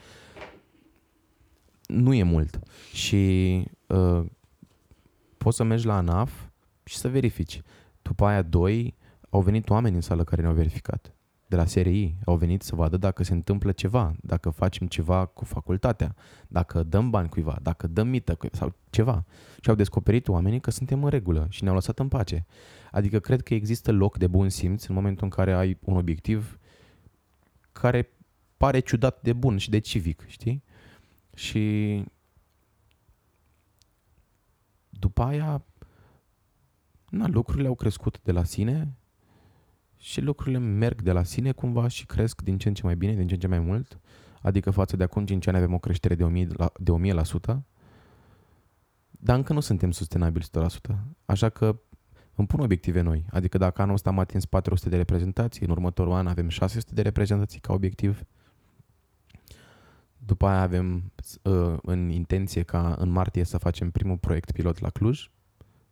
nu 1.87 2.13
e 2.13 2.23
mult. 2.23 2.59
Și 2.93 3.63
uh, 3.87 4.25
poți 5.37 5.57
să 5.57 5.63
mergi 5.63 5.85
la 5.85 5.97
ANAF 5.97 6.31
și 6.83 6.97
să 6.97 7.07
verifici. 7.07 7.61
După 8.01 8.25
aia, 8.25 8.41
doi, 8.41 8.95
au 9.29 9.41
venit 9.41 9.69
oameni 9.69 9.95
în 9.95 10.01
sală 10.01 10.23
care 10.23 10.41
ne-au 10.41 10.53
verificat. 10.53 11.14
De 11.47 11.55
la 11.55 11.65
SRI 11.65 12.15
au 12.25 12.35
venit 12.35 12.61
să 12.61 12.75
vadă 12.75 12.97
dacă 12.97 13.23
se 13.23 13.33
întâmplă 13.33 13.71
ceva, 13.71 14.15
dacă 14.21 14.49
facem 14.49 14.87
ceva 14.87 15.25
cu 15.25 15.45
facultatea, 15.45 16.15
dacă 16.47 16.83
dăm 16.83 17.09
bani 17.09 17.29
cuiva, 17.29 17.57
dacă 17.61 17.87
dăm 17.87 18.07
mită 18.07 18.35
cuiva 18.35 18.57
sau 18.57 18.75
ceva. 18.89 19.25
Și 19.61 19.69
au 19.69 19.75
descoperit 19.75 20.27
oamenii 20.27 20.59
că 20.59 20.71
suntem 20.71 21.03
în 21.03 21.09
regulă 21.09 21.47
și 21.49 21.63
ne-au 21.63 21.75
lăsat 21.75 21.99
în 21.99 22.07
pace. 22.07 22.45
Adică 22.91 23.19
cred 23.19 23.41
că 23.41 23.53
există 23.53 23.91
loc 23.91 24.17
de 24.17 24.27
bun 24.27 24.49
simț 24.49 24.85
în 24.85 24.95
momentul 24.95 25.23
în 25.23 25.29
care 25.29 25.53
ai 25.53 25.77
un 25.81 25.97
obiectiv 25.97 26.59
care 27.71 28.09
pare 28.57 28.79
ciudat 28.79 29.21
de 29.21 29.33
bun 29.33 29.57
și 29.57 29.69
de 29.69 29.79
civic, 29.79 30.23
știi? 30.27 30.63
Și 31.35 32.03
după 34.89 35.23
aia 35.23 35.65
na, 37.09 37.27
lucrurile 37.27 37.67
au 37.67 37.75
crescut 37.75 38.21
de 38.23 38.31
la 38.31 38.43
sine 38.43 38.93
și 40.05 40.21
lucrurile 40.21 40.57
merg 40.57 41.01
de 41.01 41.11
la 41.11 41.23
sine 41.23 41.51
cumva 41.51 41.87
și 41.87 42.05
cresc 42.05 42.41
din 42.41 42.57
ce 42.57 42.67
în 42.67 42.73
ce 42.73 42.81
mai 42.83 42.95
bine, 42.95 43.13
din 43.13 43.27
ce 43.27 43.33
în 43.33 43.39
ce 43.39 43.47
mai 43.47 43.59
mult. 43.59 43.99
Adică 44.41 44.71
față 44.71 44.95
de 44.95 45.03
acum 45.03 45.25
5 45.25 45.47
ani 45.47 45.57
avem 45.57 45.73
o 45.73 45.77
creștere 45.77 46.15
de 46.15 46.45
1000%, 46.45 46.47
la, 46.47 46.71
de 46.79 46.91
1000% 46.91 47.57
dar 49.09 49.35
încă 49.35 49.53
nu 49.53 49.59
suntem 49.59 49.91
sustenabili 49.91 50.45
100%. 50.91 50.95
Așa 51.25 51.49
că 51.49 51.79
îmi 52.35 52.47
pun 52.47 52.59
obiective 52.59 53.01
noi. 53.01 53.25
Adică 53.29 53.57
dacă 53.57 53.81
anul 53.81 53.93
ăsta 53.93 54.09
am 54.09 54.19
atins 54.19 54.45
400 54.45 54.89
de 54.89 54.97
reprezentații, 54.97 55.65
în 55.65 55.71
următorul 55.71 56.13
an 56.13 56.27
avem 56.27 56.49
600 56.49 56.93
de 56.93 57.01
reprezentații 57.01 57.59
ca 57.59 57.73
obiectiv. 57.73 58.23
După 60.17 60.47
aia 60.47 60.61
avem 60.61 61.11
uh, 61.43 61.77
în 61.81 62.09
intenție 62.09 62.63
ca 62.63 62.95
în 62.99 63.09
martie 63.09 63.43
să 63.43 63.57
facem 63.57 63.91
primul 63.91 64.17
proiect 64.17 64.51
pilot 64.51 64.79
la 64.79 64.89
Cluj, 64.89 65.29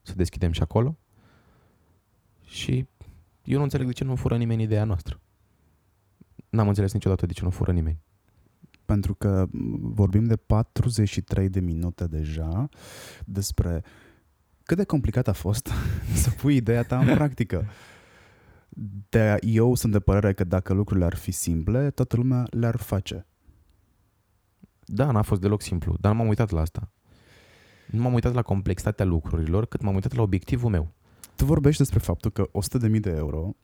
să 0.01 0.14
deschidem 0.16 0.51
și 0.51 0.61
acolo. 0.61 0.97
Și 2.45 2.88
eu 3.43 3.57
nu 3.57 3.63
înțeleg 3.63 3.87
de 3.87 3.93
ce 3.93 4.03
nu 4.03 4.15
fură 4.15 4.37
nimeni 4.37 4.63
ideea 4.63 4.83
noastră. 4.83 5.19
N-am 6.49 6.67
înțeles 6.67 6.93
niciodată 6.93 7.25
de 7.25 7.33
ce 7.33 7.43
nu 7.43 7.49
fură 7.49 7.71
nimeni. 7.71 7.99
Pentru 8.85 9.13
că 9.13 9.47
vorbim 9.79 10.23
de 10.23 10.35
43 10.35 11.49
de 11.49 11.59
minute 11.59 12.07
deja 12.07 12.69
despre 13.25 13.83
cât 14.63 14.77
de 14.77 14.83
complicat 14.83 15.27
a 15.27 15.33
fost 15.33 15.69
să 16.23 16.29
pui 16.29 16.55
ideea 16.55 16.83
ta 16.83 16.99
în 16.99 17.15
practică. 17.15 17.65
De, 19.09 19.37
eu 19.41 19.75
sunt 19.75 19.91
de 19.91 19.99
părere 19.99 20.33
că 20.33 20.43
dacă 20.43 20.73
lucrurile 20.73 21.05
ar 21.05 21.15
fi 21.15 21.31
simple, 21.31 21.89
toată 21.89 22.15
lumea 22.15 22.47
le-ar 22.49 22.75
face. 22.75 23.25
Da, 24.85 25.11
n-a 25.11 25.21
fost 25.21 25.41
deloc 25.41 25.61
simplu, 25.61 25.95
dar 25.99 26.13
m-am 26.13 26.27
uitat 26.27 26.49
la 26.49 26.61
asta. 26.61 26.91
Nu 27.87 28.01
m-am 28.01 28.13
uitat 28.13 28.33
la 28.33 28.41
complexitatea 28.41 29.05
lucrurilor, 29.05 29.65
cât 29.65 29.81
m-am 29.81 29.93
uitat 29.93 30.13
la 30.13 30.21
obiectivul 30.21 30.69
meu. 30.69 30.93
Tu 31.43 31.49
vorbești 31.49 31.81
despre 31.81 31.99
faptul 31.99 32.31
că 32.31 32.49
100.000 32.89 32.99
de 32.99 33.09
euro 33.09 33.55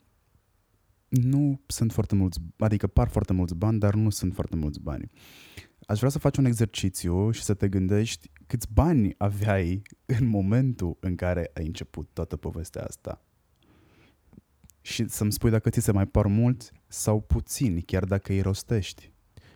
nu 1.07 1.61
sunt 1.67 1.91
foarte 1.91 2.15
mulți, 2.15 2.39
adică 2.57 2.87
par 2.87 3.07
foarte 3.07 3.33
mulți 3.33 3.55
bani, 3.55 3.79
dar 3.79 3.93
nu 3.93 4.09
sunt 4.09 4.33
foarte 4.33 4.55
mulți 4.55 4.79
bani. 4.79 5.09
Aș 5.85 5.97
vrea 5.97 6.09
să 6.09 6.19
faci 6.19 6.37
un 6.37 6.45
exercițiu 6.45 7.31
și 7.31 7.43
să 7.43 7.53
te 7.53 7.67
gândești 7.67 8.31
câți 8.47 8.67
bani 8.73 9.15
aveai 9.17 9.81
în 10.05 10.27
momentul 10.27 10.97
în 10.99 11.15
care 11.15 11.51
ai 11.53 11.65
început 11.65 12.09
toată 12.13 12.35
povestea 12.35 12.83
asta. 12.83 13.21
Și 14.81 15.07
să-mi 15.07 15.31
spui 15.31 15.49
dacă 15.49 15.69
ți 15.69 15.79
se 15.79 15.91
mai 15.91 16.07
par 16.07 16.25
mulți 16.25 16.71
sau 16.87 17.21
puțini, 17.21 17.81
chiar 17.81 18.05
dacă 18.05 18.31
îi 18.31 18.41
rostești. 18.41 19.11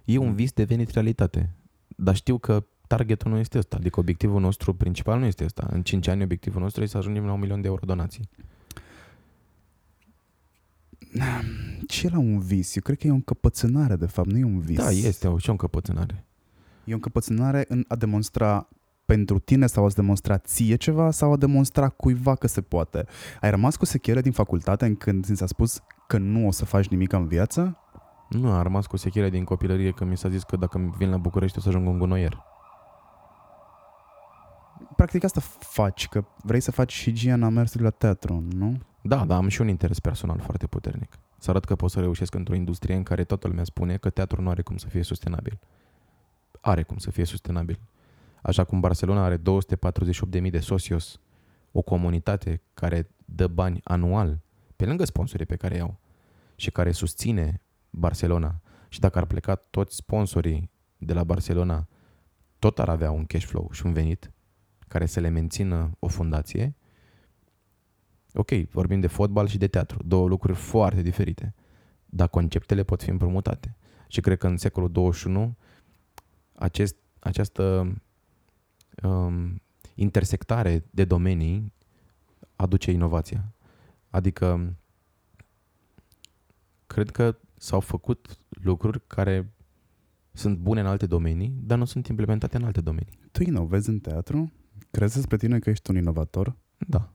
E 0.06 0.18
un 0.18 0.36
vis 0.36 0.52
devenit 0.52 0.90
realitate. 0.90 1.56
Dar 1.88 2.16
știu 2.16 2.38
că 2.38 2.66
targetul 2.96 3.32
nu 3.32 3.38
este 3.38 3.58
ăsta. 3.58 3.76
Adică 3.76 4.00
obiectivul 4.00 4.42
nostru 4.42 4.74
principal 4.74 5.20
nu 5.20 5.26
este 5.26 5.44
ăsta. 5.44 5.68
În 5.72 5.82
5 5.82 6.08
ani 6.08 6.24
obiectivul 6.24 6.62
nostru 6.62 6.82
este 6.82 6.94
să 6.94 7.02
ajungem 7.02 7.26
la 7.26 7.34
un 7.34 7.40
milion 7.40 7.62
de 7.62 7.68
euro 7.68 7.86
donații. 7.86 8.30
Ce 11.88 12.10
la 12.10 12.18
un 12.18 12.40
vis? 12.40 12.76
Eu 12.76 12.82
cred 12.82 12.98
că 12.98 13.08
e 13.08 13.12
o 13.12 13.14
încăpățânare, 13.14 13.96
de 13.96 14.06
fapt, 14.06 14.32
nu 14.32 14.38
e 14.38 14.44
un 14.44 14.60
vis. 14.60 14.78
Da, 14.78 14.90
este 14.90 15.28
o, 15.28 15.38
și 15.38 15.50
o 15.50 15.52
încăpățânare. 15.52 16.26
E 16.84 16.92
o 16.92 16.96
încăpățânare 16.96 17.66
în 17.68 17.86
a 17.88 17.96
demonstra 17.96 18.68
pentru 19.06 19.40
tine 19.40 19.68
sau 19.68 19.86
a-ți 19.86 19.96
demonstra 19.96 20.38
ție 20.38 20.76
ceva 20.76 21.12
sau 21.12 21.32
a 21.32 21.38
demonstra 21.38 21.90
cuiva 21.90 22.36
că 22.36 22.48
se 22.48 22.62
poate. 22.62 23.06
Ai 23.42 23.50
rămas 23.50 23.76
cu 23.76 23.86
sechele 23.86 24.22
din 24.22 24.32
facultate 24.32 24.86
în 24.86 24.96
când 24.96 25.26
ți 25.26 25.36
s-a 25.36 25.46
spus 25.46 25.80
că 26.08 26.18
nu 26.18 26.48
o 26.48 26.52
să 26.52 26.66
faci 26.66 26.88
nimic 26.88 27.12
în 27.12 27.28
viață? 27.28 27.78
Nu, 28.30 28.52
a 28.52 28.62
rămas 28.62 28.86
cu 28.86 28.98
sechire 28.98 29.30
din 29.30 29.44
copilărie 29.44 29.92
că 29.92 30.06
mi 30.06 30.18
s-a 30.18 30.30
zis 30.30 30.44
că 30.44 30.56
dacă 30.56 30.94
vin 30.98 31.10
la 31.10 31.18
București 31.18 31.58
o 31.58 31.62
să 31.62 31.68
ajung 31.68 31.88
un 31.88 31.98
gunoier. 31.98 32.53
Practic 34.96 35.24
asta 35.24 35.40
faci, 35.60 36.08
că 36.08 36.26
vrei 36.44 36.60
să 36.60 36.72
faci 36.72 36.94
și 36.94 37.12
Giana 37.12 37.50
mersului 37.50 37.86
la 37.86 37.92
teatru, 37.92 38.44
nu? 38.52 38.80
Da, 39.02 39.26
dar 39.26 39.38
am 39.38 39.48
și 39.48 39.62
un 39.62 39.68
interes 39.68 40.00
personal 40.00 40.40
foarte 40.40 40.68
puternic. 40.68 41.20
Să 41.38 41.50
arăt 41.50 41.66
că 41.66 41.76
pot 41.76 41.92
să 41.92 42.00
reușesc 42.00 42.36
într-o 42.36 42.56
industrie 42.56 42.96
în 42.96 43.04
care 43.04 43.24
toată 43.24 43.48
lumea 43.48 43.64
spune 43.64 43.98
că 43.98 44.10
teatrul 44.10 44.44
nu 44.44 44.50
are 44.50 44.62
cum 44.62 44.78
să 44.78 44.88
fie 44.88 45.04
sustenabil. 45.04 45.60
Are 46.62 46.84
cum 46.84 46.98
să 46.98 47.12
fie 47.12 47.26
sustenabil. 47.26 47.80
Așa 48.42 48.64
cum 48.64 48.80
Barcelona 48.80 49.24
are 49.24 49.38
248.000 49.38 50.50
de 50.50 50.60
socios, 50.60 51.20
o 51.72 51.82
comunitate 51.82 52.62
care 52.74 53.10
dă 53.26 53.48
bani 53.48 53.82
anual, 53.84 54.40
pe 54.76 54.86
lângă 54.86 55.06
sponsorii 55.06 55.46
pe 55.46 55.56
care 55.56 55.76
iau, 55.76 56.00
și 56.56 56.72
care 56.72 56.92
susține 56.92 57.62
Barcelona. 57.90 58.62
Și 58.90 59.00
dacă 59.00 59.18
ar 59.18 59.26
pleca 59.26 59.56
toți 59.56 59.96
sponsorii 59.96 60.70
de 60.98 61.14
la 61.14 61.24
Barcelona, 61.24 61.88
tot 62.60 62.80
ar 62.80 62.90
avea 62.90 63.12
un 63.12 63.26
cash 63.26 63.46
flow 63.46 63.70
și 63.72 63.86
un 63.86 63.94
venit 63.94 64.32
care 64.94 65.06
să 65.06 65.20
le 65.20 65.30
mențină 65.30 65.92
o 66.00 66.08
fundație. 66.08 66.76
Ok, 68.34 68.52
vorbim 68.52 69.00
de 69.00 69.08
fotbal 69.08 69.48
și 69.48 69.58
de 69.58 69.68
teatru, 69.68 70.04
două 70.06 70.28
lucruri 70.28 70.58
foarte 70.58 71.02
diferite, 71.02 71.54
dar 72.06 72.28
conceptele 72.28 72.84
pot 72.84 73.04
fi 73.04 73.10
împrumutate. 73.10 73.78
Și 74.08 74.22
cred 74.22 74.38
că 74.38 74.48
în 74.48 74.58
secolul 74.58 74.92
21 74.92 75.56
acest, 76.56 76.96
această 77.20 77.94
um, 79.04 79.62
intersectare 79.96 80.86
de 80.90 81.06
domenii 81.06 81.74
aduce 82.56 82.92
inovația. 82.92 83.54
Adică 84.10 84.76
cred 86.88 87.10
că 87.10 87.38
s-au 87.56 87.80
făcut 87.80 88.38
lucruri 88.50 89.08
care 89.08 89.54
sunt 90.32 90.58
bune 90.58 90.80
în 90.80 90.88
alte 90.88 91.06
domenii, 91.06 91.54
dar 91.64 91.78
nu 91.78 91.86
sunt 91.86 92.08
implementate 92.08 92.58
în 92.58 92.64
alte 92.64 92.82
domenii. 92.82 93.20
Tu 93.32 93.44
inovezi 93.44 93.90
în 93.90 94.00
teatru? 94.00 94.52
Crezi 94.98 95.16
despre 95.16 95.38
tine 95.38 95.60
că 95.60 95.70
ești 95.70 95.90
un 95.90 95.96
inovator? 95.96 96.56
Da. 96.78 97.14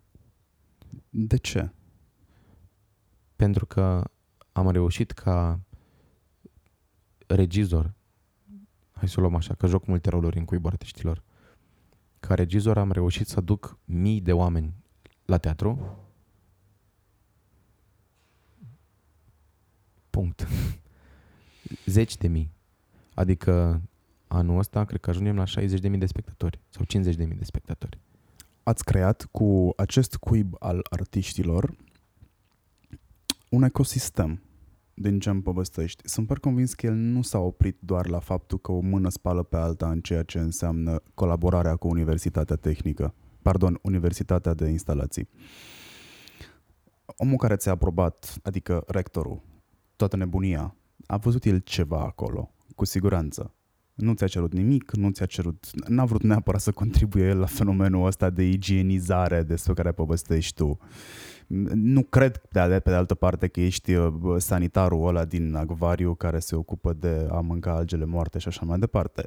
De 1.10 1.36
ce? 1.36 1.72
Pentru 3.36 3.66
că 3.66 4.10
am 4.52 4.70
reușit 4.70 5.10
ca 5.10 5.60
regizor, 7.26 7.94
hai 8.92 9.08
să 9.08 9.14
o 9.18 9.20
luăm 9.20 9.34
așa, 9.34 9.54
că 9.54 9.66
joc 9.66 9.86
multe 9.86 10.10
roluri 10.10 10.38
în 10.38 10.44
cuibul 10.44 10.70
artiștilor, 10.70 11.22
ca 12.20 12.34
regizor 12.34 12.78
am 12.78 12.92
reușit 12.92 13.26
să 13.26 13.40
duc 13.40 13.78
mii 13.84 14.20
de 14.20 14.32
oameni 14.32 14.74
la 15.24 15.38
teatru. 15.38 15.98
Punct. 20.10 20.46
Zeci 21.86 22.16
de 22.16 22.28
mii. 22.28 22.52
Adică 23.14 23.82
anul 24.28 24.58
ăsta 24.58 24.84
cred 24.84 25.00
că 25.00 25.10
ajungem 25.10 25.36
la 25.36 25.44
60.000 25.44 25.98
de 25.98 26.06
spectatori 26.06 26.60
sau 26.68 26.84
50.000 26.84 27.16
de 27.16 27.44
spectatori. 27.44 27.98
Ați 28.62 28.84
creat 28.84 29.28
cu 29.30 29.72
acest 29.76 30.16
cuib 30.16 30.54
al 30.58 30.86
artiștilor 30.90 31.76
un 33.50 33.62
ecosistem 33.62 34.42
din 34.94 35.18
ce 35.20 35.30
îmi 35.30 35.42
povestești. 35.42 36.08
Sunt 36.08 36.26
par 36.26 36.38
convins 36.38 36.74
că 36.74 36.86
el 36.86 36.94
nu 36.94 37.22
s-a 37.22 37.38
oprit 37.38 37.76
doar 37.80 38.06
la 38.06 38.18
faptul 38.18 38.58
că 38.58 38.72
o 38.72 38.80
mână 38.80 39.08
spală 39.08 39.42
pe 39.42 39.56
alta 39.56 39.90
în 39.90 40.00
ceea 40.00 40.22
ce 40.22 40.38
înseamnă 40.38 41.02
colaborarea 41.14 41.76
cu 41.76 41.88
Universitatea 41.88 42.56
Tehnică, 42.56 43.14
pardon, 43.42 43.78
Universitatea 43.82 44.54
de 44.54 44.68
Instalații. 44.68 45.28
Omul 47.06 47.36
care 47.36 47.56
ți-a 47.56 47.72
aprobat, 47.72 48.38
adică 48.42 48.84
rectorul, 48.86 49.42
toată 49.96 50.16
nebunia, 50.16 50.76
a 51.06 51.16
văzut 51.16 51.44
el 51.44 51.58
ceva 51.58 52.00
acolo, 52.00 52.50
cu 52.74 52.84
siguranță. 52.84 53.52
Nu 53.98 54.12
ți-a 54.12 54.26
cerut 54.26 54.52
nimic, 54.52 54.96
nu 54.96 55.10
ți-a 55.10 55.26
cerut, 55.26 55.66
n-a 55.88 56.04
vrut 56.04 56.22
neapărat 56.22 56.60
să 56.60 56.70
contribuie 56.70 57.24
el 57.24 57.38
la 57.38 57.46
fenomenul 57.46 58.06
ăsta 58.06 58.30
de 58.30 58.42
igienizare 58.42 59.42
despre 59.42 59.72
care 59.72 59.92
povestești 59.92 60.54
tu. 60.54 60.78
Nu 61.74 62.02
cred, 62.02 62.42
de, 62.50 62.60
pe 62.60 62.90
de 62.90 62.94
altă 62.94 63.14
parte, 63.14 63.46
că 63.46 63.60
ești 63.60 63.94
uh, 63.94 64.12
sanitarul 64.36 65.06
ăla 65.06 65.24
din 65.24 65.54
acvariu 65.54 66.14
care 66.14 66.38
se 66.38 66.56
ocupă 66.56 66.92
de 66.92 67.26
a 67.30 67.40
mânca 67.40 67.72
algele 67.72 68.04
moarte 68.04 68.38
și 68.38 68.48
așa 68.48 68.64
mai 68.64 68.78
departe. 68.78 69.26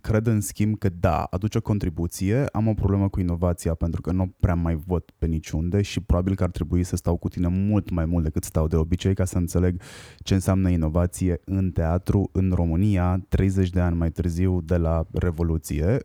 Cred, 0.00 0.26
în 0.26 0.40
schimb, 0.40 0.78
că 0.78 0.88
da, 0.88 1.22
aduce 1.22 1.58
o 1.58 1.60
contribuție. 1.60 2.44
Am 2.52 2.66
o 2.66 2.74
problemă 2.74 3.08
cu 3.08 3.20
inovația 3.20 3.74
pentru 3.74 4.00
că 4.00 4.12
nu 4.12 4.34
prea 4.40 4.54
mai 4.54 4.74
văd 4.86 5.02
pe 5.18 5.26
niciunde 5.26 5.82
și 5.82 6.00
probabil 6.00 6.34
că 6.34 6.42
ar 6.42 6.50
trebui 6.50 6.84
să 6.84 6.96
stau 6.96 7.16
cu 7.16 7.28
tine 7.28 7.48
mult 7.48 7.90
mai 7.90 8.04
mult 8.04 8.24
decât 8.24 8.44
stau 8.44 8.66
de 8.66 8.76
obicei 8.76 9.14
ca 9.14 9.24
să 9.24 9.38
înțeleg 9.38 9.80
ce 10.18 10.34
înseamnă 10.34 10.68
inovație 10.68 11.40
în 11.44 11.70
teatru 11.70 12.28
în 12.32 12.52
România 12.54 13.24
30 13.28 13.70
de 13.70 13.80
ani 13.80 13.96
mai 13.96 14.10
târziu 14.10 14.60
de 14.60 14.76
la 14.76 15.06
Revoluție 15.12 15.98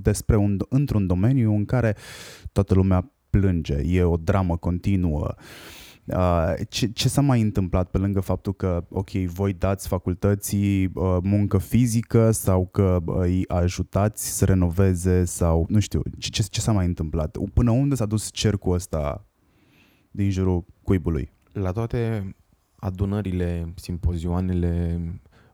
despre 0.00 0.36
un, 0.36 0.56
într-un 0.68 1.06
domeniu 1.06 1.54
în 1.54 1.64
care 1.64 1.96
toată 2.52 2.74
lumea 2.74 3.12
plânge, 3.40 3.74
e 3.74 4.02
o 4.02 4.16
dramă 4.16 4.56
continuă. 4.56 5.34
Uh, 6.04 6.52
ce, 6.68 6.86
ce 6.86 7.08
s-a 7.08 7.20
mai 7.20 7.40
întâmplat 7.40 7.90
pe 7.90 7.98
lângă 7.98 8.20
faptul 8.20 8.54
că, 8.54 8.84
ok, 8.88 9.10
voi 9.10 9.52
dați 9.52 9.88
facultății 9.88 10.90
uh, 10.94 11.16
muncă 11.22 11.58
fizică 11.58 12.30
sau 12.30 12.66
că 12.66 12.98
uh, 13.04 13.16
îi 13.18 13.48
ajutați 13.48 14.36
să 14.36 14.44
renoveze 14.44 15.24
sau, 15.24 15.66
nu 15.68 15.80
știu, 15.80 16.02
ce, 16.18 16.28
ce, 16.28 16.42
ce 16.42 16.60
s-a 16.60 16.72
mai 16.72 16.86
întâmplat? 16.86 17.38
Până 17.54 17.70
unde 17.70 17.94
s-a 17.94 18.06
dus 18.06 18.30
cercul 18.32 18.74
ăsta 18.74 19.26
din 20.10 20.30
jurul 20.30 20.64
cuibului? 20.82 21.32
La 21.52 21.70
toate 21.72 22.34
adunările, 22.76 23.72
simpozioanele 23.74 25.00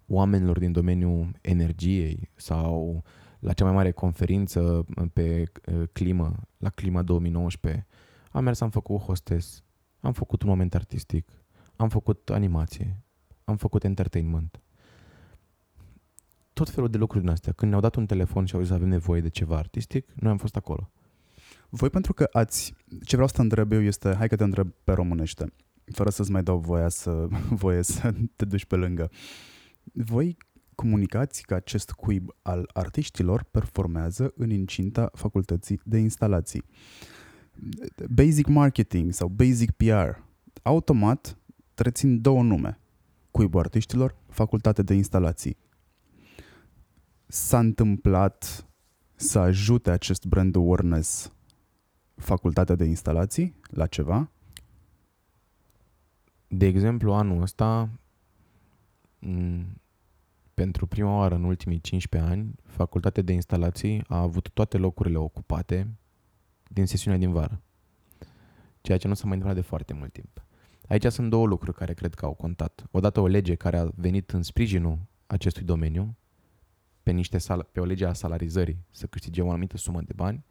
oamenilor 0.06 0.58
din 0.58 0.72
domeniul 0.72 1.30
energiei 1.40 2.30
sau 2.36 3.02
la 3.38 3.52
cea 3.52 3.64
mai 3.64 3.74
mare 3.74 3.90
conferință 3.90 4.84
pe 5.12 5.44
uh, 5.72 5.88
climă, 5.92 6.36
la 6.56 6.70
Clima 6.70 7.02
2019, 7.02 7.86
am 8.30 8.44
mers, 8.44 8.60
am 8.60 8.70
făcut 8.70 9.00
hostess, 9.00 9.62
am 10.00 10.12
făcut 10.12 10.42
un 10.42 10.48
moment 10.48 10.74
artistic, 10.74 11.28
am 11.76 11.88
făcut 11.88 12.30
animație, 12.30 13.02
am 13.44 13.56
făcut 13.56 13.84
entertainment. 13.84 14.60
Tot 16.52 16.70
felul 16.70 16.90
de 16.90 16.98
lucruri 16.98 17.24
din 17.24 17.32
astea. 17.32 17.52
Când 17.52 17.70
ne-au 17.70 17.82
dat 17.82 17.94
un 17.94 18.06
telefon 18.06 18.44
și 18.44 18.54
au 18.54 18.60
zis 18.60 18.70
avem 18.70 18.88
nevoie 18.88 19.20
de 19.20 19.28
ceva 19.28 19.56
artistic, 19.56 20.08
noi 20.14 20.30
am 20.30 20.36
fost 20.36 20.56
acolo. 20.56 20.90
Voi 21.68 21.90
pentru 21.90 22.14
că 22.14 22.28
ați... 22.32 22.74
Ce 23.04 23.12
vreau 23.12 23.28
să 23.28 23.34
te 23.34 23.40
întreb 23.40 23.72
eu 23.72 23.82
este... 23.82 24.14
Hai 24.14 24.28
că 24.28 24.36
te 24.36 24.44
întreb 24.44 24.70
pe 24.84 24.92
românește. 24.92 25.52
Fără 25.92 26.10
să-ți 26.10 26.30
mai 26.30 26.42
dau 26.42 26.58
voia 26.58 26.88
să, 26.88 27.28
voie 27.62 27.82
să 27.82 28.14
te 28.36 28.44
duci 28.44 28.64
pe 28.64 28.76
lângă. 28.76 29.10
Voi 29.92 30.36
comunicați 30.80 31.42
că 31.42 31.54
acest 31.54 31.90
cuib 31.90 32.30
al 32.42 32.70
artiștilor 32.72 33.42
performează 33.42 34.32
în 34.36 34.50
incinta 34.50 35.10
facultății 35.14 35.80
de 35.84 35.98
instalații. 35.98 36.64
Basic 38.10 38.46
marketing 38.46 39.12
sau 39.12 39.28
basic 39.28 39.70
PR. 39.70 40.08
Automat 40.62 41.38
rețin 41.74 42.20
două 42.20 42.42
nume. 42.42 42.80
Cuibul 43.30 43.60
artiștilor, 43.60 44.16
facultate 44.28 44.82
de 44.82 44.94
instalații. 44.94 45.56
S-a 47.26 47.58
întâmplat 47.58 48.66
să 49.14 49.38
ajute 49.38 49.90
acest 49.90 50.26
brand 50.26 50.56
awareness 50.56 51.32
facultatea 52.14 52.74
de 52.74 52.84
instalații 52.84 53.54
la 53.70 53.86
ceva? 53.86 54.30
De 56.48 56.66
exemplu, 56.66 57.12
anul 57.12 57.42
ăsta 57.42 57.88
pentru 60.58 60.86
prima 60.86 61.16
oară 61.16 61.34
în 61.34 61.44
ultimii 61.44 61.80
15 61.80 62.30
ani, 62.30 62.54
facultatea 62.64 63.22
de 63.22 63.32
instalații 63.32 64.04
a 64.08 64.20
avut 64.20 64.48
toate 64.48 64.76
locurile 64.76 65.16
ocupate 65.16 65.88
din 66.68 66.86
sesiunea 66.86 67.18
din 67.18 67.32
vară. 67.32 67.60
Ceea 68.80 68.98
ce 68.98 69.08
nu 69.08 69.14
s-a 69.14 69.24
mai 69.24 69.36
întâmplat 69.36 69.62
de 69.62 69.68
foarte 69.68 69.92
mult 69.92 70.12
timp. 70.12 70.44
Aici 70.88 71.06
sunt 71.06 71.30
două 71.30 71.46
lucruri 71.46 71.76
care 71.76 71.94
cred 71.94 72.14
că 72.14 72.24
au 72.24 72.32
contat. 72.34 72.86
Odată 72.90 73.20
o 73.20 73.26
lege 73.26 73.54
care 73.54 73.78
a 73.78 73.88
venit 73.94 74.30
în 74.30 74.42
sprijinul 74.42 74.98
acestui 75.26 75.62
domeniu, 75.62 76.16
pe, 77.02 77.10
niște 77.10 77.38
sal- 77.38 77.68
pe 77.72 77.80
o 77.80 77.84
lege 77.84 78.04
a 78.04 78.12
salarizării, 78.12 78.84
să 78.90 79.06
câștige 79.06 79.42
o 79.42 79.48
anumită 79.48 79.76
sumă 79.76 80.00
de 80.00 80.12
bani. 80.16 80.44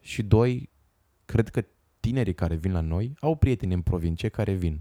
Și 0.00 0.22
doi, 0.22 0.70
cred 1.24 1.48
că 1.48 1.64
tinerii 2.00 2.34
care 2.34 2.54
vin 2.54 2.72
la 2.72 2.80
noi 2.80 3.14
au 3.20 3.36
prieteni 3.36 3.74
în 3.74 3.82
provincie 3.82 4.28
care 4.28 4.52
vin 4.52 4.80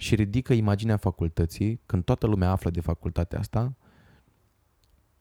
și 0.00 0.14
ridică 0.14 0.52
imaginea 0.52 0.96
facultății, 0.96 1.80
când 1.86 2.04
toată 2.04 2.26
lumea 2.26 2.50
află 2.50 2.70
de 2.70 2.80
facultatea 2.80 3.38
asta, 3.38 3.74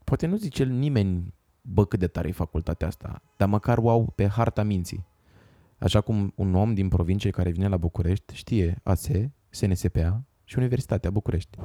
poate 0.03 0.25
nu 0.25 0.35
zice 0.35 0.63
nimeni, 0.63 1.33
bă, 1.61 1.85
cât 1.85 1.99
de 1.99 2.07
tare 2.07 2.27
e 2.27 2.31
facultatea 2.31 2.87
asta, 2.87 3.21
dar 3.37 3.47
măcar 3.47 3.77
wow 3.77 4.05
pe 4.15 4.27
harta 4.27 4.63
minții. 4.63 5.05
Așa 5.79 6.01
cum 6.01 6.33
un 6.35 6.55
om 6.55 6.73
din 6.73 6.87
provincie 6.87 7.29
care 7.29 7.49
vine 7.49 7.67
la 7.67 7.77
București 7.77 8.35
știe 8.35 8.79
ASE, 8.83 9.33
SNSPA 9.49 10.23
și 10.43 10.57
Universitatea 10.57 11.09
București. 11.09 11.57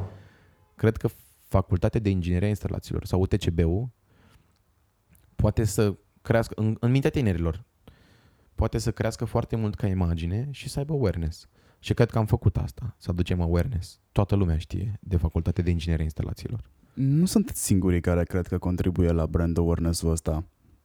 Cred 0.75 0.97
că 0.97 1.09
Facultatea 1.53 2.01
de 2.01 2.11
Inginerie 2.11 2.47
a 2.47 2.49
Instalațiilor 2.49 3.05
sau 3.05 3.21
UTCB-ul 3.21 3.91
poate 5.35 5.65
să 5.65 5.97
crească, 6.23 6.55
în, 6.57 6.77
în 6.81 6.91
mintea 6.91 7.11
tinerilor, 7.11 7.65
poate 8.55 8.79
să 8.79 8.93
crească 8.93 9.25
foarte 9.25 9.57
mult 9.57 9.75
ca 9.75 9.87
imagine 9.87 10.49
și 10.51 10.69
să 10.69 10.79
aibă 10.79 10.93
awareness. 10.93 11.49
Și 11.83 11.95
cred 11.95 12.11
că 12.11 12.19
am 12.19 12.27
făcut 12.27 12.57
asta, 12.57 12.95
să 12.99 13.11
aducem 13.11 13.41
awareness. 13.41 14.01
Toată 14.13 14.35
lumea 14.35 14.59
știe 14.59 14.99
de 15.01 15.17
facultate 15.17 15.63
de 15.63 15.71
inginerie 15.71 16.05
instalațiilor. 16.05 16.71
Nu 16.95 17.25
sunt 17.25 17.49
singurii 17.55 18.01
care 18.01 18.25
cred 18.25 18.47
că 18.47 18.59
contribuie 18.59 19.11
la 19.11 19.27
brand 19.27 19.59
awareness-ul 19.59 20.11
ăsta 20.11 20.45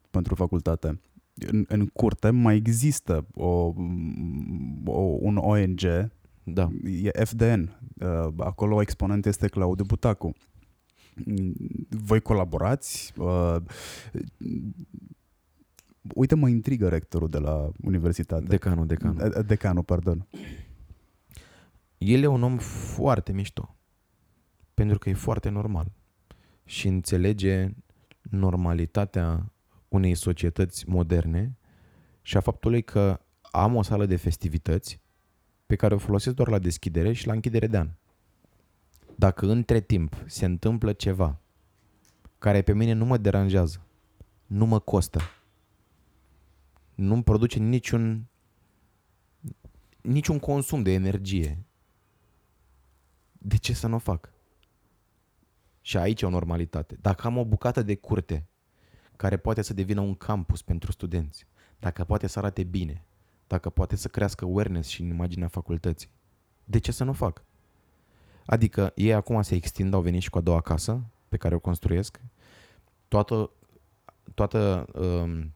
pentru 0.09 0.35
facultate. 0.35 0.99
În, 1.33 1.65
în 1.67 1.85
curte 1.87 2.29
mai 2.29 2.55
există 2.55 3.27
o, 3.33 3.73
o, 4.85 4.99
un 5.19 5.37
ONG, 5.37 5.81
Da. 6.43 6.69
e 7.01 7.23
FDN, 7.23 7.77
uh, 7.99 8.27
acolo 8.37 8.81
exponent 8.81 9.25
este 9.25 9.47
Claudiu 9.47 9.85
Butacu. 9.85 10.33
Voi 11.89 12.19
colaborați? 12.21 13.13
Uh, 13.17 13.55
Uite, 16.15 16.35
mă 16.35 16.47
intrigă 16.49 16.87
rectorul 16.87 17.29
de 17.29 17.37
la 17.37 17.71
universitate. 17.83 18.45
Decanul, 18.47 18.85
decanul. 18.85 19.29
De- 19.29 19.41
Decanul, 19.41 19.83
pardon. 19.83 20.27
El 21.97 22.23
e 22.23 22.27
un 22.27 22.43
om 22.43 22.57
foarte 22.57 23.31
mișto. 23.31 23.75
Pentru 24.73 24.97
că 24.97 25.09
e 25.09 25.13
foarte 25.13 25.49
normal. 25.49 25.91
Și 26.65 26.87
înțelege 26.87 27.69
normalitatea 28.21 29.51
unei 29.87 30.15
societăți 30.15 30.89
moderne 30.89 31.57
și 32.21 32.37
a 32.37 32.39
faptului 32.39 32.81
că 32.81 33.21
am 33.41 33.75
o 33.75 33.81
sală 33.81 34.05
de 34.05 34.15
festivități 34.15 34.99
pe 35.65 35.75
care 35.75 35.93
o 35.93 35.97
folosesc 35.97 36.35
doar 36.35 36.47
la 36.47 36.59
deschidere 36.59 37.13
și 37.13 37.27
la 37.27 37.33
închidere 37.33 37.67
de 37.67 37.77
an. 37.77 37.89
Dacă 39.15 39.51
între 39.51 39.81
timp 39.81 40.23
se 40.25 40.45
întâmplă 40.45 40.93
ceva 40.93 41.39
care 42.37 42.61
pe 42.61 42.73
mine 42.73 42.93
nu 42.93 43.05
mă 43.05 43.17
deranjează, 43.17 43.81
nu 44.45 44.65
mă 44.65 44.79
costă, 44.79 45.19
nu-mi 46.95 47.23
produce 47.23 47.59
niciun 47.59 48.27
niciun 50.01 50.39
consum 50.39 50.81
de 50.81 50.91
energie, 50.91 51.65
de 53.37 53.57
ce 53.57 53.73
să 53.73 53.87
nu 53.87 53.95
o 53.95 53.99
fac? 53.99 54.31
Și 55.81 55.97
aici 55.97 56.21
e 56.21 56.25
o 56.25 56.29
normalitate. 56.29 56.97
Dacă 57.01 57.27
am 57.27 57.37
o 57.37 57.45
bucată 57.45 57.81
de 57.81 57.95
curte 57.95 58.47
care 59.15 59.37
poate 59.37 59.61
să 59.61 59.73
devină 59.73 60.01
un 60.01 60.15
campus 60.15 60.61
pentru 60.61 60.91
studenți, 60.91 61.47
dacă 61.79 62.03
poate 62.03 62.27
să 62.27 62.39
arate 62.39 62.63
bine, 62.63 63.03
dacă 63.47 63.69
poate 63.69 63.95
să 63.95 64.07
crească 64.07 64.45
awareness 64.45 64.89
și 64.89 65.01
în 65.01 65.07
imaginea 65.07 65.47
facultății, 65.47 66.09
de 66.63 66.79
ce 66.79 66.91
să 66.91 67.03
nu 67.03 67.09
o 67.09 67.13
fac? 67.13 67.43
Adică 68.45 68.91
ei 68.95 69.13
acum 69.13 69.41
se 69.41 69.55
extind, 69.55 69.93
au 69.93 70.01
venit 70.01 70.21
și 70.21 70.29
cu 70.29 70.37
a 70.37 70.41
doua 70.41 70.61
casă 70.61 71.01
pe 71.27 71.37
care 71.37 71.55
o 71.55 71.59
construiesc. 71.59 72.21
Toată, 73.07 73.51
toată 74.33 74.87
um, 74.93 75.53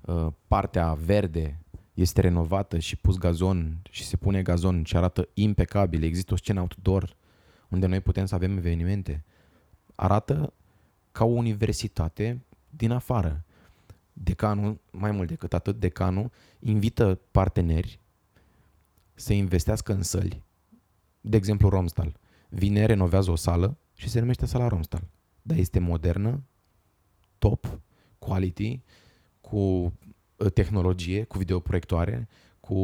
uh, 0.00 0.32
partea 0.46 0.94
verde 0.94 1.60
este 2.00 2.20
renovată 2.20 2.78
și 2.78 2.96
pus 2.96 3.18
gazon 3.18 3.80
și 3.90 4.04
se 4.04 4.16
pune 4.16 4.42
gazon 4.42 4.84
și 4.84 4.96
arată 4.96 5.28
impecabil. 5.34 6.02
Există 6.02 6.32
o 6.32 6.36
scenă 6.36 6.60
outdoor 6.60 7.16
unde 7.68 7.86
noi 7.86 8.00
putem 8.00 8.26
să 8.26 8.34
avem 8.34 8.56
evenimente. 8.56 9.24
Arată 9.94 10.52
ca 11.12 11.24
o 11.24 11.28
universitate 11.28 12.44
din 12.70 12.90
afară. 12.90 13.44
Decanul, 14.12 14.80
mai 14.90 15.10
mult 15.10 15.28
decât 15.28 15.52
atât, 15.52 15.80
decanul 15.80 16.30
invită 16.58 17.20
parteneri 17.30 18.00
să 19.14 19.32
investească 19.32 19.92
în 19.92 20.02
săli. 20.02 20.42
De 21.20 21.36
exemplu, 21.36 21.68
Romstal. 21.68 22.18
Vine, 22.48 22.84
renovează 22.84 23.30
o 23.30 23.36
sală 23.36 23.78
și 23.94 24.08
se 24.08 24.20
numește 24.20 24.46
sala 24.46 24.68
Romstal. 24.68 25.08
Dar 25.42 25.56
este 25.56 25.78
modernă, 25.78 26.42
top, 27.38 27.80
quality, 28.18 28.80
cu 29.40 29.56
uh, 29.56 29.92
tehnologie, 30.48 31.24
cu 31.24 31.38
videoproiectoare, 31.38 32.28
cu 32.60 32.74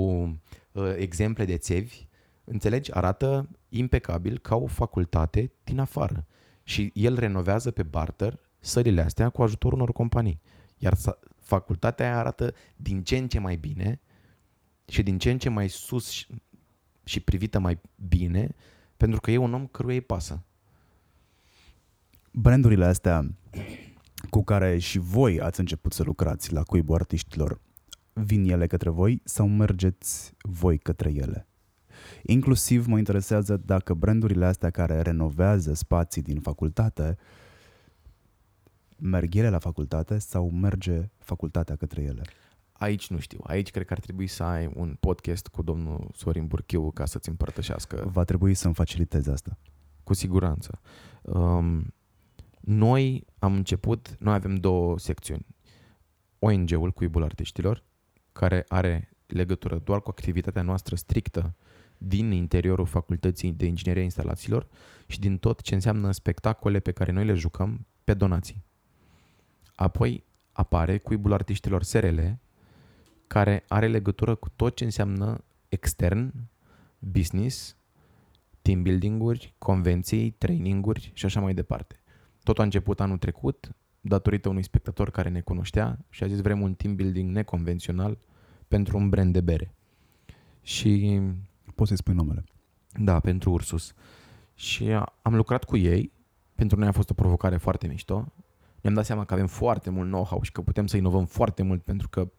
uh, 0.73 0.95
exemple 0.97 1.45
de 1.45 1.57
țevi, 1.57 2.07
înțelegi? 2.45 2.95
Arată 2.95 3.49
impecabil 3.69 4.39
ca 4.39 4.57
o 4.57 4.67
facultate 4.67 5.53
din 5.65 5.79
afară. 5.79 6.27
Și 6.63 6.91
el 6.95 7.19
renovează 7.19 7.71
pe 7.71 7.83
barter 7.83 8.39
sălile 8.61 9.01
astea 9.01 9.29
cu 9.29 9.43
ajutorul 9.43 9.79
unor 9.79 9.93
companii. 9.93 10.41
Iar 10.79 10.95
sa- 10.95 11.19
facultatea 11.39 12.07
aia 12.07 12.19
arată 12.19 12.55
din 12.77 13.03
ce 13.03 13.17
în 13.17 13.29
ce 13.29 13.39
mai 13.39 13.57
bine 13.57 14.01
și 14.89 15.03
din 15.03 15.19
ce 15.19 15.31
în 15.31 15.39
ce 15.39 15.49
mai 15.49 15.69
sus 15.69 16.09
și, 16.09 16.27
și 17.05 17.21
privită 17.21 17.59
mai 17.59 17.79
bine, 18.09 18.55
pentru 18.97 19.21
că 19.21 19.31
e 19.31 19.37
un 19.37 19.55
om 19.55 19.67
căruia 19.67 19.95
îi 19.95 20.01
pasă. 20.01 20.43
Brandurile 22.31 22.85
astea 22.85 23.31
cu 24.31 24.45
care 24.45 24.79
și 24.79 24.99
voi 24.99 25.41
ați 25.41 25.61
început 25.61 25.93
să 25.93 26.03
lucrați 26.03 26.53
la 26.53 26.63
cuibul 26.63 26.95
artiștilor, 26.95 27.61
vin 28.13 28.45
ele 28.51 28.67
către 28.67 28.91
voi 28.91 29.21
sau 29.25 29.49
mergeți 29.49 30.33
voi 30.41 30.79
către 30.79 31.13
ele? 31.15 31.49
Inclusiv 32.23 32.87
mă 32.87 32.99
interesează 32.99 33.57
dacă 33.57 33.95
brandurile 33.95 34.45
astea 34.45 34.71
care 34.71 35.01
renovează 35.01 35.75
spații 35.75 36.23
din 36.23 36.41
facultate 36.41 37.17
merg 38.99 39.35
ele 39.35 39.51
la 39.51 39.59
facultate 39.59 40.19
sau 40.19 40.51
merge 40.51 41.11
facultatea 41.19 41.77
către 41.77 42.03
ele? 42.03 42.23
Aici 42.73 43.11
nu 43.11 43.19
știu. 43.19 43.39
Aici 43.43 43.71
cred 43.71 43.87
că 43.87 43.93
ar 43.93 44.01
trebui 44.01 44.27
să 44.27 44.43
ai 44.43 44.71
un 44.75 44.97
podcast 45.01 45.49
cu 45.49 45.63
domnul 45.63 46.11
Sorin 46.15 46.47
Burchiu 46.47 46.91
ca 46.91 47.05
să-ți 47.05 47.29
împărtășească 47.29 48.09
Va 48.13 48.25
trebui 48.25 48.55
să-mi 48.55 48.75
facilitezi 48.75 49.31
asta. 49.31 49.59
Cu 50.05 50.15
siguranță. 50.15 50.81
Um, 51.23 51.95
noi 52.67 53.25
am 53.39 53.55
început, 53.55 54.17
noi 54.19 54.35
avem 54.35 54.55
două 54.55 54.99
secțiuni. 54.99 55.47
ONG-ul 56.39 56.91
Cuibul 56.91 57.23
Artiștilor, 57.23 57.85
care 58.33 58.65
are 58.69 59.11
legătură 59.27 59.79
doar 59.79 60.01
cu 60.01 60.11
activitatea 60.11 60.63
noastră 60.63 60.97
strictă 60.97 61.55
din 61.99 62.31
interiorul 62.31 62.87
Facultății 62.87 63.53
de 63.53 63.67
Inginerie 63.67 64.01
a 64.01 64.05
Instalațiilor 64.05 64.69
și 65.07 65.19
din 65.21 65.39
tot 65.39 65.61
ce 65.61 65.75
înseamnă 65.75 66.11
spectacole 66.13 66.81
pe 66.81 66.93
care 66.93 67.13
noi 67.13 67.25
le 67.25 67.35
jucăm 67.35 67.87
pe 68.05 68.15
donații. 68.15 68.65
Apoi 69.75 70.25
apare 70.53 70.99
Cuibul 70.99 71.33
Artiștilor 71.33 71.83
SRL, 71.83 72.21
care 73.27 73.65
are 73.69 73.87
legătură 73.87 74.35
cu 74.35 74.49
tot 74.49 74.77
ce 74.77 74.85
înseamnă 74.85 75.45
extern, 75.69 76.33
business, 76.99 77.77
team 78.63 78.83
building-uri, 78.83 79.55
convenții, 79.59 80.31
traininguri 80.31 81.11
și 81.15 81.25
așa 81.25 81.41
mai 81.41 81.55
departe. 81.55 82.01
Totul 82.47 82.63
a 82.63 82.65
început 82.65 83.01
anul 83.01 83.19
trecut, 83.19 83.71
datorită 84.01 84.49
unui 84.49 84.63
spectator 84.63 85.11
care 85.11 85.29
ne 85.29 85.41
cunoștea 85.41 85.99
și 86.11 86.23
a 86.23 86.27
zis 86.27 86.41
vrem 86.41 86.61
un 86.61 86.75
team 86.75 86.95
building 86.97 87.31
neconvențional 87.35 88.19
pentru 88.69 88.97
un 88.97 89.09
brand 89.09 89.33
de 89.33 89.41
bere. 89.41 89.75
Și 90.63 91.21
Poți 91.75 91.89
să-i 91.89 91.97
spui 91.99 92.15
numele. 92.15 92.45
da, 93.01 93.21
pentru 93.21 93.51
Ursus. 93.51 93.93
Și 94.55 94.85
a- 94.85 95.15
am 95.23 95.35
lucrat 95.35 95.65
cu 95.65 95.77
ei. 95.77 96.13
Pentru 96.55 96.79
noi 96.79 96.89
a 96.89 96.93
fost 96.93 97.11
o 97.11 97.15
provocare 97.15 97.57
foarte 97.57 97.87
mișto. 97.87 98.33
Ne-am 98.81 98.95
dat 98.95 99.05
seama 99.05 99.25
că 99.25 99.35
avem 99.35 99.47
foarte 99.47 99.91
mult 99.91 100.09
know-how 100.09 100.43
și 100.43 100.53
că 100.53 100.61
putem 100.63 100.87
să 100.87 100.97
inovăm 100.97 101.25
foarte 101.25 101.63
mult 101.63 101.83
pentru 101.83 102.09
că 102.09 102.31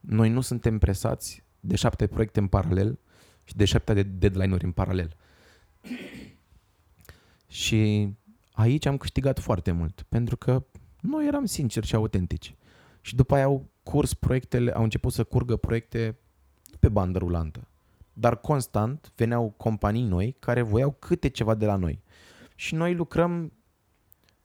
noi 0.00 0.28
nu 0.28 0.40
suntem 0.40 0.78
presați 0.78 1.44
de 1.60 1.76
șapte 1.76 2.06
proiecte 2.06 2.40
în 2.40 2.46
paralel 2.46 2.98
și 3.44 3.56
de 3.56 3.64
șapte 3.64 3.94
de 3.94 4.02
deadline-uri 4.02 4.64
în 4.64 4.72
paralel. 4.72 5.16
Și 7.48 8.12
aici 8.60 8.86
am 8.86 8.96
câștigat 8.96 9.38
foarte 9.38 9.72
mult 9.72 10.04
pentru 10.08 10.36
că 10.36 10.64
noi 11.00 11.26
eram 11.26 11.44
sinceri 11.44 11.86
și 11.86 11.94
autentici. 11.94 12.54
Și 13.00 13.14
după 13.14 13.34
aia 13.34 13.44
au 13.44 13.70
curs 13.82 14.14
proiectele, 14.14 14.72
au 14.72 14.82
început 14.82 15.12
să 15.12 15.24
curgă 15.24 15.56
proiecte 15.56 16.18
nu 16.70 16.76
pe 16.80 16.88
bandă 16.88 17.18
rulantă, 17.18 17.68
dar 18.12 18.36
constant 18.40 19.12
veneau 19.16 19.54
companii 19.56 20.04
noi 20.04 20.36
care 20.38 20.62
voiau 20.62 20.90
câte 20.98 21.28
ceva 21.28 21.54
de 21.54 21.66
la 21.66 21.76
noi. 21.76 22.02
Și 22.54 22.74
noi 22.74 22.94
lucrăm 22.94 23.52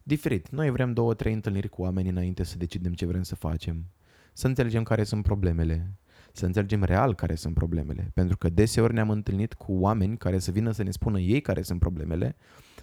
diferit. 0.03 0.49
Noi 0.49 0.69
vrem 0.69 0.93
două, 0.93 1.13
trei 1.13 1.33
întâlniri 1.33 1.69
cu 1.69 1.81
oamenii 1.81 2.11
înainte 2.11 2.43
să 2.43 2.57
decidem 2.57 2.93
ce 2.93 3.05
vrem 3.05 3.23
să 3.23 3.35
facem. 3.35 3.85
Să 4.33 4.47
înțelegem 4.47 4.83
care 4.83 5.03
sunt 5.03 5.23
problemele. 5.23 5.93
Să 6.31 6.45
înțelegem 6.45 6.83
real 6.83 7.15
care 7.15 7.35
sunt 7.35 7.53
problemele. 7.53 8.11
Pentru 8.13 8.37
că 8.37 8.49
deseori 8.49 8.93
ne-am 8.93 9.09
întâlnit 9.09 9.53
cu 9.53 9.73
oameni 9.73 10.17
care 10.17 10.39
să 10.39 10.51
vină 10.51 10.71
să 10.71 10.83
ne 10.83 10.91
spună 10.91 11.19
ei 11.19 11.41
care 11.41 11.61
sunt 11.61 11.79
problemele 11.79 12.35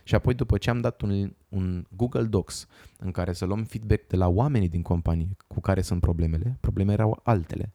și 0.02 0.14
apoi 0.14 0.34
după 0.34 0.58
ce 0.58 0.70
am 0.70 0.80
dat 0.80 1.00
un, 1.00 1.34
un 1.48 1.86
Google 1.96 2.24
Docs 2.24 2.66
în 2.98 3.10
care 3.10 3.32
să 3.32 3.44
luăm 3.44 3.64
feedback 3.64 4.06
de 4.06 4.16
la 4.16 4.28
oamenii 4.28 4.68
din 4.68 4.82
companie 4.82 5.36
cu 5.46 5.60
care 5.60 5.80
sunt 5.80 6.00
problemele, 6.00 6.56
problemele 6.60 6.96
erau 6.96 7.20
altele. 7.22 7.72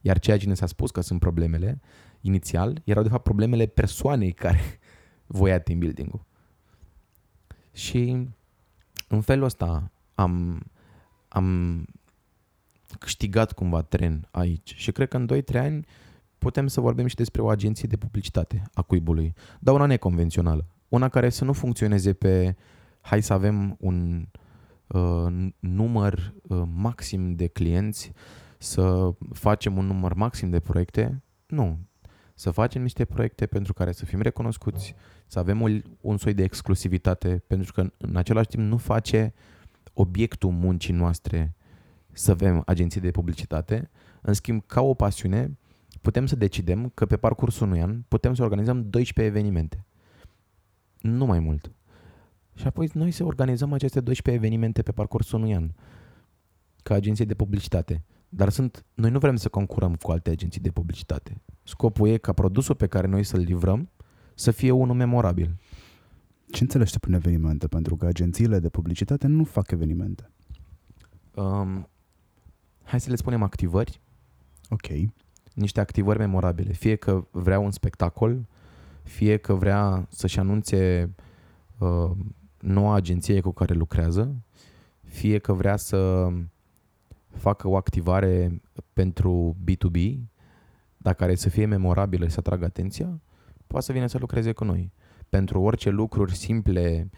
Iar 0.00 0.18
ceea 0.18 0.38
ce 0.38 0.46
ne 0.46 0.54
s-a 0.54 0.66
spus 0.66 0.90
că 0.90 1.00
sunt 1.00 1.20
problemele, 1.20 1.80
inițial, 2.20 2.82
erau 2.84 3.02
de 3.02 3.08
fapt 3.08 3.22
problemele 3.22 3.66
persoanei 3.66 4.32
care 4.32 4.60
voia 5.26 5.60
team 5.60 5.78
building-ul. 5.78 6.24
Și 7.72 8.28
în 9.08 9.20
felul 9.20 9.44
ăsta 9.44 9.90
am, 10.14 10.62
am 11.28 11.86
câștigat 12.98 13.52
cumva 13.52 13.82
tren 13.82 14.28
aici 14.30 14.74
și 14.76 14.92
cred 14.92 15.08
că 15.08 15.16
în 15.16 15.28
2-3 15.42 15.56
ani 15.56 15.86
putem 16.38 16.66
să 16.66 16.80
vorbim 16.80 17.06
și 17.06 17.14
despre 17.14 17.42
o 17.42 17.48
agenție 17.48 17.88
de 17.88 17.96
publicitate 17.96 18.62
a 18.74 18.82
cuibului, 18.82 19.34
dar 19.58 19.74
una 19.74 19.86
neconvențională, 19.86 20.66
una 20.88 21.08
care 21.08 21.28
să 21.28 21.44
nu 21.44 21.52
funcționeze 21.52 22.12
pe 22.12 22.56
hai 23.00 23.22
să 23.22 23.32
avem 23.32 23.76
un 23.80 24.28
uh, 24.86 25.48
număr 25.58 26.34
uh, 26.42 26.62
maxim 26.74 27.34
de 27.34 27.46
clienți, 27.46 28.12
să 28.58 29.10
facem 29.32 29.76
un 29.76 29.86
număr 29.86 30.14
maxim 30.14 30.50
de 30.50 30.60
proiecte, 30.60 31.22
nu. 31.46 31.78
să 32.34 32.50
facem 32.50 32.82
niște 32.82 33.04
proiecte 33.04 33.46
pentru 33.46 33.72
care 33.72 33.92
să 33.92 34.04
fim 34.04 34.20
recunoscuți, 34.20 34.94
să 35.26 35.38
avem 35.38 35.60
un, 35.60 35.82
un 36.00 36.16
soi 36.16 36.34
de 36.34 36.42
exclusivitate, 36.42 37.42
pentru 37.46 37.72
că 37.72 37.92
în 37.96 38.16
același 38.16 38.48
timp 38.48 38.62
nu 38.62 38.76
face 38.76 39.34
obiectul 39.92 40.50
muncii 40.50 40.94
noastre 40.94 41.54
să 42.12 42.30
avem 42.30 42.62
agenții 42.66 43.00
de 43.00 43.10
publicitate. 43.10 43.90
În 44.20 44.32
schimb, 44.32 44.62
ca 44.66 44.80
o 44.80 44.94
pasiune, 44.94 45.58
putem 46.00 46.26
să 46.26 46.36
decidem 46.36 46.88
că 46.94 47.06
pe 47.06 47.16
parcursul 47.16 47.66
unui 47.66 47.80
an 47.80 48.02
putem 48.08 48.34
să 48.34 48.42
organizăm 48.42 48.90
12 48.90 49.34
evenimente. 49.34 49.86
Nu 51.00 51.26
mai 51.26 51.38
mult. 51.38 51.72
Și 52.54 52.66
apoi 52.66 52.90
noi 52.92 53.10
să 53.10 53.24
organizăm 53.24 53.72
aceste 53.72 54.00
12 54.00 54.44
evenimente 54.44 54.82
pe 54.82 54.92
parcursul 54.92 55.38
unui 55.38 55.54
an 55.54 55.70
ca 56.82 56.94
agenție 56.94 57.24
de 57.24 57.34
publicitate. 57.34 58.04
Dar 58.28 58.48
sunt, 58.48 58.84
noi 58.94 59.10
nu 59.10 59.18
vrem 59.18 59.36
să 59.36 59.48
concurăm 59.48 59.94
cu 59.94 60.10
alte 60.10 60.30
agenții 60.30 60.60
de 60.60 60.70
publicitate. 60.70 61.40
Scopul 61.62 62.08
e 62.08 62.16
ca 62.16 62.32
produsul 62.32 62.74
pe 62.74 62.86
care 62.86 63.06
noi 63.06 63.22
să-l 63.22 63.40
livrăm 63.40 63.90
să 64.34 64.50
fie 64.50 64.70
unul 64.70 64.94
memorabil. 64.94 65.56
Ce 66.50 66.62
înțelegi 66.62 66.98
prin 66.98 67.14
evenimente? 67.14 67.66
Pentru 67.66 67.96
că 67.96 68.06
agențiile 68.06 68.58
de 68.58 68.68
publicitate 68.68 69.26
nu 69.26 69.44
fac 69.44 69.70
evenimente. 69.70 70.30
Um, 71.34 71.88
hai 72.82 73.00
să 73.00 73.10
le 73.10 73.16
spunem 73.16 73.42
activări. 73.42 74.00
Ok. 74.68 74.86
Niște 75.54 75.80
activări 75.80 76.18
memorabile. 76.18 76.72
Fie 76.72 76.96
că 76.96 77.26
vrea 77.30 77.58
un 77.58 77.70
spectacol, 77.70 78.46
fie 79.06 79.36
că 79.36 79.54
vrea 79.54 80.06
să-și 80.10 80.38
anunțe 80.38 81.10
uh, 81.78 82.10
noua 82.60 82.94
agenție 82.94 83.40
cu 83.40 83.50
care 83.50 83.74
lucrează, 83.74 84.34
fie 85.02 85.38
că 85.38 85.52
vrea 85.52 85.76
să 85.76 86.28
facă 87.28 87.68
o 87.68 87.76
activare 87.76 88.62
pentru 88.92 89.56
B2B, 89.64 90.18
dar 90.96 91.14
care 91.14 91.34
să 91.34 91.48
fie 91.48 91.66
memorabilă 91.66 92.24
și 92.24 92.30
să 92.30 92.38
atragă 92.38 92.64
atenția, 92.64 93.20
poate 93.66 93.84
să 93.84 93.92
vină 93.92 94.06
să 94.06 94.18
lucreze 94.18 94.52
cu 94.52 94.64
noi. 94.64 94.92
Pentru 95.28 95.60
orice 95.60 95.90
lucruri 95.90 96.34
simple 96.34 97.10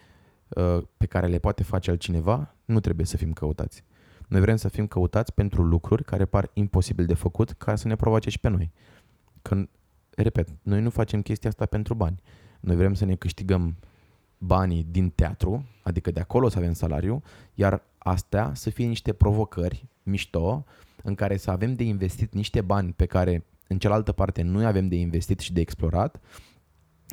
uh, 0.47 0.81
pe 0.97 1.05
care 1.05 1.27
le 1.27 1.39
poate 1.39 1.63
face 1.63 1.89
altcineva, 1.89 2.55
nu 2.65 2.79
trebuie 2.79 3.05
să 3.05 3.17
fim 3.17 3.33
căutați. 3.33 3.83
Noi 4.27 4.41
vrem 4.41 4.55
să 4.55 4.67
fim 4.67 4.87
căutați 4.87 5.33
pentru 5.33 5.63
lucruri 5.63 6.03
care 6.03 6.25
par 6.25 6.49
imposibil 6.53 7.05
de 7.05 7.13
făcut 7.13 7.51
ca 7.51 7.75
să 7.75 7.87
ne 7.87 7.95
provoace 7.95 8.29
și 8.29 8.39
pe 8.39 8.49
noi. 8.49 8.71
Când, 9.41 9.69
repet, 10.21 10.49
noi 10.61 10.81
nu 10.81 10.89
facem 10.89 11.21
chestia 11.21 11.49
asta 11.49 11.65
pentru 11.65 11.93
bani. 11.93 12.21
Noi 12.59 12.75
vrem 12.75 12.93
să 12.93 13.05
ne 13.05 13.15
câștigăm 13.15 13.75
banii 14.37 14.85
din 14.89 15.09
teatru, 15.09 15.65
adică 15.83 16.11
de 16.11 16.19
acolo 16.19 16.49
să 16.49 16.57
avem 16.57 16.73
salariu, 16.73 17.23
iar 17.53 17.83
astea 17.97 18.51
să 18.53 18.69
fie 18.69 18.85
niște 18.85 19.13
provocări 19.13 19.85
mișto 20.03 20.65
în 21.03 21.15
care 21.15 21.37
să 21.37 21.51
avem 21.51 21.73
de 21.73 21.83
investit 21.83 22.33
niște 22.33 22.61
bani 22.61 22.93
pe 22.93 23.05
care 23.05 23.45
în 23.67 23.79
cealaltă 23.79 24.11
parte 24.11 24.41
nu 24.41 24.65
avem 24.65 24.87
de 24.87 24.95
investit 24.95 25.39
și 25.39 25.53
de 25.53 25.61
explorat 25.61 26.21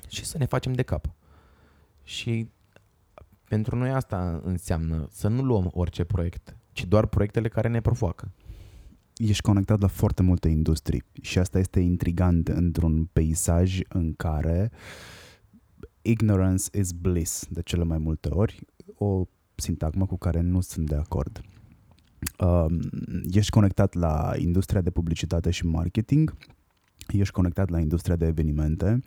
și 0.09 0.25
să 0.25 0.39
ne 0.39 0.45
facem 0.45 0.73
de 0.73 0.83
cap. 0.83 1.11
Și 2.03 2.51
pentru 3.49 3.77
noi 3.77 3.91
asta 3.91 4.41
înseamnă 4.45 5.09
să 5.11 5.29
nu 5.29 5.43
luăm 5.43 5.71
orice 5.75 6.05
proiect, 6.05 6.57
ci 6.73 6.85
doar 6.85 7.07
proiectele 7.07 7.49
care 7.49 7.69
ne 7.69 7.81
provoacă. 7.81 8.31
Ești 9.17 9.43
conectat 9.43 9.81
la 9.81 9.87
foarte 9.87 10.23
multe 10.23 10.49
industrii 10.49 11.03
și 11.23 11.39
asta 11.39 11.59
este 11.59 11.81
intrigant 11.81 12.49
într-un 12.49 13.09
peisaj 13.13 13.81
în 13.89 14.15
care 14.15 14.71
ignorance 16.03 16.79
is 16.79 16.93
bliss 16.93 17.47
de 17.51 17.63
cele 17.63 17.85
mai 17.85 17.99
multe 17.99 18.29
ori, 18.29 18.67
o 18.95 19.25
sintagmă 19.55 20.07
cu 20.07 20.17
care 20.17 20.41
nu 20.41 20.61
sunt 20.61 20.89
de 20.89 20.95
acord. 20.95 21.41
Uh, 22.39 22.67
ești 23.31 23.51
conectat 23.51 23.95
la 23.95 24.33
industria 24.37 24.81
de 24.81 24.91
publicitate 24.91 25.51
și 25.51 25.67
marketing, 25.67 26.37
ești 27.09 27.33
conectat 27.33 27.69
la 27.69 27.81
industria 27.81 28.17
de 28.17 28.27
evenimente, 28.27 29.01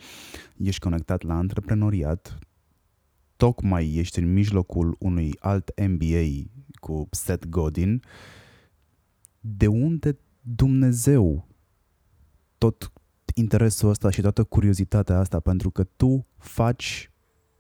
ești 0.57 0.81
conectat 0.81 1.21
la 1.21 1.37
antreprenoriat, 1.37 2.39
tocmai 3.35 3.93
ești 3.95 4.19
în 4.19 4.33
mijlocul 4.33 4.95
unui 4.99 5.35
alt 5.39 5.71
MBA 5.87 6.49
cu 6.79 7.07
Seth 7.11 7.47
Godin, 7.47 8.01
de 9.39 9.67
unde 9.67 10.17
Dumnezeu 10.41 11.47
tot 12.57 12.91
interesul 13.33 13.89
ăsta 13.89 14.09
și 14.09 14.21
toată 14.21 14.43
curiozitatea 14.43 15.19
asta 15.19 15.39
pentru 15.39 15.69
că 15.69 15.83
tu 15.83 16.25
faci 16.37 17.11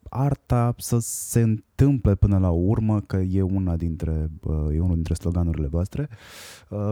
arta 0.09 0.75
să 0.77 0.97
se 0.99 1.41
întâmple 1.41 2.15
până 2.15 2.37
la 2.37 2.49
urmă, 2.49 3.01
că 3.01 3.17
e 3.17 3.41
una 3.41 3.75
dintre, 3.75 4.29
e 4.71 4.79
unul 4.79 4.95
dintre 4.95 5.13
sloganurile 5.13 5.67
voastre. 5.67 6.09
Uh, 6.69 6.91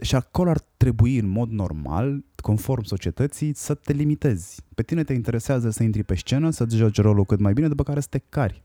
și 0.00 0.14
acolo 0.14 0.50
ar 0.50 0.58
trebui 0.76 1.18
în 1.18 1.26
mod 1.26 1.50
normal, 1.50 2.24
conform 2.36 2.82
societății, 2.82 3.54
să 3.54 3.74
te 3.74 3.92
limitezi. 3.92 4.62
Pe 4.74 4.82
tine 4.82 5.04
te 5.04 5.12
interesează 5.12 5.70
să 5.70 5.82
intri 5.82 6.02
pe 6.02 6.14
scenă, 6.14 6.50
să-ți 6.50 6.76
joci 6.76 7.00
rolul 7.00 7.24
cât 7.24 7.40
mai 7.40 7.52
bine, 7.52 7.68
după 7.68 7.82
care 7.82 8.00
să 8.00 8.08
te 8.10 8.18
cari. 8.18 8.62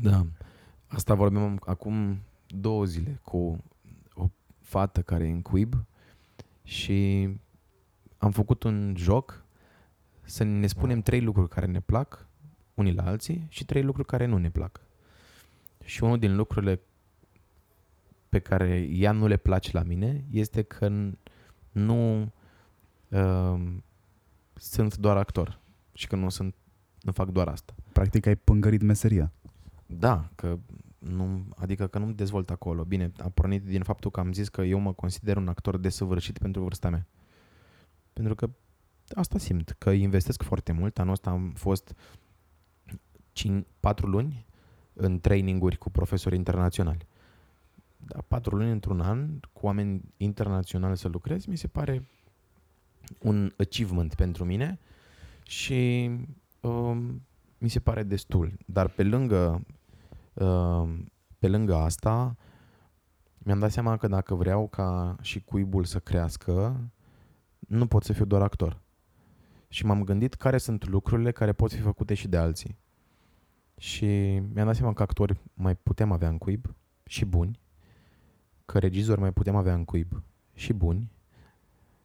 Da. 0.00 0.26
Asta 0.86 1.14
vorbim 1.14 1.58
acum 1.64 2.18
două 2.46 2.84
zile 2.84 3.20
cu 3.24 3.36
o 3.36 3.56
fată 4.70 5.02
care 5.02 5.26
e 5.26 5.30
în 5.30 5.42
cuib 5.42 5.84
și 6.62 7.28
am 8.18 8.30
făcut 8.30 8.62
un 8.62 8.94
joc 8.96 9.44
să 10.22 10.42
ne 10.44 10.66
spunem 10.66 11.00
trei 11.00 11.20
lucruri 11.20 11.48
care 11.48 11.66
ne 11.66 11.80
plac 11.80 12.26
unii 12.74 12.94
la 12.94 13.04
alții 13.04 13.46
și 13.48 13.64
trei 13.64 13.82
lucruri 13.82 14.08
care 14.08 14.26
nu 14.26 14.36
ne 14.36 14.50
plac. 14.50 14.80
Și 15.84 16.02
unul 16.02 16.18
din 16.18 16.36
lucrurile 16.36 16.80
pe 18.28 18.38
care 18.38 18.88
ea 18.90 19.12
nu 19.12 19.26
le 19.26 19.36
place 19.36 19.70
la 19.72 19.82
mine 19.82 20.24
este 20.30 20.62
că 20.62 20.88
nu 21.72 22.32
uh, 23.08 23.76
sunt 24.54 24.96
doar 24.96 25.16
actor 25.16 25.58
și 25.92 26.06
că 26.06 26.16
nu 26.16 26.28
sunt 26.28 26.54
nu 27.00 27.12
fac 27.12 27.28
doar 27.28 27.48
asta. 27.48 27.74
Practic 27.92 28.26
ai 28.26 28.36
pângărit 28.36 28.82
meseria. 28.82 29.32
Da, 29.86 30.30
că 30.34 30.58
nu, 31.00 31.44
adică 31.56 31.86
că 31.86 31.98
nu 31.98 32.12
dezvolt 32.12 32.50
acolo. 32.50 32.84
Bine, 32.84 33.12
a 33.16 33.28
pornit 33.28 33.64
din 33.64 33.82
faptul 33.82 34.10
că 34.10 34.20
am 34.20 34.32
zis 34.32 34.48
că 34.48 34.62
eu 34.62 34.78
mă 34.78 34.92
consider 34.92 35.36
un 35.36 35.48
actor 35.48 35.76
desăvârșit 35.76 36.38
pentru 36.38 36.62
vârsta 36.62 36.90
mea. 36.90 37.06
Pentru 38.12 38.34
că 38.34 38.50
asta 39.08 39.38
simt, 39.38 39.74
că 39.78 39.90
investesc 39.90 40.42
foarte 40.42 40.72
mult. 40.72 40.98
Anul 40.98 41.12
ăsta 41.12 41.30
am 41.30 41.52
fost 41.56 41.94
5, 43.32 43.66
4 43.80 44.06
luni 44.06 44.46
în 44.92 45.20
traininguri 45.20 45.76
cu 45.76 45.90
profesori 45.90 46.36
internaționali. 46.36 47.06
Da, 47.96 48.20
4 48.28 48.56
luni 48.56 48.70
într-un 48.70 49.00
an 49.00 49.40
cu 49.52 49.66
oameni 49.66 50.02
internaționali 50.16 50.96
să 50.96 51.08
lucrez, 51.08 51.44
mi 51.44 51.56
se 51.56 51.66
pare 51.66 52.06
un 53.18 53.52
achievement 53.56 54.14
pentru 54.14 54.44
mine 54.44 54.78
și 55.42 56.10
um, 56.60 57.22
mi 57.58 57.68
se 57.68 57.80
pare 57.80 58.02
destul. 58.02 58.52
Dar 58.66 58.88
pe 58.88 59.02
lângă, 59.02 59.48
um, 59.48 59.66
pe 61.38 61.48
lângă 61.48 61.74
asta, 61.74 62.36
mi-am 63.38 63.58
dat 63.58 63.70
seama 63.70 63.96
că 63.96 64.06
dacă 64.06 64.34
vreau 64.34 64.68
ca 64.68 65.16
și 65.20 65.40
cuibul 65.40 65.84
să 65.84 65.98
crească, 65.98 66.80
nu 67.58 67.86
pot 67.86 68.02
să 68.02 68.12
fiu 68.12 68.24
doar 68.24 68.42
actor. 68.42 68.80
Și 69.68 69.86
m-am 69.86 70.04
gândit 70.04 70.34
care 70.34 70.58
sunt 70.58 70.86
lucrurile 70.86 71.32
care 71.32 71.52
pot 71.52 71.72
fi 71.72 71.80
făcute 71.80 72.14
și 72.14 72.28
de 72.28 72.36
alții. 72.36 72.78
Și 73.76 74.06
mi-am 74.52 74.66
dat 74.66 74.76
seama 74.76 74.92
că 74.92 75.02
actori 75.02 75.40
mai 75.54 75.74
putem 75.74 76.12
avea 76.12 76.28
în 76.28 76.38
cuib 76.38 76.74
și 77.04 77.24
buni, 77.24 77.60
că 78.64 78.78
regizori 78.78 79.20
mai 79.20 79.32
putem 79.32 79.56
avea 79.56 79.74
în 79.74 79.84
cuib 79.84 80.22
și 80.54 80.72
buni, 80.72 81.12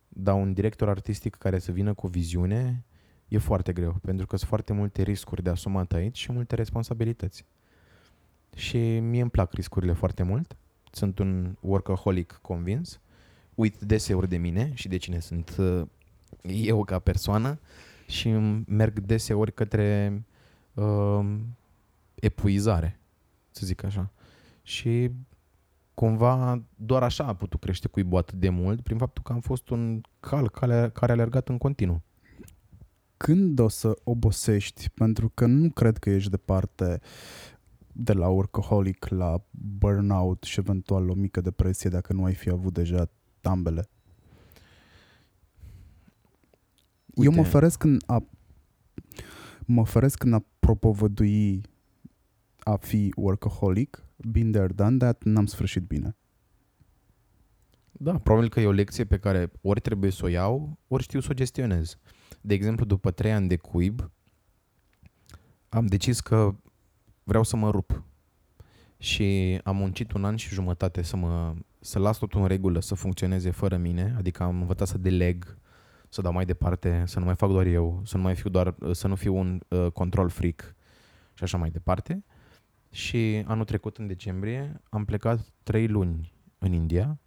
dar 0.07 0.35
un 0.35 0.53
director 0.53 0.89
artistic 0.89 1.35
care 1.35 1.59
să 1.59 1.71
vină 1.71 1.93
cu 1.93 2.07
viziune 2.07 2.85
e 3.27 3.37
foarte 3.37 3.73
greu, 3.73 3.93
pentru 4.01 4.25
că 4.25 4.35
sunt 4.37 4.49
foarte 4.49 4.73
multe 4.73 5.01
riscuri 5.01 5.43
de 5.43 5.49
asumat 5.49 5.91
aici 5.91 6.17
și 6.17 6.31
multe 6.31 6.55
responsabilități. 6.55 7.45
Și 8.55 8.99
mie 8.99 9.21
îmi 9.21 9.29
plac 9.29 9.53
riscurile 9.53 9.93
foarte 9.93 10.23
mult. 10.23 10.55
Sunt 10.91 11.19
un 11.19 11.55
workaholic 11.59 12.39
convins. 12.41 12.99
Uit 13.55 13.79
deseori 13.79 14.29
de 14.29 14.37
mine 14.37 14.71
și 14.73 14.87
de 14.87 14.97
cine 14.97 15.19
sunt 15.19 15.55
uh, 15.59 15.81
eu 16.41 16.83
ca 16.83 16.99
persoană 16.99 17.59
și 18.07 18.29
merg 18.67 18.99
deseori 18.99 19.53
către 19.53 20.23
uh, 20.73 21.35
epuizare, 22.15 22.99
să 23.51 23.65
zic 23.65 23.83
așa. 23.83 24.11
Și 24.61 25.11
cumva 25.93 26.63
doar 26.75 27.03
așa 27.03 27.23
a 27.23 27.35
putut 27.35 27.59
crește 27.59 27.87
cuibul 27.87 28.17
atât 28.17 28.39
de 28.39 28.49
mult 28.49 28.81
prin 28.81 28.97
faptul 28.97 29.23
că 29.23 29.33
am 29.33 29.39
fost 29.39 29.69
un 29.69 30.01
cal 30.19 30.49
care, 30.49 30.89
care 30.93 31.11
a 31.11 31.15
alergat 31.15 31.49
în 31.49 31.57
continuu. 31.57 32.01
Când 33.17 33.59
o 33.59 33.67
să 33.67 33.97
obosești? 34.03 34.89
Pentru 34.89 35.29
că 35.29 35.45
nu 35.45 35.69
cred 35.69 35.97
că 35.97 36.09
ești 36.09 36.29
departe 36.29 37.01
de 37.97 38.13
la 38.13 38.27
workaholic 38.27 39.07
la 39.07 39.45
burnout 39.51 40.43
și 40.43 40.59
eventual 40.59 41.09
o 41.09 41.13
mică 41.13 41.41
depresie 41.41 41.89
dacă 41.89 42.13
nu 42.13 42.23
ai 42.23 42.33
fi 42.33 42.49
avut 42.49 42.73
deja 42.73 43.09
ambele. 43.41 43.89
Uite. 47.13 47.31
Eu 47.31 47.41
mă 47.41 47.43
feresc 47.43 47.83
în 47.83 47.99
a 48.05 48.23
mă 49.65 49.85
feresc 49.85 50.23
în 50.23 50.33
a 50.33 50.45
propovădui 50.59 51.61
a 52.59 52.75
fi 52.75 53.13
workaholic, 53.15 54.03
been 54.15 54.51
there, 54.51 54.73
done 54.73 54.97
that, 54.97 55.23
n-am 55.23 55.45
sfârșit 55.45 55.83
bine. 55.83 56.15
Da, 57.91 58.17
probabil 58.17 58.49
că 58.49 58.59
e 58.59 58.65
o 58.65 58.71
lecție 58.71 59.05
pe 59.05 59.17
care 59.17 59.51
ori 59.61 59.81
trebuie 59.81 60.11
să 60.11 60.25
o 60.25 60.27
iau, 60.27 60.79
ori 60.87 61.03
știu 61.03 61.19
să 61.19 61.27
o 61.31 61.33
gestionez. 61.33 61.97
De 62.41 62.53
exemplu, 62.53 62.85
după 62.85 63.11
trei 63.11 63.31
ani 63.31 63.47
de 63.47 63.55
cuib, 63.55 64.11
am 65.69 65.85
decis 65.85 66.19
că 66.19 66.55
vreau 67.25 67.43
să 67.43 67.55
mă 67.55 67.69
rup. 67.69 68.03
Și 68.97 69.59
am 69.63 69.75
muncit 69.75 70.11
un 70.11 70.25
an 70.25 70.35
și 70.35 70.53
jumătate 70.53 71.01
să, 71.01 71.15
mă, 71.15 71.53
să 71.79 71.99
las 71.99 72.17
totul 72.17 72.41
în 72.41 72.47
regulă, 72.47 72.79
să 72.79 72.95
funcționeze 72.95 73.51
fără 73.51 73.77
mine, 73.77 74.15
adică 74.17 74.43
am 74.43 74.59
învățat 74.59 74.87
să 74.87 74.97
deleg, 74.97 75.57
să 76.09 76.21
dau 76.21 76.31
mai 76.31 76.45
departe, 76.45 77.03
să 77.05 77.19
nu 77.19 77.25
mai 77.25 77.35
fac 77.35 77.49
doar 77.49 77.65
eu, 77.65 78.01
să 78.05 78.17
nu 78.17 78.23
mai 78.23 78.35
fiu 78.35 78.49
doar, 78.49 78.75
să 78.91 79.07
nu 79.07 79.15
fiu 79.15 79.35
un 79.35 79.61
uh, 79.67 79.91
control 79.91 80.29
freak 80.29 80.75
și 81.33 81.43
așa 81.43 81.57
mai 81.57 81.69
departe. 81.69 82.23
Și 82.89 83.43
anul 83.45 83.65
trecut, 83.65 83.97
în 83.97 84.07
decembrie, 84.07 84.81
am 84.89 85.05
plecat 85.05 85.53
trei 85.63 85.87
luni 85.87 86.33
în 86.57 86.73
India 86.73 87.19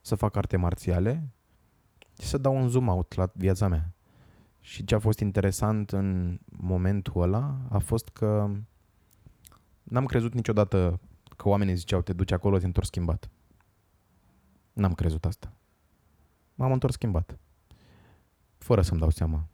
să 0.00 0.14
fac 0.14 0.36
arte 0.36 0.56
marțiale 0.56 1.28
și 2.20 2.26
să 2.26 2.38
dau 2.38 2.56
un 2.56 2.68
zoom 2.68 2.88
out 2.88 3.14
la 3.14 3.30
viața 3.34 3.68
mea. 3.68 3.94
Și 4.60 4.84
ce 4.84 4.94
a 4.94 4.98
fost 4.98 5.20
interesant 5.20 5.90
în 5.90 6.38
momentul 6.46 7.22
ăla 7.22 7.58
a 7.68 7.78
fost 7.78 8.08
că 8.08 8.50
n-am 9.88 10.06
crezut 10.06 10.34
niciodată 10.34 11.00
că 11.36 11.48
oamenii 11.48 11.74
ziceau 11.74 12.02
te 12.02 12.12
duci 12.12 12.30
acolo, 12.30 12.58
te 12.58 12.66
întorci 12.66 12.86
schimbat. 12.86 13.30
N-am 14.72 14.94
crezut 14.94 15.24
asta. 15.24 15.52
M-am 16.54 16.72
întors 16.72 16.94
schimbat. 16.94 17.38
Fără 18.58 18.82
să-mi 18.82 19.00
dau 19.00 19.10
seama. 19.10 19.48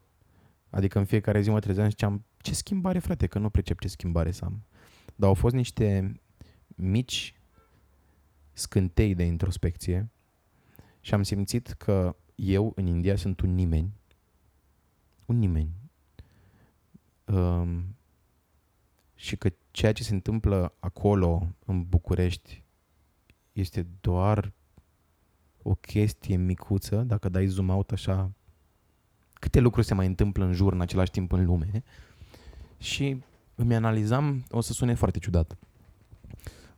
Adică 0.71 0.99
în 0.99 1.05
fiecare 1.05 1.41
zi 1.41 1.51
mă 1.51 1.61
trezeam 1.61 1.85
și 1.87 1.91
ziceam, 1.91 2.25
ce 2.39 2.55
schimbare, 2.55 2.99
frate, 2.99 3.27
că 3.27 3.39
nu 3.39 3.51
pricep 3.51 3.81
ce 3.81 3.89
schimbare 3.89 4.31
să 4.31 4.45
am. 4.45 4.65
Dar 5.15 5.29
au 5.29 5.35
fost 5.35 5.55
niște 5.55 6.21
mici 6.67 7.35
scântei 8.53 9.15
de 9.15 9.23
introspecție 9.23 10.11
și 11.01 11.15
am 11.15 11.23
simțit 11.23 11.69
că 11.69 12.17
eu 12.35 12.73
în 12.77 12.87
India 12.87 13.17
sunt 13.17 13.41
un 13.41 13.55
nimeni. 13.55 13.93
Un 15.27 15.39
nimeni. 15.39 15.71
Um, 17.25 17.97
și 19.15 19.37
că 19.37 19.53
ceea 19.73 19.93
ce 19.93 20.03
se 20.03 20.15
întâmplă 20.15 20.75
acolo, 20.81 21.47
în 21.67 21.85
București, 21.89 22.65
este 23.53 23.87
doar 24.01 24.53
o 25.63 25.75
chestie 25.75 26.37
micuță, 26.37 26.97
dacă 26.97 27.29
dai 27.29 27.47
zoom 27.47 27.69
out 27.69 27.91
așa, 27.91 28.33
câte 29.33 29.61
lucruri 29.61 29.87
se 29.87 29.95
mai 29.95 30.07
întâmplă 30.07 30.45
în 30.45 30.53
jur 30.53 30.73
în 30.73 30.81
același 30.81 31.11
timp 31.11 31.33
în 31.33 31.45
lume. 31.45 31.83
Și 32.79 33.23
îmi 33.55 33.75
analizam, 33.75 34.45
o 34.51 34.61
să 34.61 34.73
sune 34.73 34.95
foarte 34.95 35.19
ciudat, 35.19 35.59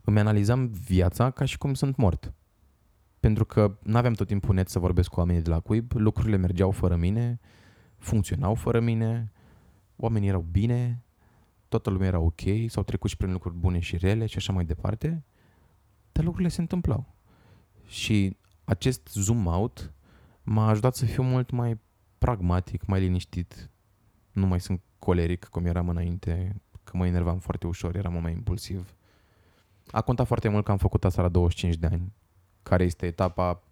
îmi 0.03 0.19
analizam 0.19 0.67
viața 0.67 1.31
ca 1.31 1.45
și 1.45 1.57
cum 1.57 1.73
sunt 1.73 1.95
mort. 1.95 2.33
Pentru 3.19 3.45
că 3.45 3.77
nu 3.83 3.97
aveam 3.97 4.13
tot 4.13 4.27
timpul 4.27 4.55
net 4.55 4.69
să 4.69 4.79
vorbesc 4.79 5.09
cu 5.09 5.19
oamenii 5.19 5.41
de 5.41 5.49
la 5.49 5.59
cuib, 5.59 5.91
lucrurile 5.93 6.37
mergeau 6.37 6.71
fără 6.71 6.95
mine, 6.95 7.39
funcționau 7.97 8.55
fără 8.55 8.79
mine, 8.79 9.31
oamenii 9.95 10.27
erau 10.27 10.45
bine, 10.51 11.04
toată 11.75 11.89
lumea 11.89 12.07
era 12.07 12.19
ok, 12.19 12.41
s-au 12.67 12.83
trecut 12.83 13.09
și 13.09 13.17
prin 13.17 13.31
lucruri 13.31 13.55
bune 13.55 13.79
și 13.79 13.97
rele 13.97 14.25
și 14.25 14.37
așa 14.37 14.53
mai 14.53 14.65
departe, 14.65 15.23
dar 16.11 16.23
lucrurile 16.23 16.51
se 16.51 16.61
întâmplau. 16.61 17.15
Și 17.87 18.37
acest 18.63 19.07
zoom 19.13 19.45
out 19.45 19.93
m-a 20.43 20.67
ajutat 20.67 20.95
să 20.95 21.05
fiu 21.05 21.23
mult 21.23 21.49
mai 21.51 21.79
pragmatic, 22.17 22.85
mai 22.85 22.99
liniștit. 22.99 23.69
Nu 24.31 24.45
mai 24.45 24.59
sunt 24.59 24.81
coleric 24.99 25.45
cum 25.45 25.65
eram 25.65 25.89
înainte, 25.89 26.61
că 26.83 26.97
mă 26.97 27.07
enervam 27.07 27.39
foarte 27.39 27.67
ușor, 27.67 27.95
eram 27.95 28.21
mai 28.21 28.31
impulsiv. 28.31 28.95
A 29.91 30.01
contat 30.01 30.27
foarte 30.27 30.47
mult 30.47 30.65
că 30.65 30.71
am 30.71 30.77
făcut 30.77 31.05
asta 31.05 31.21
la 31.21 31.29
25 31.29 31.75
de 31.75 31.85
ani, 31.85 32.13
care 32.63 32.83
este 32.83 33.05
etapa 33.05 33.63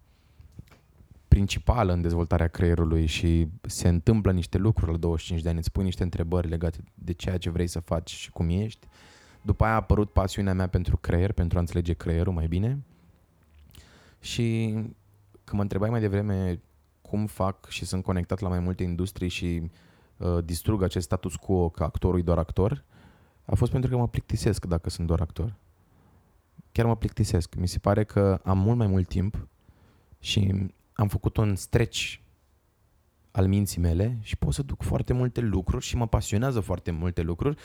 principală 1.34 1.92
în 1.92 2.00
dezvoltarea 2.00 2.48
creierului 2.48 3.06
și 3.06 3.48
se 3.62 3.88
întâmplă 3.88 4.32
niște 4.32 4.58
lucruri 4.58 4.90
la 4.90 4.96
25 4.96 5.42
de 5.42 5.48
ani, 5.48 5.58
îți 5.58 5.72
pui 5.72 5.84
niște 5.84 6.02
întrebări 6.02 6.48
legate 6.48 6.78
de 6.94 7.12
ceea 7.12 7.38
ce 7.38 7.50
vrei 7.50 7.66
să 7.66 7.80
faci 7.80 8.10
și 8.10 8.30
cum 8.30 8.48
ești. 8.48 8.86
După 9.42 9.64
aia 9.64 9.72
a 9.72 9.76
apărut 9.76 10.12
pasiunea 10.12 10.54
mea 10.54 10.66
pentru 10.68 10.96
creier, 10.96 11.32
pentru 11.32 11.58
a 11.58 11.60
înțelege 11.60 11.92
creierul 11.92 12.32
mai 12.32 12.46
bine. 12.46 12.84
Și 14.20 14.72
când 15.44 15.52
mă 15.52 15.60
întrebai 15.60 15.90
mai 15.90 16.00
devreme 16.00 16.60
cum 17.02 17.26
fac 17.26 17.68
și 17.68 17.84
sunt 17.84 18.02
conectat 18.02 18.40
la 18.40 18.48
mai 18.48 18.58
multe 18.58 18.82
industrii 18.82 19.28
și 19.28 19.70
uh, 20.16 20.44
distrug 20.44 20.82
acest 20.82 21.04
status 21.04 21.36
quo 21.36 21.68
că 21.68 21.82
actorul 21.82 22.18
e 22.18 22.22
doar 22.22 22.38
actor, 22.38 22.84
a 23.44 23.54
fost 23.54 23.70
pentru 23.70 23.90
că 23.90 23.96
mă 23.96 24.08
plictisesc 24.08 24.64
dacă 24.66 24.90
sunt 24.90 25.06
doar 25.06 25.20
actor. 25.20 25.54
Chiar 26.72 26.86
mă 26.86 26.96
plictisesc. 26.96 27.54
Mi 27.54 27.68
se 27.68 27.78
pare 27.78 28.04
că 28.04 28.40
am 28.44 28.58
mult 28.58 28.76
mai 28.78 28.86
mult 28.86 29.08
timp 29.08 29.48
și 30.18 30.72
am 30.94 31.08
făcut 31.08 31.36
un 31.36 31.54
stretch 31.56 32.14
al 33.30 33.46
minții 33.46 33.80
mele 33.80 34.18
și 34.22 34.36
pot 34.36 34.52
să 34.54 34.62
duc 34.62 34.82
foarte 34.82 35.12
multe 35.12 35.40
lucruri 35.40 35.84
și 35.84 35.96
mă 35.96 36.08
pasionează 36.08 36.60
foarte 36.60 36.90
multe 36.90 37.22
lucruri 37.22 37.58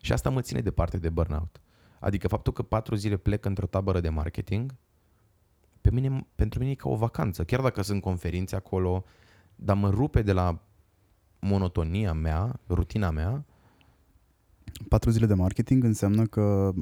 și 0.00 0.12
asta 0.12 0.30
mă 0.30 0.40
ține 0.40 0.60
departe 0.60 0.98
de 0.98 1.08
burnout. 1.08 1.60
Adică 2.00 2.28
faptul 2.28 2.52
că 2.52 2.62
patru 2.62 2.94
zile 2.94 3.16
plec 3.16 3.44
într-o 3.44 3.66
tabără 3.66 4.00
de 4.00 4.08
marketing, 4.08 4.74
pe 5.80 5.90
mine, 5.90 6.26
pentru 6.34 6.58
mine 6.58 6.70
e 6.70 6.74
ca 6.74 6.88
o 6.88 6.96
vacanță. 6.96 7.44
Chiar 7.44 7.60
dacă 7.60 7.82
sunt 7.82 8.02
conferințe 8.02 8.56
acolo, 8.56 9.04
dar 9.54 9.76
mă 9.76 9.90
rupe 9.90 10.22
de 10.22 10.32
la 10.32 10.58
monotonia 11.38 12.12
mea, 12.12 12.60
rutina 12.68 13.10
mea 13.10 13.44
Patru 14.88 15.10
zile 15.10 15.26
de 15.26 15.34
marketing 15.34 15.84
înseamnă 15.84 16.26
că 16.26 16.72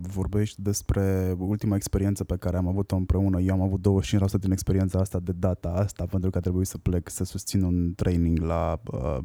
vorbești 0.00 0.62
despre 0.62 1.34
ultima 1.38 1.76
experiență 1.76 2.24
pe 2.24 2.36
care 2.36 2.56
am 2.56 2.68
avut-o 2.68 2.96
împreună. 2.96 3.40
Eu 3.40 3.54
am 3.54 3.60
avut 3.60 3.86
25% 4.36 4.40
din 4.40 4.50
experiența 4.52 4.98
asta 4.98 5.18
de 5.18 5.32
data 5.32 5.68
asta 5.68 6.06
pentru 6.10 6.30
că 6.30 6.38
a 6.38 6.40
trebuit 6.40 6.66
să 6.66 6.78
plec 6.78 7.08
să 7.08 7.24
susțin 7.24 7.62
un 7.62 7.92
training 7.96 8.38
la 8.38 8.80
uh, 8.92 9.18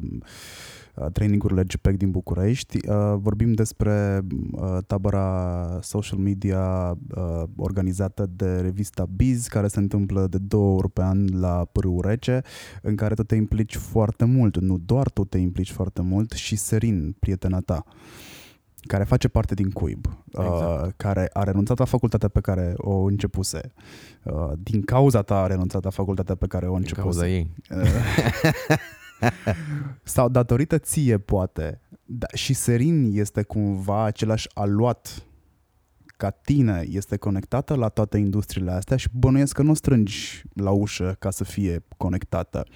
trainingurile 1.12 1.64
GPEC 1.64 1.96
din 1.96 2.10
București. 2.10 2.88
Uh, 2.88 3.14
vorbim 3.16 3.52
despre 3.52 4.20
uh, 4.52 4.78
tabăra 4.86 5.78
social 5.82 6.18
media 6.18 6.96
uh, 7.14 7.42
organizată 7.56 8.30
de 8.36 8.60
revista 8.60 9.06
Biz, 9.16 9.46
care 9.46 9.68
se 9.68 9.78
întâmplă 9.78 10.26
de 10.26 10.38
două 10.38 10.76
ori 10.76 10.90
pe 10.90 11.02
an 11.02 11.40
la 11.40 11.64
Pârâu 11.72 12.00
Rece, 12.00 12.42
în 12.82 12.96
care 12.96 13.14
tu 13.14 13.22
te 13.22 13.34
implici 13.34 13.76
foarte 13.76 14.24
mult. 14.24 14.60
Nu 14.60 14.78
doar 14.78 15.10
tu 15.10 15.24
te 15.24 15.38
implici 15.38 15.72
foarte 15.72 16.02
mult, 16.02 16.32
și 16.32 16.56
Serin, 16.56 17.16
prietena 17.18 17.60
ta 17.60 17.84
care 18.86 19.04
face 19.04 19.28
parte 19.28 19.54
din 19.54 19.70
Cuib, 19.70 20.06
exact. 20.28 20.84
uh, 20.84 20.92
care 20.96 21.30
a 21.32 21.42
renunțat 21.42 21.78
la 21.78 21.84
facultatea 21.84 22.28
pe 22.28 22.40
care 22.40 22.74
o 22.76 23.02
începuse. 23.02 23.72
Uh, 24.22 24.52
din 24.58 24.82
cauza 24.82 25.22
ta 25.22 25.42
a 25.42 25.46
renunțat 25.46 25.84
la 25.84 25.90
facultatea 25.90 26.34
pe 26.34 26.46
care 26.46 26.66
o 26.66 26.74
începuse. 26.74 27.02
Din 27.02 27.10
cauza 27.10 27.28
ei. 27.28 27.50
Sau 30.02 30.28
datorită 30.28 30.78
ție, 30.78 31.18
poate. 31.18 31.80
Da, 32.04 32.26
și 32.34 32.54
Serin 32.54 33.10
este 33.14 33.42
cumva 33.42 34.04
același 34.04 34.48
aluat 34.54 35.22
ca 36.16 36.30
tine, 36.30 36.84
este 36.88 37.16
conectată 37.16 37.74
la 37.74 37.88
toate 37.88 38.18
industriile 38.18 38.70
astea 38.70 38.96
și 38.96 39.08
bănuiesc 39.12 39.54
că 39.54 39.62
nu 39.62 39.74
strângi 39.74 40.42
la 40.54 40.70
ușă 40.70 41.16
ca 41.18 41.30
să 41.30 41.44
fie 41.44 41.84
conectată. 41.96 42.66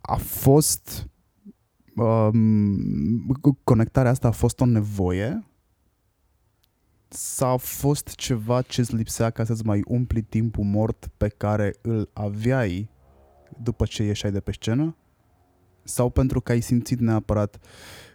A 0.00 0.16
fost 0.16 1.08
um, 1.96 3.26
conectarea 3.64 4.10
asta 4.10 4.28
a 4.28 4.30
fost 4.30 4.60
o 4.60 4.64
nevoie 4.64 5.44
sau 7.08 7.52
a 7.52 7.56
fost 7.56 8.08
ceva 8.08 8.62
ce 8.62 8.80
îți 8.80 8.94
lipsea 8.94 9.30
ca 9.30 9.44
să-ți 9.44 9.66
mai 9.66 9.82
umpli 9.86 10.22
timpul 10.22 10.64
mort 10.64 11.08
pe 11.16 11.28
care 11.28 11.74
îl 11.82 12.10
aveai 12.12 12.88
după 13.62 13.84
ce 13.84 14.02
ieșai 14.02 14.32
de 14.32 14.40
pe 14.40 14.52
scenă? 14.52 14.96
Sau 15.82 16.10
pentru 16.10 16.40
că 16.40 16.52
ai 16.52 16.60
simțit 16.60 16.98
neapărat 16.98 17.60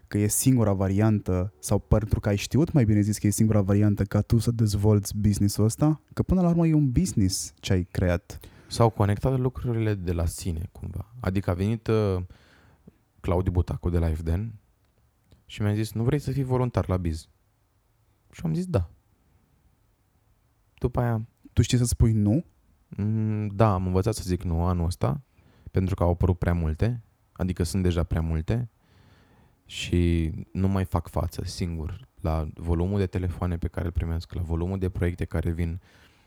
că 0.08 0.18
e 0.18 0.28
singura 0.28 0.74
variantă 0.74 1.54
sau 1.60 1.80
pentru 1.80 2.20
că 2.20 2.30
ai 2.30 2.36
știut, 2.36 2.72
mai 2.72 2.86
bine 2.86 3.02
zis, 3.02 3.18
că 3.18 3.28
e 3.28 3.30
singura 3.30 3.62
variantă 3.62 4.04
ca 4.04 4.22
tu 4.22 4.38
să 4.38 4.52
dezvolți 4.52 5.18
businessul 5.18 5.64
ăsta? 5.64 6.02
Că 6.14 6.24
până 6.24 6.42
la 6.42 6.50
urmă 6.50 6.68
e 6.68 6.74
un 6.74 6.92
business 6.92 7.54
ce 7.60 7.74
ai 7.74 7.84
creat. 7.84 8.40
S-au 8.68 8.90
conectat 8.90 9.40
lucrurile 9.40 9.94
de 9.94 10.12
la 10.12 10.26
sine, 10.26 10.70
cumva. 10.72 11.14
Adică 11.20 11.50
a 11.50 11.54
venit 11.54 11.88
uh, 11.88 12.24
Claudiu 13.20 13.52
Butacu 13.52 13.90
de 13.90 13.98
la 13.98 14.08
FDN 14.10 14.54
și 15.46 15.62
mi-a 15.62 15.74
zis, 15.74 15.94
nu 15.94 16.04
vrei 16.04 16.20
să 16.20 16.32
fii 16.32 16.44
voluntar 16.44 16.88
la 16.88 16.98
biz? 16.98 17.28
Și 18.32 18.42
am 18.44 18.54
zis, 18.54 18.66
da. 18.66 18.90
După 20.80 21.00
aia... 21.00 21.28
Tu 21.54 21.62
știi 21.62 21.78
să 21.78 21.86
spui 21.86 22.12
nu? 22.12 22.46
Mm, 22.90 23.48
da, 23.48 23.74
am 23.74 23.86
învățat 23.86 24.14
să 24.14 24.22
zic 24.26 24.44
nu 24.44 24.66
anul 24.66 24.86
ăsta, 24.86 25.22
pentru 25.76 25.96
că 25.96 26.04
au 26.04 26.10
apărut 26.10 26.38
prea 26.38 26.54
multe, 26.54 27.02
adică 27.32 27.64
sunt 27.64 27.84
deja 27.84 28.04
prea 28.04 28.22
multe 28.22 28.70
și 29.66 30.32
nu 30.52 30.68
mai 30.68 30.86
fac 30.86 31.08
față 31.08 31.44
singur 31.44 32.08
la 32.22 32.48
volumul 32.54 33.00
de 33.00 33.06
telefoane 33.06 33.58
pe 33.58 33.68
care 33.68 33.86
îl 33.86 33.92
primesc, 33.92 34.34
la 34.34 34.42
volumul 34.42 34.78
de 34.78 34.90
proiecte 34.90 35.26
care 35.26 35.52
vin, 35.52 35.82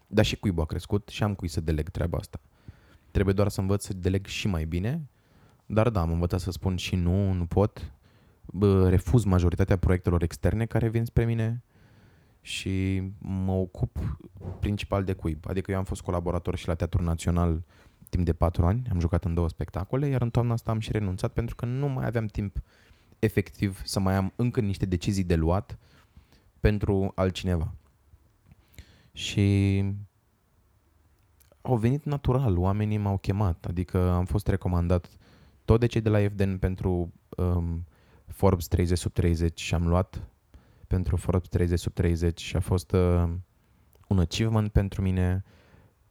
dar 0.07 0.25
și 0.25 0.37
cuibul 0.37 0.63
a 0.63 0.67
crescut 0.67 1.09
și 1.09 1.23
am 1.23 1.35
cui 1.35 1.49
să 1.49 1.61
deleg 1.61 1.89
treaba 1.89 2.19
asta. 2.19 2.41
Trebuie 3.11 3.35
doar 3.35 3.49
să 3.49 3.61
învăț 3.61 3.85
să 3.85 3.93
deleg 3.93 4.27
și 4.27 4.47
mai 4.47 4.65
bine, 4.65 5.09
dar 5.67 5.91
da, 5.91 6.01
am 6.01 6.11
învățat 6.11 6.41
să 6.41 6.51
spun 6.51 6.77
și 6.77 6.97
nu, 6.97 7.33
nu 7.33 7.47
pot, 7.47 7.93
refuz 8.89 9.25
majoritatea 9.25 9.77
proiectelor 9.77 10.23
externe 10.23 10.67
care 10.67 10.89
vin 10.89 11.05
spre 11.05 11.25
mine 11.25 11.63
și 12.41 13.03
mă 13.19 13.53
ocup 13.53 14.19
principal 14.61 15.05
de 15.05 15.13
cuib. 15.13 15.45
Adică 15.49 15.71
eu 15.71 15.79
am 15.79 15.85
fost 15.85 16.03
colaborator 16.03 16.57
și 16.57 16.67
la 16.69 16.75
Teatrul 16.75 17.05
Național 17.05 17.63
timp 18.09 18.25
de 18.25 18.33
patru 18.33 18.67
ani, 18.67 18.83
am 18.91 19.01
jucat 19.01 19.25
în 19.25 19.35
două 19.35 19.49
spectacole, 19.49 20.07
iar 20.07 20.23
în 20.23 20.31
toamna 20.31 20.53
asta 20.53 20.71
am 20.71 20.79
și 20.79 20.93
renunțat 20.93 21.33
pentru 21.33 21.55
că 21.55 21.65
nu 21.65 21.89
mai 21.89 22.07
aveam 22.07 22.27
timp 22.27 22.59
efectiv 23.19 23.83
să 23.85 24.01
mai 24.01 24.15
am 24.15 24.33
încă 24.37 24.61
niște 24.61 24.87
decizii 24.87 25.25
de 25.25 25.35
luat 25.35 25.79
pentru 26.61 27.13
altcineva. 27.15 27.75
Și 29.13 29.85
au 31.61 31.77
venit 31.77 32.05
natural, 32.05 32.59
oamenii 32.59 32.99
m-au 32.99 33.17
chemat, 33.17 33.65
adică 33.69 34.11
am 34.11 34.25
fost 34.25 34.47
recomandat 34.47 35.09
tot 35.65 35.81
de 35.81 35.87
cei 35.87 36.01
de 36.01 36.09
la 36.09 36.19
FDN 36.19 36.57
pentru 36.57 37.13
um, 37.37 37.87
Forbes 38.27 38.67
30 38.67 38.99
sub 38.99 39.13
30 39.13 39.61
și 39.61 39.75
am 39.75 39.89
luat 39.89 40.29
pentru 40.87 41.17
Forbes 41.17 41.49
30 41.49 41.79
sub 41.79 41.93
30 41.93 42.41
și 42.41 42.57
a 42.57 42.61
fost 42.61 42.93
uh, 42.93 43.29
un 44.09 44.19
achievement 44.19 44.73
pentru 44.73 45.03
mine. 45.03 45.45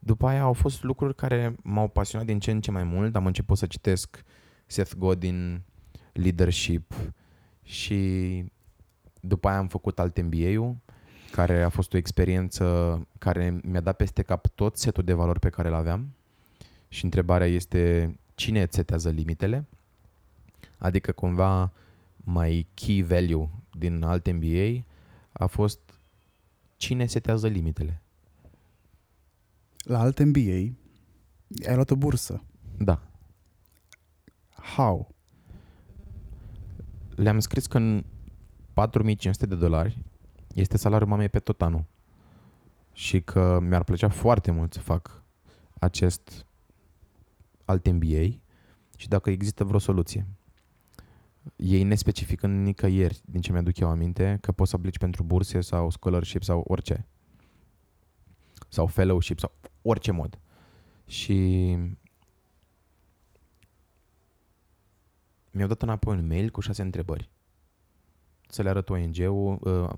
După 0.07 0.27
aia 0.27 0.41
au 0.41 0.53
fost 0.53 0.83
lucruri 0.83 1.15
care 1.15 1.55
m-au 1.61 1.87
pasionat 1.87 2.25
din 2.25 2.39
ce 2.39 2.51
în 2.51 2.61
ce 2.61 2.71
mai 2.71 2.83
mult. 2.83 3.15
Am 3.15 3.25
început 3.25 3.57
să 3.57 3.65
citesc 3.65 4.23
Seth 4.65 4.93
Godin, 4.97 5.61
Leadership 6.13 6.93
și 7.63 8.43
după 9.21 9.47
aia 9.47 9.57
am 9.57 9.67
făcut 9.67 9.99
alt 9.99 10.21
MBA-ul, 10.21 10.75
care 11.31 11.63
a 11.63 11.69
fost 11.69 11.93
o 11.93 11.97
experiență 11.97 12.65
care 13.17 13.59
mi-a 13.63 13.79
dat 13.79 13.95
peste 13.95 14.21
cap 14.21 14.47
tot 14.47 14.77
setul 14.77 15.03
de 15.03 15.13
valori 15.13 15.39
pe 15.39 15.49
care 15.49 15.67
îl 15.67 15.73
aveam. 15.73 16.15
Și 16.87 17.03
întrebarea 17.03 17.47
este 17.47 18.15
cine 18.35 18.61
îți 18.61 18.75
setează 18.75 19.09
limitele? 19.09 19.65
Adică 20.77 21.11
cumva 21.11 21.71
mai 22.15 22.67
key 22.73 23.01
value 23.01 23.49
din 23.71 24.03
alt 24.03 24.31
MBA 24.31 24.83
a 25.31 25.45
fost 25.45 25.79
cine 26.77 27.05
setează 27.05 27.47
limitele. 27.47 28.01
La 29.87 29.99
alt 29.99 30.23
MBA 30.23 30.39
ai 31.67 31.73
luat 31.73 31.91
o 31.91 31.95
bursă. 31.95 32.43
Da. 32.77 33.01
How? 34.75 35.15
Le-am 37.15 37.39
scris 37.39 37.67
că 37.67 37.77
în 37.77 38.03
4500 38.73 39.45
de 39.45 39.55
dolari 39.55 40.03
este 40.53 40.77
salariul 40.77 41.09
mamei 41.09 41.29
pe 41.29 41.39
tot 41.39 41.61
anul. 41.61 41.85
Și 42.93 43.21
că 43.21 43.59
mi-ar 43.61 43.83
plăcea 43.83 44.09
foarte 44.09 44.51
mult 44.51 44.73
să 44.73 44.79
fac 44.79 45.23
acest 45.79 46.45
alt 47.65 47.91
MBA 47.91 48.23
și 48.97 49.07
dacă 49.07 49.29
există 49.29 49.63
vreo 49.63 49.79
soluție. 49.79 50.27
Ei 51.55 51.83
ne 51.83 51.95
specifică 51.95 52.47
nicăieri, 52.47 53.21
din 53.25 53.41
ce 53.41 53.51
mi-aduc 53.51 53.79
eu 53.79 53.89
aminte, 53.89 54.37
că 54.41 54.51
poți 54.51 54.69
să 54.69 54.75
aplici 54.75 54.97
pentru 54.97 55.23
burse 55.23 55.61
sau 55.61 55.89
scholarship 55.89 56.43
sau 56.43 56.63
orice. 56.67 57.07
Sau 58.69 58.85
fellowship 58.85 59.39
sau 59.39 59.51
orice 59.89 60.11
mod. 60.11 60.39
Și 61.05 61.35
mi-au 65.51 65.67
dat 65.67 65.81
înapoi 65.81 66.15
un 66.15 66.27
mail 66.27 66.49
cu 66.49 66.61
șase 66.61 66.81
întrebări. 66.81 67.29
Să 68.49 68.61
le 68.61 68.69
arăt 68.69 68.89
ONG-ul, 68.89 69.59
uh, 69.61 69.89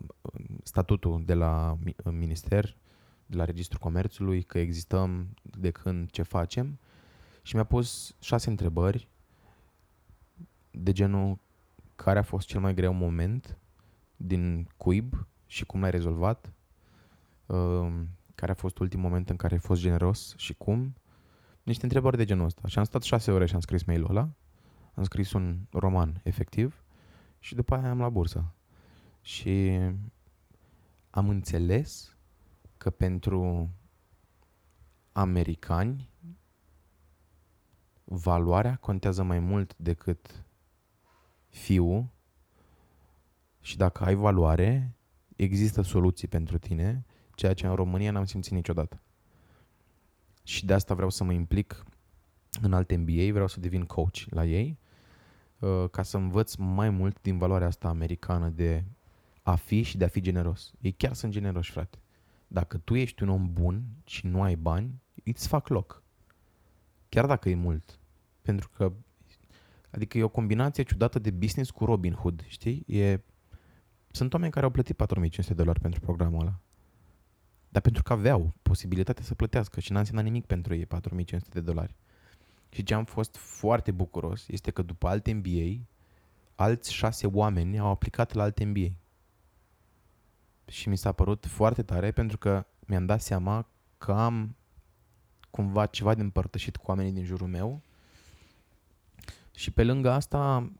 statutul 0.63 1.23
de 1.25 1.33
la 1.33 1.77
minister, 2.03 2.77
de 3.25 3.37
la 3.37 3.45
Registrul 3.45 3.79
Comerțului, 3.79 4.43
că 4.43 4.59
existăm, 4.59 5.27
de 5.41 5.71
când, 5.71 6.09
ce 6.09 6.21
facem. 6.21 6.79
Și 7.41 7.55
mi-a 7.55 7.63
pus 7.63 8.15
șase 8.19 8.49
întrebări 8.49 9.07
de 10.71 10.91
genul 10.91 11.39
care 11.95 12.19
a 12.19 12.23
fost 12.23 12.47
cel 12.47 12.59
mai 12.59 12.73
greu 12.73 12.93
moment 12.93 13.57
din 14.15 14.67
cuib 14.77 15.27
și 15.45 15.65
cum 15.65 15.81
l-ai 15.81 15.91
rezolvat, 15.91 16.53
uh, 17.45 17.91
care 18.39 18.51
a 18.51 18.55
fost 18.55 18.77
ultimul 18.77 19.05
moment 19.05 19.29
în 19.29 19.35
care 19.35 19.53
ai 19.53 19.59
fost 19.59 19.81
generos 19.81 20.33
și 20.37 20.53
cum. 20.53 20.95
Niște 21.63 21.83
întrebări 21.83 22.17
de 22.17 22.25
genul 22.25 22.45
ăsta. 22.45 22.67
Și 22.67 22.77
am 22.77 22.83
stat 22.83 23.01
șase 23.01 23.31
ore 23.31 23.45
și 23.45 23.53
am 23.53 23.59
scris 23.59 23.83
mail-ul 23.83 24.09
ăla. 24.09 24.29
Am 24.93 25.03
scris 25.03 25.33
un 25.33 25.59
roman 25.69 26.19
efectiv 26.23 26.83
și 27.39 27.55
după 27.55 27.75
aia 27.75 27.89
am 27.89 27.99
la 27.99 28.09
bursă. 28.09 28.53
Și 29.21 29.79
am 31.09 31.29
înțeles 31.29 32.17
că 32.77 32.89
pentru 32.89 33.69
americani 35.11 36.09
valoarea 38.03 38.75
contează 38.75 39.23
mai 39.23 39.39
mult 39.39 39.77
decât 39.77 40.45
fiu 41.47 42.11
și 43.61 43.77
dacă 43.77 44.03
ai 44.03 44.15
valoare, 44.15 44.95
există 45.35 45.81
soluții 45.81 46.27
pentru 46.27 46.57
tine, 46.57 47.05
ceea 47.39 47.53
ce 47.53 47.67
în 47.67 47.75
România 47.75 48.11
n-am 48.11 48.25
simțit 48.25 48.51
niciodată. 48.51 49.01
Și 50.43 50.65
de 50.65 50.73
asta 50.73 50.93
vreau 50.93 51.09
să 51.09 51.23
mă 51.23 51.31
implic 51.31 51.85
în 52.61 52.73
alte 52.73 52.95
MBA, 52.95 53.31
vreau 53.31 53.47
să 53.47 53.59
devin 53.59 53.85
coach 53.85 54.17
la 54.29 54.45
ei, 54.45 54.77
uh, 55.59 55.85
ca 55.91 56.03
să 56.03 56.17
învăț 56.17 56.55
mai 56.55 56.89
mult 56.89 57.21
din 57.21 57.37
valoarea 57.37 57.67
asta 57.67 57.87
americană 57.87 58.49
de 58.49 58.83
a 59.41 59.55
fi 59.55 59.81
și 59.81 59.97
de 59.97 60.03
a 60.03 60.07
fi 60.07 60.21
generos. 60.21 60.73
Ei 60.81 60.91
chiar 60.91 61.13
sunt 61.13 61.31
generoși, 61.31 61.71
frate. 61.71 61.97
Dacă 62.47 62.77
tu 62.77 62.95
ești 62.95 63.23
un 63.23 63.29
om 63.29 63.53
bun 63.53 63.83
și 64.05 64.27
nu 64.27 64.41
ai 64.41 64.55
bani, 64.55 65.01
îți 65.23 65.47
fac 65.47 65.67
loc. 65.67 66.03
Chiar 67.09 67.25
dacă 67.25 67.49
e 67.49 67.55
mult. 67.55 67.99
Pentru 68.41 68.69
că 68.69 68.93
Adică 69.91 70.17
e 70.17 70.23
o 70.23 70.29
combinație 70.29 70.83
ciudată 70.83 71.19
de 71.19 71.31
business 71.31 71.69
cu 71.69 71.85
Robin 71.85 72.13
Hood, 72.13 72.43
știi? 72.47 72.83
E... 72.87 73.19
Sunt 74.11 74.33
oameni 74.33 74.51
care 74.51 74.65
au 74.65 74.71
plătit 74.71 74.95
4500 74.95 75.53
de 75.53 75.61
dolari 75.61 75.79
pentru 75.79 75.99
programul 75.99 76.41
ăla. 76.41 76.59
Dar 77.69 77.81
pentru 77.81 78.03
că 78.03 78.13
aveau 78.13 78.53
posibilitatea 78.61 79.23
să 79.23 79.35
plătească 79.35 79.79
și 79.79 79.91
n-a 79.91 79.99
însemnat 79.99 80.23
nimic 80.23 80.45
pentru 80.45 80.75
ei 80.75 80.85
4500 80.85 81.59
de 81.59 81.65
dolari. 81.65 81.95
Și 82.69 82.83
ce 82.83 82.93
am 82.93 83.05
fost 83.05 83.35
foarte 83.35 83.91
bucuros 83.91 84.47
este 84.47 84.71
că 84.71 84.81
după 84.81 85.07
alte 85.07 85.33
MBA, 85.33 85.85
alți 86.55 86.93
șase 86.93 87.27
oameni 87.27 87.79
au 87.79 87.87
aplicat 87.87 88.33
la 88.33 88.43
alte 88.43 88.65
MBA. 88.65 88.87
Și 90.65 90.89
mi 90.89 90.97
s-a 90.97 91.11
părut 91.11 91.45
foarte 91.45 91.83
tare 91.83 92.11
pentru 92.11 92.37
că 92.37 92.65
mi-am 92.79 93.05
dat 93.05 93.21
seama 93.21 93.67
că 93.97 94.11
am 94.11 94.55
cumva 95.49 95.85
ceva 95.85 96.13
de 96.15 96.21
împărtășit 96.21 96.77
cu 96.77 96.83
oamenii 96.87 97.11
din 97.11 97.25
jurul 97.25 97.47
meu 97.47 97.81
și 99.51 99.71
pe 99.71 99.83
lângă 99.83 100.11
asta, 100.11 100.71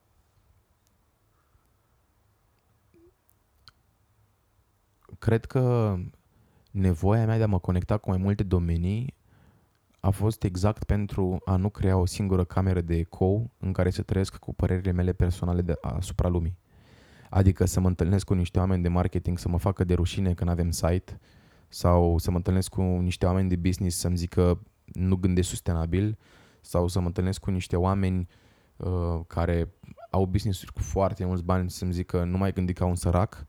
cred 5.19 5.45
că 5.45 5.95
nevoia 6.71 7.25
mea 7.25 7.37
de 7.37 7.43
a 7.43 7.47
mă 7.47 7.59
conecta 7.59 7.97
cu 7.97 8.09
mai 8.09 8.17
multe 8.17 8.43
domenii 8.43 9.17
a 9.99 10.09
fost 10.09 10.43
exact 10.43 10.83
pentru 10.83 11.41
a 11.45 11.55
nu 11.55 11.69
crea 11.69 11.97
o 11.97 12.05
singură 12.05 12.43
cameră 12.43 12.81
de 12.81 12.95
eco 12.95 13.51
în 13.57 13.71
care 13.71 13.89
să 13.89 14.01
trăiesc 14.01 14.37
cu 14.37 14.53
părerile 14.53 14.91
mele 14.91 15.13
personale 15.13 15.61
de, 15.61 15.73
asupra 15.81 16.27
lumii. 16.27 16.57
Adică 17.29 17.65
să 17.65 17.79
mă 17.79 17.87
întâlnesc 17.87 18.25
cu 18.25 18.33
niște 18.33 18.59
oameni 18.59 18.83
de 18.83 18.89
marketing 18.89 19.39
să 19.39 19.49
mă 19.49 19.57
facă 19.57 19.83
de 19.83 19.93
rușine 19.93 20.33
când 20.33 20.49
avem 20.49 20.71
site 20.71 21.19
sau 21.67 22.17
să 22.17 22.31
mă 22.31 22.37
întâlnesc 22.37 22.69
cu 22.69 22.81
niște 22.81 23.25
oameni 23.25 23.49
de 23.49 23.55
business 23.55 23.97
să-mi 23.97 24.17
zică 24.17 24.61
nu 24.85 25.15
gândesc 25.15 25.49
sustenabil 25.49 26.17
sau 26.61 26.87
să 26.87 26.99
mă 26.99 27.05
întâlnesc 27.05 27.39
cu 27.39 27.51
niște 27.51 27.75
oameni 27.75 28.27
uh, 28.77 29.19
care 29.27 29.73
au 30.09 30.25
business 30.25 30.63
cu 30.63 30.81
foarte 30.81 31.25
mulți 31.25 31.43
bani 31.43 31.69
să-mi 31.69 31.93
zică 31.93 32.23
nu 32.23 32.37
mai 32.37 32.53
gândi 32.53 32.73
ca 32.73 32.85
un 32.85 32.95
sărac, 32.95 33.45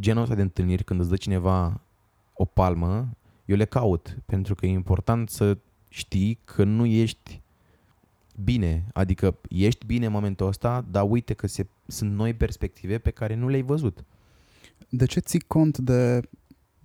genul 0.00 0.22
ăsta 0.22 0.34
de 0.34 0.42
întâlniri 0.42 0.84
când 0.84 1.00
îți 1.00 1.08
dă 1.08 1.16
cineva 1.16 1.80
o 2.32 2.44
palmă, 2.44 3.08
eu 3.44 3.56
le 3.56 3.64
caut 3.64 4.18
pentru 4.26 4.54
că 4.54 4.66
e 4.66 4.70
important 4.70 5.30
să 5.30 5.58
știi 5.88 6.38
că 6.44 6.64
nu 6.64 6.86
ești 6.86 7.42
bine, 8.44 8.86
adică 8.92 9.38
ești 9.48 9.86
bine 9.86 10.06
în 10.06 10.12
momentul 10.12 10.46
ăsta, 10.46 10.84
dar 10.90 11.06
uite 11.08 11.34
că 11.34 11.46
se, 11.46 11.66
sunt 11.86 12.12
noi 12.12 12.34
perspective 12.34 12.98
pe 12.98 13.10
care 13.10 13.34
nu 13.34 13.48
le-ai 13.48 13.62
văzut. 13.62 14.04
De 14.88 15.04
ce 15.04 15.20
ții 15.20 15.40
cont 15.40 15.78
de 15.78 16.20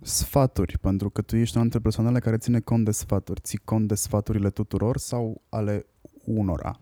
sfaturi? 0.00 0.78
Pentru 0.78 1.10
că 1.10 1.22
tu 1.22 1.36
ești 1.36 1.54
una 1.54 1.62
dintre 1.62 1.80
persoanele 1.80 2.18
care 2.18 2.36
ține 2.36 2.60
cont 2.60 2.84
de 2.84 2.90
sfaturi. 2.90 3.40
Ții 3.40 3.58
cont 3.58 3.88
de 3.88 3.94
sfaturile 3.94 4.50
tuturor 4.50 4.96
sau 4.96 5.42
ale 5.48 5.86
unora. 6.24 6.80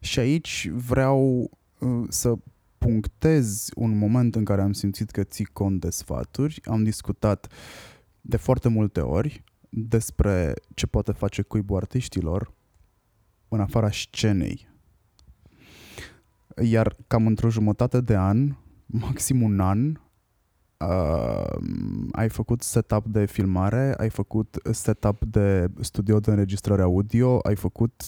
Și 0.00 0.18
aici 0.18 0.68
vreau 0.72 1.50
uh, 1.78 2.04
să 2.08 2.34
punctez 2.78 3.68
un 3.74 3.98
moment 3.98 4.34
în 4.34 4.44
care 4.44 4.62
am 4.62 4.72
simțit 4.72 5.10
că 5.10 5.22
ții 5.22 5.44
cont 5.44 5.80
de 5.80 5.90
sfaturi. 5.90 6.60
Am 6.64 6.84
discutat 6.84 7.52
de 8.20 8.36
foarte 8.36 8.68
multe 8.68 9.00
ori 9.00 9.44
despre 9.68 10.54
ce 10.74 10.86
poate 10.86 11.12
face 11.12 11.42
cuibul 11.42 11.76
artiștilor 11.76 12.54
în 13.48 13.60
afara 13.60 13.90
scenei. 13.90 14.68
Iar 16.62 16.96
cam 17.06 17.26
într-o 17.26 17.50
jumătate 17.50 18.00
de 18.00 18.16
an, 18.16 18.54
maxim 18.86 19.42
un 19.42 19.60
an, 19.60 20.00
uh, 20.78 21.58
ai 22.12 22.28
făcut 22.28 22.62
setup 22.62 23.06
de 23.06 23.24
filmare, 23.24 23.94
ai 23.96 24.10
făcut 24.10 24.58
setup 24.70 25.24
de 25.24 25.70
studio 25.80 26.20
de 26.20 26.30
înregistrare 26.30 26.82
audio, 26.82 27.38
ai 27.38 27.56
făcut 27.56 28.02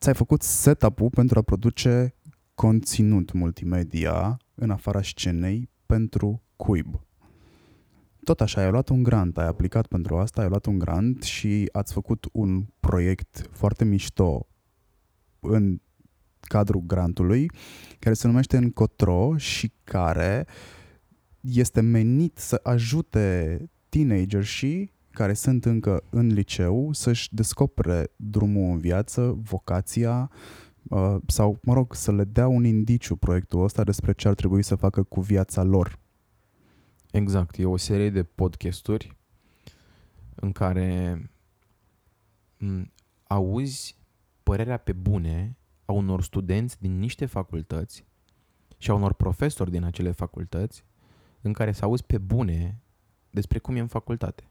ți-ai 0.00 0.14
făcut 0.14 0.42
setup-ul 0.42 1.10
pentru 1.10 1.38
a 1.38 1.42
produce 1.42 2.14
conținut 2.60 3.32
multimedia 3.32 4.36
în 4.54 4.70
afara 4.70 5.02
scenei 5.02 5.70
pentru 5.86 6.42
cuib. 6.56 7.00
tot 8.24 8.40
așa, 8.40 8.60
ai 8.60 8.70
luat 8.70 8.88
un 8.88 9.02
grant, 9.02 9.38
ai 9.38 9.46
aplicat 9.46 9.86
pentru 9.86 10.16
asta, 10.16 10.40
ai 10.40 10.48
luat 10.48 10.66
un 10.66 10.78
grant 10.78 11.22
și 11.22 11.68
ați 11.72 11.92
făcut 11.92 12.26
un 12.32 12.66
proiect 12.80 13.48
foarte 13.52 13.84
mișto 13.84 14.46
în 15.40 15.80
cadrul 16.40 16.82
grantului, 16.86 17.50
care 17.98 18.14
se 18.14 18.26
numește 18.26 18.56
Încotro 18.56 19.36
și 19.36 19.72
care 19.84 20.46
este 21.40 21.80
menit 21.80 22.38
să 22.38 22.60
ajute 22.62 23.58
teenager 23.88 24.44
și 24.44 24.90
care 25.10 25.32
sunt 25.32 25.64
încă 25.64 26.02
în 26.10 26.26
liceu 26.26 26.92
să-și 26.92 27.34
descopere 27.34 28.12
drumul 28.16 28.70
în 28.72 28.78
viață, 28.78 29.38
vocația 29.42 30.30
uh, 30.88 31.16
sau, 31.26 31.58
mă 31.62 31.72
rog, 31.72 31.94
să 31.94 32.12
le 32.12 32.24
dea 32.24 32.48
un 32.48 32.64
indiciu 32.64 33.16
proiectul 33.16 33.62
ăsta 33.62 33.84
despre 33.84 34.12
ce 34.12 34.28
ar 34.28 34.34
trebui 34.34 34.62
să 34.62 34.74
facă 34.74 35.02
cu 35.02 35.20
viața 35.20 35.62
lor. 35.62 35.98
Exact, 37.10 37.58
e 37.58 37.64
o 37.64 37.76
serie 37.76 38.10
de 38.10 38.22
podcasturi 38.22 39.16
în 40.34 40.52
care 40.52 41.20
m, 42.56 42.92
auzi 43.26 43.96
părerea 44.42 44.76
pe 44.76 44.92
bune 44.92 45.56
a 45.84 45.92
unor 45.92 46.22
studenți 46.22 46.80
din 46.80 46.98
niște 46.98 47.26
facultăți 47.26 48.04
și 48.78 48.90
a 48.90 48.94
unor 48.94 49.12
profesori 49.12 49.70
din 49.70 49.84
acele 49.84 50.10
facultăți 50.10 50.84
în 51.40 51.52
care 51.52 51.72
să 51.72 51.84
auzi 51.84 52.04
pe 52.04 52.18
bune 52.18 52.80
despre 53.30 53.58
cum 53.58 53.76
e 53.76 53.80
în 53.80 53.86
facultate. 53.86 54.50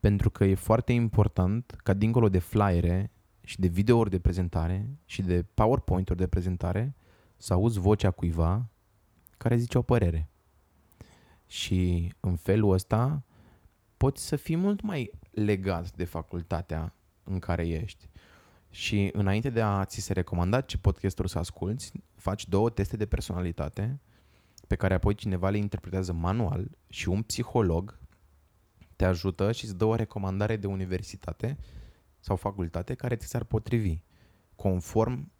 Pentru 0.00 0.30
că 0.30 0.44
e 0.44 0.54
foarte 0.54 0.92
important 0.92 1.76
ca 1.82 1.92
dincolo 1.92 2.28
de 2.28 2.38
flyere 2.38 3.10
și 3.44 3.60
de 3.60 3.66
videouri 3.66 4.10
de 4.10 4.18
prezentare 4.18 4.88
și 5.04 5.22
de 5.22 5.42
PowerPoint-uri 5.54 6.18
de 6.18 6.26
prezentare 6.26 6.94
să 7.36 7.52
auzi 7.52 7.78
vocea 7.78 8.10
cuiva 8.10 8.68
care 9.36 9.56
zice 9.56 9.78
o 9.78 9.82
părere. 9.82 10.28
Și 11.46 12.12
în 12.20 12.36
felul 12.36 12.72
ăsta 12.72 13.22
poți 13.96 14.26
să 14.26 14.36
fii 14.36 14.56
mult 14.56 14.80
mai 14.80 15.10
legat 15.30 15.92
de 15.92 16.04
facultatea 16.04 16.94
în 17.24 17.38
care 17.38 17.68
ești. 17.68 18.08
Și 18.70 19.10
înainte 19.12 19.50
de 19.50 19.62
a 19.62 19.84
ți 19.84 20.00
se 20.00 20.12
recomanda 20.12 20.60
ce 20.60 20.78
podcasturi 20.78 21.28
să 21.28 21.38
asculti, 21.38 21.92
faci 22.14 22.48
două 22.48 22.70
teste 22.70 22.96
de 22.96 23.06
personalitate 23.06 24.00
pe 24.66 24.74
care 24.74 24.94
apoi 24.94 25.14
cineva 25.14 25.50
le 25.50 25.56
interpretează 25.56 26.12
manual 26.12 26.70
și 26.88 27.08
un 27.08 27.22
psiholog 27.22 27.98
te 28.96 29.04
ajută 29.04 29.52
și 29.52 29.64
îți 29.64 29.76
dă 29.76 29.84
o 29.84 29.94
recomandare 29.94 30.56
de 30.56 30.66
universitate 30.66 31.58
sau 32.22 32.36
facultate 32.36 32.94
care 32.94 33.16
ți 33.16 33.26
s-ar 33.26 33.44
potrivi 33.44 33.98
conform 34.56 35.30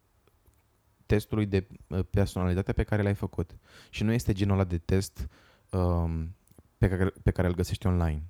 testului 1.07 1.47
de 1.47 1.67
uh, 1.87 2.01
personalitate 2.11 2.73
pe 2.73 2.83
care 2.83 3.03
l-ai 3.03 3.15
făcut. 3.15 3.57
Și 3.91 4.03
nu 4.03 4.13
este 4.13 4.33
genul 4.33 4.55
ăla 4.55 4.65
de 4.65 4.79
test 4.79 5.29
um, 5.71 6.35
pe, 6.79 6.89
care, 6.89 7.13
pe 7.23 7.31
care 7.31 7.49
îl 7.49 7.55
găsești 7.55 7.87
online. 7.87 8.23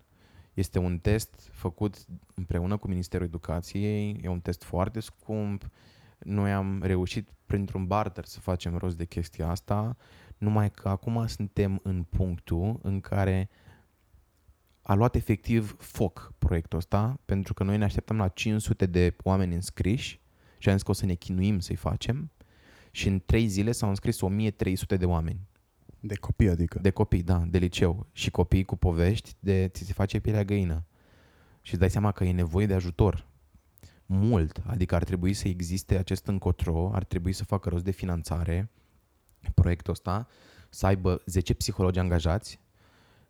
Este 0.55 0.79
un 0.79 0.99
test 0.99 1.49
făcut 1.53 2.05
împreună 2.35 2.77
cu 2.77 2.89
Ministerul 2.89 3.27
Educației, 3.27 4.19
e 4.23 4.29
un 4.29 4.41
test 4.41 4.63
foarte 4.63 5.01
scump. 5.01 5.71
Noi 6.19 6.53
am 6.53 6.83
reușit 6.83 7.29
printr-un 7.47 7.87
barter 7.87 8.25
să 8.25 8.41
facem 8.41 8.77
rost 8.77 8.97
de 8.97 9.05
chestia 9.05 9.49
asta, 9.49 9.97
numai 10.39 10.71
că 10.71 10.89
acum 10.89 11.27
suntem 11.27 11.81
în 11.83 12.03
punctul 12.03 12.79
în 12.83 13.01
care 13.01 13.51
a 14.83 14.95
luat 14.95 15.15
efectiv 15.15 15.77
foc 15.79 16.33
proiectul 16.39 16.79
ăsta, 16.79 17.21
pentru 17.25 17.55
că 17.55 17.65
noi 17.65 17.79
ne 17.79 17.85
așteptam 17.85 18.17
la 18.17 18.29
500 18.29 18.87
de 18.87 19.17
oameni 19.23 19.55
înscriși 19.55 20.21
și 20.59 20.69
am 20.69 20.75
zis 20.75 20.83
că 20.83 20.91
o 20.91 20.95
să 20.95 21.07
ne 21.07 21.15
chinuim 21.15 21.59
să-i 21.59 21.77
facem 21.77 22.31
și 22.91 23.09
în 23.09 23.23
3 23.27 23.47
zile 23.47 23.73
s-au 23.73 23.89
înscris 23.89 24.21
1300 24.21 24.97
de 24.97 25.05
oameni. 25.05 25.49
De 26.01 26.15
copii, 26.15 26.49
adică. 26.49 26.79
De 26.79 26.91
copii, 26.91 27.23
da, 27.23 27.45
de 27.49 27.59
liceu. 27.59 28.07
Și 28.13 28.31
copii 28.31 28.65
cu 28.65 28.77
povești 28.77 29.33
de 29.41 29.69
ți 29.73 29.85
se 29.85 29.93
face 29.93 30.19
pielea 30.19 30.45
găină. 30.45 30.85
Și 31.61 31.71
îți 31.71 31.81
dai 31.81 31.91
seama 31.91 32.13
că 32.13 32.25
e 32.25 32.33
nevoie 32.33 32.67
de 32.67 32.75
ajutor. 32.75 33.27
Mult. 34.07 34.63
Adică 34.67 34.95
ar 34.95 35.05
trebui 35.05 35.33
să 35.33 35.49
existe 35.49 35.99
acest 35.99 36.27
încotro, 36.27 36.91
ar 36.95 37.05
trebui 37.05 37.33
să 37.33 37.45
facă 37.45 37.69
rost 37.69 37.85
de 37.85 37.91
finanțare 37.91 38.71
proiectul 39.55 39.93
ăsta, 39.93 40.27
să 40.69 40.87
aibă 40.87 41.23
10 41.27 41.55
psihologi 41.55 41.99
angajați, 41.99 42.61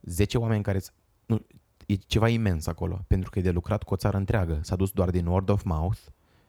10 0.01 0.39
oameni 0.39 0.63
care... 0.63 0.81
Nu, 1.27 1.41
e 1.87 1.95
ceva 1.95 2.29
imens 2.29 2.67
acolo, 2.67 3.05
pentru 3.07 3.31
că 3.31 3.39
e 3.39 3.43
de 3.43 3.51
lucrat 3.51 3.83
cu 3.83 3.93
o 3.93 3.97
țară 3.97 4.17
întreagă. 4.17 4.59
S-a 4.63 4.77
dus 4.77 4.91
doar 4.91 5.11
din 5.11 5.27
word 5.27 5.49
of 5.49 5.63
mouth, 5.63 5.99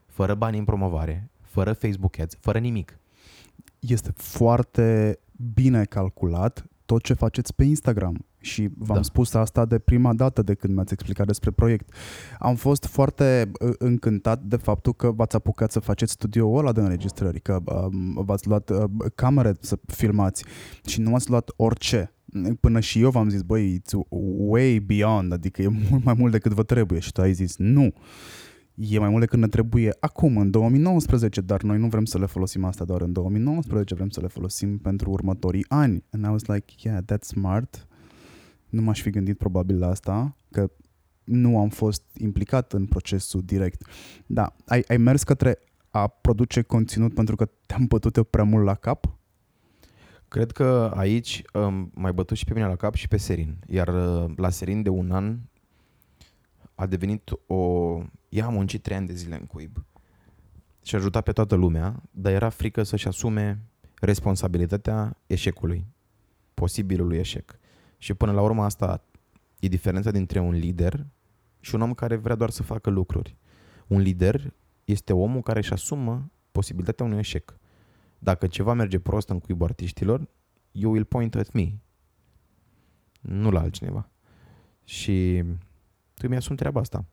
fără 0.05 0.35
bani 0.35 0.57
în 0.57 0.63
promovare, 0.63 1.29
fără 1.41 1.73
Facebook 1.73 2.19
ads, 2.19 2.35
fără 2.39 2.59
nimic. 2.59 2.99
Este 3.79 4.11
foarte 4.15 5.19
bine 5.53 5.85
calculat 5.85 6.65
tot 6.85 7.03
ce 7.03 7.13
faceți 7.13 7.55
pe 7.55 7.63
Instagram 7.63 8.25
și 8.37 8.69
v-am 8.77 8.97
da. 8.97 9.01
spus 9.01 9.33
asta 9.33 9.65
de 9.65 9.79
prima 9.79 10.13
dată 10.13 10.41
de 10.41 10.53
când 10.53 10.73
mi-ați 10.73 10.93
explicat 10.93 11.25
despre 11.25 11.51
proiect. 11.51 11.93
Am 12.39 12.55
fost 12.55 12.85
foarte 12.85 13.51
uh, 13.59 13.73
încântat 13.77 14.41
de 14.41 14.55
faptul 14.55 14.93
că 14.93 15.11
v-ați 15.11 15.35
apucat 15.35 15.71
să 15.71 15.79
faceți 15.79 16.11
studioul 16.11 16.57
ăla 16.57 16.71
de 16.71 16.81
înregistrări, 16.81 17.39
că 17.39 17.59
um, 17.65 18.23
v-ați 18.25 18.47
luat 18.47 18.69
uh, 18.69 18.83
camere 19.15 19.53
să 19.59 19.77
filmați 19.85 20.45
și 20.85 21.01
nu 21.01 21.15
ați 21.15 21.29
luat 21.29 21.51
orice. 21.55 22.13
Până 22.60 22.80
și 22.80 23.01
eu 23.01 23.10
v-am 23.10 23.30
zis, 23.30 23.41
băi, 23.41 23.81
it's 23.81 24.07
way 24.38 24.80
beyond, 24.80 25.31
adică 25.31 25.61
e 25.61 25.68
mult 25.68 26.03
mai 26.03 26.15
mult 26.18 26.31
decât 26.31 26.51
vă 26.51 26.64
trebuie 26.64 26.99
și 26.99 27.11
tu 27.11 27.22
ai 27.22 27.34
zis 27.34 27.57
nu 27.57 27.93
e 28.76 28.99
mai 28.99 29.10
mult 29.10 29.19
decât 29.19 29.39
ne 29.39 29.47
trebuie 29.47 29.95
acum, 29.99 30.38
în 30.38 30.51
2019, 30.51 31.41
dar 31.41 31.61
noi 31.61 31.77
nu 31.77 31.88
vrem 31.88 32.05
să 32.05 32.18
le 32.18 32.26
folosim 32.26 32.64
asta 32.64 32.85
doar 32.85 33.01
în 33.01 33.11
2019, 33.11 33.95
vrem 33.95 34.10
să 34.10 34.22
le 34.22 34.27
folosim 34.27 34.77
pentru 34.77 35.10
următorii 35.11 35.65
ani. 35.68 36.03
And 36.11 36.26
I 36.26 36.27
was 36.27 36.45
like, 36.45 36.73
yeah, 36.77 37.03
that's 37.03 37.26
smart. 37.26 37.88
Nu 38.69 38.81
m-aș 38.81 39.01
fi 39.01 39.10
gândit 39.10 39.38
probabil 39.38 39.80
la 39.80 39.88
asta, 39.88 40.35
că 40.51 40.72
nu 41.23 41.60
am 41.60 41.69
fost 41.69 42.03
implicat 42.18 42.73
în 42.73 42.85
procesul 42.85 43.41
direct. 43.41 43.88
Da, 44.26 44.55
ai, 44.65 44.84
ai 44.88 44.97
mers 44.97 45.23
către 45.23 45.57
a 45.89 46.07
produce 46.07 46.61
conținut 46.61 47.14
pentru 47.14 47.35
că 47.35 47.49
te-am 47.65 47.85
bătut 47.85 48.15
eu 48.15 48.23
prea 48.23 48.43
mult 48.43 48.65
la 48.65 48.76
cap? 48.76 49.18
Cred 50.34 50.51
că 50.51 50.91
aici 50.95 51.41
um, 51.53 51.91
mai 51.93 52.14
bătut 52.14 52.38
și 52.38 52.45
pe 52.45 52.53
mine 52.53 52.68
la 52.68 52.76
cap 52.76 52.93
și 52.93 53.07
pe 53.07 53.18
Serin. 53.18 53.57
Iar 53.68 53.88
uh, 53.88 54.31
la 54.35 54.49
Serin 54.49 54.81
de 54.81 54.89
un 54.89 55.11
an 55.11 55.39
a 56.76 56.85
devenit 56.85 57.31
o... 57.47 57.97
Ea 58.30 58.45
a 58.45 58.49
muncit 58.49 58.81
trei 58.81 58.97
ani 58.97 59.07
de 59.07 59.14
zile 59.14 59.35
în 59.35 59.45
cuib 59.45 59.85
și 60.84 60.95
a 60.95 60.97
ajutat 60.97 61.23
pe 61.23 61.31
toată 61.31 61.55
lumea, 61.55 62.03
dar 62.11 62.31
era 62.31 62.49
frică 62.49 62.84
să-și 62.84 63.07
asume 63.07 63.60
responsabilitatea 63.99 65.18
eșecului, 65.27 65.85
posibilului 66.53 67.18
eșec. 67.18 67.60
Și 67.97 68.14
până 68.14 68.31
la 68.31 68.41
urmă 68.41 68.64
asta 68.64 69.03
e 69.60 69.68
diferența 69.68 70.11
dintre 70.11 70.39
un 70.39 70.53
lider 70.53 71.05
și 71.60 71.76
un 71.76 71.81
om 71.81 71.93
care 71.93 72.15
vrea 72.15 72.35
doar 72.35 72.49
să 72.49 72.64
facă 72.64 72.89
lucruri. 72.89 73.38
Un 73.88 73.99
lider 73.99 74.53
este 74.84 75.14
omul 75.14 75.41
care 75.41 75.60
își 75.60 75.73
asumă 75.73 76.31
posibilitatea 76.51 77.05
unui 77.05 77.19
eșec. 77.19 77.57
Dacă 78.23 78.47
ceva 78.47 78.73
merge 78.73 78.99
prost 78.99 79.29
în 79.29 79.39
cuibul 79.39 79.67
artiștilor, 79.67 80.29
you 80.71 80.91
will 80.91 81.05
point 81.05 81.35
at 81.35 81.51
me. 81.51 81.73
Nu 83.21 83.51
la 83.51 83.59
altcineva. 83.59 84.09
Și 84.83 85.43
tu 86.13 86.27
mi-asum 86.27 86.55
treaba 86.55 86.79
asta. 86.79 87.05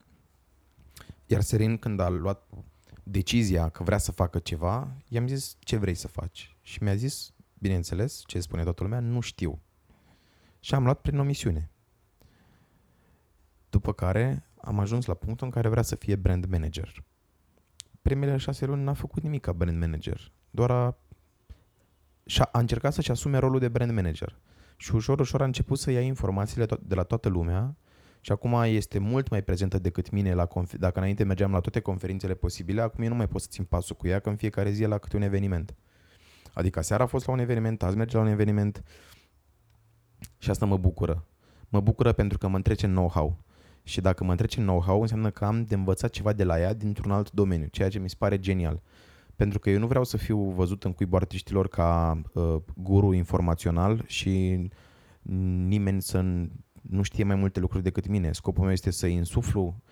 Iar 1.26 1.40
Serin, 1.40 1.78
când 1.78 2.00
a 2.00 2.08
luat 2.08 2.48
decizia 3.02 3.68
că 3.68 3.82
vrea 3.82 3.98
să 3.98 4.12
facă 4.12 4.38
ceva, 4.38 4.96
i-am 5.08 5.26
zis 5.26 5.56
ce 5.58 5.76
vrei 5.76 5.94
să 5.94 6.08
faci. 6.08 6.56
Și 6.62 6.82
mi-a 6.82 6.94
zis, 6.94 7.32
bineînțeles, 7.58 8.22
ce 8.26 8.40
spune 8.40 8.62
toată 8.62 8.82
lumea, 8.82 9.00
nu 9.00 9.20
știu. 9.20 9.62
Și 10.60 10.74
am 10.74 10.82
luat 10.82 11.00
prin 11.00 11.18
omisiune. 11.18 11.70
După 13.70 13.92
care 13.92 14.46
am 14.60 14.78
ajuns 14.78 15.04
la 15.04 15.14
punctul 15.14 15.46
în 15.46 15.52
care 15.52 15.68
vrea 15.68 15.82
să 15.82 15.96
fie 15.96 16.16
brand 16.16 16.44
manager. 16.44 17.04
Primele 18.02 18.36
șase 18.36 18.66
luni 18.66 18.82
n-a 18.82 18.94
făcut 18.94 19.22
nimic 19.22 19.40
ca 19.40 19.52
brand 19.52 19.78
manager. 19.78 20.32
Doar 20.50 20.70
a, 20.70 20.96
și-a, 22.24 22.48
a 22.52 22.58
încercat 22.58 22.92
să-și 22.92 23.10
asume 23.10 23.38
rolul 23.38 23.58
de 23.58 23.68
brand 23.68 23.92
manager. 23.92 24.38
Și 24.76 24.94
ușor, 24.94 25.20
ușor 25.20 25.40
a 25.40 25.44
început 25.44 25.78
să 25.78 25.90
ia 25.90 26.00
informațiile 26.00 26.66
de 26.80 26.94
la 26.94 27.02
toată 27.02 27.28
lumea 27.28 27.74
și 28.20 28.32
acum 28.32 28.62
este 28.62 28.98
mult 28.98 29.28
mai 29.28 29.42
prezentă 29.42 29.78
decât 29.78 30.10
mine 30.10 30.34
la 30.34 30.46
conf- 30.46 30.78
dacă 30.78 30.98
înainte 30.98 31.24
mergeam 31.24 31.52
la 31.52 31.60
toate 31.60 31.80
conferințele 31.80 32.34
posibile, 32.34 32.80
acum 32.80 33.02
eu 33.02 33.08
nu 33.08 33.14
mai 33.14 33.28
pot 33.28 33.40
să 33.40 33.46
țin 33.50 33.64
pasul 33.64 33.96
cu 33.96 34.06
ea, 34.06 34.18
că 34.18 34.28
în 34.28 34.36
fiecare 34.36 34.70
zi 34.70 34.82
e 34.82 34.86
la 34.86 34.98
câte 34.98 35.16
un 35.16 35.22
eveniment. 35.22 35.74
Adică 36.52 36.80
seara 36.80 37.04
a 37.04 37.06
fost 37.06 37.26
la 37.26 37.32
un 37.32 37.38
eveniment, 37.38 37.82
azi 37.82 37.96
merge 37.96 38.16
la 38.16 38.22
un 38.22 38.28
eveniment 38.28 38.84
și 40.38 40.50
asta 40.50 40.66
mă 40.66 40.76
bucură. 40.76 41.24
Mă 41.68 41.80
bucură 41.80 42.12
pentru 42.12 42.38
că 42.38 42.48
mă 42.48 42.56
întrece 42.56 42.86
know-how. 42.86 43.36
Și 43.82 44.00
dacă 44.00 44.24
mă 44.24 44.30
întrece 44.30 44.60
know-how, 44.60 45.00
înseamnă 45.00 45.30
că 45.30 45.44
am 45.44 45.64
de 45.64 45.74
învățat 45.74 46.10
ceva 46.10 46.32
de 46.32 46.44
la 46.44 46.60
ea 46.60 46.74
dintr-un 46.74 47.10
alt 47.10 47.30
domeniu, 47.30 47.66
ceea 47.66 47.88
ce 47.88 47.98
mi 47.98 48.08
se 48.08 48.14
pare 48.18 48.38
genial. 48.38 48.82
Pentru 49.40 49.58
că 49.58 49.70
eu 49.70 49.78
nu 49.78 49.86
vreau 49.86 50.04
să 50.04 50.16
fiu 50.16 50.38
văzut 50.38 50.84
în 50.84 50.92
cuibul 50.92 51.18
artiștilor 51.18 51.68
ca 51.68 52.20
uh, 52.32 52.56
guru 52.76 53.12
informațional 53.12 54.02
și 54.06 54.68
nimeni 55.66 56.02
să 56.02 56.20
nu 56.82 57.02
știe 57.02 57.24
mai 57.24 57.36
multe 57.36 57.60
lucruri 57.60 57.82
decât 57.82 58.06
mine. 58.06 58.32
Scopul 58.32 58.62
meu 58.62 58.72
este 58.72 58.90
să 58.90 59.06
insuflu 59.06 59.82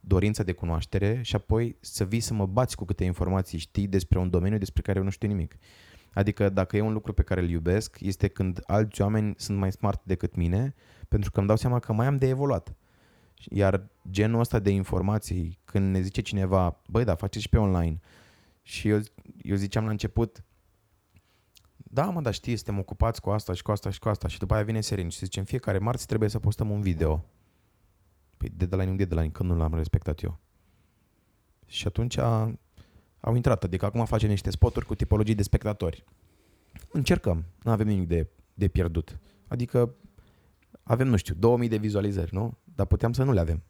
dorința 0.00 0.42
de 0.42 0.52
cunoaștere 0.52 1.20
și 1.22 1.36
apoi 1.36 1.76
să 1.80 2.04
vii 2.04 2.20
să 2.20 2.34
mă 2.34 2.46
bați 2.46 2.76
cu 2.76 2.84
câte 2.84 3.04
informații 3.04 3.58
știi 3.58 3.86
despre 3.86 4.18
un 4.18 4.30
domeniu 4.30 4.58
despre 4.58 4.82
care 4.82 4.98
eu 4.98 5.04
nu 5.04 5.10
știu 5.10 5.28
nimic. 5.28 5.56
Adică 6.12 6.48
dacă 6.48 6.76
e 6.76 6.80
un 6.80 6.92
lucru 6.92 7.12
pe 7.12 7.22
care 7.22 7.40
îl 7.40 7.48
iubesc, 7.48 7.96
este 8.00 8.28
când 8.28 8.60
alți 8.66 9.02
oameni 9.02 9.34
sunt 9.36 9.58
mai 9.58 9.72
smart 9.72 10.00
decât 10.04 10.34
mine, 10.34 10.74
pentru 11.08 11.30
că 11.30 11.38
îmi 11.38 11.48
dau 11.48 11.56
seama 11.56 11.78
că 11.78 11.92
mai 11.92 12.06
am 12.06 12.18
de 12.18 12.28
evoluat. 12.28 12.74
Iar 13.50 13.86
genul 14.10 14.40
ăsta 14.40 14.58
de 14.58 14.70
informații, 14.70 15.58
când 15.64 15.92
ne 15.92 16.00
zice 16.00 16.20
cineva, 16.20 16.80
băi, 16.88 17.04
da, 17.04 17.14
faceți 17.14 17.42
și 17.42 17.48
pe 17.48 17.58
online, 17.58 18.00
și 18.62 18.88
eu, 18.88 19.00
eu 19.42 19.56
ziceam 19.56 19.84
la 19.84 19.90
început, 19.90 20.44
da, 21.76 22.04
mă, 22.04 22.20
dar 22.20 22.34
știi, 22.34 22.56
suntem 22.56 22.78
ocupați 22.78 23.20
cu 23.20 23.30
asta 23.30 23.52
și 23.52 23.62
cu 23.62 23.70
asta 23.70 23.90
și 23.90 23.98
cu 23.98 24.08
asta 24.08 24.28
și 24.28 24.38
după 24.38 24.54
aia 24.54 24.62
vine 24.62 24.80
Serin 24.80 25.08
și 25.08 25.18
zice, 25.18 25.38
în 25.38 25.44
fiecare 25.44 25.78
marți 25.78 26.06
trebuie 26.06 26.28
să 26.28 26.38
postăm 26.38 26.70
un 26.70 26.80
video. 26.80 27.24
Păi 28.36 28.48
deadline 28.56 28.90
un 28.90 28.96
deadline, 28.96 29.28
când 29.28 29.50
nu 29.50 29.56
l-am 29.56 29.74
respectat 29.74 30.22
eu. 30.22 30.38
Și 31.66 31.86
atunci 31.86 32.16
a, 32.16 32.58
au 33.20 33.34
intrat, 33.34 33.64
adică 33.64 33.84
acum 33.84 34.04
facem 34.04 34.28
niște 34.28 34.50
spoturi 34.50 34.86
cu 34.86 34.94
tipologii 34.94 35.34
de 35.34 35.42
spectatori. 35.42 36.04
Încercăm, 36.92 37.44
nu 37.62 37.70
avem 37.70 37.86
nimic 37.86 38.08
de, 38.08 38.28
de 38.54 38.68
pierdut. 38.68 39.18
Adică 39.46 39.94
avem, 40.82 41.08
nu 41.08 41.16
știu, 41.16 41.34
2000 41.34 41.68
de 41.68 41.76
vizualizări, 41.76 42.34
nu? 42.34 42.58
Dar 42.64 42.86
puteam 42.86 43.12
să 43.12 43.22
nu 43.22 43.32
le 43.32 43.40
avem. 43.40 43.62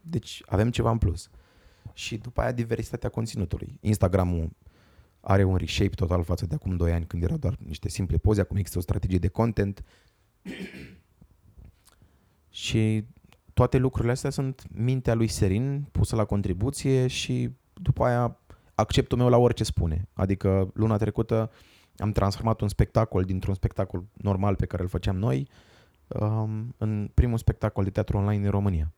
Deci 0.00 0.42
avem 0.46 0.70
ceva 0.70 0.90
în 0.90 0.98
plus. 0.98 1.30
Și 1.94 2.16
după 2.16 2.40
aia 2.40 2.52
diversitatea 2.52 3.08
conținutului. 3.08 3.78
Instagramul 3.80 4.50
are 5.20 5.44
un 5.44 5.56
reshape 5.56 5.94
total 5.94 6.22
față 6.22 6.46
de 6.46 6.54
acum 6.54 6.76
2 6.76 6.92
ani 6.92 7.06
când 7.06 7.22
erau 7.22 7.36
doar 7.36 7.56
niște 7.66 7.88
simple 7.88 8.16
poze, 8.16 8.40
acum 8.40 8.56
există 8.56 8.78
o 8.78 8.82
strategie 8.82 9.18
de 9.18 9.28
content. 9.28 9.84
și 12.50 13.04
toate 13.54 13.78
lucrurile 13.78 14.12
astea 14.12 14.30
sunt 14.30 14.66
mintea 14.70 15.14
lui 15.14 15.28
Serin 15.28 15.88
pusă 15.92 16.16
la 16.16 16.24
contribuție 16.24 17.06
și 17.06 17.50
după 17.72 18.04
aia 18.04 18.38
acceptul 18.74 19.18
meu 19.18 19.28
la 19.28 19.36
orice 19.36 19.64
spune. 19.64 20.08
Adică 20.12 20.70
luna 20.74 20.96
trecută 20.96 21.50
am 21.96 22.12
transformat 22.12 22.60
un 22.60 22.68
spectacol 22.68 23.24
dintr-un 23.24 23.54
spectacol 23.54 24.04
normal 24.12 24.56
pe 24.56 24.66
care 24.66 24.82
îl 24.82 24.88
făceam 24.88 25.16
noi 25.16 25.48
um, 26.08 26.74
în 26.78 27.10
primul 27.14 27.38
spectacol 27.38 27.84
de 27.84 27.90
teatru 27.90 28.16
online 28.16 28.44
în 28.44 28.50
România. 28.50 28.92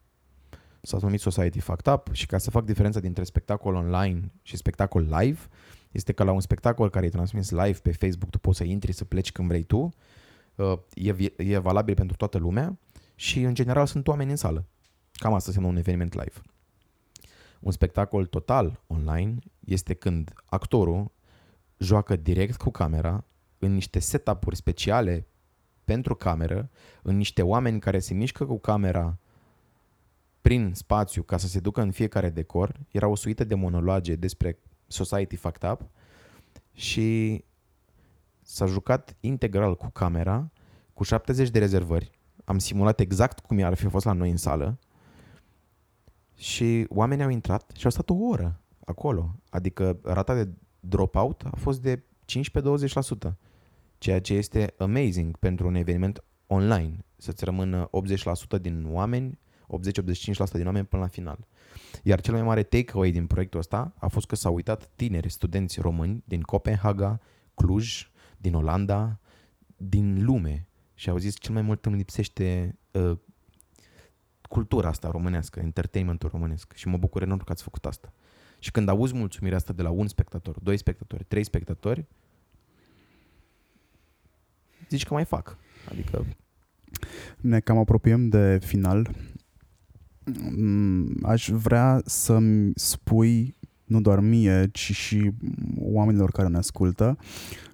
S-a 0.86 0.98
numit 1.00 1.20
Society 1.20 1.60
Fucked 1.60 1.92
Up 1.94 2.12
și 2.12 2.26
ca 2.26 2.38
să 2.38 2.50
fac 2.50 2.64
diferența 2.64 3.00
dintre 3.00 3.24
spectacol 3.24 3.74
online 3.74 4.32
și 4.42 4.56
spectacol 4.56 5.02
live, 5.20 5.40
este 5.90 6.12
că 6.12 6.24
la 6.24 6.32
un 6.32 6.40
spectacol 6.40 6.90
care 6.90 7.06
e 7.06 7.08
transmis 7.08 7.50
live 7.50 7.78
pe 7.82 7.92
Facebook 7.92 8.30
tu 8.30 8.38
poți 8.38 8.56
să 8.56 8.64
intri, 8.64 8.92
să 8.92 9.04
pleci 9.04 9.32
când 9.32 9.48
vrei 9.48 9.62
tu, 9.62 9.94
uh, 10.54 10.78
e, 10.94 11.32
e 11.36 11.58
valabil 11.58 11.94
pentru 11.94 12.16
toată 12.16 12.38
lumea 12.38 12.78
și 13.14 13.42
în 13.42 13.54
general 13.54 13.86
sunt 13.86 14.08
oameni 14.08 14.30
în 14.30 14.36
sală. 14.36 14.64
Cam 15.12 15.34
asta 15.34 15.46
înseamnă 15.46 15.70
un 15.70 15.76
eveniment 15.76 16.14
live. 16.14 16.40
Un 17.60 17.70
spectacol 17.70 18.26
total 18.26 18.80
online 18.86 19.38
este 19.64 19.94
când 19.94 20.32
actorul 20.44 21.12
joacă 21.78 22.16
direct 22.16 22.56
cu 22.56 22.70
camera 22.70 23.24
în 23.58 23.72
niște 23.72 23.98
setup-uri 23.98 24.56
speciale 24.56 25.26
pentru 25.84 26.14
cameră, 26.14 26.70
în 27.02 27.16
niște 27.16 27.42
oameni 27.42 27.80
care 27.80 27.98
se 27.98 28.14
mișcă 28.14 28.44
cu 28.44 28.58
camera 28.58 29.18
prin 30.46 30.72
spațiu 30.74 31.22
ca 31.22 31.36
să 31.36 31.46
se 31.46 31.60
ducă 31.60 31.80
în 31.80 31.90
fiecare 31.90 32.30
decor. 32.30 32.80
Era 32.90 33.08
o 33.08 33.14
suită 33.14 33.44
de 33.44 33.54
monologe 33.54 34.14
despre 34.14 34.58
Society 34.86 35.36
Fucked 35.36 35.70
Up 35.70 35.80
și 36.72 37.44
s-a 38.42 38.66
jucat 38.66 39.16
integral 39.20 39.76
cu 39.76 39.88
camera, 39.88 40.50
cu 40.92 41.02
70 41.02 41.50
de 41.50 41.58
rezervări. 41.58 42.10
Am 42.44 42.58
simulat 42.58 43.00
exact 43.00 43.40
cum 43.40 43.62
ar 43.62 43.74
fi 43.74 43.86
fost 43.86 44.04
la 44.04 44.12
noi 44.12 44.30
în 44.30 44.36
sală 44.36 44.78
și 46.34 46.86
oamenii 46.88 47.24
au 47.24 47.30
intrat 47.30 47.72
și 47.76 47.84
au 47.84 47.90
stat 47.90 48.10
o 48.10 48.14
oră 48.14 48.60
acolo. 48.84 49.34
Adică 49.50 49.98
rata 50.02 50.34
de 50.34 50.50
dropout 50.80 51.42
a 51.50 51.56
fost 51.56 51.82
de 51.82 52.02
15-20%, 53.28 53.32
ceea 53.98 54.20
ce 54.20 54.34
este 54.34 54.74
amazing 54.78 55.36
pentru 55.36 55.66
un 55.66 55.74
eveniment 55.74 56.24
online, 56.46 57.04
să-ți 57.16 57.44
rămână 57.44 57.90
80% 58.58 58.60
din 58.60 58.86
oameni, 58.90 59.38
80-85% 59.66 60.52
din 60.52 60.66
oameni 60.66 60.86
până 60.86 61.02
la 61.02 61.08
final. 61.08 61.46
Iar 62.02 62.20
cel 62.20 62.34
mai 62.34 62.42
mare 62.42 62.62
takeaway 62.62 63.10
din 63.10 63.26
proiectul 63.26 63.60
ăsta 63.60 63.94
a 63.98 64.08
fost 64.08 64.26
că 64.26 64.34
s-au 64.34 64.54
uitat 64.54 64.90
tineri 64.96 65.28
studenți 65.28 65.80
români 65.80 66.22
din 66.24 66.40
Copenhaga, 66.40 67.20
Cluj, 67.54 68.10
din 68.36 68.54
Olanda, 68.54 69.20
din 69.76 70.24
lume 70.24 70.66
și 70.94 71.08
au 71.08 71.16
zis 71.16 71.38
cel 71.38 71.54
mai 71.54 71.62
mult 71.62 71.84
îmi 71.84 71.96
lipsește 71.96 72.78
uh, 72.90 73.18
cultura 74.48 74.88
asta 74.88 75.10
românească, 75.10 75.60
entertainmentul 75.60 76.28
românesc 76.28 76.72
și 76.72 76.88
mă 76.88 76.96
bucur 76.96 77.22
enorm 77.22 77.44
că 77.44 77.52
ați 77.52 77.62
făcut 77.62 77.86
asta. 77.86 78.12
Și 78.58 78.70
când 78.70 78.88
auzi 78.88 79.14
mulțumirea 79.14 79.58
asta 79.58 79.72
de 79.72 79.82
la 79.82 79.90
un 79.90 80.06
spectator, 80.06 80.58
doi 80.58 80.76
spectatori, 80.76 81.24
trei 81.24 81.44
spectatori, 81.44 82.06
zici 84.88 85.04
că 85.04 85.14
mai 85.14 85.24
fac. 85.24 85.56
Adică... 85.90 86.26
Ne 87.36 87.60
cam 87.60 87.78
apropiem 87.78 88.28
de 88.28 88.58
final. 88.58 89.10
Mm, 90.56 91.16
aș 91.22 91.48
vrea 91.50 92.02
să-mi 92.04 92.72
spui 92.74 93.56
nu 93.86 94.00
doar 94.00 94.20
mie, 94.20 94.68
ci 94.72 94.92
și 94.92 95.30
oamenilor 95.78 96.30
care 96.30 96.48
ne 96.48 96.56
ascultă. 96.56 97.18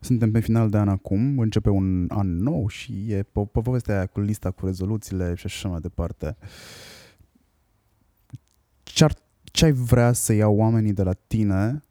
Suntem 0.01 0.31
pe 0.31 0.41
final 0.41 0.71
de 0.71 0.79
an 0.79 0.89
acum, 0.89 1.39
începe 1.39 1.71
un 1.71 2.07
an 2.09 2.37
nou 2.43 2.69
și 2.69 3.13
e 3.13 3.23
pe 3.23 3.41
povestea 3.63 3.95
aia 3.95 4.07
cu 4.07 4.21
lista 4.21 4.51
cu 4.51 4.65
rezoluțiile 4.65 5.35
și 5.35 5.47
așa 5.47 5.69
mai 5.69 5.81
departe. 5.81 6.37
Ce-ar 8.83 9.15
ce 9.45 9.65
ai 9.65 9.73
vrea 9.73 10.13
să 10.13 10.33
iau 10.33 10.57
oamenii 10.57 10.93
de 10.93 11.03
la 11.03 11.13
tine 11.13 11.85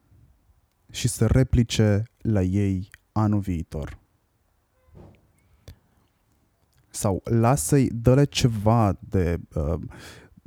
și 0.91 1.07
să 1.07 1.25
replice 1.25 2.03
la 2.21 2.41
ei 2.41 2.89
anul 3.11 3.39
viitor? 3.39 3.99
Sau 6.89 7.21
lasă-i, 7.23 7.89
dă-le 7.93 8.23
ceva 8.23 8.97
de... 8.99 9.39
Uh, 9.55 9.79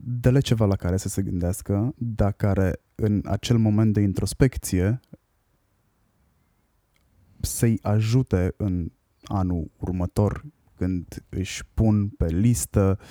dă-le 0.06 0.40
ceva 0.40 0.64
la 0.64 0.76
care 0.76 0.96
să 0.96 1.08
se 1.08 1.22
gândească, 1.22 1.94
dar 1.98 2.32
care 2.32 2.80
în 2.94 3.20
acel 3.24 3.58
moment 3.58 3.92
de 3.92 4.00
introspecție 4.00 5.00
să-i 7.40 7.78
ajute 7.82 8.54
în 8.56 8.90
anul 9.22 9.70
următor 9.76 10.44
când 10.76 11.24
își 11.28 11.64
pun 11.74 12.08
pe 12.08 12.26
listă 12.26 12.98
uh, 13.00 13.06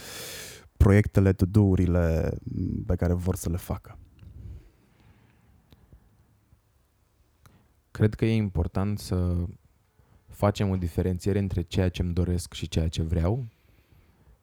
proiectele, 0.83 1.33
to-do-urile 1.33 2.37
pe 2.85 2.95
care 2.95 3.13
vor 3.13 3.35
să 3.35 3.49
le 3.49 3.57
facă. 3.57 3.97
Cred 7.91 8.13
că 8.13 8.25
e 8.25 8.35
important 8.35 8.99
să 8.99 9.45
facem 10.27 10.69
o 10.69 10.75
diferențiere 10.75 11.39
între 11.39 11.61
ceea 11.61 11.89
ce 11.89 12.01
îmi 12.01 12.13
doresc 12.13 12.53
și 12.53 12.67
ceea 12.67 12.87
ce 12.87 13.01
vreau, 13.01 13.47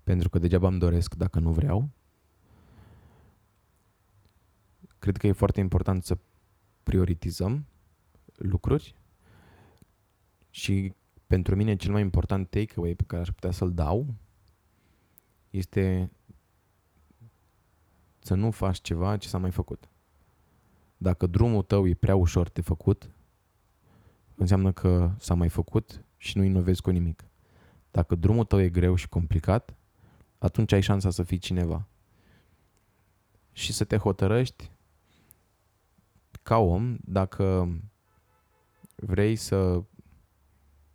pentru 0.05 0.28
că 0.28 0.39
degeaba 0.39 0.68
îmi 0.68 0.78
doresc 0.78 1.14
dacă 1.14 1.39
nu 1.39 1.52
vreau. 1.52 1.89
Cred 5.01 5.16
că 5.16 5.27
e 5.27 5.32
foarte 5.32 5.60
important 5.60 6.05
să 6.05 6.18
prioritizăm 6.82 7.66
lucruri 8.36 8.94
și 10.51 10.94
pentru 11.27 11.56
mine 11.56 11.77
cel 11.77 11.93
mai 11.93 12.01
important 12.01 12.51
takeaway 12.51 12.94
pe 12.94 13.05
care 13.06 13.22
aș 13.22 13.28
putea 13.28 13.51
să-l 13.51 13.72
dau 13.72 14.14
este 15.51 16.10
să 18.18 18.35
nu 18.35 18.51
faci 18.51 18.81
ceva 18.81 19.16
ce 19.16 19.28
s-a 19.28 19.39
mai 19.39 19.51
făcut. 19.51 19.89
Dacă 20.97 21.27
drumul 21.27 21.62
tău 21.62 21.86
e 21.86 21.94
prea 21.94 22.16
ușor 22.16 22.48
de 22.48 22.60
făcut, 22.60 23.10
înseamnă 24.35 24.72
că 24.72 25.10
s-a 25.18 25.35
mai 25.35 25.48
făcut 25.48 26.05
și 26.16 26.39
nu 26.39 26.44
inovezi 26.44 26.82
cu 26.82 26.90
nimic. 26.90 27.24
Dacă 27.90 28.14
drumul 28.14 28.44
tău 28.44 28.60
e 28.60 28.68
greu 28.68 28.94
și 28.94 29.09
complicat, 29.09 29.74
atunci 30.39 30.72
ai 30.72 30.81
șansa 30.81 31.10
să 31.10 31.22
fii 31.22 31.39
cineva. 31.39 31.86
Și 33.52 33.72
să 33.72 33.85
te 33.85 33.97
hotărăști 33.97 34.70
ca 36.43 36.59
om 36.59 36.97
dacă 37.01 37.79
vrei 38.95 39.37
să 39.37 39.83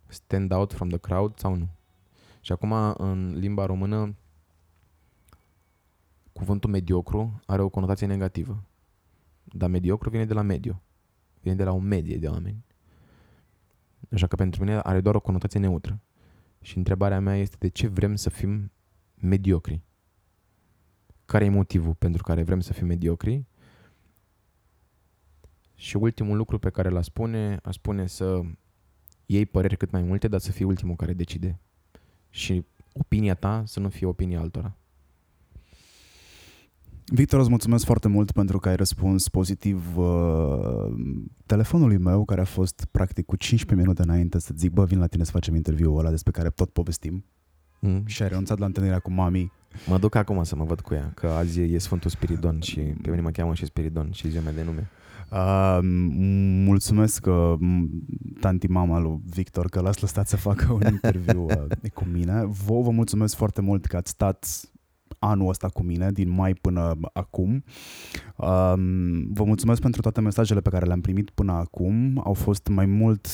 stand 0.06 0.52
out 0.52 0.72
from 0.72 0.88
the 0.88 0.98
crowd 0.98 1.38
sau 1.38 1.54
nu. 1.54 1.68
Și 2.40 2.52
acum, 2.52 2.72
în 2.96 3.38
limba 3.38 3.66
română, 3.66 4.16
cuvântul 6.32 6.70
mediocru 6.70 7.40
are 7.46 7.62
o 7.62 7.68
conotație 7.68 8.06
negativă. 8.06 8.64
Dar 9.44 9.70
mediocru 9.70 10.10
vine 10.10 10.24
de 10.24 10.32
la 10.34 10.42
mediu. 10.42 10.82
Vine 11.40 11.54
de 11.54 11.64
la 11.64 11.72
o 11.72 11.78
medie 11.78 12.18
de 12.18 12.28
oameni. 12.28 12.64
Așa 14.12 14.26
că 14.26 14.36
pentru 14.36 14.64
mine 14.64 14.78
are 14.78 15.00
doar 15.00 15.14
o 15.14 15.20
conotație 15.20 15.60
neutră. 15.60 16.00
Și 16.60 16.76
întrebarea 16.76 17.20
mea 17.20 17.36
este 17.36 17.56
de 17.58 17.68
ce 17.68 17.86
vrem 17.86 18.14
să 18.14 18.30
fim 18.30 18.72
mediocri? 19.14 19.82
Care 21.24 21.44
e 21.44 21.48
motivul 21.48 21.94
pentru 21.94 22.22
care 22.22 22.42
vrem 22.42 22.60
să 22.60 22.72
fim 22.72 22.86
mediocri? 22.86 23.46
Și 25.76 25.96
ultimul 25.96 26.36
lucru 26.36 26.58
pe 26.58 26.70
care 26.70 26.88
l-a 26.88 27.02
spune, 27.02 27.58
a 27.62 27.70
spune 27.70 28.06
să 28.06 28.40
iei 29.26 29.46
păreri 29.46 29.76
cât 29.76 29.90
mai 29.90 30.02
multe, 30.02 30.28
dar 30.28 30.40
să 30.40 30.52
fii 30.52 30.64
ultimul 30.64 30.96
care 30.96 31.12
decide. 31.12 31.60
Și 32.30 32.64
opinia 32.92 33.34
ta 33.34 33.62
să 33.66 33.80
nu 33.80 33.88
fie 33.88 34.06
opinia 34.06 34.40
altora. 34.40 34.76
Victor, 37.08 37.40
îți 37.40 37.48
mulțumesc 37.48 37.84
foarte 37.84 38.08
mult 38.08 38.30
pentru 38.30 38.58
că 38.58 38.68
ai 38.68 38.76
răspuns 38.76 39.28
pozitiv 39.28 39.96
uh, 39.96 40.94
telefonului 41.46 41.98
meu, 41.98 42.24
care 42.24 42.40
a 42.40 42.44
fost 42.44 42.86
practic 42.90 43.26
cu 43.26 43.36
15 43.36 43.86
minute 43.86 44.02
înainte 44.02 44.38
să 44.38 44.52
zic, 44.56 44.72
bă, 44.72 44.84
vin 44.84 44.98
la 44.98 45.06
tine 45.06 45.24
să 45.24 45.30
facem 45.30 45.54
interviul 45.54 45.98
ăla 45.98 46.10
despre 46.10 46.32
care 46.32 46.50
tot 46.50 46.70
povestim. 46.70 47.24
Mm. 47.80 48.02
și 48.06 48.22
ai 48.22 48.28
renunțat 48.28 48.58
la 48.58 48.66
întâlnirea 48.66 48.98
cu 48.98 49.10
mami. 49.10 49.52
Mă 49.86 49.98
duc 49.98 50.14
acum 50.14 50.42
să 50.42 50.56
mă 50.56 50.64
văd 50.64 50.80
cu 50.80 50.94
ea, 50.94 51.12
că 51.14 51.26
azi 51.26 51.60
e 51.60 51.78
Sfântul 51.78 52.10
Spiridon 52.10 52.60
și 52.60 52.80
pe 52.80 53.10
mine 53.10 53.20
mă 53.20 53.30
cheamă 53.30 53.54
și 53.54 53.64
Spiridon 53.64 54.10
și 54.10 54.28
ziua 54.28 54.42
mea 54.42 54.52
de 54.52 54.62
nume. 54.62 54.90
Uh, 55.30 55.78
mulțumesc 56.64 57.20
că 57.20 57.56
tanti 58.40 58.66
mama 58.66 58.98
lui 58.98 59.20
Victor 59.24 59.68
că 59.68 59.80
l-ați 59.80 60.00
lăsat 60.00 60.28
să 60.28 60.36
facă 60.36 60.72
un 60.72 60.82
interviu 60.92 61.44
uh, 61.44 61.90
cu 61.94 62.04
mine. 62.04 62.44
Vă, 62.44 62.80
vă 62.80 62.90
mulțumesc 62.90 63.34
foarte 63.36 63.60
mult 63.60 63.86
că 63.86 63.96
ați 63.96 64.10
stat 64.10 64.46
anul 65.18 65.48
ăsta 65.48 65.68
cu 65.68 65.82
mine, 65.82 66.10
din 66.12 66.30
mai 66.30 66.54
până 66.54 66.94
acum. 67.12 67.64
Um, 68.36 69.32
vă 69.32 69.44
mulțumesc 69.44 69.80
pentru 69.80 70.00
toate 70.00 70.20
mesajele 70.20 70.60
pe 70.60 70.70
care 70.70 70.86
le-am 70.86 71.00
primit 71.00 71.30
până 71.30 71.52
acum. 71.52 72.20
Au 72.24 72.32
fost 72.32 72.68
mai 72.68 72.86
mult 72.86 73.26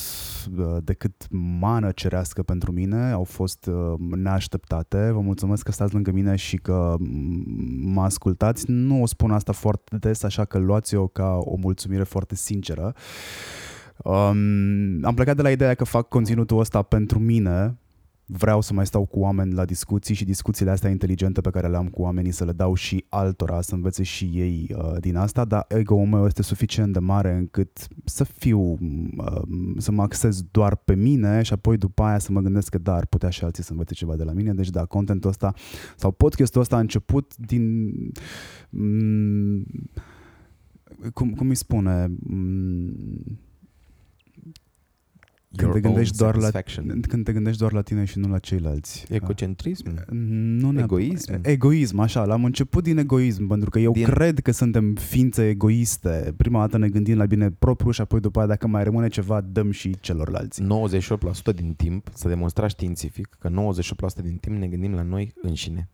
uh, 0.56 0.76
decât 0.84 1.26
mană 1.60 1.90
cerească 1.90 2.42
pentru 2.42 2.72
mine, 2.72 3.10
au 3.10 3.24
fost 3.24 3.66
uh, 3.66 3.94
neașteptate. 4.16 5.10
Vă 5.12 5.20
mulțumesc 5.20 5.62
că 5.62 5.72
stați 5.72 5.94
lângă 5.94 6.10
mine 6.10 6.36
și 6.36 6.56
că 6.56 6.94
mă 7.80 8.02
ascultați. 8.02 8.64
Nu 8.70 9.02
o 9.02 9.06
spun 9.06 9.30
asta 9.30 9.52
foarte 9.52 9.96
des, 9.96 10.22
așa 10.22 10.44
că 10.44 10.58
luați-o 10.58 11.06
ca 11.06 11.38
o 11.40 11.56
mulțumire 11.56 12.02
foarte 12.02 12.34
sinceră. 12.34 12.94
Um, 14.04 15.04
am 15.04 15.14
plecat 15.14 15.36
de 15.36 15.42
la 15.42 15.50
ideea 15.50 15.74
că 15.74 15.84
fac 15.84 16.08
conținutul 16.08 16.58
ăsta 16.58 16.82
pentru 16.82 17.18
mine, 17.18 17.78
vreau 18.26 18.60
să 18.60 18.72
mai 18.72 18.86
stau 18.86 19.04
cu 19.04 19.18
oameni 19.18 19.52
la 19.52 19.64
discuții 19.64 20.14
și 20.14 20.24
discuțiile 20.24 20.70
astea 20.70 20.90
inteligente 20.90 21.40
pe 21.40 21.50
care 21.50 21.68
le 21.68 21.76
am 21.76 21.88
cu 21.88 22.02
oamenii 22.02 22.30
să 22.30 22.44
le 22.44 22.52
dau 22.52 22.74
și 22.74 23.04
altora, 23.08 23.60
să 23.60 23.74
învețe 23.74 24.02
și 24.02 24.24
ei 24.24 24.74
uh, 24.76 24.96
din 25.00 25.16
asta, 25.16 25.44
dar 25.44 25.64
ego-ul 25.68 26.06
meu 26.06 26.26
este 26.26 26.42
suficient 26.42 26.92
de 26.92 26.98
mare 26.98 27.34
încât 27.34 27.88
să 28.04 28.24
fiu, 28.24 28.60
uh, 28.60 29.42
să 29.76 29.92
mă 29.92 30.02
axez 30.02 30.42
doar 30.50 30.76
pe 30.76 30.94
mine 30.94 31.42
și 31.42 31.52
apoi 31.52 31.76
după 31.76 32.02
aia 32.02 32.18
să 32.18 32.32
mă 32.32 32.40
gândesc 32.40 32.70
că 32.70 32.78
da, 32.78 32.94
ar 32.94 33.06
putea 33.06 33.30
și 33.30 33.44
alții 33.44 33.62
să 33.62 33.72
învețe 33.72 33.94
ceva 33.94 34.16
de 34.16 34.24
la 34.24 34.32
mine. 34.32 34.54
Deci 34.54 34.70
da, 34.70 34.84
contentul 34.84 35.30
ăsta 35.30 35.54
sau 35.96 36.10
podcastul 36.10 36.60
ăsta 36.60 36.76
a 36.76 36.80
început 36.80 37.36
din... 37.36 37.92
Mm, 38.70 39.64
cum, 41.12 41.30
cum 41.30 41.48
îi 41.48 41.54
spune... 41.54 42.12
Mm, 42.18 43.38
când 45.56 45.70
Your 45.70 45.72
te, 45.74 45.80
gândești 45.80 46.22
own 46.22 46.30
doar 46.30 46.42
la, 46.42 46.50
satisfaction. 46.50 47.00
când 47.00 47.24
te 47.24 47.32
gândești 47.32 47.58
doar 47.60 47.72
la 47.72 47.82
tine 47.82 48.04
și 48.04 48.18
nu 48.18 48.28
la 48.28 48.38
ceilalți. 48.38 49.04
Ecocentrism? 49.08 50.04
Nu 50.10 50.70
neapărat- 50.70 50.82
Egoism? 50.82 51.38
Egoism, 51.42 51.98
așa. 51.98 52.24
L-am 52.24 52.44
început 52.44 52.82
din 52.82 52.98
egoism, 52.98 53.46
pentru 53.46 53.70
că 53.70 53.78
eu 53.78 53.92
Din- 53.92 54.04
cred 54.04 54.38
că 54.38 54.50
suntem 54.50 54.94
ființe 54.94 55.48
egoiste. 55.48 56.34
Prima 56.36 56.60
dată 56.60 56.78
ne 56.78 56.88
gândim 56.88 57.16
la 57.16 57.26
bine 57.26 57.50
propriu 57.50 57.90
și 57.90 58.00
apoi 58.00 58.20
după 58.20 58.38
aia 58.38 58.48
dacă 58.48 58.66
mai 58.66 58.84
rămâne 58.84 59.08
ceva, 59.08 59.40
dăm 59.40 59.70
și 59.70 59.96
celorlalți. 60.00 60.62
98% 60.62 61.52
din 61.54 61.74
timp, 61.74 62.08
s-a 62.14 62.28
demonstrat 62.28 62.70
științific 62.70 63.36
că 63.38 63.48
98% 63.48 64.22
din 64.22 64.36
timp 64.36 64.56
ne 64.56 64.66
gândim 64.66 64.92
la 64.94 65.02
noi 65.02 65.34
înșine 65.42 65.88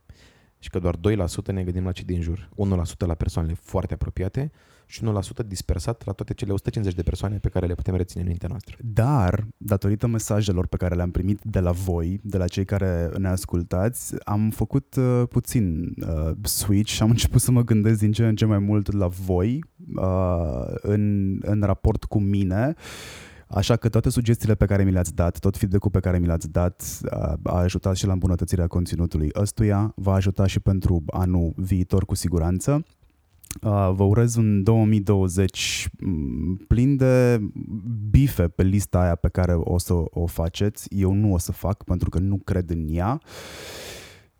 și 0.59 0.69
că 0.69 0.79
doar 0.79 0.95
2% 0.95 1.51
ne 1.51 1.63
gândim 1.63 1.83
la 1.83 1.91
cei 1.91 2.05
din 2.05 2.21
jur. 2.21 2.49
1% 2.55 3.05
la 3.05 3.13
persoanele 3.13 3.53
foarte 3.61 3.93
apropiate 3.93 4.51
și 4.89 5.03
1% 5.43 5.45
dispersat 5.47 6.05
la 6.05 6.11
toate 6.11 6.33
cele 6.33 6.51
150 6.51 6.97
de 6.97 7.03
persoane 7.03 7.37
pe 7.37 7.49
care 7.49 7.65
le 7.65 7.73
putem 7.73 7.95
reține 7.95 8.21
în 8.21 8.27
mintea 8.27 8.47
noastră. 8.47 8.75
Dar, 8.79 9.47
datorită 9.57 10.07
mesajelor 10.07 10.67
pe 10.67 10.77
care 10.77 10.95
le-am 10.95 11.11
primit 11.11 11.39
de 11.43 11.59
la 11.59 11.71
voi, 11.71 12.19
de 12.23 12.37
la 12.37 12.47
cei 12.47 12.65
care 12.65 13.09
ne 13.17 13.27
ascultați, 13.27 14.15
am 14.23 14.49
făcut 14.49 14.95
uh, 14.95 15.23
puțin 15.29 15.93
uh, 16.01 16.31
switch 16.41 16.91
și 16.91 17.01
am 17.01 17.09
început 17.09 17.41
să 17.41 17.51
mă 17.51 17.63
gândesc 17.63 17.99
din 17.99 18.11
ce 18.11 18.27
în 18.27 18.35
ce 18.35 18.45
mai 18.45 18.59
mult 18.59 18.93
la 18.93 19.07
voi 19.07 19.63
uh, 19.95 20.65
în, 20.81 21.37
în 21.41 21.61
raport 21.61 22.03
cu 22.03 22.19
mine. 22.19 22.73
Așa 23.47 23.75
că 23.75 23.89
toate 23.89 24.09
sugestiile 24.09 24.55
pe 24.55 24.65
care 24.65 24.83
mi 24.83 24.91
le-ați 24.91 25.15
dat, 25.15 25.39
tot 25.39 25.57
feedback-ul 25.57 25.91
pe 25.91 25.99
care 25.99 26.19
mi 26.19 26.27
l-ați 26.27 26.49
dat 26.51 26.83
uh, 27.03 27.33
a 27.43 27.57
ajutat 27.57 27.95
și 27.95 28.05
la 28.05 28.13
îmbunătățirea 28.13 28.67
conținutului 28.67 29.29
ăstuia, 29.35 29.93
va 29.95 30.13
ajuta 30.13 30.45
și 30.45 30.59
pentru 30.59 31.03
anul 31.07 31.53
viitor 31.55 32.05
cu 32.05 32.15
siguranță. 32.15 32.83
Uh, 33.61 33.91
vă 33.93 34.03
urez 34.03 34.35
un 34.35 34.63
2020 34.63 35.89
mm, 35.99 36.55
plin 36.67 36.95
de 36.95 37.41
bife 38.09 38.47
pe 38.47 38.63
lista 38.63 38.99
aia 39.01 39.15
pe 39.15 39.29
care 39.29 39.53
o 39.55 39.77
să 39.77 39.93
o 39.93 40.25
faceți. 40.25 40.87
Eu 40.95 41.13
nu 41.13 41.33
o 41.33 41.37
să 41.37 41.51
fac 41.51 41.83
pentru 41.83 42.09
că 42.09 42.19
nu 42.19 42.37
cred 42.43 42.69
în 42.69 42.85
ea. 42.89 43.21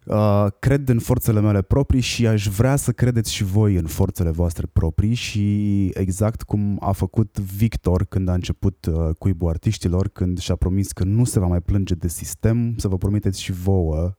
Uh, 0.06 0.46
cred 0.60 0.90
în 0.90 1.00
forțele 1.00 1.42
mele 1.42 1.62
proprii 1.62 2.02
și 2.02 2.28
aș 2.28 2.48
vrea 2.48 2.76
să 2.76 2.92
credeți 2.92 3.34
și 3.34 3.44
voi 3.44 3.76
în 3.76 3.86
forțele 3.86 4.30
voastre 4.30 4.68
proprii 4.74 5.14
și 5.14 5.86
exact 5.94 6.42
cum 6.42 6.78
a 6.80 6.92
făcut 6.92 7.40
Victor 7.40 8.06
când 8.06 8.28
a 8.30 8.34
început 8.34 8.86
uh, 8.86 9.16
cuibul 9.18 9.50
artiștilor, 9.50 10.08
când 10.08 10.40
și-a 10.40 10.56
promis 10.56 10.92
că 10.92 11.04
nu 11.04 11.24
se 11.24 11.40
va 11.40 11.48
mai 11.48 11.62
plânge 11.62 11.94
de 11.94 12.08
sistem, 12.08 12.74
să 12.78 12.88
vă 12.88 12.98
promiteți 12.98 13.42
și 13.42 13.52
vouă 13.52 14.19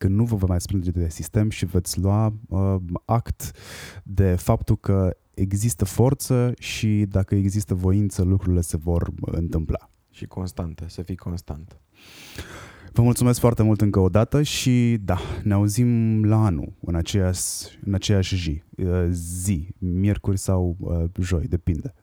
că 0.00 0.08
nu 0.08 0.24
vă 0.24 0.36
va 0.36 0.46
mai 0.46 0.58
plânge 0.66 0.90
de 0.90 1.08
sistem 1.08 1.50
și 1.50 1.66
veți 1.66 1.98
lua 1.98 2.34
uh, 2.48 2.76
act 3.04 3.52
de 4.04 4.34
faptul 4.34 4.76
că 4.76 5.16
există 5.34 5.84
forță 5.84 6.52
și 6.58 7.04
dacă 7.08 7.34
există 7.34 7.74
voință, 7.74 8.22
lucrurile 8.22 8.60
se 8.60 8.76
vor 8.76 9.10
întâmpla. 9.20 9.90
Și 10.10 10.26
constantă, 10.26 10.84
să 10.88 11.02
fii 11.02 11.16
constant. 11.16 11.80
Vă 12.92 13.02
mulțumesc 13.02 13.40
foarte 13.40 13.62
mult 13.62 13.80
încă 13.80 13.98
o 13.98 14.08
dată 14.08 14.42
și 14.42 14.98
da, 15.00 15.18
ne 15.42 15.52
auzim 15.52 16.24
la 16.24 16.44
anul, 16.44 16.72
în 16.80 16.94
aceeași, 16.94 17.78
în 17.84 17.94
aceeași 17.94 18.36
zi, 18.36 18.62
uh, 18.76 19.06
zi, 19.10 19.68
miercuri 19.78 20.38
sau 20.38 20.76
uh, 20.78 21.04
joi, 21.20 21.46
depinde. 21.46 21.94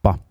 Pa! 0.00 0.26